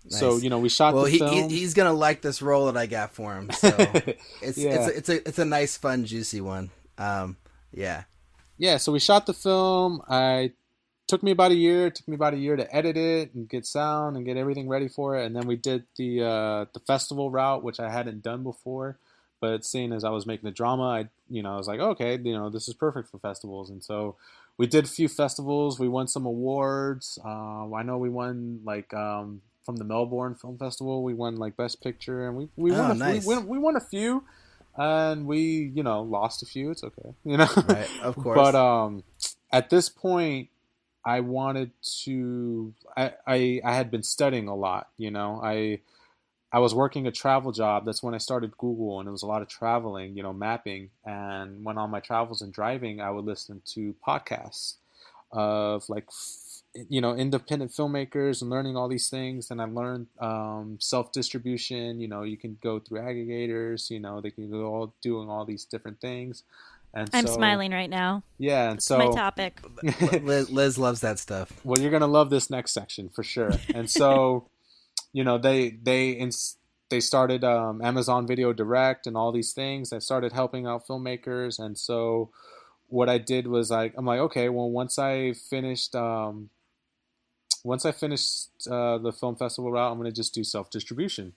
so 0.08 0.36
you 0.36 0.50
know 0.50 0.58
we 0.60 0.68
shot 0.68 0.94
Well, 0.94 1.04
the 1.04 1.10
he, 1.10 1.18
film. 1.18 1.50
he 1.50 1.58
he's 1.58 1.74
gonna 1.74 1.92
like 1.92 2.22
this 2.22 2.40
role 2.40 2.66
that 2.66 2.76
I 2.76 2.86
got 2.86 3.12
for 3.14 3.34
him. 3.34 3.50
So 3.52 3.68
it's 4.42 4.56
Yeah. 4.58 4.86
it's 4.86 4.86
a, 4.86 4.96
it's 4.96 5.08
a 5.08 5.28
it's 5.28 5.38
a 5.38 5.44
nice, 5.44 5.76
fun, 5.76 6.04
juicy 6.04 6.40
one. 6.40 6.70
Um, 6.98 7.36
yeah. 7.72 8.04
yeah, 8.56 8.76
so 8.78 8.92
we 8.92 9.00
shot 9.00 9.26
the 9.26 9.34
film. 9.34 10.00
I 10.08 10.52
took 11.06 11.22
me 11.22 11.30
about 11.30 11.50
a 11.52 11.54
year. 11.54 11.86
It 11.86 11.94
took 11.94 12.08
me 12.08 12.14
about 12.14 12.34
a 12.34 12.38
year 12.38 12.56
to 12.56 12.74
edit 12.74 12.96
it 12.96 13.34
and 13.34 13.48
get 13.48 13.66
sound 13.66 14.16
and 14.16 14.24
get 14.26 14.36
everything 14.36 14.68
ready 14.68 14.88
for 14.88 15.16
it. 15.16 15.24
And 15.24 15.34
then 15.36 15.46
we 15.46 15.56
did 15.56 15.84
the 15.96 16.22
uh, 16.22 16.64
the 16.72 16.80
festival 16.80 17.30
route, 17.30 17.62
which 17.62 17.80
I 17.80 17.90
hadn't 17.90 18.22
done 18.22 18.42
before. 18.42 18.98
But 19.40 19.64
seeing 19.64 19.92
as 19.92 20.02
I 20.02 20.10
was 20.10 20.26
making 20.26 20.46
the 20.46 20.50
drama, 20.54 20.82
I 20.84 21.08
you 21.28 21.42
know 21.42 21.52
I 21.54 21.56
was 21.56 21.68
like, 21.68 21.80
okay, 21.80 22.18
you 22.22 22.32
know 22.32 22.50
this 22.50 22.68
is 22.68 22.74
perfect 22.74 23.10
for 23.10 23.18
festivals. 23.18 23.70
And 23.70 23.84
so 23.84 24.16
we 24.58 24.66
did 24.66 24.84
a 24.84 24.88
few 24.88 25.08
festivals. 25.08 25.78
We 25.78 25.88
won 25.88 26.08
some 26.08 26.24
awards. 26.26 27.18
Um, 27.24 27.72
I 27.74 27.82
know 27.82 27.98
we 27.98 28.08
won 28.08 28.60
like 28.64 28.92
um, 28.94 29.42
from 29.64 29.76
the 29.76 29.84
Melbourne 29.84 30.34
Film 30.34 30.56
Festival. 30.58 31.02
We 31.02 31.12
won 31.14 31.36
like 31.36 31.56
Best 31.56 31.82
Picture, 31.82 32.26
and 32.26 32.36
we 32.36 32.48
we 32.56 32.72
Oh, 32.72 32.80
won 32.80 32.90
a, 32.90 32.94
nice. 32.94 33.26
we, 33.26 33.34
won, 33.36 33.46
we 33.46 33.58
won 33.58 33.76
a 33.76 33.80
few. 33.80 34.24
And 34.78 35.26
we, 35.26 35.72
you 35.74 35.82
know, 35.82 36.02
lost 36.02 36.42
a 36.42 36.46
few. 36.46 36.70
It's 36.70 36.84
okay, 36.84 37.14
you 37.24 37.36
know. 37.38 37.48
Right. 37.66 37.88
Of 38.02 38.14
course. 38.16 38.36
But 38.36 38.54
um, 38.54 39.04
at 39.50 39.70
this 39.70 39.88
point, 39.88 40.48
I 41.06 41.20
wanted 41.20 41.72
to. 42.04 42.74
I, 42.96 43.14
I 43.26 43.62
I 43.64 43.74
had 43.76 43.90
been 43.92 44.04
studying 44.04 44.48
a 44.48 44.56
lot. 44.56 44.88
You 44.98 45.12
know, 45.12 45.40
I 45.42 45.80
I 46.52 46.60
was 46.60 46.74
working 46.74 47.06
a 47.06 47.12
travel 47.12 47.52
job. 47.52 47.84
That's 47.86 48.02
when 48.02 48.14
I 48.14 48.18
started 48.18 48.56
Google, 48.58 49.00
and 49.00 49.08
it 49.08 49.12
was 49.12 49.22
a 49.22 49.26
lot 49.26 49.42
of 49.42 49.48
traveling. 49.48 50.16
You 50.16 50.22
know, 50.24 50.32
mapping. 50.32 50.90
And 51.04 51.64
when 51.64 51.78
on 51.78 51.90
my 51.90 52.00
travels 52.00 52.42
and 52.42 52.52
driving, 52.52 53.00
I 53.00 53.10
would 53.10 53.24
listen 53.24 53.62
to 53.74 53.94
podcasts 54.06 54.76
of 55.32 55.88
like. 55.88 56.08
You 56.90 57.00
know, 57.00 57.14
independent 57.16 57.70
filmmakers 57.70 58.42
and 58.42 58.50
learning 58.50 58.76
all 58.76 58.86
these 58.86 59.08
things, 59.08 59.50
and 59.50 59.62
I 59.62 59.64
learned 59.64 60.08
um, 60.20 60.76
self 60.78 61.10
distribution. 61.10 62.00
You 62.00 62.08
know, 62.08 62.22
you 62.22 62.36
can 62.36 62.58
go 62.62 62.78
through 62.80 63.00
aggregators. 63.00 63.88
You 63.88 63.98
know, 63.98 64.20
they 64.20 64.30
can 64.30 64.50
go 64.50 64.66
all 64.66 64.94
doing 65.00 65.30
all 65.30 65.46
these 65.46 65.64
different 65.64 66.02
things. 66.02 66.42
And 66.96 67.10
I'm 67.12 67.26
so, 67.26 67.34
smiling 67.34 67.72
right 67.72 67.90
now. 67.90 68.22
Yeah, 68.38 68.70
and 68.70 68.82
so 68.82 68.96
My 68.96 69.10
topic. 69.10 69.60
Liz, 70.22 70.50
Liz 70.50 70.78
loves 70.78 71.02
that 71.02 71.18
stuff. 71.18 71.52
well, 71.62 71.78
you're 71.78 71.90
gonna 71.90 72.06
love 72.06 72.30
this 72.30 72.48
next 72.48 72.72
section 72.72 73.10
for 73.10 73.22
sure. 73.22 73.52
And 73.74 73.90
so, 73.90 74.48
you 75.12 75.22
know, 75.22 75.36
they 75.36 75.70
they 75.70 76.12
ins- 76.12 76.56
they 76.88 77.00
started 77.00 77.44
um, 77.44 77.82
Amazon 77.82 78.26
Video 78.26 78.54
Direct 78.54 79.06
and 79.06 79.14
all 79.14 79.30
these 79.30 79.52
things. 79.52 79.92
I 79.92 79.98
started 79.98 80.32
helping 80.32 80.66
out 80.66 80.86
filmmakers, 80.86 81.58
and 81.58 81.76
so 81.76 82.30
what 82.88 83.10
I 83.10 83.18
did 83.18 83.46
was 83.46 83.70
like 83.70 83.92
I'm 83.98 84.06
like, 84.06 84.20
okay, 84.20 84.48
well, 84.48 84.70
once 84.70 84.98
I 84.98 85.34
finished 85.34 85.94
um, 85.94 86.48
once 87.62 87.84
I 87.84 87.92
finished 87.92 88.48
uh, 88.70 88.96
the 88.96 89.12
film 89.12 89.36
festival 89.36 89.70
route, 89.70 89.92
I'm 89.92 89.98
gonna 89.98 90.12
just 90.12 90.32
do 90.32 90.44
self 90.44 90.70
distribution. 90.70 91.34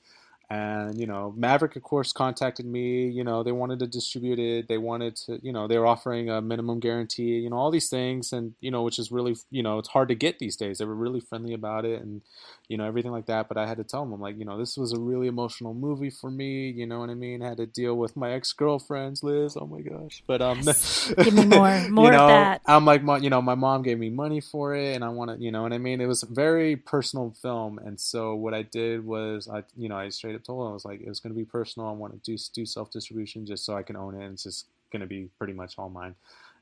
And 0.51 0.99
you 0.99 1.05
know, 1.05 1.31
Maverick, 1.37 1.75
of 1.75 1.83
course, 1.83 2.11
contacted 2.11 2.65
me. 2.65 3.07
You 3.07 3.23
know, 3.23 3.43
they 3.43 3.51
wanted 3.51 3.79
to 3.79 3.87
distribute 3.87 4.39
it. 4.39 4.67
They 4.67 4.79
wanted 4.79 5.15
to, 5.17 5.39
you 5.43 5.53
know, 5.53 5.67
they 5.67 5.77
were 5.77 5.85
offering 5.85 6.29
a 6.29 6.41
minimum 6.41 6.79
guarantee. 6.79 7.37
You 7.39 7.51
know, 7.51 7.57
all 7.57 7.69
these 7.69 7.89
things, 7.89 8.33
and 8.33 8.55
you 8.59 8.71
know, 8.71 8.81
which 8.81 8.97
is 8.97 9.11
really, 9.11 9.35
you 9.51 9.61
know, 9.61 9.77
it's 9.77 9.89
hard 9.89 10.07
to 10.09 10.15
get 10.15 10.39
these 10.39 10.55
days. 10.55 10.79
They 10.79 10.85
were 10.85 10.95
really 10.95 11.19
friendly 11.19 11.53
about 11.53 11.85
it, 11.85 12.01
and 12.01 12.21
you 12.69 12.77
know, 12.77 12.85
everything 12.85 13.11
like 13.11 13.25
that. 13.25 13.47
But 13.49 13.57
I 13.57 13.65
had 13.65 13.77
to 13.77 13.83
tell 13.83 14.05
them, 14.05 14.13
I'm 14.13 14.21
like, 14.21 14.37
you 14.37 14.45
know, 14.45 14.57
this 14.57 14.77
was 14.77 14.93
a 14.93 14.99
really 14.99 15.25
emotional 15.27 15.73
movie 15.73 16.11
for 16.11 16.29
me. 16.29 16.69
You 16.69 16.85
know 16.85 16.99
what 16.99 17.09
I 17.09 17.15
mean? 17.15 17.41
I 17.41 17.49
had 17.49 17.57
to 17.57 17.65
deal 17.65 17.95
with 17.95 18.15
my 18.15 18.31
ex 18.31 18.53
girlfriends, 18.53 19.23
Liz. 19.23 19.57
Oh 19.59 19.65
my 19.65 19.81
gosh. 19.81 20.23
But 20.27 20.43
um, 20.43 20.61
Give 21.17 21.33
me 21.33 21.45
more, 21.47 21.79
more 21.89 22.05
you 22.05 22.11
know, 22.11 22.25
of 22.25 22.29
that. 22.29 22.61
I'm 22.67 22.85
like, 22.85 23.01
my, 23.01 23.17
you 23.17 23.31
know, 23.31 23.41
my 23.41 23.55
mom 23.55 23.81
gave 23.81 23.97
me 23.97 24.11
money 24.11 24.39
for 24.39 24.75
it, 24.75 24.93
and 24.95 25.03
I 25.03 25.09
want 25.09 25.31
to, 25.31 25.43
you 25.43 25.51
know 25.51 25.63
what 25.63 25.73
I 25.73 25.79
mean. 25.79 25.99
It 25.99 26.05
was 26.05 26.21
a 26.21 26.27
very 26.27 26.75
personal 26.75 27.33
film, 27.41 27.79
and 27.79 27.99
so 27.99 28.35
what 28.35 28.53
I 28.53 28.61
did 28.61 29.03
was, 29.03 29.49
I, 29.51 29.63
you 29.75 29.89
know, 29.89 29.97
I 29.97 30.09
straight 30.09 30.35
up 30.35 30.43
told 30.43 30.63
her 30.63 30.69
I 30.69 30.73
was 30.73 30.85
like, 30.85 31.01
it 31.01 31.09
was 31.09 31.19
going 31.19 31.33
to 31.33 31.37
be 31.37 31.45
personal. 31.45 31.89
I 31.89 31.93
want 31.93 32.13
to 32.13 32.31
do 32.31 32.37
do 32.53 32.67
self 32.67 32.91
distribution 32.91 33.47
just 33.47 33.65
so 33.65 33.75
I 33.75 33.81
can 33.81 33.95
own 33.95 34.13
it. 34.13 34.23
And 34.23 34.33
it's 34.33 34.43
just 34.43 34.67
going 34.91 35.01
to 35.01 35.07
be 35.07 35.27
pretty 35.39 35.53
much 35.53 35.73
all 35.79 35.89
mine, 35.89 36.13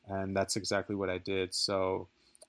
and 0.07 0.33
that's 0.33 0.55
exactly 0.55 0.95
what 0.95 1.09
I 1.09 1.17
did. 1.17 1.53
So 1.53 2.07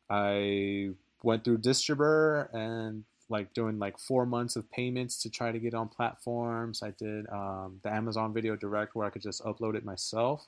I 0.09 0.91
went 1.25 1.43
through 1.43 1.59
Distribber 1.59 2.55
and 2.55 3.03
like 3.29 3.53
doing 3.55 3.79
like 3.79 3.99
four 3.99 4.27
months 4.27 4.57
of 4.57 4.71
payments 4.71 5.21
to 5.23 5.31
try 5.31 5.53
to 5.53 5.59
get 5.59 5.75
on 5.75 5.89
platforms. 5.89 6.83
I 6.83 6.91
did 6.91 7.29
um, 7.31 7.81
the 7.83 7.93
Amazon 7.93 8.33
Video 8.33 8.57
Direct 8.57 8.95
where 8.95 9.07
I 9.07 9.11
could 9.11 9.23
just 9.23 9.43
upload 9.45 9.75
it 9.75 9.85
myself. 9.85 10.47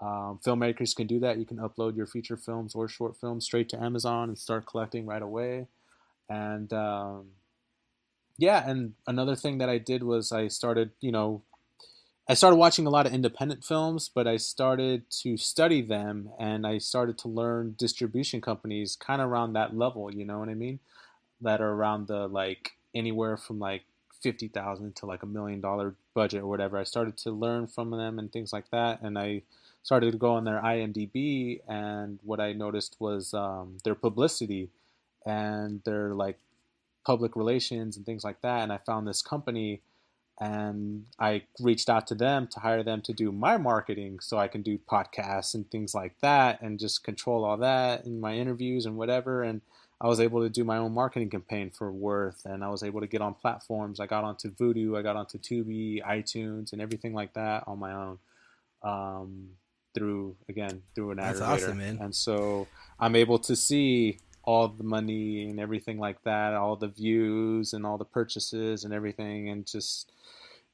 Um, 0.00 0.40
filmmakers 0.44 0.96
can 0.96 1.06
do 1.06 1.20
that. 1.20 1.38
You 1.38 1.44
can 1.44 1.58
upload 1.58 1.96
your 1.96 2.06
feature 2.06 2.36
films 2.36 2.74
or 2.74 2.88
short 2.88 3.16
films 3.16 3.44
straight 3.44 3.68
to 3.70 3.82
Amazon 3.82 4.28
and 4.28 4.38
start 4.38 4.66
collecting 4.66 5.06
right 5.06 5.22
away. 5.22 5.66
And 6.28 6.72
um, 6.72 7.26
yeah, 8.38 8.68
and 8.68 8.94
another 9.06 9.36
thing 9.36 9.58
that 9.58 9.68
I 9.68 9.78
did 9.78 10.02
was 10.02 10.32
I 10.32 10.48
started, 10.48 10.90
you 11.00 11.12
know, 11.12 11.42
I 12.28 12.34
started 12.34 12.56
watching 12.56 12.86
a 12.86 12.90
lot 12.90 13.06
of 13.06 13.12
independent 13.12 13.64
films, 13.64 14.08
but 14.12 14.26
I 14.26 14.36
started 14.36 15.10
to 15.22 15.36
study 15.36 15.82
them 15.82 16.30
and 16.38 16.66
I 16.66 16.78
started 16.78 17.18
to 17.18 17.28
learn 17.28 17.74
distribution 17.76 18.40
companies 18.40 18.96
kind 18.96 19.20
of 19.20 19.28
around 19.28 19.52
that 19.52 19.76
level, 19.76 20.12
you 20.12 20.24
know 20.24 20.38
what 20.38 20.48
I 20.48 20.54
mean? 20.54 20.78
That 21.42 21.60
are 21.60 21.72
around 21.72 22.06
the 22.06 22.28
like 22.28 22.72
anywhere 22.94 23.36
from 23.36 23.58
like 23.58 23.82
fifty 24.22 24.48
thousand 24.48 24.96
to 24.96 25.06
like 25.06 25.22
a 25.22 25.26
million 25.26 25.60
dollar 25.60 25.94
budget 26.14 26.42
or 26.42 26.46
whatever. 26.46 26.78
I 26.78 26.84
started 26.84 27.16
to 27.18 27.30
learn 27.30 27.66
from 27.66 27.90
them 27.90 28.18
and 28.18 28.32
things 28.32 28.52
like 28.52 28.70
that, 28.70 29.02
and 29.02 29.18
I 29.18 29.42
started 29.82 30.12
to 30.12 30.18
go 30.18 30.34
on 30.34 30.44
their 30.44 30.60
IMDb, 30.60 31.60
and 31.68 32.20
what 32.22 32.40
I 32.40 32.52
noticed 32.52 32.96
was 33.00 33.34
um, 33.34 33.78
their 33.84 33.96
publicity 33.96 34.70
and 35.26 35.82
their 35.84 36.14
like 36.14 36.38
public 37.04 37.34
relations 37.34 37.96
and 37.96 38.06
things 38.06 38.24
like 38.24 38.40
that. 38.42 38.62
And 38.62 38.72
I 38.72 38.78
found 38.78 39.06
this 39.06 39.22
company, 39.22 39.80
and 40.40 41.06
I 41.18 41.42
reached 41.60 41.90
out 41.90 42.06
to 42.08 42.14
them 42.14 42.46
to 42.48 42.60
hire 42.60 42.84
them 42.84 43.02
to 43.02 43.12
do 43.12 43.32
my 43.32 43.56
marketing, 43.56 44.20
so 44.20 44.38
I 44.38 44.48
can 44.48 44.62
do 44.62 44.78
podcasts 44.78 45.54
and 45.54 45.68
things 45.70 45.94
like 45.94 46.14
that, 46.20 46.62
and 46.62 46.78
just 46.78 47.02
control 47.02 47.44
all 47.44 47.56
that 47.56 48.04
in 48.06 48.20
my 48.20 48.34
interviews 48.34 48.86
and 48.86 48.96
whatever. 48.96 49.42
And 49.42 49.62
I 50.02 50.08
was 50.08 50.20
able 50.20 50.42
to 50.42 50.50
do 50.50 50.64
my 50.64 50.78
own 50.78 50.92
marketing 50.94 51.30
campaign 51.30 51.70
for 51.70 51.90
Worth, 51.92 52.44
and 52.44 52.64
I 52.64 52.68
was 52.70 52.82
able 52.82 53.00
to 53.00 53.06
get 53.06 53.22
on 53.22 53.34
platforms. 53.34 54.00
I 54.00 54.06
got 54.06 54.24
onto 54.24 54.50
Vudu, 54.50 54.98
I 54.98 55.02
got 55.02 55.16
onto 55.16 55.38
Tubi, 55.38 56.02
iTunes, 56.02 56.72
and 56.72 56.82
everything 56.82 57.14
like 57.14 57.34
that 57.34 57.64
on 57.68 57.78
my 57.78 57.92
own. 57.94 58.18
Um, 58.82 59.50
through 59.94 60.34
again 60.48 60.82
through 60.94 61.10
an 61.12 61.18
That's 61.18 61.38
aggregator, 61.40 61.42
awesome, 61.42 61.78
man. 61.78 61.98
and 62.00 62.14
so 62.14 62.66
I'm 62.98 63.14
able 63.14 63.38
to 63.40 63.54
see 63.54 64.18
all 64.42 64.68
the 64.68 64.82
money 64.84 65.48
and 65.48 65.60
everything 65.60 65.98
like 65.98 66.22
that, 66.24 66.54
all 66.54 66.76
the 66.76 66.88
views 66.88 67.74
and 67.74 67.86
all 67.86 67.98
the 67.98 68.04
purchases 68.04 68.84
and 68.84 68.92
everything, 68.94 69.50
and 69.50 69.66
just 69.66 70.10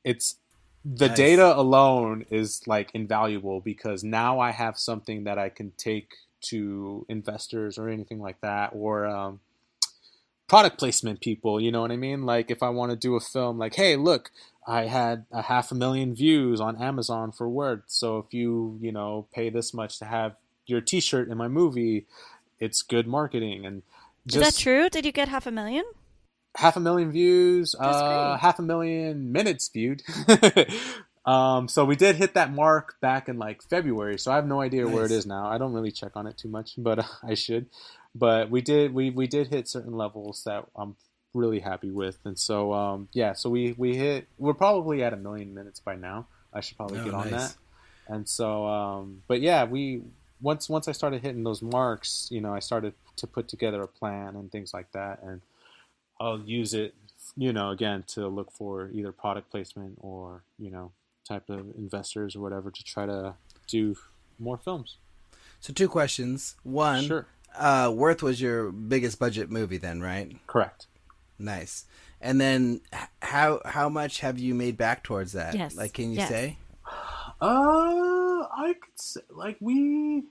it's 0.05 0.37
the 0.85 1.09
Nice. 1.09 1.17
data 1.17 1.57
alone 1.59 2.25
is 2.31 2.63
like 2.67 2.91
invaluable 2.95 3.61
because 3.61 4.05
now 4.05 4.39
I 4.41 4.53
have 4.53 4.79
something 4.79 5.25
that 5.25 5.39
I 5.39 5.49
can 5.49 5.73
take 5.77 6.15
to 6.43 7.07
investors 7.09 7.79
or 7.79 7.89
anything 7.89 8.21
like 8.21 8.41
that, 8.41 8.71
or 8.75 9.07
um, 9.07 9.41
product 10.49 10.79
placement 10.79 11.21
people. 11.21 11.61
You 11.61 11.71
know 11.73 11.81
what 11.81 11.93
I 11.93 11.97
mean? 11.97 12.25
Like 12.25 12.51
if 12.51 12.63
I 12.63 12.71
want 12.71 12.91
to 12.91 12.97
do 12.97 13.17
a 13.17 13.21
film, 13.21 13.59
like 13.59 13.75
hey, 13.75 13.97
look, 13.97 14.31
I 14.67 14.87
had 14.87 15.27
a 15.33 15.43
half 15.43 15.71
a 15.71 15.75
million 15.75 16.15
views 16.15 16.61
on 16.61 16.81
Amazon 16.81 17.33
for 17.33 17.49
Worth. 17.49 17.85
So 17.87 18.19
if 18.19 18.35
you, 18.35 18.79
you 18.81 18.93
know, 18.93 19.27
pay 19.35 19.51
this 19.51 19.73
much 19.73 19.99
to 19.99 20.05
have 20.05 20.37
your 20.67 20.81
T-shirt 20.81 21.29
in 21.29 21.39
my 21.39 21.49
movie, 21.49 22.07
it's 22.61 22.83
good 22.83 23.07
marketing. 23.07 23.65
And 23.65 23.83
Is 24.27 24.35
that 24.35 24.57
true? 24.57 24.91
Did 24.91 25.07
you 25.07 25.13
get 25.13 25.29
half 25.29 25.47
a 25.47 25.51
million? 25.51 25.85
half 26.59 26.77
a 26.77 26.81
million 26.81 27.11
views, 27.13 27.75
uh, 27.79 28.37
half 28.37 28.59
a 28.59 28.63
million 28.63 29.33
minutes 29.33 29.69
viewed. 29.69 30.03
um, 31.29 31.69
so 31.69 31.85
we 31.85 31.97
did 31.97 32.17
hit 32.17 32.35
that 32.35 32.53
mark 32.53 32.97
back 33.01 33.29
in 33.29 33.39
like 33.39 33.63
February. 33.63 34.19
So 34.19 34.33
I 34.33 34.37
have 34.37 34.47
no 34.47 34.61
idea 34.61 34.89
where 34.89 35.05
it 35.05 35.11
is 35.11 35.27
now. 35.27 35.47
I 35.47 35.59
don't 35.59 35.73
really 35.73 35.91
check 35.93 36.13
on 36.17 36.27
it 36.27 36.39
too 36.39 36.49
much, 36.49 36.73
but 36.79 37.05
I 37.23 37.35
should. 37.35 37.67
But 38.15 38.51
we 38.51 38.61
did 38.63 38.95
we 38.95 39.11
we 39.11 39.27
did 39.27 39.49
hit 39.49 39.69
certain 39.69 39.93
levels 39.93 40.43
that 40.45 40.65
I'm 40.75 40.97
really 41.35 41.61
happy 41.61 41.91
with, 41.91 42.19
and 42.25 42.39
so 42.39 42.73
um, 42.73 43.09
yeah. 43.13 43.35
So 43.35 43.51
we 43.51 43.75
we 43.77 43.97
hit 43.97 44.27
we're 44.39 44.55
probably 44.55 45.03
at 45.03 45.13
a 45.13 45.17
million 45.17 45.55
minutes 45.55 45.81
by 45.81 45.95
now. 45.97 46.27
I 46.53 46.61
should 46.61 46.77
probably 46.79 47.01
Oh, 47.01 47.05
get 47.05 47.15
on 47.15 47.31
nice. 47.31 47.53
that. 47.53 47.57
And 48.11 48.27
so, 48.27 48.67
um, 48.67 49.23
but 49.29 49.43
yeah, 49.43 49.65
we 49.65 50.01
once 50.41 50.69
once 50.71 50.89
I 50.89 50.93
started 50.93 51.21
hitting 51.23 51.45
those 51.45 51.61
marks, 51.61 52.29
you 52.31 52.41
know, 52.41 52.55
I 52.55 52.61
started 52.61 52.95
to 53.17 53.27
put 53.27 53.49
together 53.49 53.83
a 53.83 53.87
plan 53.89 54.35
and 54.35 54.51
things 54.51 54.73
like 54.73 54.91
that, 54.93 55.23
and 55.23 55.43
I'll 56.19 56.41
use 56.41 56.73
it, 56.73 56.95
you 57.37 57.53
know, 57.53 57.69
again 57.71 58.05
to 58.15 58.27
look 58.29 58.51
for 58.51 58.89
either 58.95 59.13
product 59.13 59.51
placement 59.51 59.99
or 60.01 60.43
you 60.59 60.71
know 60.71 60.91
type 61.29 61.49
of 61.51 61.61
investors 61.77 62.35
or 62.35 62.41
whatever 62.41 62.71
to 62.71 62.83
try 62.85 63.07
to 63.07 63.35
do 63.67 63.97
more 64.39 64.57
films. 64.57 64.97
So 65.61 65.73
two 65.73 65.89
questions. 65.89 66.57
One, 66.63 67.05
Sure, 67.05 67.27
uh, 67.57 67.93
Worth 67.95 68.23
was 68.23 68.41
your 68.41 68.71
biggest 68.73 69.19
budget 69.19 69.51
movie 69.51 69.77
then, 69.79 70.01
right? 70.01 70.37
correct. 70.47 70.87
Nice. 71.39 71.85
And 72.21 72.41
then 72.41 72.81
how 73.23 73.61
how 73.65 73.89
much 73.89 74.21
have 74.21 74.39
you 74.41 74.55
made 74.55 74.77
back 74.77 75.05
towards 75.05 75.33
that? 75.33 75.55
Yes. 75.55 75.77
Like, 75.77 75.93
can 75.93 76.11
you 76.11 76.17
Yes. 76.19 76.29
say? 76.29 76.59
Uh, 77.41 77.45
I 78.51 78.75
could 78.81 79.01
say 79.01 79.21
like 79.31 79.57
we 79.61 80.25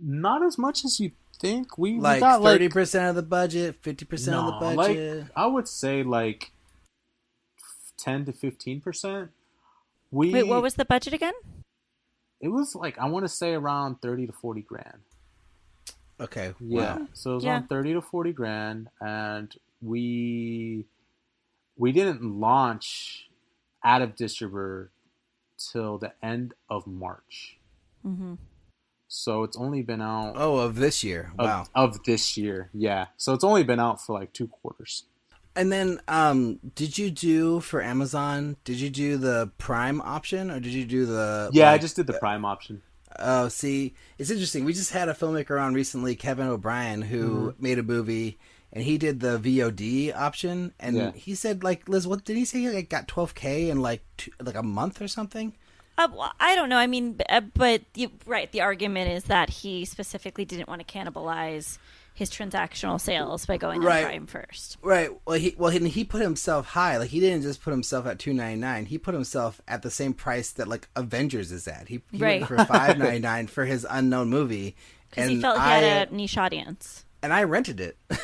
not 0.00 0.44
as 0.44 0.56
much 0.58 0.84
as 0.84 1.00
you 1.00 1.10
think. 1.40 1.76
We 1.78 1.94
we 1.94 2.00
Like 2.00 2.20
got, 2.20 2.42
thirty 2.42 2.68
percent 2.68 3.08
of 3.10 3.16
the 3.16 3.22
budget, 3.22 3.76
fifty 3.82 4.04
percent 4.04 4.36
of 4.36 4.46
the 4.46 4.52
budget. 4.52 5.18
Like, 5.22 5.30
I 5.34 5.46
would 5.46 5.66
say 5.66 6.02
like 6.04 6.52
ten 7.96 8.24
to 8.26 8.32
fifteen 8.32 8.80
percent. 8.80 9.30
We 10.16 10.32
Wait, 10.32 10.46
what 10.48 10.62
was 10.62 10.74
the 10.76 10.84
budget 10.86 11.12
again? 11.12 11.34
it 12.40 12.48
was 12.48 12.74
like 12.74 12.98
I 12.98 13.06
want 13.06 13.24
to 13.24 13.28
say 13.28 13.52
around 13.54 14.00
thirty 14.02 14.26
to 14.26 14.32
forty 14.32 14.62
grand. 14.62 15.00
okay. 16.20 16.54
Yeah, 16.60 16.96
Wow. 16.98 17.08
so 17.12 17.32
it 17.32 17.34
was 17.36 17.44
Yeah. 17.44 17.50
around 17.52 17.68
thirty 17.68 17.92
to 17.92 18.00
forty 18.00 18.32
grand, 18.32 18.88
and 19.00 19.54
we 19.82 20.86
we 21.76 21.92
didn't 21.92 22.22
launch 22.40 23.28
out 23.84 24.00
of 24.02 24.16
Distribber 24.16 24.88
till 25.70 25.98
the 25.98 26.12
end 26.22 26.54
of 26.70 26.86
March. 26.86 27.58
Mm-hmm. 28.04 28.34
So 29.08 29.42
it's 29.44 29.56
only 29.56 29.82
been 29.82 30.00
out 30.00 30.34
Oh, 30.36 30.56
of 30.58 30.76
this 30.76 31.04
year. 31.04 31.32
of, 31.38 31.46
Wow. 31.46 31.64
of 31.74 32.02
this 32.04 32.36
year. 32.36 32.70
Yeah, 32.72 33.06
so 33.18 33.34
it's 33.34 33.44
only 33.44 33.64
been 33.64 33.78
out 33.80 34.00
for 34.00 34.18
like 34.18 34.32
two 34.32 34.48
quarters. 34.48 35.04
And 35.56 35.72
then, 35.72 36.00
um, 36.06 36.60
did 36.74 36.98
you 36.98 37.10
do 37.10 37.60
for 37.60 37.80
Amazon? 37.82 38.56
Did 38.64 38.78
you 38.78 38.90
do 38.90 39.16
the 39.16 39.50
Prime 39.58 40.00
option, 40.02 40.50
or 40.50 40.60
did 40.60 40.72
you 40.74 40.84
do 40.84 41.06
the? 41.06 41.50
Yeah, 41.52 41.70
I 41.70 41.78
just 41.78 41.96
did 41.96 42.06
the 42.06 42.12
Prime 42.12 42.44
option. 42.44 42.82
Oh, 43.18 43.48
see, 43.48 43.94
it's 44.18 44.30
interesting. 44.30 44.64
We 44.66 44.74
just 44.74 44.92
had 44.92 45.08
a 45.08 45.14
filmmaker 45.14 45.60
on 45.60 45.72
recently, 45.72 46.14
Kevin 46.14 46.48
O'Brien, 46.48 47.00
who 47.02 47.52
Mm-hmm. 47.52 47.62
made 47.62 47.78
a 47.78 47.82
movie, 47.82 48.36
and 48.72 48.84
he 48.84 48.98
did 48.98 49.20
the 49.20 49.38
VOD 49.38 50.12
option, 50.14 50.74
and 50.78 50.96
Yeah. 50.96 51.12
he 51.12 51.34
said, 51.34 51.64
like, 51.64 51.88
Liz, 51.88 52.06
what 52.06 52.24
did 52.26 52.36
he 52.36 52.44
say? 52.44 52.60
He 52.60 52.68
like 52.68 52.90
got 52.90 53.08
12k 53.08 53.70
in 53.70 53.80
like 53.80 54.02
two, 54.18 54.32
like 54.42 54.56
a 54.56 54.62
month 54.62 55.00
or 55.00 55.08
something. 55.08 55.54
Uh, 55.98 56.08
well, 56.14 56.32
I 56.38 56.54
don't 56.54 56.68
know. 56.68 56.76
I 56.76 56.86
mean, 56.86 57.18
uh, 57.30 57.40
but 57.40 57.80
you, 57.94 58.10
right, 58.26 58.52
the 58.52 58.60
argument 58.60 59.10
is 59.12 59.24
that 59.24 59.48
he 59.48 59.86
specifically 59.86 60.44
didn't 60.44 60.68
want 60.68 60.86
to 60.86 60.98
cannibalize 60.98 61.78
his 62.16 62.30
transactional 62.30 63.00
sales 63.00 63.44
by 63.46 63.56
going 63.58 63.80
Right. 63.82 64.04
on 64.04 64.10
Prime 64.10 64.26
first. 64.26 64.78
Right. 64.82 65.10
Well, 65.26 65.38
he 65.38 65.54
well 65.56 65.70
he, 65.70 65.86
he 65.88 66.02
put 66.02 66.22
himself 66.22 66.66
high. 66.68 66.96
Like 66.96 67.10
he 67.10 67.20
didn't 67.20 67.42
just 67.42 67.62
put 67.62 67.70
himself 67.70 68.06
at 68.06 68.18
two 68.18 68.32
ninety 68.32 68.58
nine. 68.60 68.86
He 68.86 68.98
put 68.98 69.14
himself 69.14 69.60
at 69.68 69.82
the 69.82 69.90
same 69.90 70.14
price 70.14 70.50
that 70.52 70.66
like 70.66 70.88
Avengers 70.96 71.52
is 71.52 71.68
at. 71.68 71.88
He, 71.88 72.00
he 72.10 72.18
Right. 72.18 72.40
went 72.40 72.48
for 72.48 72.64
five 72.64 72.98
ninety 72.98 73.18
nine 73.20 73.46
for 73.46 73.64
his 73.66 73.86
unknown 73.88 74.30
movie, 74.30 74.74
Because 75.10 75.24
and 75.24 75.30
he 75.32 75.40
felt 75.40 75.58
he 75.58 75.62
I 75.62 75.78
had 75.78 76.10
a 76.10 76.14
niche 76.14 76.38
audience. 76.38 77.04
and 77.22 77.32
I 77.32 77.44
rented 77.44 77.80
it. 77.80 77.96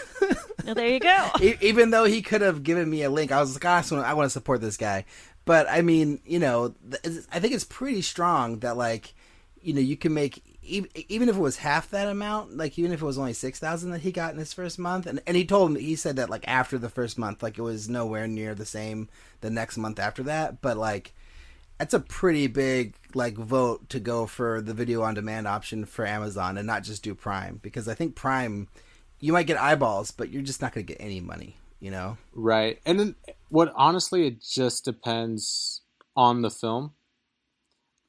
Well, 0.64 0.76
there 0.76 0.86
you 0.86 1.00
go. 1.00 1.28
Even 1.60 1.90
though 1.90 2.04
he 2.04 2.22
could 2.22 2.40
have 2.40 2.62
given 2.62 2.88
me 2.88 3.02
a 3.02 3.10
link, 3.10 3.32
I 3.32 3.40
was 3.40 3.52
like, 3.54 3.64
"Ah, 3.64 3.78
I, 3.84 3.94
wanna- 3.94 4.06
I 4.08 4.14
want 4.14 4.26
to 4.26 4.30
support 4.30 4.60
this 4.60 4.76
guy. 4.76 5.04
But 5.44 5.66
I 5.68 5.82
mean, 5.82 6.20
you 6.24 6.38
know, 6.38 6.76
I 7.32 7.40
think 7.40 7.52
it's 7.52 7.64
pretty 7.64 8.00
strong 8.02 8.60
that 8.60 8.76
like, 8.76 9.12
you 9.60 9.74
know, 9.74 9.80
you 9.80 9.96
can 9.96 10.14
make 10.14 10.51
even 10.62 11.28
if 11.28 11.36
it 11.36 11.40
was 11.40 11.58
half 11.58 11.90
that 11.90 12.08
amount, 12.08 12.56
like 12.56 12.78
even 12.78 12.92
if 12.92 13.02
it 13.02 13.06
was 13.06 13.18
only 13.18 13.32
six 13.32 13.58
thousand 13.58 13.90
that 13.90 14.00
he 14.00 14.12
got 14.12 14.32
in 14.32 14.38
his 14.38 14.52
first 14.52 14.78
month, 14.78 15.06
and 15.06 15.20
and 15.26 15.36
he 15.36 15.44
told 15.44 15.72
me 15.72 15.82
he 15.82 15.96
said 15.96 16.16
that 16.16 16.30
like 16.30 16.46
after 16.46 16.78
the 16.78 16.88
first 16.88 17.18
month, 17.18 17.42
like 17.42 17.58
it 17.58 17.62
was 17.62 17.88
nowhere 17.88 18.28
near 18.28 18.54
the 18.54 18.66
same 18.66 19.08
the 19.40 19.50
next 19.50 19.76
month 19.76 19.98
after 19.98 20.22
that, 20.24 20.60
but 20.60 20.76
like. 20.76 21.14
That's 21.78 21.94
a 21.94 22.00
pretty 22.00 22.46
big 22.46 22.94
like 23.12 23.34
vote 23.36 23.88
to 23.88 23.98
go 23.98 24.26
for 24.26 24.60
the 24.60 24.74
video 24.74 25.02
on 25.02 25.14
demand 25.14 25.48
option 25.48 25.84
for 25.84 26.06
Amazon 26.06 26.56
and 26.56 26.64
not 26.64 26.84
just 26.84 27.02
do 27.02 27.12
Prime 27.12 27.58
because 27.60 27.88
I 27.88 27.94
think 27.94 28.14
Prime 28.14 28.68
you 29.18 29.32
might 29.32 29.48
get 29.48 29.56
eyeballs, 29.56 30.12
but 30.12 30.30
you're 30.30 30.42
just 30.42 30.60
not 30.60 30.72
going 30.72 30.86
to 30.86 30.92
get 30.92 31.02
any 31.02 31.20
money, 31.20 31.56
you 31.80 31.90
know? 31.90 32.18
Right. 32.34 32.78
And 32.86 33.00
then 33.00 33.14
what 33.48 33.72
honestly 33.74 34.28
it 34.28 34.42
just 34.42 34.84
depends 34.84 35.80
on 36.14 36.42
the 36.42 36.50
film. 36.50 36.92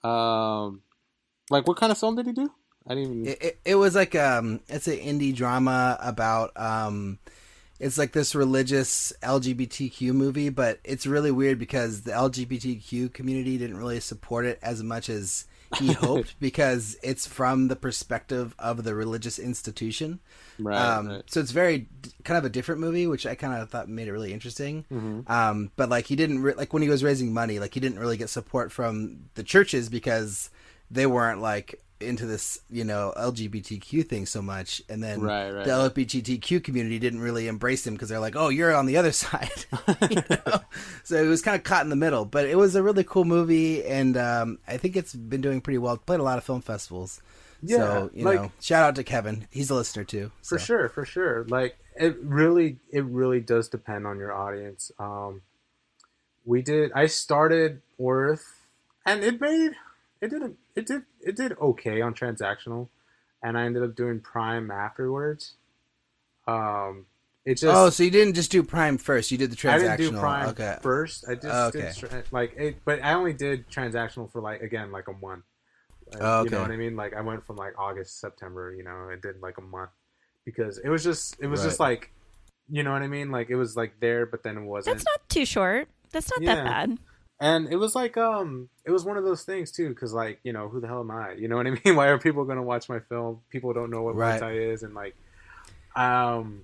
Um 0.03 0.81
like 1.53 1.67
what 1.67 1.77
kind 1.77 1.91
of 1.91 1.97
film 1.97 2.15
did 2.15 2.25
he 2.25 2.33
do? 2.33 2.51
I 2.85 2.95
didn't 2.95 3.11
even 3.11 3.25
It, 3.27 3.41
it, 3.41 3.59
it 3.63 3.75
was 3.75 3.95
like 3.95 4.15
um 4.15 4.59
it's 4.67 4.87
an 4.87 4.97
indie 4.97 5.33
drama 5.33 5.97
about 6.01 6.51
um 6.57 7.19
it's 7.79 7.97
like 7.97 8.13
this 8.13 8.33
religious 8.35 9.11
LGBTQ 9.21 10.13
movie, 10.13 10.49
but 10.49 10.79
it's 10.83 11.05
really 11.05 11.31
weird 11.31 11.59
because 11.59 12.03
the 12.03 12.11
LGBTQ 12.11 13.11
community 13.13 13.57
didn't 13.57 13.77
really 13.77 13.99
support 13.99 14.45
it 14.45 14.59
as 14.61 14.81
much 14.83 15.09
as 15.09 15.45
he 15.79 15.91
hoped 15.93 16.39
because 16.39 16.95
it's 17.03 17.25
from 17.25 17.67
the 17.67 17.75
perspective 17.75 18.55
of 18.57 18.83
the 18.83 18.95
religious 18.95 19.39
institution. 19.39 20.19
right, 20.59 20.77
um, 20.77 21.07
right. 21.09 21.23
So 21.27 21.39
it's 21.39 21.51
very 21.51 21.87
d- 22.01 22.11
kind 22.23 22.37
of 22.37 22.45
a 22.45 22.49
different 22.49 22.79
movie, 22.79 23.07
which 23.07 23.25
I 23.25 23.35
kind 23.35 23.61
of 23.61 23.69
thought 23.69 23.89
made 23.89 24.07
it 24.07 24.13
really 24.13 24.33
interesting. 24.33 24.85
Mm-hmm. 24.91 25.31
Um, 25.31 25.71
but 25.75 25.89
like 25.89 26.05
he 26.05 26.15
didn't 26.15 26.41
re- 26.41 26.53
like 26.53 26.73
when 26.73 26.83
he 26.83 26.89
was 26.89 27.03
raising 27.03 27.33
money, 27.33 27.59
like 27.59 27.73
he 27.73 27.79
didn't 27.79 27.99
really 27.99 28.17
get 28.17 28.29
support 28.29 28.71
from 28.71 29.29
the 29.33 29.43
churches 29.43 29.89
because 29.89 30.49
they 30.93 31.05
weren't 31.05 31.41
like 31.41 31.79
into 31.99 32.25
this, 32.25 32.59
you 32.69 32.83
know, 32.83 33.13
LGBTQ 33.17 34.05
thing 34.07 34.25
so 34.25 34.41
much. 34.41 34.81
And 34.89 35.01
then 35.01 35.21
Right, 35.21 35.49
right, 35.51 35.65
the 35.65 35.71
right. 35.71 35.93
LGBTQ 35.95 36.61
community 36.63 36.99
didn't 36.99 37.21
really 37.21 37.47
embrace 37.47 37.87
him 37.87 37.93
because 37.93 38.09
they're 38.09 38.19
like, 38.19 38.35
oh, 38.35 38.49
you're 38.49 38.75
on 38.75 38.85
the 38.85 38.97
other 38.97 39.11
side. 39.23 39.49
you 40.09 40.21
know? 40.29 40.59
So 41.05 41.15
it 41.23 41.27
was 41.27 41.41
kind 41.41 41.55
of 41.55 41.63
caught 41.63 41.83
in 41.85 41.89
the 41.89 41.95
middle. 41.95 42.25
But 42.25 42.45
it 42.47 42.57
was 42.57 42.75
a 42.75 42.83
really 42.83 43.03
cool 43.05 43.23
movie, 43.25 43.85
and 43.85 44.17
um, 44.17 44.59
I 44.67 44.77
think 44.77 44.95
it's 44.97 45.13
been 45.15 45.39
doing 45.41 45.61
pretty 45.61 45.77
well. 45.77 45.95
Played 45.97 46.19
a 46.19 46.23
lot 46.23 46.37
of 46.37 46.43
film 46.43 46.61
festivals. 46.61 47.21
Yeah, 47.61 47.77
so 47.77 48.09
you 48.13 48.25
like- 48.25 48.41
know, 48.41 48.51
shout 48.59 48.83
out 48.83 48.95
to 48.95 49.03
Kevin. 49.05 49.47
He's 49.49 49.69
a 49.69 49.75
listener 49.75 50.03
too. 50.03 50.31
For 50.43 50.59
sure, 50.59 50.89
for 50.89 51.05
sure. 51.05 51.45
Like 51.47 51.77
it 51.95 52.17
really 52.21 52.79
it 52.91 53.05
really 53.05 53.39
does 53.39 53.69
depend 53.69 54.05
on 54.05 54.17
your 54.19 54.33
audience. 54.33 54.91
Um 54.99 55.41
we 56.43 56.61
did. 56.61 56.91
I 56.93 57.05
started 57.05 57.81
Worth, 57.97 58.43
and 59.05 59.23
it 59.23 59.39
made 59.39 59.71
it 60.23 60.29
didn't 60.29 60.57
it 60.75 60.85
did 60.85 61.03
it 61.21 61.35
did 61.35 61.57
okay 61.59 62.01
on 62.01 62.13
transactional, 62.13 62.87
and 63.43 63.57
I 63.57 63.63
ended 63.65 63.83
up 63.83 63.95
doing 63.95 64.19
Prime 64.19 64.71
afterwards. 64.71 65.55
Um, 66.47 67.05
it 67.45 67.55
just 67.55 67.75
oh, 67.75 67.89
so 67.89 68.03
you 68.03 68.11
didn't 68.11 68.35
just 68.35 68.51
do 68.51 68.63
Prime 68.63 68.97
first? 68.97 69.31
You 69.31 69.37
did 69.37 69.51
the 69.51 69.55
transactional. 69.55 69.89
I 69.89 69.97
didn't 69.97 70.13
do 70.13 70.19
Prime 70.19 70.49
okay. 70.49 70.77
first. 70.81 71.25
I 71.27 71.35
just 71.35 71.75
Okay. 71.75 71.81
did 71.81 71.95
tra- 71.95 72.23
like 72.31 72.55
it, 72.57 72.77
but 72.85 73.03
I 73.03 73.13
only 73.13 73.33
did 73.33 73.69
transactional 73.69 74.31
for 74.31 74.41
like 74.41 74.61
again 74.61 74.91
like 74.91 75.07
a 75.09 75.13
month. 75.13 75.43
Uh, 76.13 76.17
Oh, 76.21 76.43
You 76.43 76.51
know 76.51 76.61
what 76.61 76.71
I 76.71 76.77
mean? 76.77 76.95
Like 76.95 77.13
I 77.13 77.21
went 77.21 77.45
from 77.45 77.57
like 77.57 77.73
August, 77.77 78.19
September. 78.21 78.73
You 78.73 78.83
know, 78.83 79.09
I 79.11 79.15
did 79.21 79.41
like 79.41 79.57
a 79.57 79.61
month 79.61 79.91
because 80.45 80.77
it 80.77 80.89
was 80.89 81.03
just 81.03 81.35
it 81.41 81.47
was 81.47 81.63
just 81.63 81.79
like, 81.79 82.11
you 82.69 82.83
know 82.83 82.93
what 82.93 83.01
I 83.01 83.07
mean? 83.07 83.29
Like 83.29 83.49
it 83.49 83.55
was 83.55 83.75
like 83.75 83.99
there, 83.99 84.25
but 84.25 84.43
then 84.43 84.57
it 84.57 84.63
wasn't. 84.63 84.95
That's 84.95 85.05
not 85.05 85.27
too 85.27 85.45
short. 85.45 85.89
That's 86.11 86.29
not 86.31 86.45
that 86.45 86.63
bad. 86.63 86.97
And 87.43 87.67
it 87.73 87.75
was 87.75 87.93
like 87.93 88.15
um 88.15 88.69
it 88.85 88.91
was 88.91 89.03
one 89.03 89.17
of 89.17 89.25
those 89.25 89.43
things 89.43 89.69
too 89.69 89.89
because 89.89 90.13
like 90.13 90.39
you 90.43 90.53
know 90.53 90.69
who 90.69 90.79
the 90.79 90.87
hell 90.87 91.01
am 91.01 91.11
i? 91.11 91.33
You 91.33 91.49
know 91.49 91.57
what 91.57 91.67
i 91.67 91.71
mean? 91.85 91.95
Why 91.97 92.07
are 92.07 92.17
people 92.17 92.45
going 92.45 92.55
to 92.57 92.63
watch 92.63 92.87
my 92.87 92.99
film? 93.01 93.41
People 93.49 93.73
don't 93.73 93.91
know 93.91 94.01
what 94.01 94.15
Right. 94.15 94.41
Muay 94.41 94.71
is 94.71 94.81
and 94.81 94.93
like 94.95 95.13
um 95.95 96.63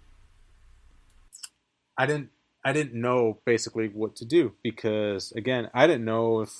i 1.97 2.05
didn't 2.05 2.29
i 2.63 2.71
didn't 2.73 2.93
know 2.93 3.39
basically 3.45 3.89
what 3.89 4.15
to 4.15 4.25
do 4.25 4.53
because 4.63 5.31
again 5.33 5.69
i 5.73 5.85
didn't 5.85 6.05
know 6.05 6.41
if 6.41 6.51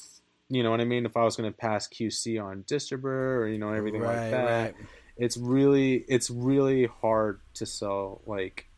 you 0.50 0.64
know 0.64 0.72
what 0.72 0.82
i 0.82 0.86
mean? 0.86 1.06
If 1.06 1.16
i 1.16 1.24
was 1.24 1.36
going 1.38 1.52
to 1.52 1.58
pass 1.58 1.88
qc 1.88 2.44
on 2.44 2.64
Distribber 2.64 3.38
or 3.40 3.48
you 3.48 3.58
know 3.58 3.72
everything 3.72 4.02
right, 4.02 4.22
like 4.22 4.32
that. 4.32 4.64
right. 4.64 4.76
it's 5.18 5.38
really 5.38 6.04
it's 6.08 6.30
really 6.30 6.88
hard 7.02 7.40
to 7.56 7.66
sell 7.66 8.22
like 8.26 8.69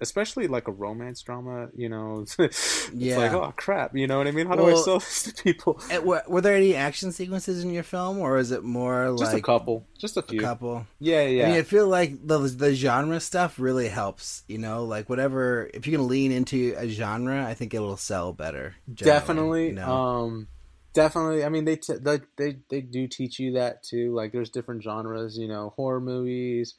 especially 0.00 0.46
like 0.48 0.68
a 0.68 0.72
romance 0.72 1.22
drama 1.22 1.68
you 1.74 1.88
know 1.88 2.24
it's 2.38 2.90
Yeah. 2.92 3.16
like 3.18 3.32
oh 3.32 3.52
crap 3.56 3.96
you 3.96 4.06
know 4.06 4.18
what 4.18 4.26
i 4.26 4.32
mean 4.32 4.46
how 4.46 4.56
do 4.56 4.66
i 4.68 4.74
sell 4.74 4.98
this 5.00 5.22
to 5.24 5.42
people 5.42 5.80
Eh, 5.90 5.98
Were, 5.98 6.22
were 6.28 6.40
there 6.40 6.54
any 6.56 6.74
action 6.74 7.12
sequences 7.12 7.62
in 7.64 7.70
your 7.72 7.82
film, 7.84 8.18
or 8.18 8.38
is 8.38 8.50
it 8.50 8.64
more 8.64 9.14
just 9.18 9.32
like 9.32 9.42
a 9.42 9.46
couple 9.46 9.86
just 9.98 10.16
a 10.16 10.20
a 10.20 10.22
few 10.22 10.40
couple? 10.40 10.86
yeah 10.98 11.22
yeah 11.22 11.44
I 11.46 11.48
mean, 11.50 11.58
I 11.58 11.62
feel 11.62 11.86
like 11.88 12.26
the 12.26 12.38
the 12.38 12.74
genre 12.74 13.20
stuff 13.20 13.58
really 13.58 13.88
helps. 13.88 14.42
You 14.48 14.58
know, 14.58 14.84
like 14.84 15.08
whatever. 15.08 15.70
If 15.72 15.86
you 15.86 15.96
can 15.96 16.08
lean 16.08 16.32
into 16.32 16.74
a 16.76 16.88
genre, 16.88 17.44
I 17.46 17.54
think 17.54 17.72
it'll 17.74 17.96
sell 17.96 18.32
better. 18.32 18.74
definitely 18.92 19.68
you 19.68 19.74
know? 19.74 19.92
um 19.92 20.48
definitely 20.92 21.42
i 21.44 21.48
mean 21.48 21.64
they, 21.64 21.74
t- 21.76 21.96
they 22.00 22.20
they 22.38 22.56
they 22.70 22.80
do 22.80 23.08
teach 23.08 23.40
you 23.40 23.52
that 23.54 23.82
too 23.82 24.14
like 24.14 24.30
there's 24.30 24.48
different 24.50 24.80
genres 24.80 25.36
you 25.36 25.48
know 25.48 25.72
horror 25.76 26.00
movies 26.00 26.74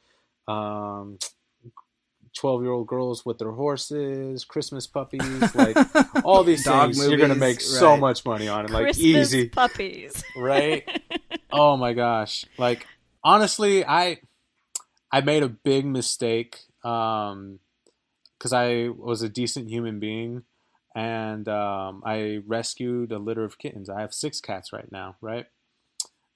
um 0.47 1.17
12 2.35 2.63
year 2.63 2.71
old 2.71 2.87
girls 2.87 3.25
with 3.25 3.37
their 3.37 3.51
horses 3.51 4.43
christmas 4.43 4.87
puppies 4.87 5.55
like 5.55 5.77
all 6.23 6.43
these 6.49 6.63
Dog 6.63 6.93
things 6.93 7.07
you're 7.07 7.17
gonna 7.17 7.29
movies, 7.35 7.39
make 7.39 7.61
so 7.61 7.95
much 7.97 8.25
money 8.25 8.47
on 8.47 8.65
it 8.65 8.71
like 8.71 8.97
easy. 8.97 9.47
puppies. 9.49 10.23
right? 10.35 10.83
Oh 11.51 11.77
my 11.77 11.93
gosh. 11.93 12.45
Like 12.57 12.85
honestly 13.23 13.83
i 13.85 14.19
i 15.11 15.21
made 15.21 15.43
a 15.43 15.49
big 15.49 15.85
mistake 15.85 16.59
um 16.83 17.59
because 18.37 18.53
i 18.53 18.89
was 18.89 19.21
a 19.23 19.29
decent 19.29 19.69
human 19.69 19.99
being 19.99 20.43
and 20.93 21.47
um 21.47 22.03
i 22.05 22.41
rescued 22.45 23.11
a 23.11 23.17
litter 23.17 23.43
of 23.43 23.57
kittens. 23.57 23.89
I 23.89 24.01
have 24.01 24.13
six 24.13 24.41
cats 24.41 24.71
right 24.73 24.91
now 24.91 25.15
right? 25.21 25.45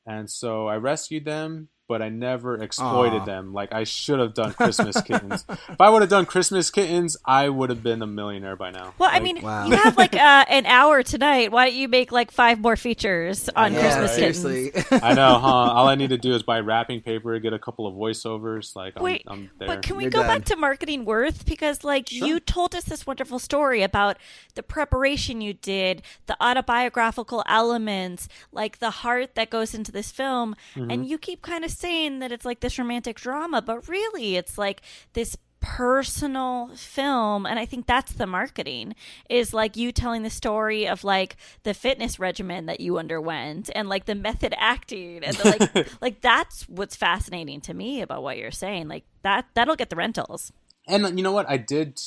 And 0.06 0.30
so 0.30 0.68
i 0.68 0.78
rescued 0.78 1.26
them 1.26 1.68
but 1.90 2.02
I 2.04 2.10
never 2.10 2.56
exploited 2.62 3.24
Aw. 3.24 3.26
them. 3.26 3.52
Like 3.52 3.74
I 3.74 3.84
should 3.84 4.20
have 4.20 4.36
done 4.36 4.54
Christmas 4.54 5.02
kittens. 5.02 5.44
if 5.50 5.82
I 5.82 5.90
would 5.90 6.02
have 6.04 6.10
done 6.10 6.26
Christmas 6.28 6.70
kittens, 6.70 7.18
I 7.26 7.50
would 7.50 7.72
have 7.72 7.82
been 7.84 8.02
a 8.04 8.08
millionaire 8.08 8.56
by 8.56 8.70
now. 8.70 8.94
Well, 9.00 9.10
I 9.12 9.20
mean, 9.20 9.42
Wow. 9.42 9.66
you 9.66 9.76
have 9.76 9.98
like 9.98 10.14
uh, 10.30 10.46
an 10.48 10.68
hour 10.68 11.02
tonight. 11.04 11.52
Why 11.52 11.66
don't 11.66 11.76
you 11.76 11.88
make 11.88 12.12
like 12.12 12.30
five 12.32 12.60
more 12.60 12.76
features 12.78 13.50
on 13.56 13.74
yeah, 13.74 13.82
Christmas 13.82 14.12
right? 14.12 14.20
kittens? 14.20 14.38
seriously. 14.42 15.00
I 15.04 15.14
know, 15.16 15.40
huh? 15.40 15.48
All 15.48 15.88
I 15.88 15.96
need 15.96 16.12
to 16.12 16.18
do 16.20 16.34
is 16.36 16.44
buy 16.44 16.60
wrapping 16.60 17.02
paper, 17.02 17.38
get 17.40 17.54
a 17.54 17.60
couple 17.60 17.88
of 17.88 17.96
voiceovers. 17.96 18.76
Like 18.76 18.94
I'm, 18.96 19.04
Wait, 19.04 19.24
I'm 19.28 19.50
there. 19.58 19.68
But 19.68 19.82
can 19.82 19.98
we 19.98 20.04
You're 20.04 20.12
go 20.12 20.20
done. 20.20 20.28
back 20.28 20.46
to 20.46 20.56
marketing 20.56 21.06
worth? 21.06 21.46
Because 21.46 21.84
like 21.84 22.08
Sure. 22.10 22.28
you 22.28 22.40
told 22.40 22.76
us 22.76 22.84
this 22.84 23.08
wonderful 23.08 23.40
story 23.40 23.82
about 23.82 24.18
the 24.54 24.62
preparation 24.62 25.42
you 25.42 25.54
did, 25.54 26.04
the 26.28 26.38
autobiographical 26.40 27.44
elements, 27.48 28.28
like 28.52 28.78
the 28.78 28.92
heart 28.92 29.34
that 29.36 29.50
goes 29.50 29.74
into 29.74 29.92
this 29.92 30.12
film, 30.12 30.56
Mm-hmm. 30.76 30.92
and 30.92 31.06
you 31.08 31.18
keep 31.18 31.42
kind 31.42 31.64
of 31.66 31.72
saying 31.80 32.20
that 32.20 32.32
it's 32.32 32.46
like 32.46 32.60
this 32.60 32.78
romantic 32.78 33.18
drama, 33.18 33.62
but 33.62 33.88
really 33.88 34.36
it's 34.36 34.58
like 34.58 34.82
this 35.14 35.38
personal 35.62 36.70
film 36.74 37.46
and 37.46 37.60
i 37.60 37.66
think 37.66 37.86
that's 37.86 38.14
the 38.14 38.26
marketing 38.26 38.96
is 39.30 39.54
like 39.54 39.76
you 39.76 39.92
telling 39.92 40.24
the 40.24 40.30
story 40.30 40.88
of 40.88 41.04
like 41.04 41.36
the 41.64 41.74
fitness 41.74 42.18
regimen 42.18 42.66
that 42.66 42.80
you 42.80 42.98
underwent 42.98 43.70
and 43.76 43.90
like 43.90 44.06
the 44.06 44.16
method 44.16 44.54
acting 44.58 45.22
and 45.22 45.36
the, 45.36 45.50
like 45.76 45.92
like 46.02 46.22
that's 46.22 46.64
what's 46.70 46.96
fascinating 46.96 47.60
to 47.60 47.74
me 47.74 48.02
about 48.02 48.24
what 48.24 48.38
you're 48.38 48.52
saying 48.52 48.88
like 48.88 49.04
that 49.22 49.46
that'll 49.54 49.76
get 49.76 49.90
the 49.90 49.98
rentals 49.98 50.54
and 50.90 51.18
you 51.18 51.24
know 51.24 51.32
what? 51.32 51.48
I 51.48 51.58
did, 51.58 52.02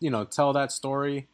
you 0.00 0.10
know, 0.10 0.24
tell 0.24 0.52
that 0.54 0.72
story, 0.72 1.28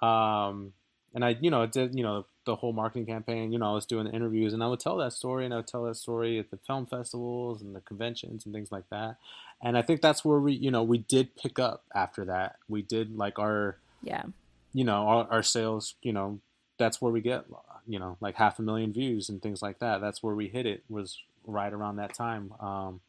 um, 0.00 0.72
and 1.14 1.24
I, 1.24 1.36
you 1.40 1.50
know, 1.50 1.66
did 1.66 1.94
you 1.94 2.02
know 2.02 2.26
the 2.44 2.56
whole 2.56 2.72
marketing 2.72 3.06
campaign. 3.06 3.52
You 3.52 3.58
know, 3.58 3.70
I 3.70 3.74
was 3.74 3.86
doing 3.86 4.06
the 4.06 4.12
interviews, 4.12 4.52
and 4.52 4.62
I 4.62 4.66
would 4.66 4.80
tell 4.80 4.96
that 4.98 5.12
story, 5.12 5.44
and 5.44 5.54
I 5.54 5.58
would 5.58 5.66
tell 5.66 5.84
that 5.84 5.96
story 5.96 6.38
at 6.38 6.50
the 6.50 6.58
film 6.66 6.86
festivals 6.86 7.62
and 7.62 7.74
the 7.74 7.80
conventions 7.80 8.44
and 8.44 8.54
things 8.54 8.70
like 8.70 8.88
that. 8.90 9.16
And 9.62 9.78
I 9.78 9.82
think 9.82 10.02
that's 10.02 10.24
where 10.24 10.38
we, 10.38 10.52
you 10.52 10.70
know, 10.70 10.82
we 10.82 10.98
did 10.98 11.36
pick 11.36 11.58
up 11.58 11.84
after 11.94 12.24
that. 12.26 12.56
We 12.68 12.82
did 12.82 13.16
like 13.16 13.38
our, 13.38 13.78
yeah 14.02 14.24
you 14.74 14.84
know, 14.84 15.06
our, 15.06 15.26
our 15.30 15.42
sales. 15.42 15.94
You 16.02 16.12
know, 16.12 16.40
that's 16.76 17.00
where 17.00 17.12
we 17.12 17.22
get, 17.22 17.46
you 17.86 17.98
know, 17.98 18.18
like 18.20 18.34
half 18.34 18.58
a 18.58 18.62
million 18.62 18.92
views 18.92 19.30
and 19.30 19.40
things 19.40 19.62
like 19.62 19.78
that. 19.78 20.02
That's 20.02 20.22
where 20.22 20.34
we 20.34 20.48
hit 20.48 20.66
it. 20.66 20.84
Was 20.90 21.18
right 21.46 21.72
around 21.72 21.96
that 21.96 22.12
time. 22.12 22.52
Um, 22.60 23.00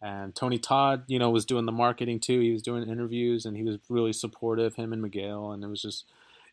and 0.00 0.34
Tony 0.34 0.58
Todd, 0.58 1.04
you 1.08 1.18
know, 1.18 1.28
was 1.28 1.44
doing 1.44 1.66
the 1.66 1.72
marketing 1.72 2.20
too. 2.20 2.40
He 2.40 2.52
was 2.52 2.62
doing 2.62 2.88
interviews 2.88 3.44
and 3.44 3.54
he 3.56 3.62
was 3.62 3.76
really 3.90 4.14
supportive, 4.14 4.76
him 4.76 4.94
and 4.94 5.02
Miguel, 5.02 5.52
and 5.52 5.62
it 5.62 5.66
was 5.66 5.82
just 5.82 6.06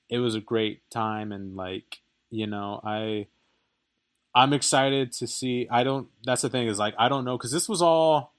it 0.09 0.19
was 0.19 0.35
a 0.35 0.41
great 0.41 0.89
time 0.89 1.31
and 1.31 1.55
like, 1.55 1.99
you 2.29 2.47
know, 2.47 2.81
I 2.83 3.27
I'm 4.33 4.53
excited 4.53 5.11
to 5.13 5.27
see 5.27 5.67
I 5.69 5.83
don't 5.83 6.07
that's 6.23 6.41
the 6.41 6.49
thing 6.49 6.67
is 6.67 6.79
like 6.79 6.95
I 6.97 7.09
don't 7.09 7.25
know 7.25 7.37
cuz 7.37 7.51
this 7.51 7.67
was 7.67 7.81
all 7.81 8.33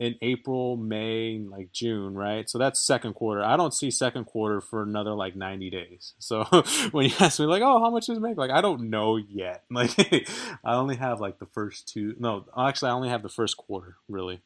in 0.00 0.16
April, 0.22 0.78
May, 0.78 1.38
like 1.38 1.72
June, 1.72 2.14
right? 2.14 2.48
So 2.48 2.56
that's 2.56 2.80
second 2.80 3.12
quarter. 3.12 3.44
I 3.44 3.58
don't 3.58 3.74
see 3.74 3.90
second 3.90 4.24
quarter 4.24 4.62
for 4.62 4.82
another 4.82 5.12
like 5.12 5.36
90 5.36 5.68
days. 5.68 6.14
So 6.18 6.44
when 6.92 7.10
you 7.10 7.14
ask 7.20 7.38
me 7.38 7.44
like, 7.44 7.62
"Oh, 7.62 7.78
how 7.80 7.90
much 7.90 8.06
does 8.06 8.16
it 8.16 8.20
make?" 8.20 8.38
Like, 8.38 8.50
I 8.50 8.62
don't 8.62 8.88
know 8.88 9.16
yet. 9.16 9.64
Like 9.70 9.94
I 10.64 10.74
only 10.74 10.96
have 10.96 11.20
like 11.20 11.38
the 11.38 11.46
first 11.46 11.86
two. 11.86 12.14
No, 12.18 12.46
actually 12.56 12.90
I 12.90 12.94
only 12.94 13.10
have 13.10 13.22
the 13.22 13.28
first 13.28 13.56
quarter, 13.56 13.96
really. 14.08 14.40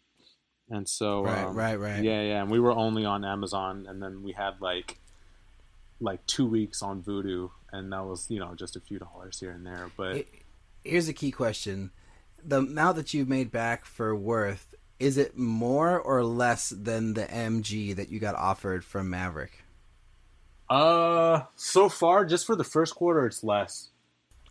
And 0.69 0.89
so 0.89 1.25
right, 1.25 1.45
um, 1.45 1.57
right, 1.57 1.79
right. 1.79 2.03
yeah, 2.03 2.23
yeah, 2.23 2.43
and 2.43 2.51
we 2.51 2.59
were 2.59 2.73
only 2.73 3.05
on 3.05 3.25
Amazon, 3.25 3.87
and 3.89 4.03
then 4.03 4.23
we 4.23 4.33
had 4.33 4.61
like 4.61 4.99
like 6.01 6.24
two 6.26 6.47
weeks 6.47 6.82
on 6.82 7.03
Vudu, 7.03 7.51
and 7.72 7.92
that 7.92 8.05
was 8.05 8.30
you 8.30 8.38
know 8.40 8.55
just 8.55 8.76
a 8.76 8.80
few 8.80 8.99
dollars 8.99 9.40
here 9.40 9.51
and 9.53 9.64
there. 9.66 9.90
But 9.97 10.26
Here's 10.84 11.09
a 11.09 11.12
key 11.14 11.30
question: 11.30 11.90
the 12.45 12.59
amount 12.59 12.97
that 12.97 13.14
you've 13.14 13.28
made 13.28 13.51
back 13.51 13.84
for 13.84 14.14
Worth 14.14 14.74
is 15.01 15.16
it 15.18 15.36
more 15.36 15.99
or 16.01 16.22
less 16.24 16.68
than 16.70 17.14
the 17.14 17.24
MG 17.26 17.97
that 17.97 18.09
you 18.11 18.20
got 18.20 18.34
offered 18.36 18.84
from 18.84 19.11
Maverick? 19.11 19.64
uh, 20.70 21.42
so 21.57 21.88
far, 21.88 22.24
just 22.24 22.47
for 22.47 22.57
the 22.57 22.64
first 22.64 22.95
quarter, 22.95 23.26
it's 23.26 23.45
less. 23.45 23.90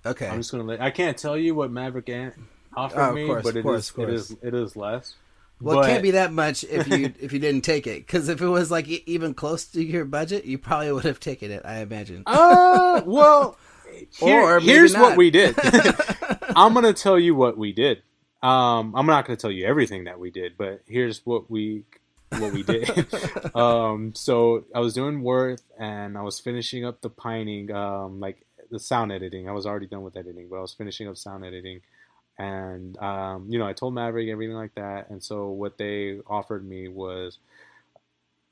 Okay, 0.05 0.27
I'm 0.27 0.39
just 0.39 0.51
gonna. 0.51 0.63
Let, 0.63 0.81
I 0.81 0.91
can't 0.91 1.17
tell 1.17 1.37
you 1.37 1.55
what 1.55 1.71
Maverick 1.71 2.09
Ant 2.09 2.35
offered 2.75 2.99
Oh, 2.99 3.13
me, 3.13 3.25
course, 3.25 3.43
but 3.43 3.55
it 3.55 3.63
course, 3.63 3.85
is- 3.85 3.91
course. 3.91 4.09
it 4.09 4.13
is 4.13 4.31
it 4.41 4.53
is 4.53 4.75
less. 4.75 5.15
Well, 5.63 5.77
but- 5.77 5.85
it 5.89 5.91
can't 5.91 6.03
be 6.03 6.11
that 6.11 6.31
much 6.31 6.63
if 6.65 6.87
you 6.87 7.13
if 7.19 7.33
you 7.33 7.39
didn't 7.39 7.61
take 7.61 7.87
it. 7.87 8.05
Because 8.05 8.29
if 8.29 8.41
it 8.41 8.47
was 8.47 8.69
like 8.71 8.87
even 8.87 9.33
close 9.33 9.65
to 9.65 9.83
your 9.83 10.05
budget, 10.05 10.45
you 10.45 10.57
probably 10.57 10.91
would 10.91 11.05
have 11.05 11.19
taken 11.19 11.51
it. 11.51 11.61
I 11.65 11.79
imagine. 11.79 12.23
Uh, 12.25 13.01
well, 13.05 13.57
here- 14.19 14.41
Or 14.41 14.59
here's 14.59 14.93
not. 14.93 15.01
what 15.01 15.17
we 15.17 15.31
did. 15.31 15.55
I'm 16.55 16.73
gonna 16.73 16.93
tell 16.93 17.17
you 17.19 17.35
what 17.35 17.57
we 17.57 17.71
did. 17.73 18.01
Um, 18.41 18.93
I'm 18.95 19.05
not 19.07 19.25
gonna 19.25 19.37
tell 19.37 19.51
you 19.51 19.65
everything 19.65 20.03
that 20.03 20.19
we 20.19 20.29
did, 20.29 20.57
but 20.57 20.81
here's 20.87 21.25
what 21.25 21.49
we 21.49 21.85
what 22.29 22.51
we 22.51 22.63
did. 22.63 22.89
um, 23.55 24.13
so 24.15 24.65
I 24.73 24.79
was 24.79 24.93
doing 24.93 25.21
Worth, 25.21 25.61
and 25.79 26.17
I 26.17 26.21
was 26.23 26.39
finishing 26.39 26.83
up 26.83 27.01
the 27.01 27.09
pining, 27.09 27.71
um, 27.71 28.19
like 28.19 28.45
the 28.71 28.79
sound 28.79 29.11
editing. 29.11 29.47
I 29.47 29.51
was 29.51 29.65
already 29.65 29.85
done 29.87 30.01
with 30.01 30.17
editing, 30.17 30.47
but 30.49 30.57
I 30.57 30.61
was 30.61 30.73
finishing 30.73 31.07
up 31.07 31.15
sound 31.15 31.45
editing. 31.45 31.81
And 32.37 32.97
um, 32.97 33.47
you 33.49 33.59
know, 33.59 33.67
I 33.67 33.73
told 33.73 33.93
Maverick 33.93 34.29
everything 34.29 34.55
like 34.55 34.75
that, 34.75 35.09
and 35.09 35.23
so 35.23 35.49
what 35.49 35.77
they 35.77 36.19
offered 36.27 36.67
me 36.67 36.87
was 36.87 37.37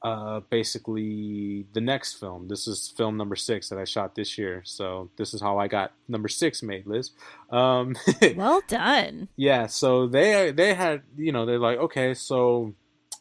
uh, 0.04 0.40
basically 0.50 1.66
the 1.74 1.82
next 1.82 2.14
film. 2.14 2.48
This 2.48 2.68
is 2.68 2.94
film 2.98 3.18
number 3.18 3.36
six 3.36 3.70
that 3.70 3.78
I 3.78 3.84
shot 3.84 4.16
this 4.16 4.38
year. 4.38 4.62
So 4.66 5.10
this 5.18 5.34
is 5.34 5.42
how 5.42 5.60
I 5.60 5.68
got 5.68 5.94
number 6.08 6.28
six 6.28 6.64
made, 6.64 6.88
Liz. 6.88 7.12
Um, 7.52 7.96
well 8.36 8.62
done 8.68 9.28
yeah. 9.36 9.68
So 9.68 10.08
they 10.08 10.52
they 10.52 10.74
had 10.74 11.04
you 11.18 11.32
know 11.32 11.46
they're 11.46 11.60
like 11.60 11.78
okay, 11.78 12.14
so 12.14 12.74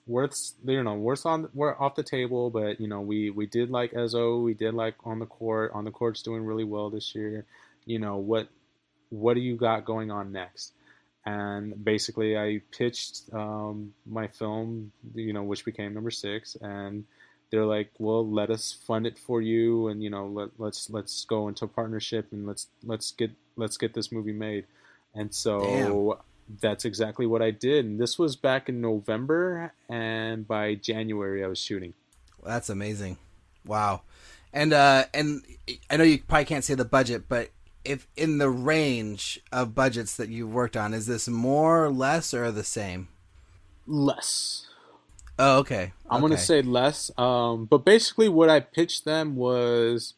worth's 0.06 0.54
you 0.64 0.82
know 0.82 0.94
worth's 0.94 1.26
on 1.26 1.48
we're 1.52 1.78
off 1.78 1.94
the 1.94 2.02
table, 2.02 2.50
but 2.50 2.80
you 2.80 2.88
know 2.88 3.00
we 3.00 3.30
we 3.30 3.46
did 3.46 3.70
like 3.70 3.92
Ezo, 3.92 4.42
we 4.42 4.54
did 4.54 4.74
like 4.74 4.94
on 5.04 5.18
the 5.18 5.26
court. 5.26 5.72
On 5.74 5.84
the 5.84 5.90
court's 5.90 6.22
doing 6.22 6.44
really 6.44 6.64
well 6.64 6.88
this 6.88 7.14
year. 7.14 7.44
You 7.84 7.98
know 7.98 8.16
what 8.16 8.48
what 9.10 9.34
do 9.34 9.40
you 9.40 9.56
got 9.56 9.84
going 9.84 10.10
on 10.10 10.32
next? 10.32 10.72
And 11.26 11.84
basically, 11.84 12.38
I 12.38 12.62
pitched 12.76 13.32
um, 13.34 13.92
my 14.06 14.28
film, 14.28 14.92
you 15.14 15.34
know, 15.34 15.42
which 15.42 15.64
became 15.66 15.92
number 15.92 16.10
six, 16.10 16.56
and 16.62 17.04
they're 17.50 17.66
like, 17.66 17.90
"Well, 17.98 18.26
let 18.26 18.48
us 18.48 18.72
fund 18.86 19.06
it 19.06 19.18
for 19.18 19.42
you, 19.42 19.88
and 19.88 20.02
you 20.02 20.08
know, 20.08 20.26
let, 20.26 20.48
let's 20.58 20.88
let's 20.88 21.24
go 21.26 21.48
into 21.48 21.66
a 21.66 21.68
partnership 21.68 22.28
and 22.32 22.46
let's 22.46 22.68
let's 22.84 23.10
get 23.12 23.32
let's 23.56 23.76
get 23.76 23.92
this 23.92 24.10
movie 24.10 24.32
made." 24.32 24.64
And 25.14 25.34
so 25.34 26.20
Damn. 26.48 26.58
that's 26.60 26.86
exactly 26.86 27.26
what 27.26 27.42
I 27.42 27.50
did. 27.50 27.84
And 27.84 28.00
this 28.00 28.18
was 28.18 28.34
back 28.36 28.70
in 28.70 28.80
November, 28.80 29.74
and 29.90 30.48
by 30.48 30.74
January, 30.76 31.44
I 31.44 31.48
was 31.48 31.58
shooting. 31.58 31.92
That's 32.42 32.70
amazing! 32.70 33.18
Wow, 33.66 34.02
and 34.54 34.72
uh, 34.72 35.04
and 35.12 35.42
I 35.90 35.98
know 35.98 36.04
you 36.04 36.20
probably 36.26 36.46
can't 36.46 36.64
say 36.64 36.74
the 36.74 36.86
budget, 36.86 37.28
but 37.28 37.50
if 37.84 38.06
in 38.16 38.38
the 38.38 38.50
range 38.50 39.40
of 39.52 39.74
budgets 39.74 40.16
that 40.16 40.28
you've 40.28 40.52
worked 40.52 40.76
on, 40.76 40.94
is 40.94 41.06
this 41.06 41.28
more, 41.28 41.90
less, 41.90 42.34
or 42.34 42.50
the 42.50 42.64
same? 42.64 43.08
Less. 43.86 44.66
Oh, 45.38 45.58
okay. 45.60 45.92
I'm 46.10 46.20
gonna 46.20 46.36
say 46.36 46.60
less. 46.60 47.10
Um, 47.16 47.64
but 47.64 47.78
basically, 47.78 48.28
what 48.28 48.50
I 48.50 48.60
pitched 48.60 49.04
them 49.06 49.36
was, 49.36 50.14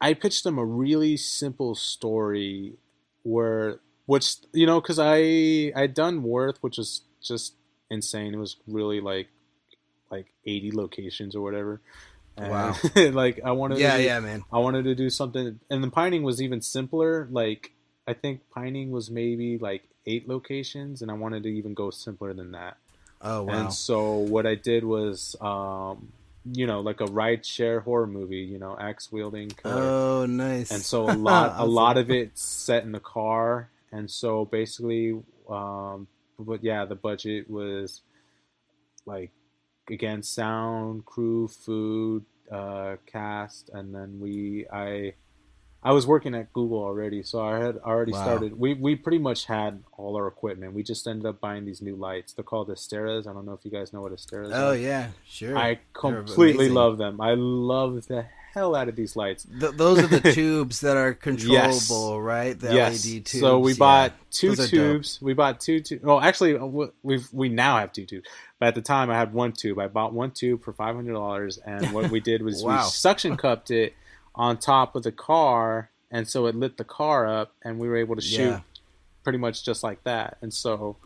I 0.00 0.14
pitched 0.14 0.42
them 0.42 0.58
a 0.58 0.64
really 0.64 1.16
simple 1.16 1.76
story, 1.76 2.74
where 3.22 3.78
which 4.06 4.36
you 4.52 4.66
know, 4.66 4.80
because 4.80 4.98
I 4.98 5.72
I 5.76 5.86
done 5.86 6.24
Worth, 6.24 6.58
which 6.60 6.78
was 6.78 7.02
just 7.22 7.54
insane. 7.88 8.34
It 8.34 8.38
was 8.38 8.56
really 8.66 9.00
like 9.00 9.28
like 10.10 10.26
80 10.44 10.72
locations 10.72 11.36
or 11.36 11.42
whatever. 11.42 11.80
And 12.50 12.50
wow. 12.50 12.76
like 13.12 13.40
I 13.44 13.52
wanted 13.52 13.78
Yeah, 13.78 13.96
to, 13.96 14.02
yeah, 14.02 14.20
man. 14.20 14.44
I 14.52 14.58
wanted 14.58 14.84
to 14.84 14.94
do 14.94 15.10
something 15.10 15.60
and 15.70 15.84
the 15.84 15.90
pining 15.90 16.22
was 16.22 16.40
even 16.40 16.62
simpler. 16.62 17.28
Like 17.30 17.72
I 18.06 18.14
think 18.14 18.40
pining 18.50 18.90
was 18.90 19.10
maybe 19.10 19.58
like 19.58 19.82
eight 20.06 20.28
locations 20.28 21.02
and 21.02 21.10
I 21.10 21.14
wanted 21.14 21.42
to 21.44 21.48
even 21.50 21.74
go 21.74 21.90
simpler 21.90 22.32
than 22.32 22.52
that. 22.52 22.76
Oh 23.20 23.42
wow. 23.44 23.60
And 23.60 23.72
so 23.72 24.18
what 24.18 24.46
I 24.46 24.54
did 24.54 24.84
was 24.84 25.36
um 25.40 26.12
you 26.50 26.66
know, 26.66 26.80
like 26.80 27.00
a 27.02 27.04
ride 27.06 27.44
share 27.44 27.80
horror 27.80 28.06
movie, 28.06 28.38
you 28.38 28.58
know, 28.58 28.74
axe 28.80 29.12
wielding. 29.12 29.50
Oh 29.64 30.24
nice. 30.26 30.70
And 30.70 30.82
so 30.82 31.08
a 31.10 31.12
lot 31.28 31.54
a 31.56 31.66
lot 31.66 31.98
of 31.98 32.10
it 32.10 32.38
set 32.38 32.84
in 32.84 32.92
the 32.92 33.00
car. 33.00 33.68
And 33.92 34.10
so 34.10 34.44
basically 34.46 35.20
um 35.48 36.06
but 36.38 36.64
yeah, 36.64 36.86
the 36.86 36.94
budget 36.94 37.50
was 37.50 38.00
like 39.04 39.30
again 39.90 40.22
sound, 40.22 41.04
crew, 41.04 41.48
food, 41.48 42.24
uh, 42.50 42.96
cast, 43.06 43.70
and 43.72 43.94
then 43.94 44.18
we 44.20 44.66
I 44.72 45.14
I 45.82 45.92
was 45.92 46.06
working 46.06 46.34
at 46.34 46.52
Google 46.52 46.78
already, 46.78 47.22
so 47.22 47.40
I 47.40 47.58
had 47.58 47.78
already 47.78 48.12
wow. 48.12 48.22
started. 48.22 48.58
We 48.58 48.74
we 48.74 48.96
pretty 48.96 49.18
much 49.18 49.46
had 49.46 49.82
all 49.96 50.16
our 50.16 50.26
equipment. 50.26 50.74
We 50.74 50.82
just 50.82 51.06
ended 51.06 51.26
up 51.26 51.40
buying 51.40 51.64
these 51.64 51.80
new 51.80 51.96
lights. 51.96 52.34
They're 52.34 52.44
called 52.44 52.68
Asteras. 52.68 53.26
I 53.26 53.32
don't 53.32 53.46
know 53.46 53.52
if 53.52 53.64
you 53.64 53.70
guys 53.70 53.92
know 53.92 54.02
what 54.02 54.12
Asteras. 54.12 54.50
Oh 54.52 54.70
are. 54.70 54.76
yeah, 54.76 55.08
sure. 55.26 55.56
I 55.56 55.78
completely 55.94 56.68
love 56.68 56.98
them. 56.98 57.20
I 57.20 57.34
love 57.34 58.06
the 58.08 58.26
hell 58.52 58.74
out 58.74 58.88
of 58.88 58.96
these 58.96 59.16
lights. 59.16 59.46
Th- 59.58 59.72
those 59.72 59.98
are 59.98 60.06
the 60.06 60.32
tubes 60.34 60.80
that 60.80 60.96
are 60.96 61.14
controllable, 61.14 61.52
yes. 61.52 62.20
right? 62.20 62.58
The 62.58 62.74
yes. 62.74 63.04
LED 63.04 63.26
tubes. 63.26 63.40
So 63.40 63.58
we 63.58 63.74
bought 63.74 64.12
two 64.30 64.56
tubes. 64.56 65.18
We 65.22 65.34
bought 65.34 65.60
two 65.60 65.80
tubes. 65.80 66.02
Well, 66.02 66.20
actually, 66.20 66.56
uh, 66.56 66.66
we 66.66 67.20
we 67.32 67.48
now 67.48 67.78
have 67.78 67.92
two 67.92 68.06
tubes. 68.06 68.28
But 68.58 68.68
at 68.68 68.74
the 68.74 68.82
time, 68.82 69.10
I 69.10 69.14
had 69.14 69.32
one 69.32 69.52
tube. 69.52 69.78
I 69.78 69.88
bought 69.88 70.12
one 70.12 70.32
tube 70.32 70.62
for 70.62 70.72
five 70.72 70.94
hundred 70.94 71.14
dollars, 71.14 71.58
and 71.58 71.92
what 71.92 72.10
we 72.10 72.20
did 72.20 72.42
was 72.42 72.62
wow. 72.64 72.84
we 72.84 72.90
suction 72.90 73.36
cupped 73.36 73.70
it 73.70 73.94
on 74.34 74.58
top 74.58 74.96
of 74.96 75.02
the 75.02 75.12
car, 75.12 75.90
and 76.10 76.28
so 76.28 76.46
it 76.46 76.54
lit 76.54 76.76
the 76.76 76.84
car 76.84 77.26
up, 77.26 77.52
and 77.62 77.78
we 77.78 77.88
were 77.88 77.96
able 77.96 78.16
to 78.16 78.22
shoot 78.22 78.50
yeah. 78.50 78.60
pretty 79.24 79.38
much 79.38 79.64
just 79.64 79.82
like 79.82 80.02
that. 80.04 80.38
And 80.42 80.52
so 80.52 80.96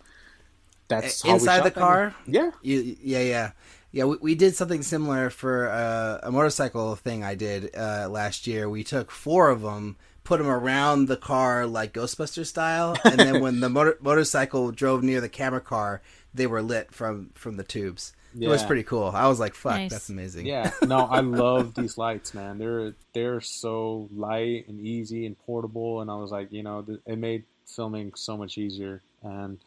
that's 0.88 1.24
inside 1.24 1.64
the 1.64 1.70
car. 1.70 2.14
Yeah, 2.26 2.50
you, 2.62 2.96
yeah, 3.02 3.20
yeah. 3.20 3.50
Yeah, 3.94 4.06
we, 4.06 4.16
we 4.20 4.34
did 4.34 4.56
something 4.56 4.82
similar 4.82 5.30
for 5.30 5.70
uh, 5.70 6.18
a 6.24 6.32
motorcycle 6.32 6.96
thing 6.96 7.22
I 7.22 7.36
did 7.36 7.76
uh, 7.76 8.08
last 8.10 8.48
year. 8.48 8.68
We 8.68 8.82
took 8.82 9.12
four 9.12 9.50
of 9.50 9.60
them, 9.62 9.94
put 10.24 10.38
them 10.38 10.48
around 10.48 11.06
the 11.06 11.16
car 11.16 11.64
like 11.64 11.92
Ghostbuster 11.92 12.44
style, 12.44 12.96
and 13.04 13.20
then 13.20 13.40
when 13.40 13.60
the 13.60 13.68
motor- 13.68 13.96
motorcycle 14.00 14.72
drove 14.72 15.04
near 15.04 15.20
the 15.20 15.28
camera 15.28 15.60
car, 15.60 16.02
they 16.34 16.48
were 16.48 16.60
lit 16.60 16.92
from 16.92 17.30
from 17.34 17.56
the 17.56 17.62
tubes. 17.62 18.12
Yeah. 18.34 18.48
It 18.48 18.50
was 18.50 18.64
pretty 18.64 18.82
cool. 18.82 19.12
I 19.14 19.28
was 19.28 19.38
like, 19.38 19.54
"Fuck, 19.54 19.76
nice. 19.76 19.92
that's 19.92 20.08
amazing." 20.08 20.46
Yeah, 20.46 20.72
no, 20.82 20.98
I 20.98 21.20
love 21.20 21.76
these 21.76 21.96
lights, 21.96 22.34
man. 22.34 22.58
They're 22.58 22.94
they're 23.12 23.40
so 23.40 24.08
light 24.12 24.66
and 24.66 24.84
easy 24.84 25.24
and 25.24 25.38
portable, 25.38 26.00
and 26.00 26.10
I 26.10 26.16
was 26.16 26.32
like, 26.32 26.50
you 26.50 26.64
know, 26.64 26.84
it 27.06 27.16
made 27.16 27.44
filming 27.64 28.12
so 28.16 28.36
much 28.36 28.58
easier. 28.58 29.02
And 29.22 29.58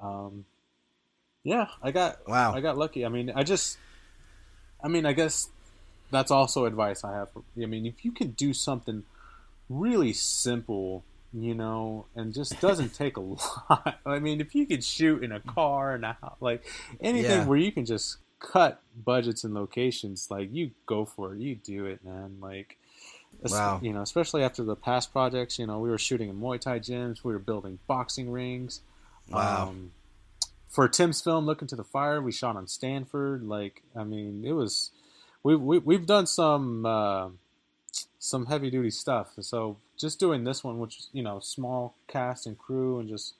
um, 0.00 0.44
yeah, 1.46 1.68
I 1.80 1.92
got 1.92 2.26
wow, 2.26 2.52
I 2.52 2.60
got 2.60 2.76
lucky. 2.76 3.06
I 3.06 3.08
mean, 3.08 3.30
I 3.32 3.44
just, 3.44 3.78
I 4.82 4.88
mean, 4.88 5.06
I 5.06 5.12
guess 5.12 5.48
that's 6.10 6.32
also 6.32 6.64
advice 6.64 7.04
I 7.04 7.14
have. 7.14 7.30
For, 7.30 7.44
I 7.62 7.66
mean, 7.66 7.86
if 7.86 8.04
you 8.04 8.10
can 8.10 8.32
do 8.32 8.52
something 8.52 9.04
really 9.68 10.12
simple, 10.12 11.04
you 11.32 11.54
know, 11.54 12.06
and 12.16 12.34
just 12.34 12.60
doesn't 12.60 12.94
take 12.96 13.16
a 13.16 13.20
lot. 13.20 14.00
I 14.06 14.18
mean, 14.18 14.40
if 14.40 14.56
you 14.56 14.66
could 14.66 14.82
shoot 14.82 15.22
in 15.22 15.30
a 15.30 15.38
car 15.38 15.94
and 15.94 16.04
a 16.04 16.16
house, 16.20 16.34
like 16.40 16.64
anything 17.00 17.30
yeah. 17.30 17.46
where 17.46 17.58
you 17.58 17.70
can 17.70 17.86
just 17.86 18.16
cut 18.40 18.82
budgets 19.04 19.44
and 19.44 19.54
locations, 19.54 20.28
like 20.28 20.52
you 20.52 20.72
go 20.84 21.04
for 21.04 21.32
it, 21.32 21.38
you 21.38 21.54
do 21.54 21.86
it, 21.86 22.04
man. 22.04 22.38
Like, 22.40 22.76
wow. 23.44 23.78
you 23.80 23.92
know, 23.92 24.02
especially 24.02 24.42
after 24.42 24.64
the 24.64 24.74
past 24.74 25.12
projects, 25.12 25.60
you 25.60 25.66
know, 25.68 25.78
we 25.78 25.90
were 25.90 25.98
shooting 25.98 26.28
in 26.28 26.40
Muay 26.40 26.60
Thai 26.60 26.80
gyms, 26.80 27.22
we 27.22 27.32
were 27.32 27.38
building 27.38 27.78
boxing 27.86 28.32
rings. 28.32 28.80
Wow. 29.30 29.68
Um, 29.68 29.92
for 30.76 30.88
Tim's 30.88 31.22
film, 31.22 31.46
Look 31.46 31.62
Into 31.62 31.74
the 31.74 31.82
Fire, 31.82 32.20
we 32.20 32.30
shot 32.30 32.54
on 32.54 32.66
Stanford. 32.66 33.42
Like, 33.42 33.82
I 33.96 34.04
mean, 34.04 34.44
it 34.44 34.52
was 34.52 34.90
we, 35.42 35.56
we 35.56 35.78
we've 35.78 36.04
done 36.04 36.26
some 36.26 36.84
uh, 36.84 37.30
some 38.18 38.44
heavy 38.44 38.70
duty 38.70 38.90
stuff. 38.90 39.32
So 39.40 39.78
just 39.96 40.20
doing 40.20 40.44
this 40.44 40.62
one, 40.62 40.78
which 40.78 41.04
you 41.14 41.22
know, 41.22 41.40
small 41.40 41.96
cast 42.08 42.46
and 42.46 42.58
crew, 42.58 43.00
and 43.00 43.08
just 43.08 43.36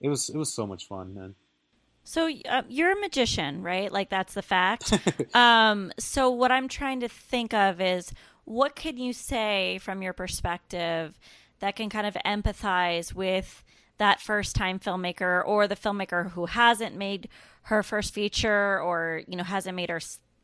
it 0.00 0.08
was 0.08 0.28
it 0.28 0.36
was 0.36 0.52
so 0.52 0.66
much 0.66 0.88
fun, 0.88 1.14
man. 1.14 1.36
So 2.02 2.28
uh, 2.48 2.62
you're 2.68 2.90
a 2.90 3.00
magician, 3.00 3.62
right? 3.62 3.92
Like 3.92 4.10
that's 4.10 4.34
the 4.34 4.42
fact. 4.42 4.98
um, 5.34 5.92
so 5.96 6.28
what 6.28 6.50
I'm 6.50 6.66
trying 6.66 6.98
to 7.00 7.08
think 7.08 7.54
of 7.54 7.80
is 7.80 8.12
what 8.46 8.74
can 8.74 8.96
you 8.96 9.12
say 9.12 9.78
from 9.78 10.02
your 10.02 10.12
perspective 10.12 11.20
that 11.60 11.76
can 11.76 11.88
kind 11.88 12.08
of 12.08 12.16
empathize 12.26 13.14
with 13.14 13.62
that 13.98 14.20
first 14.20 14.56
time 14.56 14.78
filmmaker 14.78 15.44
or 15.46 15.68
the 15.68 15.76
filmmaker 15.76 16.30
who 16.30 16.46
hasn't 16.46 16.96
made 16.96 17.28
her 17.62 17.82
first 17.82 18.12
feature 18.12 18.80
or 18.80 19.22
you 19.26 19.36
know 19.36 19.44
hasn't 19.44 19.76
made 19.76 19.90
her 19.90 20.00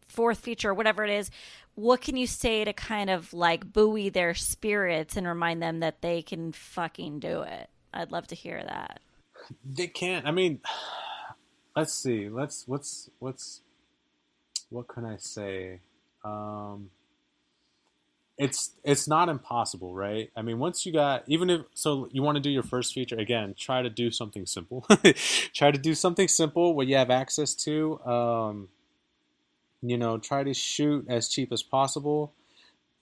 fourth 0.09 0.39
feature 0.39 0.71
or 0.71 0.75
whatever 0.75 1.05
it 1.05 1.11
is 1.11 1.31
what 1.75 2.01
can 2.01 2.17
you 2.17 2.27
say 2.27 2.65
to 2.65 2.73
kind 2.73 3.11
of 3.11 3.33
like 3.33 3.73
buoy 3.73 4.09
their 4.09 4.35
spirits 4.35 5.17
and 5.17 5.27
remind 5.27 5.63
them 5.63 5.81
that 5.81 6.03
they 6.03 6.23
can 6.23 6.53
fucking 6.53 7.21
do 7.21 7.43
it? 7.43 7.71
I'd 7.93 8.13
love 8.13 8.27
to 8.29 8.35
hear 8.35 8.63
that. 8.63 9.01
They 9.65 9.87
can't 9.87 10.27
i 10.27 10.31
mean 10.31 10.61
let's 11.77 11.95
see 11.95 12.29
let's 12.29 12.69
what's 12.69 13.11
what's 13.19 13.63
what 14.69 14.89
can 14.89 15.05
i 15.05 15.17
say? 15.17 15.81
Um 16.25 16.91
it's 18.41 18.71
it's 18.85 19.07
not 19.07 19.29
impossible, 19.29 19.95
right? 19.95 20.31
I 20.35 20.41
mean, 20.41 20.59
once 20.59 20.87
you 20.87 20.95
got 20.95 21.25
even 21.27 21.51
if 21.51 21.61
so, 21.75 22.09
you 22.11 22.23
want 22.23 22.37
to 22.37 22.41
do 22.41 22.49
your 22.49 22.63
first 22.63 22.95
feature 22.95 23.19
again. 23.19 23.55
Try 23.57 23.83
to 23.83 23.91
do 23.91 24.11
something 24.11 24.47
simple. 24.47 24.87
try 25.53 25.71
to 25.71 25.79
do 25.79 25.95
something 25.95 26.27
simple 26.27 26.75
what 26.75 26.87
you 26.87 26.97
have 26.97 27.11
access 27.11 27.55
to. 27.67 28.01
Um, 28.01 28.69
you 29.83 29.99
know, 29.99 30.17
try 30.17 30.43
to 30.43 30.55
shoot 30.55 31.05
as 31.11 31.29
cheap 31.29 31.53
as 31.53 31.63
possible. 31.63 32.33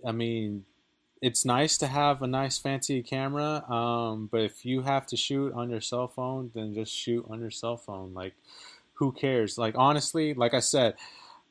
I 0.05 0.11
mean, 0.11 0.64
it's 1.22 1.45
nice 1.45 1.78
to 1.78 1.86
have 1.86 2.20
a 2.20 2.26
nice 2.26 2.59
fancy 2.59 3.01
camera, 3.05 3.64
um, 3.70 4.28
but 4.32 4.41
if 4.41 4.64
you 4.64 4.82
have 4.82 5.07
to 5.07 5.16
shoot 5.16 5.53
on 5.53 5.70
your 5.70 5.80
cell 5.80 6.09
phone, 6.09 6.51
then 6.53 6.74
just 6.74 6.93
shoot 6.93 7.24
on 7.30 7.41
your 7.41 7.53
cell 7.53 7.76
phone. 7.76 8.12
Like, 8.12 8.34
who 8.95 9.12
cares? 9.12 9.57
Like, 9.57 9.74
honestly, 9.78 10.34
like 10.34 10.53
I 10.53 10.61
said, 10.61 10.95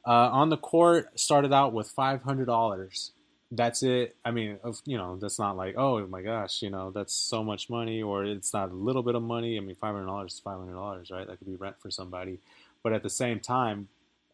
uh, 0.06 0.30
on 0.32 0.50
the 0.50 0.58
court 0.58 1.18
started 1.18 1.54
out 1.54 1.72
with 1.72 1.90
five 1.90 2.24
hundred 2.24 2.48
dollars 2.48 3.12
that's 3.52 3.82
it. 3.84 4.16
I 4.26 4.32
mean, 4.32 4.58
you 4.86 4.98
know, 4.98 5.18
that's 5.18 5.40
not 5.40 5.56
like, 5.56 5.76
oh 5.78 6.06
my 6.08 6.22
gosh, 6.22 6.62
you 6.62 6.70
know, 6.70 6.92
that's 6.92 7.14
so 7.14 7.44
much 7.44 7.70
money, 7.70 8.02
or 8.02 8.26
it's 8.26 8.54
not 8.54 8.72
a 8.72 8.74
little 8.74 9.04
bit 9.04 9.16
of 9.16 9.24
money. 9.24 9.58
I 9.58 9.62
mean, 9.62 9.76
five 9.76 9.94
hundred 9.94 10.08
dollars 10.08 10.34
is 10.34 10.40
five 10.40 10.58
hundred 10.60 10.74
dollars, 10.74 11.10
right? 11.12 11.26
That 11.26 11.38
could 11.38 11.48
be 11.48 11.56
rent 11.56 11.78
for 11.80 11.90
somebody. 11.90 12.40
But 12.84 12.94
at 12.94 13.04
the 13.04 13.10
same 13.10 13.40
time, 13.40 13.88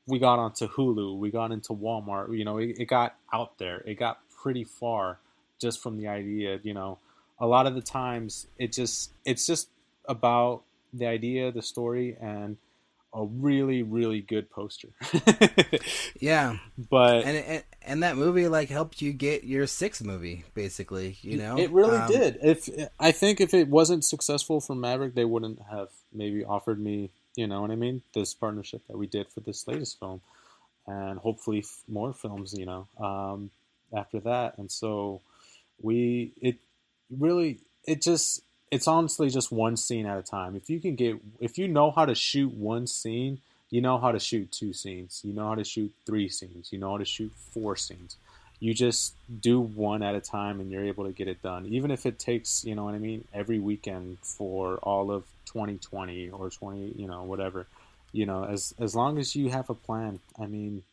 we 0.07 0.19
got 0.19 0.39
onto 0.39 0.67
Hulu, 0.67 1.17
we 1.17 1.29
got 1.29 1.51
into 1.51 1.73
Walmart. 1.73 2.35
You 2.35 2.43
know, 2.43 2.57
it, 2.57 2.77
it 2.79 2.85
got 2.85 3.15
out 3.31 3.57
there. 3.57 3.83
It 3.85 3.95
got 3.95 4.19
pretty 4.41 4.63
far 4.63 5.19
just 5.59 5.81
from 5.81 5.97
the 5.97 6.07
idea. 6.07 6.59
You 6.63 6.73
know, 6.73 6.97
a 7.39 7.45
lot 7.45 7.67
of 7.67 7.75
the 7.75 7.81
times 7.81 8.47
it 8.57 8.71
just 8.71 9.11
it's 9.25 9.45
just 9.45 9.69
about 10.05 10.63
the 10.91 11.05
idea, 11.05 11.51
the 11.51 11.61
story, 11.61 12.17
and 12.19 12.57
a 13.13 13.25
really 13.25 13.83
really 13.83 14.21
good 14.21 14.49
poster. 14.49 14.89
yeah, 16.19 16.57
but 16.89 17.23
and, 17.25 17.37
and 17.37 17.63
and 17.81 18.03
that 18.03 18.17
movie 18.17 18.47
like 18.47 18.69
helped 18.69 19.01
you 19.01 19.13
get 19.13 19.43
your 19.43 19.67
sixth 19.67 20.03
movie, 20.03 20.43
basically. 20.53 21.17
You 21.21 21.37
know, 21.37 21.57
it 21.57 21.71
really 21.71 21.97
Um, 21.97 22.11
did. 22.11 22.39
If 22.41 22.69
I 22.99 23.11
think 23.11 23.39
if 23.41 23.53
it 23.53 23.67
wasn't 23.67 24.03
successful 24.05 24.59
for 24.61 24.75
Maverick, 24.75 25.15
they 25.15 25.25
wouldn't 25.25 25.59
have 25.69 25.89
maybe 26.11 26.43
offered 26.43 26.79
me, 26.79 27.11
you 27.35 27.47
know 27.47 27.61
what 27.61 27.71
I 27.71 27.75
mean, 27.75 28.01
this 28.13 28.33
partnership 28.33 28.81
that 28.87 28.97
we 28.97 29.07
did 29.07 29.29
for 29.29 29.41
this 29.41 29.67
latest 29.67 29.99
film, 29.99 30.21
and 30.87 31.19
hopefully 31.19 31.59
f- 31.59 31.83
more 31.87 32.13
films, 32.13 32.53
you 32.57 32.65
know, 32.65 32.87
um, 32.99 33.51
after 33.95 34.19
that. 34.21 34.57
And 34.57 34.71
so 34.71 35.21
we 35.81 36.31
it 36.41 36.57
really 37.09 37.59
it 37.85 38.01
just 38.01 38.41
it's 38.73 38.87
honestly 38.87 39.29
just 39.29 39.51
one 39.51 39.77
scene 39.77 40.07
at 40.07 40.17
a 40.17 40.23
time. 40.23 40.55
If 40.55 40.69
you 40.69 40.79
can 40.79 40.95
get 40.95 41.19
if 41.39 41.57
you 41.57 41.67
know 41.67 41.91
how 41.91 42.05
to 42.05 42.15
shoot 42.15 42.51
one 42.53 42.87
scene, 42.87 43.39
you 43.69 43.81
know 43.81 43.99
how 43.99 44.11
to 44.11 44.19
shoot 44.19 44.51
two 44.51 44.73
scenes. 44.73 45.21
You 45.23 45.33
know 45.33 45.47
how 45.47 45.55
to 45.55 45.63
shoot 45.63 45.91
three 46.07 46.27
scenes. 46.27 46.73
You 46.73 46.79
know 46.79 46.91
how 46.91 46.97
to 46.97 47.05
shoot 47.05 47.31
four 47.51 47.75
scenes. 47.75 48.17
You 48.59 48.73
just 48.73 49.13
do 49.41 49.59
one 49.59 50.01
at 50.01 50.15
a 50.15 50.21
time 50.21 50.59
and 50.59 50.71
you're 50.71 50.85
able 50.85 51.05
to 51.05 51.11
get 51.11 51.27
it 51.27 51.41
done. 51.43 51.65
Even 51.67 51.91
if 51.91 52.05
it 52.05 52.17
takes, 52.17 52.63
you 52.65 52.73
know 52.75 52.85
what 52.85 52.95
I 52.95 52.97
mean, 52.99 53.25
every 53.33 53.59
weekend 53.59 54.17
for 54.21 54.77
all 54.77 55.11
of 55.11 55.25
2020 55.47 56.29
or 56.29 56.49
20, 56.49 56.93
you 56.95 57.07
know, 57.07 57.23
whatever. 57.23 57.67
You 58.11 58.25
know, 58.25 58.43
as 58.45 58.73
as 58.79 58.95
long 58.95 59.19
as 59.19 59.35
you 59.35 59.49
have 59.49 59.69
a 59.69 59.75
plan. 59.75 60.19
I 60.39 60.47
mean, 60.47 60.83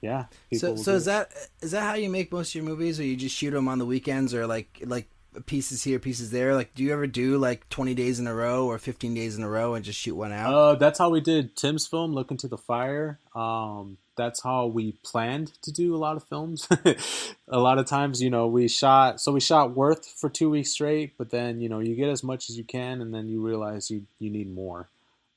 yeah. 0.00 0.26
So 0.54 0.76
so 0.76 0.94
is 0.94 1.06
it. 1.06 1.10
that 1.10 1.32
is 1.60 1.72
that 1.72 1.82
how 1.82 1.94
you 1.94 2.08
make 2.08 2.32
most 2.32 2.50
of 2.50 2.54
your 2.54 2.64
movies, 2.64 2.98
or 2.98 3.04
you 3.04 3.16
just 3.16 3.36
shoot 3.36 3.50
them 3.50 3.68
on 3.68 3.78
the 3.78 3.86
weekends, 3.86 4.32
or 4.34 4.46
like 4.46 4.82
like 4.84 5.08
pieces 5.46 5.84
here, 5.84 5.98
pieces 5.98 6.30
there? 6.30 6.54
Like, 6.54 6.74
do 6.74 6.82
you 6.82 6.92
ever 6.92 7.06
do 7.06 7.38
like 7.38 7.68
twenty 7.68 7.94
days 7.94 8.18
in 8.18 8.26
a 8.26 8.34
row 8.34 8.66
or 8.66 8.78
fifteen 8.78 9.14
days 9.14 9.36
in 9.36 9.44
a 9.44 9.48
row 9.48 9.74
and 9.74 9.84
just 9.84 9.98
shoot 9.98 10.14
one 10.14 10.32
out? 10.32 10.52
Uh, 10.52 10.74
that's 10.74 10.98
how 10.98 11.10
we 11.10 11.20
did 11.20 11.56
Tim's 11.56 11.86
film, 11.86 12.12
Look 12.12 12.30
into 12.30 12.48
the 12.48 12.58
Fire. 12.58 13.18
Um, 13.34 13.98
that's 14.20 14.42
how 14.42 14.66
we 14.66 14.92
planned 15.02 15.52
to 15.62 15.72
do 15.72 15.94
a 15.94 15.98
lot 15.98 16.16
of 16.16 16.24
films. 16.24 16.68
a 17.48 17.58
lot 17.58 17.78
of 17.78 17.86
times, 17.86 18.20
you 18.20 18.28
know, 18.28 18.46
we 18.46 18.68
shot, 18.68 19.18
so 19.18 19.32
we 19.32 19.40
shot 19.40 19.74
Worth 19.74 20.06
for 20.06 20.28
two 20.28 20.50
weeks 20.50 20.72
straight, 20.72 21.16
but 21.16 21.30
then, 21.30 21.60
you 21.62 21.70
know, 21.70 21.78
you 21.78 21.94
get 21.94 22.10
as 22.10 22.22
much 22.22 22.50
as 22.50 22.58
you 22.58 22.64
can 22.64 23.00
and 23.00 23.14
then 23.14 23.28
you 23.28 23.40
realize 23.40 23.90
you, 23.90 24.04
you 24.18 24.28
need 24.28 24.52
more. 24.52 24.88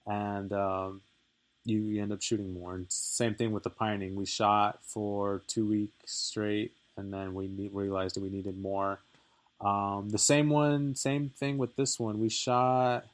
And, 0.05 0.51
um, 0.51 1.01
you, 1.63 2.01
end 2.01 2.11
up 2.11 2.21
shooting 2.21 2.53
more. 2.53 2.75
And 2.75 2.87
same 2.89 3.35
thing 3.35 3.53
with 3.53 3.63
The 3.63 3.69
Pining. 3.69 4.15
We 4.15 4.25
shot 4.25 4.79
for 4.83 5.43
two 5.47 5.65
weeks 5.65 6.11
straight 6.11 6.73
and 6.97 7.13
then 7.13 7.33
we 7.33 7.47
realized 7.71 8.17
that 8.17 8.23
we 8.23 8.29
needed 8.29 8.57
more. 8.57 8.99
Um, 9.63 10.09
the 10.09 10.17
same 10.17 10.49
one, 10.49 10.95
same 10.95 11.29
thing 11.29 11.57
with 11.57 11.75
this 11.75 11.99
one. 11.99 12.19
We 12.19 12.29
shot 12.29 13.05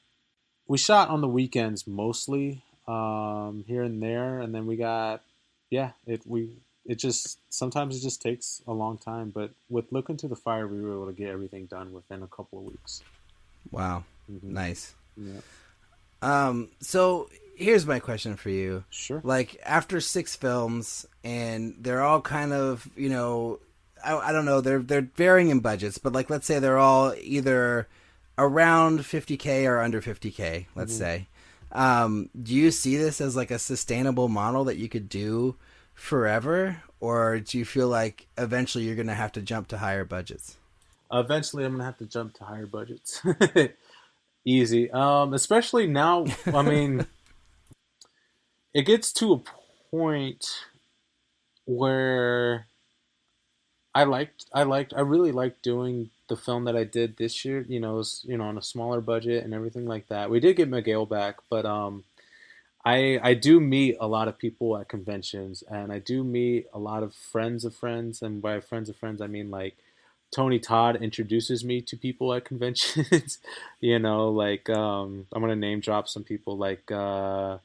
we 0.68 0.78
shot 0.78 1.10
on 1.10 1.22
the 1.22 1.28
weekends 1.28 1.88
mostly 1.88 2.62
um, 2.88 3.64
here 3.68 3.84
and 3.84 4.02
there, 4.02 4.40
and 4.40 4.54
then 4.54 4.66
we 4.66 4.76
got 4.76 5.22
yeah. 5.70 5.92
It 6.08 6.22
we 6.26 6.58
it 6.86 6.96
just 6.96 7.40
sometimes 7.54 7.96
it 7.96 8.02
just 8.02 8.22
takes 8.22 8.62
a 8.68 8.74
long 8.74 8.98
time, 8.98 9.30
but 9.30 9.52
with 9.70 9.92
Look 9.92 10.10
into 10.10 10.28
the 10.28 10.36
Fire, 10.36 10.68
we 10.68 10.82
were 10.82 10.94
able 10.94 11.06
to 11.08 11.14
get 11.14 11.30
everything 11.30 11.66
done 11.68 11.94
within 11.94 12.24
a 12.24 12.28
couple 12.28 12.60
of 12.60 12.66
weeks. 12.66 13.04
Wow, 13.72 14.04
Mhm. 14.32 14.44
nice. 14.44 14.96
Yeah, 15.16 15.42
Um, 16.22 16.70
so 16.80 17.30
here's 17.56 17.86
my 17.86 18.00
question 18.00 18.36
for 18.38 18.50
you. 18.50 18.84
sure. 18.90 19.22
Like 19.24 19.60
after 19.66 20.02
six 20.02 20.36
films, 20.36 21.06
and 21.24 21.76
they're 21.80 22.02
all 22.02 22.22
kind 22.22 22.54
of 22.54 22.90
you 22.96 23.10
know, 23.10 23.60
I, 24.04 24.18
I 24.18 24.32
don't 24.32 24.46
know, 24.46 24.62
they're 24.62 24.80
they're 24.80 25.10
varying 25.16 25.50
in 25.50 25.60
budgets, 25.60 25.98
but 25.98 26.14
like 26.14 26.30
let's 26.30 26.46
say 26.46 26.60
they're 26.60 26.78
all 26.78 27.14
either 27.22 27.88
around 28.38 29.00
50k 29.00 29.66
or 29.66 29.80
under 29.80 30.02
50k. 30.02 30.66
Let's 30.76 30.96
say. 30.96 31.28
Um, 31.72 32.30
do 32.42 32.56
you 32.56 32.72
see 32.72 32.98
this 32.98 33.22
as 33.22 33.36
like 33.36 33.52
a 33.52 33.60
sustainable 33.60 34.28
model 34.28 34.64
that 34.66 34.78
you 34.78 34.90
could 34.90 35.08
do 35.08 35.56
forever, 35.94 36.82
or 37.00 37.40
do 37.40 37.58
you 37.60 37.66
feel 37.66 37.88
like 37.88 38.28
eventually 38.38 38.86
you're 38.86 38.96
going 38.96 39.08
to 39.08 39.14
have 39.14 39.34
to 39.34 39.42
jump 39.42 39.68
to 39.68 39.78
higher 39.78 40.04
budgets? 40.04 40.58
Eventually, 41.12 41.66
I'm 41.66 41.72
gonna 41.72 41.86
have 41.86 41.98
to 41.98 42.06
jump 42.06 42.36
to 42.36 42.44
higher 42.44 42.68
budgets. 42.68 43.22
Easy, 44.46 44.92
um, 44.92 45.34
especially 45.34 45.88
now. 45.88 46.26
I 46.46 46.62
mean, 46.62 47.08
it 48.74 48.84
gets 48.84 49.12
to 49.14 49.34
a 49.34 49.42
point 49.90 50.46
where 51.66 52.68
I 53.94 54.04
liked, 54.04 54.46
I 54.54 54.64
liked, 54.64 54.94
I 54.96 55.02
really 55.02 55.32
liked 55.32 55.64
doing 55.64 56.12
the 56.28 56.38
film 56.38 56.66
that 56.66 56.76
I 56.76 56.84
did 56.84 57.18
this 57.18 57.44
year. 57.44 57.66
You 57.68 57.80
know, 57.80 57.96
was, 57.96 58.24
you 58.28 58.38
know, 58.38 58.46
on 58.46 58.58
a 58.58 58.62
smaller 58.64 59.02
budget 59.02 59.44
and 59.44 59.54
everything 59.54 59.86
like 59.88 60.08
that. 60.10 60.30
We 60.30 60.40
did 60.40 60.56
get 60.58 60.70
Miguel 60.70 61.06
back, 61.06 61.38
but 61.50 61.66
um, 61.66 62.04
I 62.86 63.20
I 63.22 63.34
do 63.34 63.60
meet 63.60 63.98
a 64.00 64.08
lot 64.08 64.28
of 64.28 64.38
people 64.38 64.78
at 64.78 64.88
conventions, 64.88 65.64
and 65.70 65.92
I 65.92 66.00
do 66.00 66.24
meet 66.24 66.68
a 66.74 66.80
lot 66.80 67.04
of 67.04 67.14
friends 67.14 67.66
of 67.66 67.76
friends, 67.76 68.22
and 68.22 68.42
by 68.42 68.60
friends 68.62 68.90
of 68.90 68.96
friends, 68.96 69.22
I 69.22 69.28
mean 69.28 69.52
like 69.52 69.76
Tony 70.32 70.60
Todd 70.60 71.02
introduces 71.02 71.66
me 71.66 71.82
to 71.82 71.98
people 71.98 72.34
at 72.34 72.46
conventions. 72.52 73.40
you 73.82 74.00
know, 74.00 74.30
like 74.30 74.70
um, 74.70 75.28
I'm 75.34 75.42
gonna 75.42 75.56
name 75.56 75.82
drop 75.82 76.08
some 76.08 76.24
people 76.24 76.58
like 76.58 76.90
uh, 76.92 77.58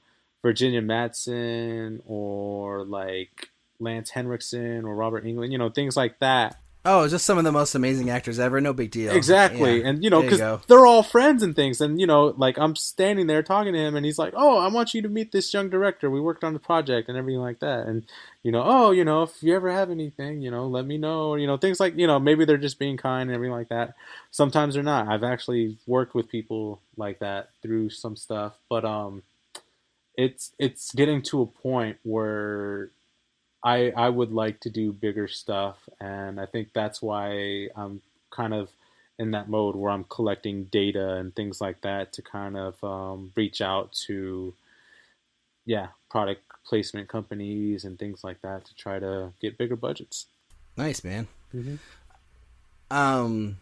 Virginia 0.43 0.83
Madsen 0.83 2.01
or 2.07 2.85
like 2.85 3.49
Lance 3.85 4.11
Henriksen 4.11 4.85
or 4.85 4.95
Robert 4.95 5.25
Englund. 5.25 5.53
You 5.53 5.59
know, 5.59 5.71
things 5.71 5.97
like 5.97 6.19
that. 6.19 6.59
Oh, 6.87 7.09
just 7.09 7.25
some 7.25 7.39
of 7.39 7.45
the 7.45 7.53
most 7.53 7.75
amazing 7.75 8.11
actors 8.11 8.39
ever. 8.39 8.61
No 8.61 8.75
big 8.75 8.91
deal. 8.91 9.11
Exactly, 9.17 9.81
Yeah. 9.81 9.89
and 9.89 10.05
you 10.05 10.11
know, 10.11 10.21
because 10.21 10.61
they're 10.67 10.85
all 10.85 11.03
friends 11.03 11.43
and 11.43 11.57
things, 11.57 11.81
and 11.81 11.99
you 11.99 12.07
know, 12.07 12.35
like 12.37 12.59
I'm 12.59 12.77
standing 12.77 13.27
there 13.27 13.43
talking 13.43 13.73
to 13.73 13.79
him, 13.79 13.97
and 13.97 14.05
he's 14.05 14.19
like, 14.19 14.35
"Oh, 14.37 14.59
I 14.59 14.69
want 14.69 14.93
you 14.93 15.01
to 15.01 15.09
meet 15.09 15.33
this 15.33 15.55
young 15.55 15.71
director. 15.71 16.11
We 16.11 16.21
worked 16.21 16.45
on 16.45 16.53
the 16.53 16.59
project 16.59 17.09
and 17.09 17.17
everything 17.17 17.41
like 17.41 17.61
that." 17.61 17.87
And 17.87 18.05
you 18.43 18.53
know, 18.53 18.63
oh, 18.67 18.91
you 18.91 19.03
know, 19.03 19.23
if 19.23 19.43
you 19.43 19.57
ever 19.57 19.71
have 19.73 19.91
anything, 19.91 20.43
you 20.43 20.51
know, 20.51 20.67
let 20.67 20.85
me 20.85 20.99
know. 20.99 21.31
Or, 21.31 21.39
you 21.39 21.47
know, 21.47 21.57
things 21.57 21.81
like 21.81 21.97
you 21.97 22.07
know, 22.07 22.19
maybe 22.19 22.45
they're 22.45 22.59
just 22.59 22.79
being 22.79 22.99
kind 22.99 23.31
and 23.31 23.35
everything 23.35 23.55
like 23.55 23.71
that. 23.71 23.95
Sometimes 24.31 24.75
they're 24.75 24.83
not. 24.83 25.09
I've 25.09 25.25
actually 25.25 25.79
worked 25.87 26.15
with 26.15 26.29
people 26.29 26.83
like 26.99 27.21
that 27.21 27.49
through 27.63 27.89
some 27.91 28.15
stuff, 28.15 28.59
but 28.69 28.85
um, 28.85 29.23
it's 30.19 30.53
it's 30.59 30.93
getting 30.93 31.23
to 31.23 31.41
a 31.41 31.47
point 31.47 31.97
where 32.03 32.91
I 33.65 33.91
I 33.97 34.09
would 34.11 34.31
like 34.33 34.61
to 34.61 34.71
do 34.71 34.93
bigger 34.93 35.27
stuff, 35.27 35.77
and 36.01 36.39
I 36.39 36.47
think 36.47 36.69
that's 36.75 37.01
why 37.01 37.69
I'm 37.75 38.03
kind 38.31 38.53
of 38.55 38.69
in 39.19 39.31
that 39.31 39.49
mode 39.49 39.75
where 39.77 39.91
I'm 39.93 40.05
collecting 40.05 40.65
data 40.65 41.15
and 41.15 41.35
things 41.35 41.61
like 41.61 41.81
that 41.83 42.13
to 42.15 42.23
kind 42.23 42.57
of 42.57 42.83
um, 42.83 43.33
reach 43.37 43.61
out 43.61 43.93
to, 44.07 44.53
yeah, 45.67 45.89
product 46.11 46.43
placement 46.67 47.09
companies 47.09 47.85
and 47.85 47.99
things 47.99 48.25
like 48.25 48.43
that 48.43 48.65
to 48.65 48.75
try 48.75 48.99
to 48.99 49.33
get 49.41 49.57
bigger 49.57 49.77
budgets. 49.77 50.27
Nice, 50.77 51.05
man. 51.05 51.29
Mhm. 51.55 51.79
Um, 52.91 53.59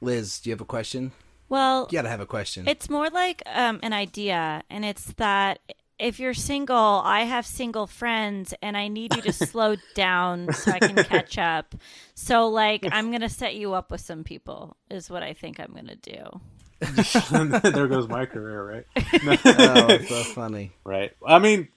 Liz, 0.00 0.40
do 0.40 0.50
you 0.50 0.52
have 0.54 0.60
a 0.60 0.64
question? 0.66 1.12
Well, 1.48 1.86
You 1.90 1.98
gotta 1.98 2.08
have 2.08 2.20
a 2.20 2.26
question. 2.26 2.66
It's 2.66 2.90
more 2.90 3.08
like 3.08 3.42
um, 3.46 3.78
an 3.82 3.92
idea, 3.92 4.62
and 4.68 4.84
it's 4.84 5.12
that 5.14 5.60
if 6.02 6.18
you're 6.18 6.34
single, 6.34 7.00
I 7.04 7.20
have 7.20 7.46
single 7.46 7.86
friends, 7.86 8.52
and 8.60 8.76
I 8.76 8.88
need 8.88 9.14
you 9.14 9.22
to 9.22 9.32
slow 9.32 9.76
down 9.94 10.52
so 10.52 10.72
I 10.72 10.80
can 10.80 10.96
catch 11.04 11.38
up. 11.38 11.74
So, 12.14 12.48
like, 12.48 12.84
I'm 12.90 13.12
gonna 13.12 13.28
set 13.28 13.54
you 13.54 13.72
up 13.74 13.90
with 13.90 14.00
some 14.00 14.24
people. 14.24 14.76
Is 14.90 15.08
what 15.08 15.22
I 15.22 15.32
think 15.32 15.60
I'm 15.60 15.72
gonna 15.72 15.96
do. 15.96 16.40
there 17.70 17.86
goes 17.86 18.08
my 18.08 18.26
career, 18.26 18.64
right? 18.64 18.86
oh, 19.44 19.98
so 20.08 20.22
funny. 20.24 20.72
right. 20.84 21.12
I 21.24 21.38
mean, 21.38 21.68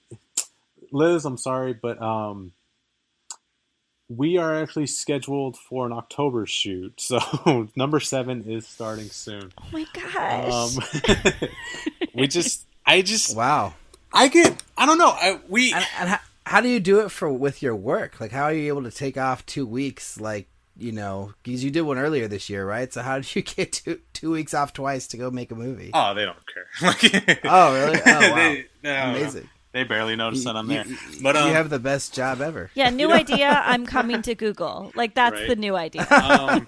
Liz, 0.90 1.24
I'm 1.24 1.38
sorry, 1.38 1.74
but 1.74 2.02
um, 2.02 2.50
we 4.08 4.38
are 4.38 4.60
actually 4.60 4.88
scheduled 4.88 5.56
for 5.56 5.86
an 5.86 5.92
October 5.92 6.46
shoot, 6.46 7.00
so 7.00 7.68
number 7.76 8.00
seven 8.00 8.42
is 8.50 8.66
starting 8.66 9.08
soon. 9.08 9.52
Oh 9.56 9.66
my 9.72 9.86
gosh! 9.92 10.52
Um, 10.52 11.48
we 12.14 12.26
just, 12.26 12.66
I 12.84 13.02
just, 13.02 13.36
Wow. 13.36 13.74
I 14.16 14.28
get, 14.28 14.62
I 14.76 14.86
don't 14.86 14.98
know, 14.98 15.10
I, 15.10 15.40
we, 15.48 15.72
And, 15.72 15.84
and 15.98 16.08
how, 16.08 16.18
how 16.46 16.60
do 16.60 16.68
you 16.68 16.80
do 16.80 17.00
it 17.00 17.10
for 17.10 17.30
with 17.32 17.62
your 17.62 17.74
work? 17.76 18.20
Like, 18.20 18.32
how 18.32 18.44
are 18.44 18.52
you 18.52 18.68
able 18.68 18.82
to 18.84 18.90
take 18.90 19.16
off 19.16 19.44
two 19.46 19.66
weeks? 19.66 20.20
Like, 20.20 20.48
you 20.78 20.92
know, 20.92 21.32
because 21.42 21.64
you 21.64 21.70
did 21.70 21.82
one 21.82 21.98
earlier 21.98 22.28
this 22.28 22.50
year, 22.50 22.66
right? 22.66 22.92
So 22.92 23.02
how 23.02 23.16
did 23.18 23.34
you 23.34 23.42
get 23.56 23.72
two 23.72 24.00
two 24.12 24.30
weeks 24.30 24.54
off 24.54 24.72
twice 24.72 25.06
to 25.08 25.16
go 25.16 25.30
make 25.30 25.50
a 25.50 25.54
movie? 25.54 25.90
oh, 25.94 26.14
they 26.14 26.24
don't 26.24 26.36
care. 26.52 27.38
Oh, 27.44 27.74
really? 27.74 28.00
Oh, 28.06 28.20
wow. 28.30 28.34
They- 28.36 28.66
no, 28.82 29.10
Amazing. 29.10 29.48
They 29.72 29.84
barely 29.84 30.16
notice 30.16 30.42
that 30.44 30.56
I'm 30.56 30.68
there. 30.68 30.86
you- 30.86 30.96
But 31.22 31.34
you 31.34 31.42
um, 31.42 31.50
have 31.52 31.68
the 31.68 31.78
best 31.78 32.14
job 32.14 32.40
ever. 32.40 32.70
yeah, 32.74 32.88
new 32.90 33.10
idea. 33.12 33.62
I'm 33.66 33.84
coming 33.84 34.22
to 34.22 34.34
Google. 34.34 34.90
Like 34.94 35.14
that's 35.14 35.34
Right. 35.40 35.48
the 35.48 35.56
new 35.56 35.76
idea. 35.76 36.06
um, 36.10 36.66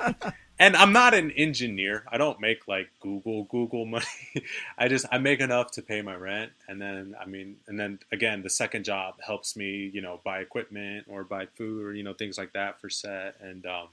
and 0.59 0.77
I'm 0.77 0.93
not 0.93 1.15
an 1.15 1.31
engineer. 1.33 2.05
I 2.11 2.19
don't 2.19 2.41
make 2.41 2.67
like 2.67 2.89
Google 3.01 3.45
Google 3.45 3.87
money. 3.87 4.05
I 4.79 4.89
just 4.89 5.07
I 5.11 5.19
make 5.19 5.41
enough 5.41 5.71
to 5.73 5.83
pay 5.83 6.03
my 6.03 6.15
rent, 6.15 6.53
and 6.69 6.81
then 6.81 7.15
I 7.21 7.27
mean, 7.27 7.57
and 7.67 7.79
then 7.79 8.01
again, 8.11 8.43
the 8.43 8.51
second 8.51 8.85
job 8.85 9.15
helps 9.25 9.57
me, 9.57 9.91
you 9.93 10.01
know, 10.01 10.21
buy 10.25 10.41
equipment 10.41 11.07
or 11.09 11.25
buy 11.25 11.47
food 11.47 11.85
or 11.85 11.95
you 11.95 12.03
know 12.03 12.15
things 12.15 12.39
like 12.39 12.53
that 12.55 12.81
for 12.81 12.91
set. 12.91 13.37
And 13.41 13.65
um, 13.67 13.89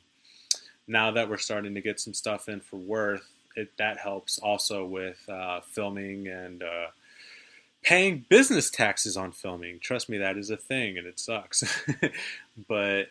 now 0.88 1.12
that 1.12 1.30
we're 1.30 1.38
starting 1.38 1.76
to 1.76 1.82
get 1.82 2.00
some 2.00 2.14
stuff 2.14 2.50
in 2.50 2.62
for 2.62 2.78
Worth, 2.78 3.28
it 3.56 3.72
that 3.78 3.98
helps 3.98 4.40
also 4.40 4.86
with 4.86 5.28
uh, 5.30 5.62
filming 5.62 6.28
and. 6.28 6.64
Uh, 6.64 6.88
paying 7.84 8.26
business 8.30 8.72
taxes 8.72 9.16
on 9.16 9.32
filming. 9.32 9.80
Trust 9.80 10.10
me, 10.10 10.18
that 10.18 10.38
is 10.38 10.50
a 10.50 10.58
thing, 10.58 10.98
and 10.98 11.06
it 11.06 11.20
sucks. 11.20 11.64
but 12.68 13.10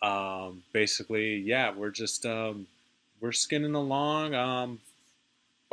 um, 0.00 0.62
basically, 0.72 1.36
yeah, 1.36 1.74
we're 1.76 1.90
just 1.90 2.24
um, 2.24 2.66
we're 3.20 3.32
skinning 3.32 3.74
along. 3.74 4.34
Um, 4.34 4.80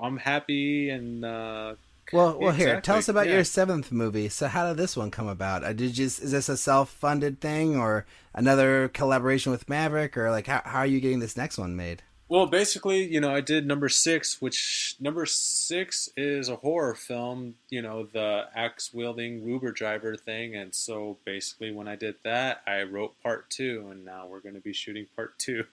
I'm 0.02 0.18
happy 0.18 0.90
and. 0.90 1.24
Uh, 1.24 1.76
well, 2.12 2.38
well, 2.38 2.52
here, 2.52 2.82
tell 2.82 2.98
us 2.98 3.08
about 3.08 3.28
yeah. 3.28 3.36
your 3.36 3.44
seventh 3.46 3.92
movie. 3.92 4.28
So, 4.28 4.48
how 4.48 4.68
did 4.68 4.78
this 4.78 4.98
one 4.98 5.10
come 5.10 5.28
about? 5.28 5.64
Uh, 5.64 5.72
did 5.72 5.98
you 5.98 6.06
is 6.06 6.32
this 6.32 6.50
a 6.50 6.58
self-funded 6.58 7.40
thing 7.40 7.78
or 7.78 8.06
another 8.34 8.90
collaboration 8.90 9.52
with 9.52 9.70
Maverick, 9.70 10.18
or 10.18 10.30
like 10.30 10.48
how 10.48 10.62
how 10.66 10.80
are 10.80 10.86
you 10.86 11.00
getting 11.00 11.20
this 11.20 11.38
next 11.38 11.58
one 11.58 11.76
made? 11.76 12.04
Well, 12.30 12.48
basically, 12.48 13.04
you 13.04 13.20
know, 13.20 13.34
I 13.34 13.42
did 13.42 13.68
number 13.68 13.90
six, 13.90 14.42
which 14.42 14.96
number 15.00 15.26
six 15.26 16.10
is 16.16 16.50
a 16.50 16.56
horror 16.56 16.96
film, 16.96 17.56
you 17.70 17.82
know, 17.82 18.08
the 18.12 18.46
axe 18.56 18.94
wielding 18.94 19.48
Uber 19.48 19.72
driver 19.72 20.16
thing. 20.16 20.56
And 20.56 20.74
so 20.74 21.18
basically, 21.26 21.72
when 21.72 21.88
I 21.88 21.96
did 21.96 22.16
that, 22.24 22.62
I 22.66 22.84
wrote 22.84 23.22
part 23.22 23.50
two, 23.50 23.90
and 23.92 24.06
now 24.06 24.26
we're 24.28 24.40
going 24.40 24.56
to 24.56 24.62
be 24.62 24.74
shooting 24.74 25.06
part 25.16 25.38
two. 25.38 25.66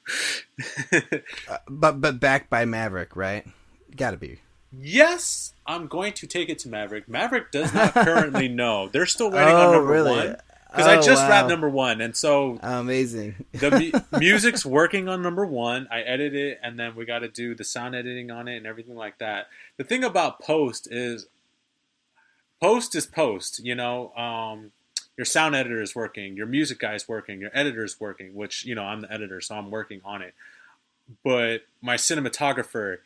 uh, 1.49 1.59
but 1.69 2.01
but 2.01 2.21
backed 2.21 2.51
by 2.51 2.65
Maverick, 2.65 3.17
right? 3.17 3.47
Got 3.97 4.11
to 4.11 4.17
be. 4.17 4.41
Yes, 4.73 5.55
I'm 5.67 5.87
going 5.87 6.13
to 6.15 6.27
take 6.27 6.49
it 6.49 6.59
to 6.61 6.69
Maverick. 6.69 7.09
Maverick 7.09 7.51
does 7.51 7.73
not 7.73 7.95
currently 7.95 8.49
know. 8.49 8.89
They're 8.89 9.07
still 9.07 9.31
waiting 9.31 9.55
oh, 9.55 9.67
on 9.69 9.73
number 9.73 9.93
really? 9.93 10.11
one 10.11 10.37
because 10.71 10.87
oh, 10.87 10.91
I 10.91 10.97
just 11.01 11.23
wow. 11.23 11.29
wrapped 11.29 11.49
number 11.49 11.69
one, 11.69 12.01
and 12.01 12.17
so 12.17 12.59
amazing. 12.63 13.45
the 13.53 13.71
mu- 14.13 14.19
music's 14.19 14.65
working 14.65 15.09
on 15.09 15.21
number 15.21 15.45
one. 15.45 15.89
I 15.91 16.01
edit 16.03 16.35
it, 16.35 16.61
and 16.63 16.79
then 16.79 16.95
we 16.95 17.05
got 17.05 17.21
to 17.21 17.29
do 17.29 17.55
the 17.55 17.65
sound 17.65 17.95
editing 17.95 18.31
on 18.31 18.47
it 18.47 18.57
and 18.57 18.67
everything 18.67 18.95
like 18.95 19.19
that. 19.19 19.49
The 19.79 19.85
thing 19.85 20.05
about 20.05 20.41
post 20.41 20.87
is, 20.91 21.27
post 22.63 22.95
is 22.95 23.05
post. 23.07 23.65
You 23.65 23.75
know, 23.75 24.15
um, 24.15 24.71
your 25.17 25.25
sound 25.25 25.57
editor 25.57 25.83
is 25.83 25.97
working, 25.97 26.37
your 26.37 26.47
music 26.47 26.79
guy 26.79 26.95
is 26.95 27.09
working, 27.09 27.41
your 27.41 27.51
editor 27.53 27.85
is 27.85 27.99
working. 27.99 28.35
Which 28.35 28.65
you 28.65 28.77
know, 28.77 28.85
I'm 28.85 29.01
the 29.01 29.13
editor, 29.13 29.41
so 29.41 29.57
I'm 29.57 29.71
working 29.71 30.01
on 30.05 30.23
it. 30.23 30.35
But 31.25 31.63
my 31.83 31.97
cinematographer, 31.97 32.99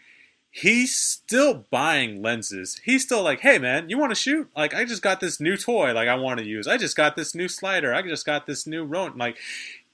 he's 0.56 0.96
still 0.96 1.64
buying 1.68 2.22
lenses. 2.22 2.80
He's 2.84 3.02
still 3.02 3.24
like, 3.24 3.40
hey 3.40 3.58
man, 3.58 3.90
you 3.90 3.98
want 3.98 4.12
to 4.12 4.14
shoot? 4.14 4.48
Like, 4.56 4.72
I 4.72 4.84
just 4.84 5.02
got 5.02 5.18
this 5.18 5.40
new 5.40 5.56
toy, 5.56 5.92
like 5.92 6.06
I 6.06 6.14
want 6.14 6.38
to 6.38 6.46
use. 6.46 6.68
I 6.68 6.76
just 6.76 6.96
got 6.96 7.16
this 7.16 7.34
new 7.34 7.48
slider. 7.48 7.92
I 7.92 8.02
just 8.02 8.24
got 8.24 8.46
this 8.46 8.64
new 8.64 8.84
Ronin. 8.84 9.18
Like, 9.18 9.36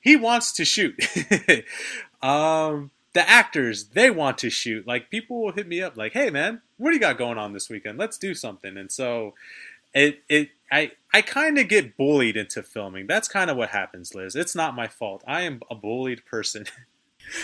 he 0.01 0.17
wants 0.17 0.53
to 0.53 0.67
shoot. 0.67 0.95
um, 2.23 2.91
the 3.15 3.27
actors, 3.27 3.85
they 3.95 4.11
want 4.11 4.37
to 4.39 4.51
shoot. 4.51 4.87
Like, 4.87 5.09
people 5.09 5.43
will 5.43 5.53
hit 5.53 5.67
me 5.67 5.81
up, 5.81 5.97
like, 5.97 6.13
hey 6.13 6.29
man, 6.29 6.61
what 6.77 6.91
do 6.91 6.95
you 6.95 7.01
got 7.01 7.17
going 7.17 7.39
on 7.39 7.55
this 7.55 7.71
weekend? 7.71 7.97
Let's 7.97 8.19
do 8.19 8.35
something. 8.35 8.77
And 8.77 8.93
so, 8.93 9.33
it 9.95 10.23
it 10.29 10.51
I 10.71 10.93
I 11.15 11.23
kind 11.23 11.59
of 11.59 11.69
get 11.69 11.97
bullied 11.97 12.37
into 12.37 12.63
filming. 12.63 13.07
That's 13.07 13.29
kind 13.29 13.51
of 13.51 13.57
what 13.57 13.71
happens, 13.71 14.15
Liz. 14.15 14.37
It's 14.37 14.55
not 14.55 14.77
my 14.77 14.89
fault. 14.89 15.25
I 15.27 15.41
am 15.43 15.63
a 15.71 15.75
bullied 15.75 16.27
person. 16.27 16.67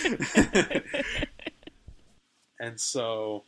And 2.60 2.80
so, 2.80 3.44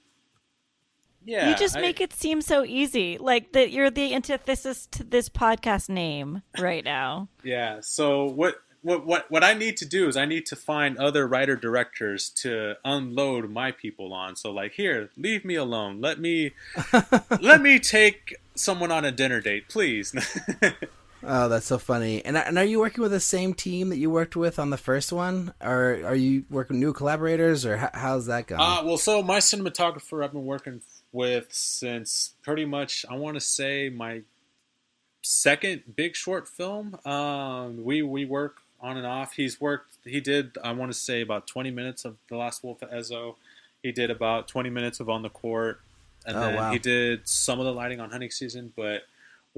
yeah. 1.25 1.51
You 1.51 1.57
just 1.57 1.77
I, 1.77 1.81
make 1.81 2.01
it 2.01 2.13
seem 2.13 2.41
so 2.41 2.65
easy. 2.65 3.19
Like 3.19 3.53
that 3.53 3.71
you're 3.71 3.91
the 3.91 4.15
antithesis 4.15 4.87
to 4.93 5.05
this 5.05 5.29
podcast 5.29 5.89
name 5.89 6.43
right 6.59 6.85
now. 6.85 7.29
yeah. 7.43 7.81
So 7.81 8.25
what 8.25 8.57
what 8.83 9.05
what 9.05 9.31
what 9.31 9.45
I 9.45 9.55
need 9.55 9.77
to 9.79 9.87
do 9.87 10.09
is 10.09 10.17
I 10.17 10.25
need 10.25 10.47
to 10.47 10.57
find 10.57 10.97
other 10.97 11.27
writer 11.27 11.57
directors 11.57 12.31
to 12.31 12.77
unload 12.85 13.51
my 13.51 13.73
people 13.73 14.13
on. 14.13 14.37
So 14.37 14.51
like 14.51 14.73
here, 14.73 15.11
leave 15.17 15.45
me 15.45 15.57
alone. 15.57 16.01
Let 16.01 16.19
me 16.21 16.53
let 17.41 17.61
me 17.61 17.79
take 17.79 18.37
someone 18.55 18.93
on 18.93 19.05
a 19.05 19.13
dinner 19.13 19.41
date, 19.41 19.69
please. 19.69 20.15
Oh, 21.25 21.49
that's 21.49 21.67
so 21.67 21.79
funny. 21.79 22.25
And 22.25 22.37
and 22.37 22.59
are 22.59 22.65
you 22.65 22.79
working 22.79 23.03
with 23.03 23.11
the 23.11 23.21
same 23.21 23.55
team 23.55 23.89
that 23.89 23.99
you 23.99 24.11
worked 24.11 24.37
with 24.37 24.59
on 24.59 24.71
the 24.71 24.77
first 24.77 25.13
one, 25.13 25.53
or 25.61 26.01
are 26.05 26.15
you 26.15 26.45
working 26.49 26.79
new 26.79 26.93
collaborators, 26.93 27.67
or 27.67 27.77
how, 27.77 27.91
how's 27.93 28.27
that 28.27 28.47
going? 28.47 28.61
Uh, 28.61 28.83
well, 28.85 28.99
so 28.99 29.23
my 29.23 29.39
cinematographer 29.39 30.25
I've 30.25 30.33
been 30.33 30.47
working 30.47 30.81
with 31.13 31.53
since 31.53 32.35
pretty 32.43 32.65
much 32.65 33.05
I 33.11 33.17
want 33.17 33.35
to 33.35 33.41
say 33.41 33.89
my 33.89 34.23
second 35.23 35.83
big 35.97 36.15
short 36.15 36.47
film. 36.47 36.99
Um, 37.05 37.83
we 37.85 38.03
we 38.03 38.25
work 38.25 38.59
on 38.81 38.97
and 38.97 39.07
off. 39.07 39.33
He's 39.33 39.61
worked. 39.61 39.95
He 40.05 40.21
did. 40.21 40.57
I 40.63 40.73
want 40.73 40.93
to 40.93 40.99
say 40.99 41.21
about 41.21 41.47
twenty 41.47 41.71
minutes 41.71 42.05
of 42.05 42.17
the 42.29 42.37
Last 42.37 42.63
Wolf 42.63 42.83
at 42.83 42.93
Ezo. 42.93 43.35
He 43.83 43.93
did 43.93 44.11
about 44.11 44.47
twenty 44.47 44.71
minutes 44.71 45.01
of 45.01 45.09
On 45.09 45.23
the 45.23 45.31
Court, 45.31 45.81
and 46.25 46.37
oh, 46.37 46.41
then 46.41 46.55
wow. 46.55 46.73
he 46.73 46.79
did 46.79 47.29
some 47.29 47.59
of 47.59 47.67
the 47.67 47.73
lighting 47.73 48.01
on 48.01 48.11
Hunting 48.11 48.31
Season, 48.31 48.73
but 48.77 49.03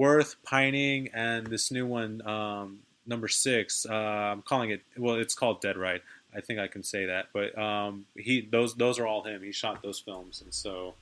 Worth, 0.01 0.37
Pining, 0.45 1.11
and 1.13 1.47
this 1.47 1.71
new 1.71 1.85
one, 1.85 2.27
um, 2.27 2.79
number 3.07 3.29
six. 3.29 3.85
Uh, 3.85 3.93
I'm 3.93 4.41
calling 4.41 4.71
it. 4.71 4.81
Well, 4.97 5.17
it's 5.17 5.35
called 5.35 5.61
Dead 5.61 5.77
Right. 5.77 6.01
I 6.35 6.41
think 6.41 6.59
I 6.59 6.69
can 6.69 6.83
say 6.83 7.05
that. 7.05 7.27
But 7.35 7.59
um, 7.59 8.07
he 8.17 8.41
those 8.41 8.75
those 8.75 8.99
are 8.99 9.07
all 9.07 9.23
him. 9.25 9.43
He 9.43 9.53
shot 9.53 9.83
those 9.83 10.01
films, 10.01 10.41
and 10.41 10.55
so 10.55 10.95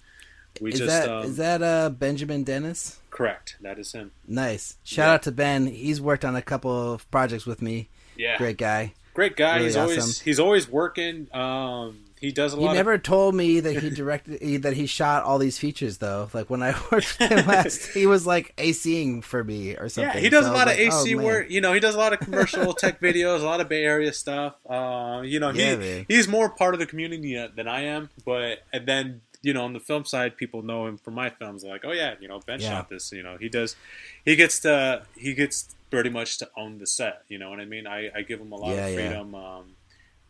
we 0.60 0.72
is 0.72 0.80
just 0.80 0.90
that, 0.90 1.08
um, 1.08 1.24
is 1.26 1.36
that 1.36 1.62
uh, 1.62 1.90
Benjamin 1.90 2.42
Dennis? 2.42 2.98
Correct. 3.10 3.56
That 3.60 3.78
is 3.78 3.92
him. 3.92 4.10
Nice. 4.26 4.78
Shout 4.82 5.06
yeah. 5.06 5.12
out 5.12 5.22
to 5.22 5.30
Ben. 5.30 5.68
He's 5.68 6.00
worked 6.00 6.24
on 6.24 6.34
a 6.34 6.42
couple 6.42 6.92
of 6.92 7.08
projects 7.12 7.46
with 7.46 7.62
me. 7.62 7.88
Yeah. 8.16 8.36
Great 8.36 8.58
guy. 8.58 8.94
Great 9.14 9.36
guy. 9.36 9.58
Really 9.58 9.66
he's 9.66 9.76
awesome. 9.76 10.00
always 10.00 10.20
he's 10.22 10.40
always 10.40 10.68
working. 10.68 11.28
Um, 11.32 12.00
he 12.20 12.32
does 12.32 12.52
a 12.52 12.60
lot. 12.60 12.70
He 12.70 12.74
never 12.74 12.94
of... 12.94 13.02
told 13.02 13.34
me 13.34 13.60
that 13.60 13.82
he 13.82 13.90
directed 13.90 14.62
that 14.62 14.74
he 14.74 14.86
shot 14.86 15.24
all 15.24 15.38
these 15.38 15.58
features 15.58 15.98
though. 15.98 16.28
Like 16.32 16.50
when 16.50 16.62
I 16.62 16.70
worked 16.92 17.18
with 17.18 17.30
him 17.30 17.46
last, 17.46 17.86
he 17.88 18.06
was 18.06 18.26
like 18.26 18.54
ACing 18.56 19.22
for 19.22 19.44
me 19.44 19.76
or 19.76 19.88
something. 19.88 20.14
Yeah, 20.14 20.20
he 20.20 20.28
does 20.28 20.44
so 20.44 20.52
a 20.52 20.54
lot 20.54 20.68
of 20.68 20.78
like, 20.78 20.92
AC 20.92 21.14
oh, 21.14 21.18
work. 21.18 21.50
You 21.50 21.60
know, 21.60 21.72
he 21.72 21.80
does 21.80 21.94
a 21.94 21.98
lot 21.98 22.12
of 22.12 22.20
commercial 22.20 22.72
tech 22.74 23.00
videos, 23.02 23.40
a 23.40 23.44
lot 23.44 23.60
of 23.60 23.68
Bay 23.68 23.84
Area 23.84 24.12
stuff. 24.12 24.54
Uh, 24.68 25.22
you 25.24 25.40
know, 25.40 25.50
he 25.50 25.76
man. 25.76 26.06
he's 26.08 26.28
more 26.28 26.48
part 26.48 26.74
of 26.74 26.80
the 26.80 26.86
community 26.86 27.34
than 27.54 27.68
I 27.68 27.82
am. 27.82 28.10
But 28.24 28.64
and 28.72 28.86
then 28.86 29.20
you 29.42 29.52
know, 29.52 29.64
on 29.64 29.72
the 29.72 29.80
film 29.80 30.04
side, 30.04 30.36
people 30.36 30.62
know 30.62 30.86
him 30.86 30.98
from 30.98 31.14
my 31.14 31.30
films. 31.30 31.62
Like, 31.62 31.84
oh 31.84 31.92
yeah, 31.92 32.14
you 32.20 32.28
know, 32.28 32.40
Ben 32.44 32.60
yeah. 32.60 32.70
shot 32.70 32.88
this. 32.88 33.12
You 33.12 33.22
know, 33.22 33.36
he 33.38 33.48
does. 33.48 33.76
He 34.24 34.36
gets 34.36 34.60
to 34.60 35.04
he 35.16 35.34
gets 35.34 35.74
pretty 35.90 36.10
much 36.10 36.38
to 36.38 36.50
own 36.56 36.78
the 36.78 36.86
set. 36.86 37.22
You 37.28 37.38
know 37.38 37.50
what 37.50 37.60
I 37.60 37.64
mean? 37.64 37.86
I, 37.86 38.10
I 38.14 38.22
give 38.22 38.40
him 38.40 38.52
a 38.52 38.56
lot 38.56 38.74
yeah, 38.74 38.86
of 38.86 38.94
freedom. 38.94 39.32
Yeah. 39.32 39.56
Um, 39.56 39.64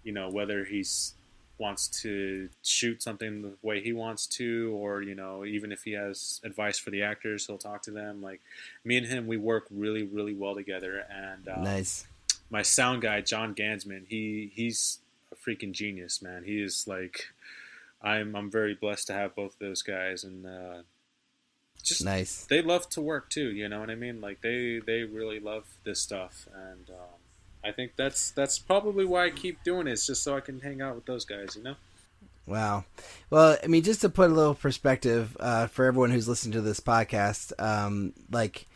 you 0.05 0.13
know, 0.13 0.31
whether 0.31 0.65
he's 0.65 1.15
wants 1.59 1.89
to 2.03 2.49
shoot 2.63 3.03
something 3.03 3.43
the 3.43 3.53
way 3.63 3.81
he 3.81 3.93
wants 3.93 4.27
to, 4.27 4.73
or 4.75 5.03
you 5.03 5.15
know, 5.15 5.45
even 5.45 5.73
if 5.73 5.83
he 5.83 5.93
has 5.93 6.41
advice 6.45 6.79
for 6.79 6.91
the 6.91 7.03
actors, 7.03 7.47
he'll 7.47 7.59
talk 7.59 7.83
to 7.83 7.91
them. 7.91 8.23
Like 8.23 8.41
me 8.85 8.97
and 8.97 9.07
him, 9.07 9.27
we 9.27 9.37
work 9.37 9.67
really, 9.71 10.03
really 10.03 10.35
well 10.35 10.55
together. 10.55 11.05
And 11.11 11.49
um, 11.49 11.65
nice. 11.65 12.07
My 12.51 12.63
sound 12.63 13.03
guy, 13.03 13.21
John 13.21 13.55
Gansman, 13.55 14.07
he 14.09 14.51
he's 14.55 15.01
a 15.33 15.37
freaking 15.37 15.73
genius, 15.73 16.23
man. 16.23 16.45
He 16.45 16.63
is 16.63 16.87
like, 16.87 17.27
I'm 18.03 18.35
I'm 18.35 18.51
very 18.51 18.75
blessed 18.75 19.09
to 19.09 19.13
have 19.13 19.35
both 19.35 19.55
of 19.55 19.59
those 19.59 19.83
guys, 19.83 20.25
and 20.25 20.47
uh, 20.47 20.83
just 21.83 22.05
nice. 22.05 22.47
They 22.47 22.63
love 22.63 22.89
to 22.91 23.01
work 23.01 23.31
too. 23.31 23.51
You 23.51 23.69
know 23.69 23.81
what 23.81 23.91
I 23.91 23.95
mean? 23.95 24.21
Like 24.21 24.41
they 24.41 24.81
they 24.85 25.03
really 25.03 25.41
love 25.41 25.65
this 25.85 26.01
stuff, 26.01 26.49
and. 26.55 26.91
Um, 26.91 27.19
I 27.65 27.73
think 27.73 27.93
that's 27.97 28.31
that's 28.31 28.59
probably 28.59 29.05
why 29.05 29.27
I 29.27 29.31
keep 29.31 29.63
doing 29.65 29.87
it. 29.87 29.93
It's 29.93 30.07
just 30.07 30.23
so 30.23 30.37
I 30.37 30.41
can 30.41 30.61
hang 30.61 30.81
out 30.81 30.95
with 30.95 31.07
those 31.07 31.25
guys, 31.25 31.57
you 31.57 31.63
know. 31.63 31.75
Wow. 32.49 32.85
Well, 33.29 33.59
I 33.63 33.67
mean, 33.67 33.83
just 33.83 34.01
to 34.01 34.09
put 34.09 34.31
a 34.31 34.35
little 34.35 34.55
perspective 34.55 35.37
uh, 35.39 35.67
for 35.67 35.85
everyone 35.85 36.11
who's 36.11 36.29
listening 36.29 36.53
to 36.53 36.63
this 36.63 36.81
podcast, 36.81 37.53
um, 37.63 38.15
like, 38.31 38.67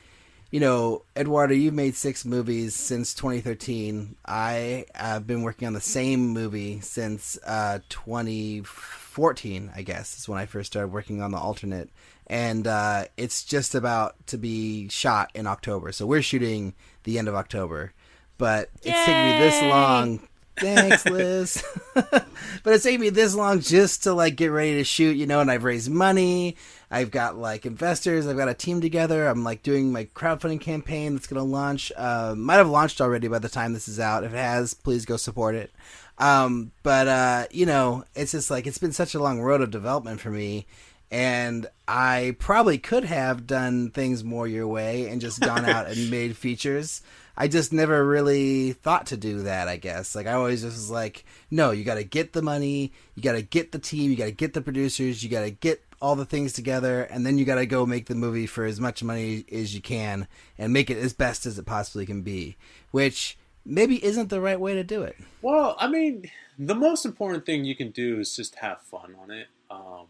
you 0.51 0.61
know, 0.61 1.05
Eduardo, 1.17 1.55
you've 1.55 1.73
made 1.73 1.95
six 1.95 2.27
movies 2.27 2.75
since 2.75 3.15
2013. 3.15 4.17
I 4.27 4.85
have 4.95 5.27
been 5.27 5.41
working 5.41 5.67
on 5.67 5.73
the 5.73 5.81
same 5.81 6.29
movie 6.29 6.81
since 6.81 7.39
uh, 7.47 7.79
2014, 7.89 9.71
I 9.75 9.81
guess, 9.81 10.19
is 10.19 10.29
when 10.29 10.39
I 10.39 10.45
first 10.45 10.73
started 10.73 10.93
working 10.93 11.23
on 11.23 11.31
the 11.31 11.39
alternate. 11.39 11.89
And 12.27 12.67
uh, 12.67 13.07
it's 13.17 13.43
just 13.43 13.75
about 13.75 14.27
to 14.27 14.37
be 14.37 14.91
shot 14.91 15.31
in 15.35 15.47
October. 15.47 15.93
So 15.93 16.05
we're 16.05 16.21
shooting 16.21 16.75
the 17.05 17.19
end 17.19 17.29
of 17.29 17.35
October 17.35 17.95
but 18.43 18.71
it's 18.83 19.07
taken 19.07 19.25
me 19.25 19.39
this 19.39 19.63
long. 19.63 20.21
Thanks, 20.57 21.07
Liz. 21.07 21.65
but 21.95 22.27
it's 22.67 22.83
taken 22.83 23.01
me 23.01 23.11
this 23.11 23.37
long 23.37 23.61
just 23.61 24.03
to 24.03 24.15
like 24.15 24.35
get 24.35 24.49
ready 24.49 24.75
to 24.79 24.85
shoot, 24.85 25.17
you 25.17 25.29
know, 25.29 25.39
and 25.39 25.49
I've 25.49 25.63
raised 25.63 25.89
money. 25.89 26.57
I've 26.91 27.13
got 27.13 27.37
like 27.39 27.67
investors. 27.67 28.27
I've 28.27 28.37
got 28.37 28.49
a 28.49 28.55
team 28.55 28.81
together. 28.81 29.29
I'm 29.29 29.45
like 29.45 29.63
doing 29.63 29.93
my 29.93 30.07
crowdfunding 30.07 30.61
campaign 30.61 31.15
that's 31.15 31.29
going 31.29 31.39
to 31.39 31.49
launch. 31.49 31.93
Uh, 31.97 32.35
might 32.37 32.57
have 32.57 32.69
launched 32.69 33.01
already 33.01 33.29
by 33.29 33.39
the 33.39 33.49
time 33.49 33.75
this 33.75 33.87
is 33.87 34.01
out. 34.01 34.25
If 34.25 34.33
it 34.33 34.39
has, 34.39 34.75
please 34.75 35.05
go 35.05 35.17
support 35.17 35.55
it. 35.55 35.71
Um, 36.19 36.73
but 36.83 37.07
uh, 37.07 37.47
you 37.53 37.65
know, 37.65 38.03
it's 38.17 38.33
just 38.33 38.51
like 38.51 38.67
it's 38.67 38.79
been 38.79 38.91
such 38.91 39.15
a 39.15 39.23
long 39.23 39.41
road 39.41 39.61
of 39.61 39.71
development 39.71 40.19
for 40.19 40.31
me 40.31 40.67
and 41.13 41.69
I 41.87 42.35
probably 42.39 42.79
could 42.79 43.05
have 43.05 43.47
done 43.47 43.91
things 43.91 44.25
more 44.25 44.49
your 44.49 44.67
way 44.67 45.09
and 45.09 45.21
just 45.21 45.41
gone 45.41 45.67
out 45.67 45.87
and 45.87 46.11
made 46.11 46.37
features. 46.37 47.03
I 47.37 47.49
just 47.49 47.73
never 47.73 48.07
really 48.07 48.73
thought 48.73 49.07
to 49.07 49.17
do 49.17 49.43
that, 49.43 49.69
I 49.69 49.77
guess. 49.77 50.15
Like 50.15 50.27
I 50.27 50.33
always 50.33 50.63
just 50.63 50.77
was 50.77 50.91
like, 50.91 51.25
no, 51.51 51.71
you 51.71 51.85
got 51.85 51.95
to 51.95 52.05
get 52.05 52.33
the 52.33 52.43
money, 52.43 52.93
you 53.15 53.23
got 53.23 53.33
to 53.33 53.43
get 53.43 53.73
the 53.73 53.79
team, 53.79 54.11
you 54.11 54.17
got 54.17 54.27
to 54.27 54.33
get 54.33 54.55
the 54.55 54.61
producers, 54.61 55.23
you 55.23 55.31
got 55.31 55.43
to 55.43 55.51
get 55.51 55.83
all 56.01 56.17
the 56.17 56.25
things 56.25 56.53
together, 56.53 57.03
and 57.05 57.25
then 57.25 57.39
you 57.39 57.45
got 57.45 57.55
to 57.55 57.67
go 57.67 57.87
make 57.87 58.07
the 58.07 58.15
movie 58.15 58.47
for 58.47 58.65
as 58.65 58.81
much 58.81 59.03
money 59.03 59.45
as 59.53 59.75
you 59.75 59.81
can 59.81 60.27
and 60.59 60.73
make 60.73 60.91
it 60.91 60.99
as 60.99 61.13
best 61.13 61.47
as 61.47 61.59
it 61.59 61.67
possibly 61.67 62.05
can 62.05 62.23
be, 62.23 62.57
which 62.91 63.39
maybe 63.65 64.05
isn't 64.05 64.29
the 64.29 64.41
right 64.41 64.61
way 64.61 64.75
to 64.75 64.85
do 64.85 65.03
it. 65.03 65.17
Well, 65.41 65.77
I 65.79 65.89
mean, 65.89 66.31
the 66.59 66.75
most 66.75 67.05
important 67.05 67.47
thing 67.47 67.65
you 67.65 67.77
can 67.77 67.91
do 67.91 68.21
is 68.21 68.35
just 68.35 68.57
have 68.57 68.83
fun 68.83 69.15
on 69.21 69.31
it. 69.31 69.47
Um, 69.71 70.07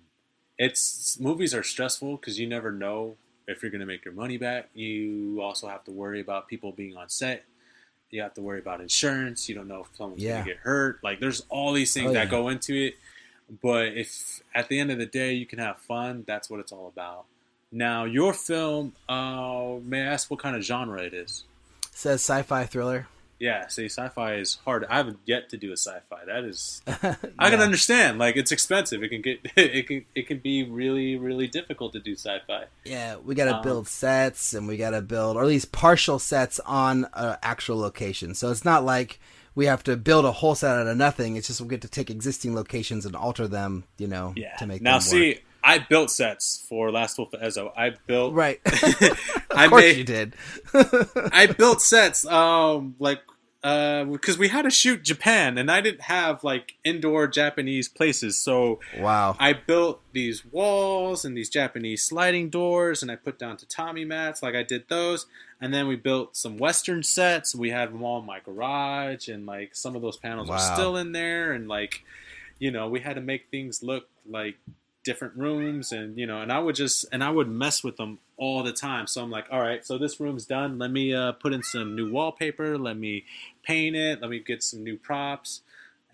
it's 0.58 1.20
movies 1.20 1.54
are 1.54 1.62
stressful 1.62 2.16
because 2.16 2.38
you 2.38 2.46
never 2.46 2.72
know 2.72 3.16
if 3.47 3.62
you're 3.62 3.70
going 3.70 3.80
to 3.80 3.86
make 3.86 4.05
your 4.05 4.14
money 4.14 4.36
back. 4.38 4.68
You 4.74 5.40
also 5.43 5.68
have 5.68 5.84
to 5.84 5.90
worry 5.90 6.20
about 6.20 6.49
people 6.49 6.72
being 6.72 6.97
on 6.97 7.09
set. 7.09 7.45
You 8.11 8.22
have 8.22 8.34
to 8.34 8.43
worry 8.43 8.59
about 8.59 8.80
insurance. 8.80 9.49
You 9.49 9.55
don't 9.55 9.68
know 9.68 9.80
if 9.90 9.97
someone's 9.97 10.22
Yeah. 10.22 10.32
going 10.34 10.45
to 10.45 10.51
get 10.51 10.59
hurt. 10.59 11.01
Like, 11.03 11.18
there's 11.20 11.45
all 11.49 11.72
these 11.72 11.93
things 11.95 12.11
Oh, 12.11 12.12
that 12.14 12.24
yeah. 12.24 12.30
go 12.30 12.49
into 12.49 12.74
it. 12.74 12.95
But 13.62 13.88
if 13.97 14.40
at 14.55 14.68
the 14.68 14.78
end 14.78 14.90
of 14.90 14.99
the 14.99 15.07
day 15.07 15.34
you 15.34 15.47
can 15.47 15.59
have 15.59 15.78
fun, 15.78 16.24
that's 16.26 16.49
what 16.49 16.61
it's 16.61 16.72
all 16.72 16.88
about. 16.88 17.24
Now, 17.70 18.05
your 18.05 18.32
film, 18.34 18.93
uh, 19.09 19.76
may 19.82 20.03
I 20.03 20.07
ask 20.12 20.30
what 20.30 20.40
kind 20.40 20.57
of 20.57 20.62
genre 20.62 21.03
it 21.03 21.14
is? 21.14 21.45
says 21.95 22.20
sci-fi 22.22 22.64
thriller. 22.64 23.07
Yeah, 23.43 23.66
see, 23.66 23.86
sci-fi 23.86 24.34
is 24.34 24.59
hard. 24.64 24.84
I 24.88 24.97
haven't 24.99 25.18
yet 25.26 25.49
to 25.49 25.57
do 25.57 25.70
a 25.72 25.76
sci-fi. 25.76 26.24
That 26.26 26.45
is 26.45 26.80
I 27.38 27.51
can 27.51 27.59
understand. 27.61 28.18
Like 28.18 28.36
it's 28.36 28.53
expensive. 28.53 29.03
It 29.03 29.09
can 29.09 29.20
get 29.20 29.40
it 29.57 29.88
can 29.88 30.05
it 30.14 30.26
can 30.28 30.38
be 30.38 30.62
really 30.62 31.16
really 31.16 31.49
difficult 31.49 31.93
to 31.95 32.01
do 32.01 32.12
sci-fi. 32.12 32.66
Yeah, 32.84 33.16
we 33.16 33.34
got 33.34 33.47
to 33.47 33.57
Um, 33.57 33.62
build 33.62 33.88
sets, 33.88 34.55
and 34.55 34.68
we 34.68 34.76
got 34.76 34.90
to 34.90 35.03
build, 35.03 35.36
or 35.36 35.43
at 35.43 35.49
least 35.49 35.72
partial 35.72 36.18
sets 36.20 36.61
on 36.61 37.09
an 37.14 37.36
actual 37.43 37.78
location. 37.78 38.34
So 38.36 38.51
it's 38.53 38.64
not 38.64 38.84
like 38.84 39.18
we 39.57 39.66
have 39.66 39.82
to 39.84 39.97
build 39.97 40.24
a 40.24 40.32
whole 40.32 40.55
set 40.55 40.78
out 40.78 40.86
of 40.86 40.97
nothing. 40.97 41.36
It's 41.36 41.49
just 41.49 41.61
we 41.61 41.66
get 41.68 41.82
to 41.82 41.88
take 41.88 42.11
existing 42.11 42.55
locations 42.55 43.05
and 43.05 43.14
alter 43.16 43.49
them, 43.49 43.84
you 43.99 44.07
know, 44.07 44.32
Yeah. 44.36 44.57
to 44.59 44.66
make 44.66 44.80
now 44.82 44.93
them 44.93 45.01
see, 45.03 45.28
work. 45.30 45.38
I 45.64 45.78
built 45.78 46.10
sets 46.10 46.64
for 46.68 46.90
Last 46.90 47.18
Wolf 47.18 47.32
of 47.32 47.40
Ezo. 47.40 47.72
I 47.76 47.92
built 48.06 48.34
right. 48.34 48.60
I 48.66 49.64
of 49.64 49.70
course 49.70 49.82
made 49.82 49.96
you 49.98 50.04
did. 50.04 50.34
I 50.74 51.46
built 51.46 51.80
sets 51.82 52.26
um 52.26 52.96
like 52.98 53.20
uh 53.62 54.02
because 54.04 54.36
we 54.38 54.48
had 54.48 54.62
to 54.62 54.70
shoot 54.70 55.04
Japan 55.04 55.56
and 55.56 55.70
I 55.70 55.80
didn't 55.80 56.00
have 56.02 56.42
like 56.42 56.74
indoor 56.84 57.28
Japanese 57.28 57.88
places 57.88 58.36
so 58.36 58.80
wow. 58.98 59.36
I 59.38 59.52
built 59.52 60.00
these 60.12 60.44
walls 60.44 61.24
and 61.24 61.36
these 61.36 61.48
Japanese 61.48 62.02
sliding 62.02 62.50
doors, 62.50 63.02
and 63.02 63.10
I 63.10 63.16
put 63.16 63.38
down 63.38 63.56
tatami 63.56 64.04
mats, 64.04 64.42
like 64.42 64.54
I 64.56 64.62
did 64.64 64.88
those. 64.88 65.26
And 65.60 65.72
then 65.72 65.86
we 65.86 65.94
built 65.94 66.36
some 66.36 66.56
Western 66.58 67.04
sets. 67.04 67.54
We 67.54 67.70
had 67.70 67.90
them 67.90 68.02
all 68.02 68.18
in 68.18 68.26
my 68.26 68.40
garage, 68.40 69.28
and 69.28 69.46
like 69.46 69.76
some 69.76 69.94
of 69.94 70.02
those 70.02 70.16
panels 70.16 70.48
Wow. 70.48 70.56
are 70.56 70.74
still 70.74 70.96
in 70.96 71.12
there. 71.12 71.52
And 71.52 71.68
like, 71.68 72.02
you 72.58 72.72
know, 72.72 72.88
we 72.88 72.98
had 72.98 73.14
to 73.14 73.20
make 73.20 73.46
things 73.52 73.80
look 73.80 74.08
like 74.28 74.56
different 75.05 75.36
rooms, 75.36 75.92
and 75.92 76.16
you 76.18 76.26
know, 76.26 76.40
and 76.40 76.53
I 76.53 76.59
would 76.59 76.74
just 76.74 77.05
and 77.12 77.22
I 77.22 77.30
would 77.30 77.48
mess 77.48 77.82
with 77.84 77.96
them 77.96 78.18
all 78.36 78.62
the 78.62 78.72
time. 78.72 79.07
So 79.07 79.22
I'm 79.22 79.30
like, 79.30 79.46
all 79.50 79.61
right, 79.61 79.84
so 79.86 79.98
this 79.98 80.18
room's 80.20 80.46
done. 80.46 80.78
Let 80.78 80.90
me 80.90 81.14
uh, 81.14 81.32
put 81.32 81.53
in 81.53 81.62
some 81.62 81.94
new 81.96 82.11
wallpaper. 82.11 82.78
Let 82.78 82.96
me 82.96 83.24
paint 83.62 83.96
it. 83.96 84.20
Let 84.20 84.30
me 84.30 84.38
get 84.40 84.62
some 84.62 84.82
new 84.82 84.96
props 84.96 85.62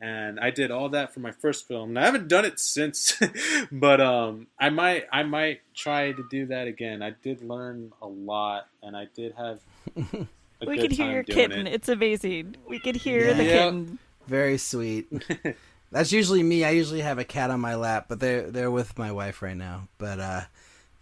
and 0.01 0.39
I 0.39 0.51
did 0.51 0.70
all 0.70 0.91
that 0.91 1.12
for 1.12 1.18
my 1.18 1.32
first 1.32 1.66
film. 1.66 1.89
And 1.91 1.99
I 1.99 2.05
haven't 2.05 2.28
done 2.28 2.45
it 2.45 2.61
since, 2.61 3.20
but 3.72 4.01
um, 4.01 4.47
I 4.59 4.70
might 4.70 5.07
I 5.12 5.24
might 5.24 5.61
try 5.74 6.12
to 6.12 6.24
do 6.30 6.47
that 6.47 6.68
again. 6.68 7.03
I 7.03 7.11
did 7.11 7.43
learn 7.43 7.93
a 8.01 8.07
lot, 8.07 8.68
and 8.82 8.97
I 8.97 9.09
did 9.14 9.34
have. 9.36 9.61
A 10.61 10.66
we 10.66 10.74
good 10.76 10.82
can 10.82 10.91
hear 10.91 11.07
time 11.07 11.14
your 11.14 11.22
kitten. 11.22 11.66
It. 11.68 11.72
It's 11.74 11.89
amazing. 11.89 12.57
We 12.68 12.80
can 12.80 12.97
hear 12.97 13.32
the 13.32 13.45
Yeah. 13.45 13.64
kitten. 13.64 13.99
Very 14.26 14.59
sweet. 14.59 15.07
That's 15.91 16.12
usually 16.12 16.43
me. 16.43 16.64
I 16.64 16.70
usually 16.70 17.01
have 17.01 17.18
a 17.18 17.24
cat 17.24 17.51
on 17.51 17.61
my 17.61 17.74
lap, 17.74 18.07
but 18.09 18.20
they're 18.20 18.51
they're 18.51 18.70
with 18.70 18.99
my 18.99 19.11
wife 19.12 19.41
right 19.43 19.57
now. 19.57 19.89
But 19.99 20.20
uh, 20.20 20.41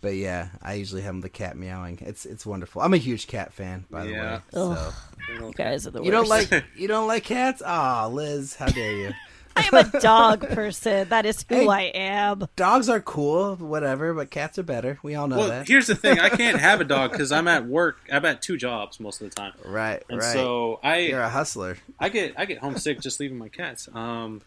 but 0.00 0.14
yeah, 0.14 0.48
I 0.62 0.74
usually 0.74 1.02
have 1.02 1.20
the 1.22 1.28
cat 1.28 1.56
meowing. 1.56 1.98
It's 2.02 2.24
it's 2.24 2.46
wonderful. 2.46 2.82
I'm 2.82 2.94
a 2.94 2.98
huge 2.98 3.26
cat 3.26 3.52
fan, 3.52 3.84
by 3.90 4.04
the 4.04 4.10
Yeah. 4.10 4.34
way. 4.36 4.40
So. 4.52 4.72
Ugh. 4.72 4.94
You 5.28 5.52
guys 5.56 5.86
are 5.88 5.90
the 5.90 5.98
worst. 5.98 6.06
You 6.06 6.12
don't 6.12 6.28
like 6.28 6.64
you 6.76 6.86
don't 6.88 7.08
like 7.08 7.24
cats? 7.24 7.62
Ah, 7.66 8.06
Liz, 8.06 8.54
how 8.54 8.66
dare 8.66 8.92
you? 8.92 9.12
I 9.58 9.68
am 9.72 9.74
a 9.74 9.84
dog 10.00 10.46
person. 10.50 11.08
That 11.08 11.24
is 11.26 11.42
who 11.48 11.54
Hey. 11.54 11.66
I 11.66 11.82
am. 11.94 12.46
Dogs 12.56 12.88
are 12.90 13.00
cool, 13.00 13.56
whatever, 13.56 14.12
but 14.12 14.30
cats 14.30 14.58
are 14.58 14.62
better. 14.62 14.98
We 15.02 15.14
all 15.14 15.26
know 15.28 15.38
Well, 15.38 15.48
that. 15.48 15.66
here's 15.66 15.86
the 15.88 15.94
thing: 15.96 16.20
I 16.20 16.28
can't 16.28 16.58
have 16.60 16.80
a 16.80 16.84
dog 16.96 17.10
because 17.10 17.32
I'm 17.32 17.48
at 17.48 17.66
work. 17.66 17.96
I'm 18.12 18.24
at 18.26 18.40
two 18.42 18.56
jobs 18.58 19.00
most 19.00 19.20
of 19.22 19.30
the 19.30 19.34
time, 19.34 19.54
right, 19.64 20.02
and 20.10 20.20
right. 20.20 20.32
so 20.32 20.78
I 20.84 20.98
You're 20.98 21.22
a 21.22 21.28
hustler. 21.30 21.78
I 21.98 22.10
get 22.10 22.34
I 22.38 22.44
get 22.44 22.58
homesick 22.58 23.00
just 23.00 23.18
leaving 23.18 23.38
my 23.38 23.48
cats. 23.48 23.88
Um, 23.94 24.42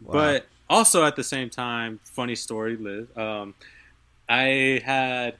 But 0.00 0.46
also 0.68 1.04
at 1.04 1.16
the 1.16 1.24
same 1.24 1.50
time, 1.50 2.00
funny 2.04 2.34
story, 2.34 2.76
Liz. 2.76 3.06
Um, 3.16 3.54
I 4.28 4.82
had 4.84 5.36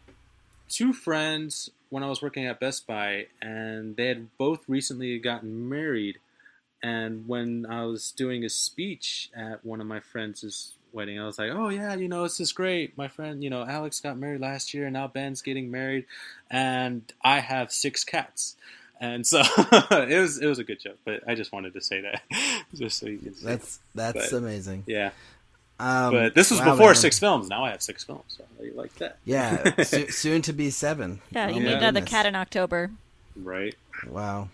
two 0.69 0.93
friends 0.93 1.71
when 1.91 2.03
I 2.03 2.09
was 2.09 2.23
working 2.23 2.47
at 2.47 2.61
Best 2.61 2.87
Buy, 2.87 3.27
and 3.41 3.97
they 3.97 4.09
had 4.09 4.37
both 4.37 4.61
recently 4.69 5.19
gotten 5.19 5.69
married. 5.69 6.19
And 6.83 7.27
when 7.27 7.67
I 7.67 7.85
was 7.85 8.13
doing 8.13 8.45
a 8.45 8.49
speech 8.49 9.31
at 9.35 9.65
one 9.65 9.81
of 9.81 9.87
my 9.87 10.01
friends' 10.01 10.75
wedding, 10.93 11.19
I 11.19 11.25
was 11.25 11.39
like, 11.39 11.51
"Oh 11.51 11.69
yeah, 11.69 11.95
you 11.95 12.09
know, 12.09 12.23
this 12.23 12.41
is 12.41 12.53
great. 12.53 12.97
My 12.97 13.09
friend, 13.09 13.43
you 13.43 13.51
know, 13.51 13.65
Alex 13.65 14.01
got 14.01 14.17
married 14.17 14.41
last 14.41 14.73
year, 14.73 14.85
and 14.85 14.93
now 14.93 15.09
Ben's 15.09 15.43
getting 15.43 15.71
married, 15.71 16.07
and 16.51 17.03
I 17.23 17.41
have 17.41 17.73
six 17.73 18.05
cats." 18.05 18.57
And 19.01 19.27
so 19.27 19.41
it 19.57 20.21
was 20.21 20.39
it 20.39 20.47
was 20.47 20.59
a 20.59 20.65
good 20.65 20.81
joke, 20.81 20.99
but 21.05 21.23
I 21.29 21.35
just 21.35 21.53
wanted 21.53 21.75
to 21.75 21.81
say 21.81 22.01
that 22.01 22.23
just 22.75 22.99
so 22.99 23.07
you 23.07 23.19
can 23.19 23.35
see. 23.35 23.45
That's 23.47 23.79
that's 23.95 24.31
But- 24.31 24.37
amazing. 24.39 24.85
yeah, 24.87 25.11
Um, 25.79 26.13
but 26.13 26.35
this 26.35 26.51
was 26.51 26.59
wow, 26.61 26.73
before 26.73 26.89
man. 26.89 26.95
six 26.97 27.19
films. 27.19 27.49
Now 27.49 27.65
I 27.65 27.71
have 27.71 27.83
six 27.83 28.03
films. 28.03 28.25
So 28.29 28.45
how 28.57 28.63
do 28.63 28.69
you 28.69 28.75
like 28.75 28.95
that? 28.97 29.19
Yeah, 29.25 29.83
so, 29.85 30.07
soon 30.07 30.43
to 30.43 30.53
be 30.53 30.71
seven. 30.71 31.21
Yeah, 31.31 31.47
Oh 31.47 31.49
you 31.51 31.61
my 31.61 31.69
need 31.69 31.75
another 31.75 32.01
cat 32.01 32.27
in 32.27 32.35
October. 32.35 32.91
right. 33.37 33.75
Wow. 34.09 34.49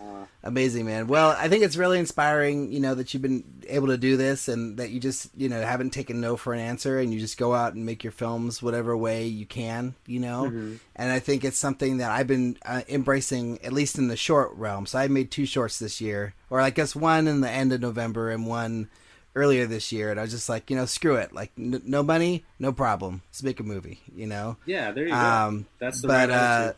Uh, 0.00 0.24
Amazing, 0.42 0.86
man. 0.86 1.06
Well, 1.08 1.30
I 1.30 1.48
think 1.48 1.64
it's 1.64 1.76
really 1.76 1.98
inspiring, 1.98 2.70
you 2.70 2.78
know, 2.80 2.94
that 2.94 3.12
you've 3.12 3.22
been 3.22 3.42
able 3.68 3.88
to 3.88 3.96
do 3.96 4.16
this 4.16 4.46
and 4.48 4.76
that 4.76 4.90
you 4.90 5.00
just, 5.00 5.28
you 5.36 5.48
know, 5.48 5.60
haven't 5.60 5.90
taken 5.90 6.20
no 6.20 6.36
for 6.36 6.52
an 6.52 6.60
answer 6.60 6.98
and 7.00 7.12
you 7.12 7.18
just 7.18 7.36
go 7.38 7.52
out 7.54 7.74
and 7.74 7.84
make 7.84 8.04
your 8.04 8.12
films 8.12 8.62
whatever 8.62 8.96
way 8.96 9.26
you 9.26 9.44
can, 9.46 9.94
you 10.06 10.20
know. 10.20 10.44
Mhm. 10.44 10.78
And 10.94 11.10
I 11.10 11.18
think 11.18 11.44
it's 11.44 11.58
something 11.58 11.98
that 11.98 12.10
I've 12.12 12.26
been 12.28 12.58
uh, 12.64 12.82
embracing, 12.88 13.58
at 13.64 13.72
least 13.72 13.98
in 13.98 14.06
the 14.08 14.16
short 14.16 14.52
realm. 14.54 14.86
So 14.86 14.98
I 14.98 15.08
made 15.08 15.30
two 15.32 15.46
shorts 15.46 15.78
this 15.78 16.00
year, 16.00 16.34
or 16.50 16.60
I 16.60 16.70
guess 16.70 16.94
one 16.94 17.26
in 17.26 17.40
the 17.40 17.50
end 17.50 17.72
of 17.72 17.80
November 17.80 18.30
and 18.30 18.46
one 18.46 18.88
earlier 19.34 19.66
this 19.66 19.90
year. 19.92 20.10
And 20.12 20.20
I 20.20 20.22
was 20.22 20.32
just 20.32 20.48
like, 20.48 20.70
you 20.70 20.76
know, 20.76 20.86
screw 20.86 21.16
it. 21.16 21.32
Like, 21.32 21.50
n- 21.58 21.82
no 21.84 22.02
money, 22.02 22.44
no 22.58 22.72
problem. 22.72 23.22
Let's 23.30 23.42
make 23.42 23.58
a 23.60 23.64
movie, 23.64 24.00
you 24.14 24.26
know. 24.26 24.56
yeah, 24.64 24.92
there 24.92 25.04
you 25.04 25.10
go. 25.10 25.16
Um, 25.16 25.66
That's 25.80 26.00
the 26.02 26.08
but 26.08 26.28
right 26.30 26.36
uh. 26.38 26.72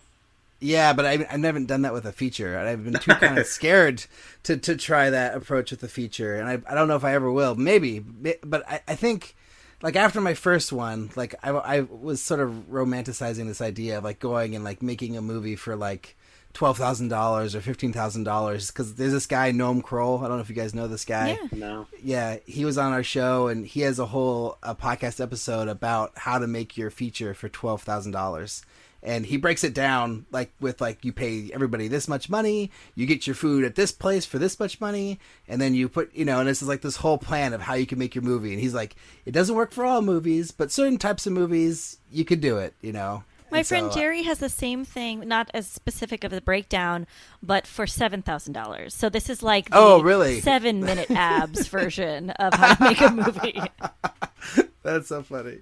Yeah, 0.61 0.93
but 0.93 1.07
I 1.07 1.27
I 1.31 1.37
never 1.37 1.61
done 1.61 1.83
that 1.83 1.93
with 1.93 2.05
a 2.05 2.13
feature. 2.13 2.59
I've 2.59 2.85
been 2.85 2.95
too 2.95 3.13
kind 3.13 3.39
of 3.39 3.47
scared 3.47 4.05
to 4.45 4.57
to 4.57 4.77
try 4.77 5.11
that 5.11 5.37
approach 5.37 5.71
with 5.71 5.83
a 5.83 5.89
feature, 5.89 6.37
and 6.37 6.49
I 6.49 6.71
I 6.71 6.75
don't 6.75 6.89
know 6.89 6.97
if 6.97 7.05
I 7.05 7.15
ever 7.15 7.31
will. 7.31 7.55
Maybe, 7.55 8.01
but 8.01 8.69
I 8.69 8.81
I 8.89 8.95
think 8.95 9.37
like 9.83 9.95
after 9.97 10.21
my 10.21 10.35
first 10.35 10.73
one, 10.73 11.11
like 11.17 11.35
I 11.43 11.51
I 11.51 11.81
was 11.83 12.23
sort 12.23 12.41
of 12.41 12.51
romanticizing 12.71 13.47
this 13.47 13.61
idea 13.61 13.99
of 13.99 14.05
like 14.05 14.19
going 14.19 14.55
and 14.55 14.65
like 14.65 14.83
making 14.83 15.17
a 15.17 15.23
movie 15.23 15.57
for 15.57 15.77
like. 15.77 16.17
Twelve 16.55 16.79
thousand 16.79 17.09
dollars 17.09 17.55
or 17.55 17.61
fifteen 17.61 17.93
thousand 17.93 18.25
dollars 18.25 18.69
because 18.69 18.95
there's 18.95 19.13
this 19.13 19.27
guy 19.27 19.53
Noam 19.53 19.83
Kroll. 19.83 20.19
I 20.19 20.29
don't 20.29 20.39
know 20.39 20.41
if 20.41 20.49
you 20.49 20.57
guys 20.57 20.75
know 20.75 20.89
this 20.89 21.05
guy 21.05 21.39
Yeah. 21.43 21.49
No. 21.53 21.87
yeah, 22.03 22.39
he 22.47 22.65
was 22.65 22.79
on 22.79 22.93
our 22.93 23.03
show, 23.03 23.49
and 23.49 23.67
he 23.67 23.83
has 23.83 23.99
a 23.99 24.07
whole 24.07 24.57
a 24.63 24.75
podcast 24.75 25.21
episode 25.21 25.69
about 25.69 26.13
how 26.17 26.39
to 26.39 26.47
make 26.47 26.77
your 26.77 26.91
feature 26.91 27.35
for 27.35 27.51
twelve 27.51 27.83
thousand 27.83 28.13
dollars. 28.13 28.65
And 29.03 29.24
he 29.26 29.36
breaks 29.36 29.62
it 29.62 29.74
down 29.74 30.26
like 30.32 30.51
with 30.61 30.80
like 30.80 31.05
you 31.05 31.12
pay 31.12 31.51
everybody 31.55 31.86
this 31.86 32.09
much 32.09 32.28
money, 32.28 32.70
you 32.96 33.07
get 33.07 33.26
your 33.28 33.34
food 33.34 33.64
at 33.64 33.76
this 33.76 33.92
place 33.92 34.26
for 34.26 34.38
this 34.38 34.59
much 34.59 34.80
money, 34.80 35.20
and 35.46 35.61
then 35.61 35.74
you 35.74 35.88
put 35.88 36.12
you 36.14 36.24
know, 36.24 36.40
and 36.40 36.49
this 36.49 36.62
is 36.62 36.68
like 36.68 36.82
this 36.82 36.96
whole 36.96 37.18
plan 37.18 37.53
of 37.53 37.61
how 37.62 37.74
you 37.74 37.86
can 37.86 37.99
make 37.99 38.14
your 38.14 38.24
movie. 38.24 38.53
And 38.53 38.61
he's 38.61 38.74
like, 38.74 38.96
it 39.24 39.30
doesn't 39.30 39.55
work 39.55 39.70
for 39.72 39.84
all 39.84 40.03
movies, 40.03 40.51
but 40.51 40.72
certain 40.72 40.99
types 40.99 41.26
of 41.26 41.32
movies 41.32 41.99
you 42.11 42.24
could 42.24 42.40
do 42.40 42.59
it, 42.59 42.74
you 42.80 42.92
know. 42.92 43.22
My 43.51 43.59
And 43.59 43.66
friend 43.66 43.92
so, 43.92 43.99
Jerry 43.99 44.25
has 44.25 44.41
the 44.41 44.50
same 44.50 44.84
thing, 44.84 45.26
not 45.26 45.50
as 45.54 45.66
specific 45.66 46.22
of 46.22 46.33
a 46.34 46.41
breakdown, 46.42 47.07
but 47.42 47.66
for 47.66 47.87
seven 47.87 48.20
thousand 48.20 48.53
dollars. 48.53 48.95
So 48.95 49.08
this 49.08 49.30
is 49.30 49.42
like 49.42 49.70
the 49.70 49.76
Oh, 49.79 50.03
really? 50.03 50.41
seven 50.42 50.80
minute 50.80 51.11
abs 51.11 51.66
version 51.68 52.30
of 52.30 52.53
how 52.53 52.75
to 52.75 52.83
make 52.84 53.00
a 53.00 53.11
movie. 53.11 53.62
That's 54.83 55.08
so 55.08 55.22
funny. 55.22 55.61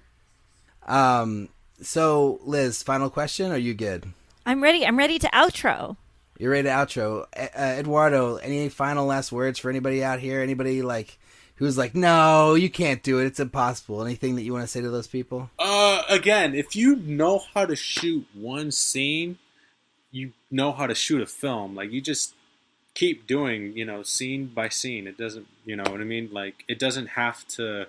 Um. 0.87 1.49
So, 1.81 2.39
Liz, 2.43 2.81
final 2.83 3.09
question. 3.09 3.51
Are 3.51 3.57
you 3.57 3.73
good? 3.73 4.05
I'm 4.45 4.63
ready. 4.63 4.85
I'm 4.85 4.97
ready 4.97 5.19
to 5.19 5.27
outro. 5.27 5.97
You're 6.39 6.51
ready 6.51 6.67
to 6.67 6.73
outro. 6.73 7.25
Uh, 7.35 7.79
Eduardo, 7.79 8.37
any 8.37 8.69
final 8.69 9.05
last 9.05 9.31
words 9.31 9.59
for 9.59 9.69
anybody 9.69 10.03
out 10.03 10.19
here? 10.19 10.41
Anybody 10.41 10.81
like 10.81 11.19
who's 11.55 11.77
like, 11.77 11.95
no, 11.95 12.55
you 12.55 12.69
can't 12.69 13.03
do 13.03 13.19
it. 13.19 13.25
It's 13.25 13.39
impossible. 13.39 14.03
Anything 14.03 14.35
that 14.35 14.43
you 14.43 14.53
want 14.53 14.63
to 14.63 14.67
say 14.67 14.81
to 14.81 14.89
those 14.89 15.07
people? 15.07 15.49
Uh, 15.59 16.03
again, 16.07 16.55
if 16.55 16.75
you 16.75 16.95
know 16.95 17.43
how 17.53 17.65
to 17.65 17.75
shoot 17.75 18.25
one 18.33 18.71
scene, 18.71 19.37
you 20.11 20.33
know 20.49 20.71
how 20.71 20.87
to 20.87 20.95
shoot 20.95 21.21
a 21.21 21.25
film. 21.25 21.75
Like 21.75 21.91
you 21.91 22.01
just 22.01 22.33
keep 22.93 23.27
doing, 23.27 23.75
you 23.75 23.85
know, 23.85 24.03
scene 24.03 24.47
by 24.47 24.69
scene. 24.69 25.07
It 25.07 25.17
doesn't, 25.17 25.47
you 25.65 25.75
know 25.75 25.91
what 25.91 26.01
I 26.01 26.05
mean? 26.05 26.29
Like 26.31 26.63
it 26.67 26.79
doesn't 26.79 27.07
have 27.07 27.47
to. 27.49 27.87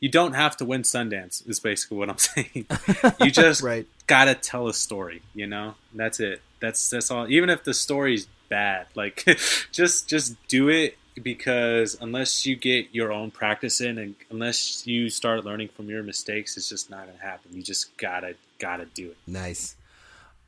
You 0.00 0.08
don't 0.08 0.34
have 0.34 0.56
to 0.58 0.64
win 0.64 0.82
Sundance. 0.82 1.48
Is 1.48 1.60
basically 1.60 1.98
what 1.98 2.10
I'm 2.10 2.18
saying. 2.18 2.66
you 3.20 3.30
just 3.30 3.62
right. 3.62 3.86
gotta 4.06 4.34
tell 4.34 4.68
a 4.68 4.74
story. 4.74 5.22
You 5.34 5.46
know, 5.46 5.74
that's 5.94 6.20
it. 6.20 6.42
That's 6.60 6.90
that's 6.90 7.10
all. 7.10 7.28
Even 7.28 7.50
if 7.50 7.64
the 7.64 7.74
story's 7.74 8.28
bad, 8.48 8.86
like 8.94 9.24
just 9.72 10.08
just 10.08 10.36
do 10.48 10.68
it 10.68 10.96
because 11.22 11.96
unless 12.00 12.44
you 12.44 12.56
get 12.56 12.88
your 12.92 13.12
own 13.12 13.30
practice 13.30 13.80
in 13.80 13.98
and 13.98 14.14
unless 14.30 14.86
you 14.86 15.08
start 15.08 15.44
learning 15.44 15.68
from 15.68 15.88
your 15.88 16.02
mistakes, 16.02 16.56
it's 16.56 16.68
just 16.68 16.90
not 16.90 17.06
gonna 17.06 17.18
happen. 17.18 17.52
You 17.54 17.62
just 17.62 17.96
gotta 17.96 18.34
gotta 18.58 18.86
do 18.86 19.10
it. 19.10 19.16
Nice. 19.26 19.76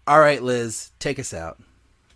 All 0.06 0.20
right, 0.20 0.42
Liz, 0.42 0.90
take 0.98 1.18
us 1.18 1.34
out. 1.34 1.60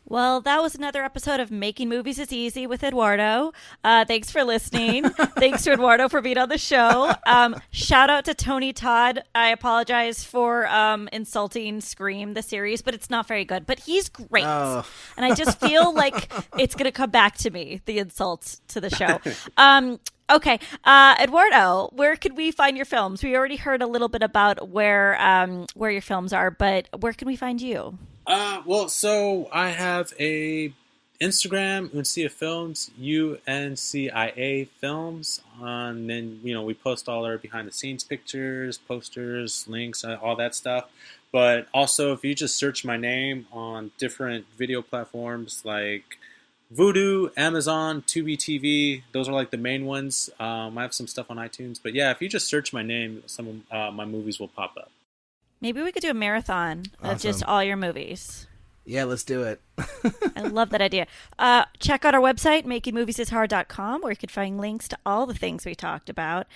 Well, 0.04 0.40
that 0.42 0.60
was 0.60 0.74
another 0.74 1.04
episode 1.04 1.40
of 1.40 1.50
Making 1.50 1.88
Movies 1.88 2.18
is 2.18 2.32
Easy 2.32 2.66
with 2.66 2.82
Eduardo. 2.82 3.52
Uh, 3.84 4.04
thanks 4.04 4.30
for 4.30 4.44
listening. 4.44 5.08
thanks 5.10 5.62
to 5.64 5.72
Eduardo 5.72 6.08
for 6.08 6.20
being 6.20 6.38
on 6.38 6.48
the 6.48 6.58
show. 6.58 7.14
Um, 7.24 7.56
shout 7.70 8.10
out 8.10 8.24
to 8.26 8.34
Tony 8.34 8.72
Todd. 8.72 9.22
I 9.34 9.48
apologize 9.50 10.24
for 10.24 10.66
um, 10.66 11.08
insulting 11.12 11.80
Scream, 11.80 12.34
the 12.34 12.42
series, 12.42 12.82
but 12.82 12.94
it's 12.94 13.10
not 13.10 13.28
very 13.28 13.44
good. 13.44 13.64
But 13.64 13.78
he's 13.80 14.08
great. 14.08 14.44
Oh. 14.44 14.84
And 15.16 15.24
I 15.24 15.34
just 15.34 15.60
feel 15.60 15.94
like 15.94 16.30
it's 16.58 16.74
going 16.74 16.84
to 16.84 16.92
come 16.92 17.10
back 17.10 17.38
to 17.38 17.50
me, 17.50 17.80
the 17.86 17.98
insults 17.98 18.60
to 18.68 18.80
the 18.80 18.90
show. 18.90 19.20
Um, 19.56 19.98
Okay, 20.30 20.60
uh, 20.84 21.16
Eduardo, 21.20 21.90
where 21.92 22.16
could 22.16 22.38
we 22.38 22.52
find 22.52 22.74
your 22.74 22.86
films? 22.86 23.22
We 23.22 23.36
already 23.36 23.56
heard 23.56 23.82
a 23.82 23.86
little 23.86 24.08
bit 24.08 24.22
about 24.22 24.70
where 24.70 25.20
um, 25.20 25.66
where 25.74 25.90
your 25.90 26.00
films 26.00 26.32
are, 26.32 26.50
but 26.50 26.88
where 27.00 27.12
can 27.12 27.26
we 27.26 27.36
find 27.36 27.60
you? 27.60 27.98
Uh, 28.26 28.62
well, 28.64 28.88
so 28.88 29.48
I 29.52 29.70
have 29.70 30.12
a 30.20 30.72
Instagram, 31.20 31.88
Uncia 31.90 32.30
Films, 32.30 32.90
U 32.98 33.38
N 33.46 33.76
C 33.76 34.10
I 34.10 34.28
A 34.36 34.64
Films. 34.80 35.40
And 35.60 36.08
then, 36.08 36.40
you 36.42 36.54
know, 36.54 36.62
we 36.62 36.74
post 36.74 37.08
all 37.08 37.24
our 37.24 37.38
behind 37.38 37.68
the 37.68 37.72
scenes 37.72 38.04
pictures, 38.04 38.78
posters, 38.78 39.66
links, 39.68 40.04
uh, 40.04 40.18
all 40.20 40.36
that 40.36 40.54
stuff. 40.54 40.88
But 41.32 41.68
also, 41.72 42.12
if 42.12 42.24
you 42.24 42.34
just 42.34 42.56
search 42.56 42.84
my 42.84 42.96
name 42.96 43.46
on 43.52 43.92
different 43.98 44.46
video 44.58 44.82
platforms 44.82 45.62
like 45.64 46.18
Vudu, 46.74 47.30
Amazon, 47.36 48.02
Tubi 48.02 48.36
TV, 48.36 49.02
those 49.12 49.28
are 49.28 49.32
like 49.32 49.50
the 49.50 49.56
main 49.56 49.86
ones. 49.86 50.28
Um, 50.38 50.76
I 50.76 50.82
have 50.82 50.94
some 50.94 51.06
stuff 51.06 51.30
on 51.30 51.38
iTunes. 51.38 51.80
But 51.82 51.94
yeah, 51.94 52.10
if 52.10 52.20
you 52.20 52.28
just 52.28 52.48
search 52.48 52.72
my 52.72 52.82
name, 52.82 53.22
some 53.26 53.64
of 53.70 53.76
uh, 53.76 53.90
my 53.90 54.04
movies 54.04 54.38
will 54.38 54.48
pop 54.48 54.76
up. 54.76 54.90
Maybe 55.62 55.80
we 55.80 55.92
could 55.92 56.02
do 56.02 56.10
a 56.10 56.14
marathon 56.14 56.86
of 57.00 57.20
just 57.20 57.44
all 57.44 57.62
your 57.62 57.76
movies. 57.76 58.48
Yeah, 58.84 59.04
let's 59.04 59.22
do 59.22 59.44
it. 59.44 59.60
I 60.36 60.42
love 60.42 60.70
that 60.70 60.82
idea. 60.82 61.06
Uh, 61.38 61.66
check 61.78 62.04
out 62.04 62.16
our 62.16 62.20
website, 62.20 62.64
makingmoviesishard.com, 62.64 64.02
where 64.02 64.10
you 64.10 64.16
can 64.16 64.28
find 64.28 64.58
links 64.58 64.88
to 64.88 64.98
all 65.06 65.24
the 65.24 65.34
things 65.34 65.64
we 65.64 65.76
talked 65.76 66.10
about. 66.10 66.48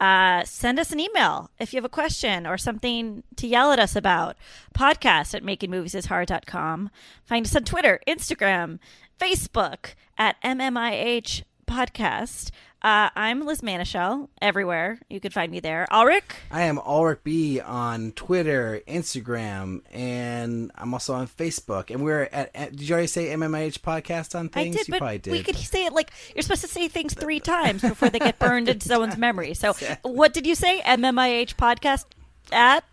Uh, 0.00 0.44
send 0.44 0.78
us 0.78 0.92
an 0.92 1.00
email 1.00 1.50
if 1.58 1.74
you 1.74 1.76
have 1.76 1.84
a 1.84 1.90
question 1.90 2.46
or 2.46 2.56
something 2.56 3.22
to 3.36 3.46
yell 3.46 3.70
at 3.70 3.78
us 3.78 3.94
about. 3.94 4.36
Podcast 4.74 5.34
at 5.34 5.42
makingmoviesishard.com. 5.42 6.90
Find 7.22 7.44
us 7.44 7.54
on 7.54 7.64
Twitter, 7.64 8.00
Instagram, 8.08 8.78
Facebook 9.20 9.92
at 10.16 10.40
MMIH 10.42 11.42
Podcast. 11.66 12.50
Uh, 12.84 13.08
I'm 13.16 13.46
Liz 13.46 13.62
Manashil, 13.62 14.28
everywhere. 14.42 14.98
You 15.08 15.18
can 15.18 15.30
find 15.30 15.50
me 15.50 15.58
there. 15.58 15.86
Alrik? 15.90 16.20
I 16.50 16.64
am 16.64 16.76
Alrik 16.76 17.20
B 17.24 17.58
on 17.58 18.12
Twitter, 18.12 18.82
Instagram, 18.86 19.80
and 19.90 20.70
I'm 20.74 20.92
also 20.92 21.14
on 21.14 21.26
Facebook. 21.26 21.88
And 21.88 22.04
we're 22.04 22.28
at, 22.30 22.50
at 22.54 22.72
did 22.72 22.86
you 22.86 22.92
already 22.92 23.06
say 23.06 23.28
MMIH 23.28 23.78
podcast 23.78 24.38
on 24.38 24.50
things? 24.50 24.76
I 24.76 24.78
did, 24.78 24.88
you 24.88 24.92
but 24.92 24.98
probably 24.98 25.16
did. 25.16 25.32
we 25.32 25.42
could 25.42 25.56
say 25.56 25.86
it 25.86 25.94
like 25.94 26.12
you're 26.34 26.42
supposed 26.42 26.60
to 26.60 26.68
say 26.68 26.88
things 26.88 27.14
three 27.14 27.40
times 27.40 27.80
before 27.80 28.10
they 28.10 28.18
get 28.18 28.38
burned 28.38 28.68
into 28.68 28.86
someone's 28.86 29.16
memory. 29.16 29.54
So, 29.54 29.72
what 30.02 30.34
did 30.34 30.46
you 30.46 30.54
say? 30.54 30.82
MMIH 30.82 31.54
podcast 31.54 32.04
at 32.52 32.84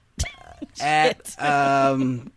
at 0.79 1.35
um 1.43 2.31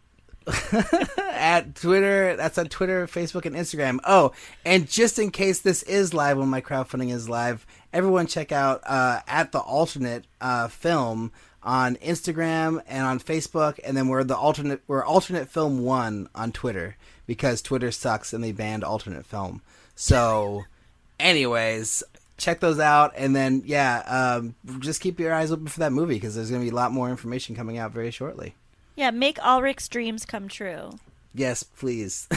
at 1.31 1.75
Twitter. 1.75 2.37
That's 2.37 2.59
on 2.59 2.67
Twitter, 2.67 3.07
Facebook, 3.07 3.47
and 3.47 3.57
Instagram. 3.57 3.99
Oh, 4.05 4.33
and 4.65 4.89
just 4.89 5.19
in 5.19 5.31
case 5.31 5.61
this 5.61 5.83
is 5.85 6.15
live 6.15 6.39
when 6.39 6.49
my 6.49 6.61
crowdfunding 6.61 7.13
is 7.13 7.29
live, 7.29 7.67
everyone 7.93 8.27
check 8.27 8.53
out 8.53 8.83
uh, 8.85 9.21
at 9.27 9.53
the 9.53 9.61
alternate 9.61 10.27
uh, 10.41 10.69
film 10.69 11.33
on 11.63 11.97
Instagram 11.97 12.83
and 12.87 13.07
on 13.07 13.19
Facebook, 13.19 13.79
and 13.85 13.97
then 13.97 14.09
we're 14.09 14.25
the 14.25 14.37
alternate 14.37 14.83
we're 14.87 15.05
alternate 15.05 15.49
film 15.49 15.83
one 15.83 16.29
on 16.35 16.53
Twitter 16.53 16.97
because 17.27 17.63
Twitter 17.63 17.91
sucks 17.91 18.33
and 18.33 18.45
they 18.45 18.53
banned 18.53 18.85
alternate 18.85 19.25
film. 19.25 19.63
So, 19.95 20.65
anyways. 21.21 22.03
Check 22.37 22.59
those 22.59 22.81
out, 22.81 23.13
and 23.17 23.35
then 23.35 23.63
yeah, 23.65 23.99
um, 24.01 24.57
just 24.81 25.01
keep 25.01 25.21
your 25.21 25.33
eyes 25.33 25.53
open 25.53 25.69
for 25.69 25.79
that 25.79 25.93
movie 25.93 26.15
because 26.15 26.35
there's 26.35 26.51
going 26.51 26.63
to 26.63 26.67
be 26.69 26.73
a 26.73 26.75
lot 26.75 26.91
more 26.91 27.09
information 27.09 27.55
coming 27.55 27.79
out 27.79 27.93
very 27.93 28.11
shortly. 28.11 28.57
Yeah, 28.97 29.11
make 29.11 29.39
Alrik's 29.39 29.89
dreams 29.89 30.25
come 30.25 30.49
true. 30.49 30.99
Yes, 31.35 31.63
please. 31.65 32.29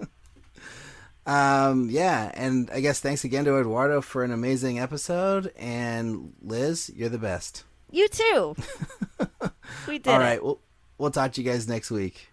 um, 1.26 1.88
yeah, 1.90 2.32
and 2.34 2.68
I 2.72 2.80
guess 2.80 3.00
thanks 3.00 3.24
again 3.24 3.44
to 3.44 3.58
Eduardo 3.58 4.00
for 4.00 4.24
an 4.24 4.32
amazing 4.32 4.80
episode, 4.80 5.52
and 5.56 6.32
Liz, 6.42 6.90
you're 6.94 7.08
the 7.08 7.18
best. 7.18 7.64
You 7.90 8.08
too. 8.08 8.56
we 9.86 9.98
did. 9.98 10.10
All 10.10 10.18
right. 10.18 10.34
it. 10.34 10.44
we'll 10.44 10.60
we'll 10.98 11.10
talk 11.10 11.32
to 11.32 11.42
you 11.42 11.48
guys 11.50 11.68
next 11.68 11.90
week. 11.90 12.28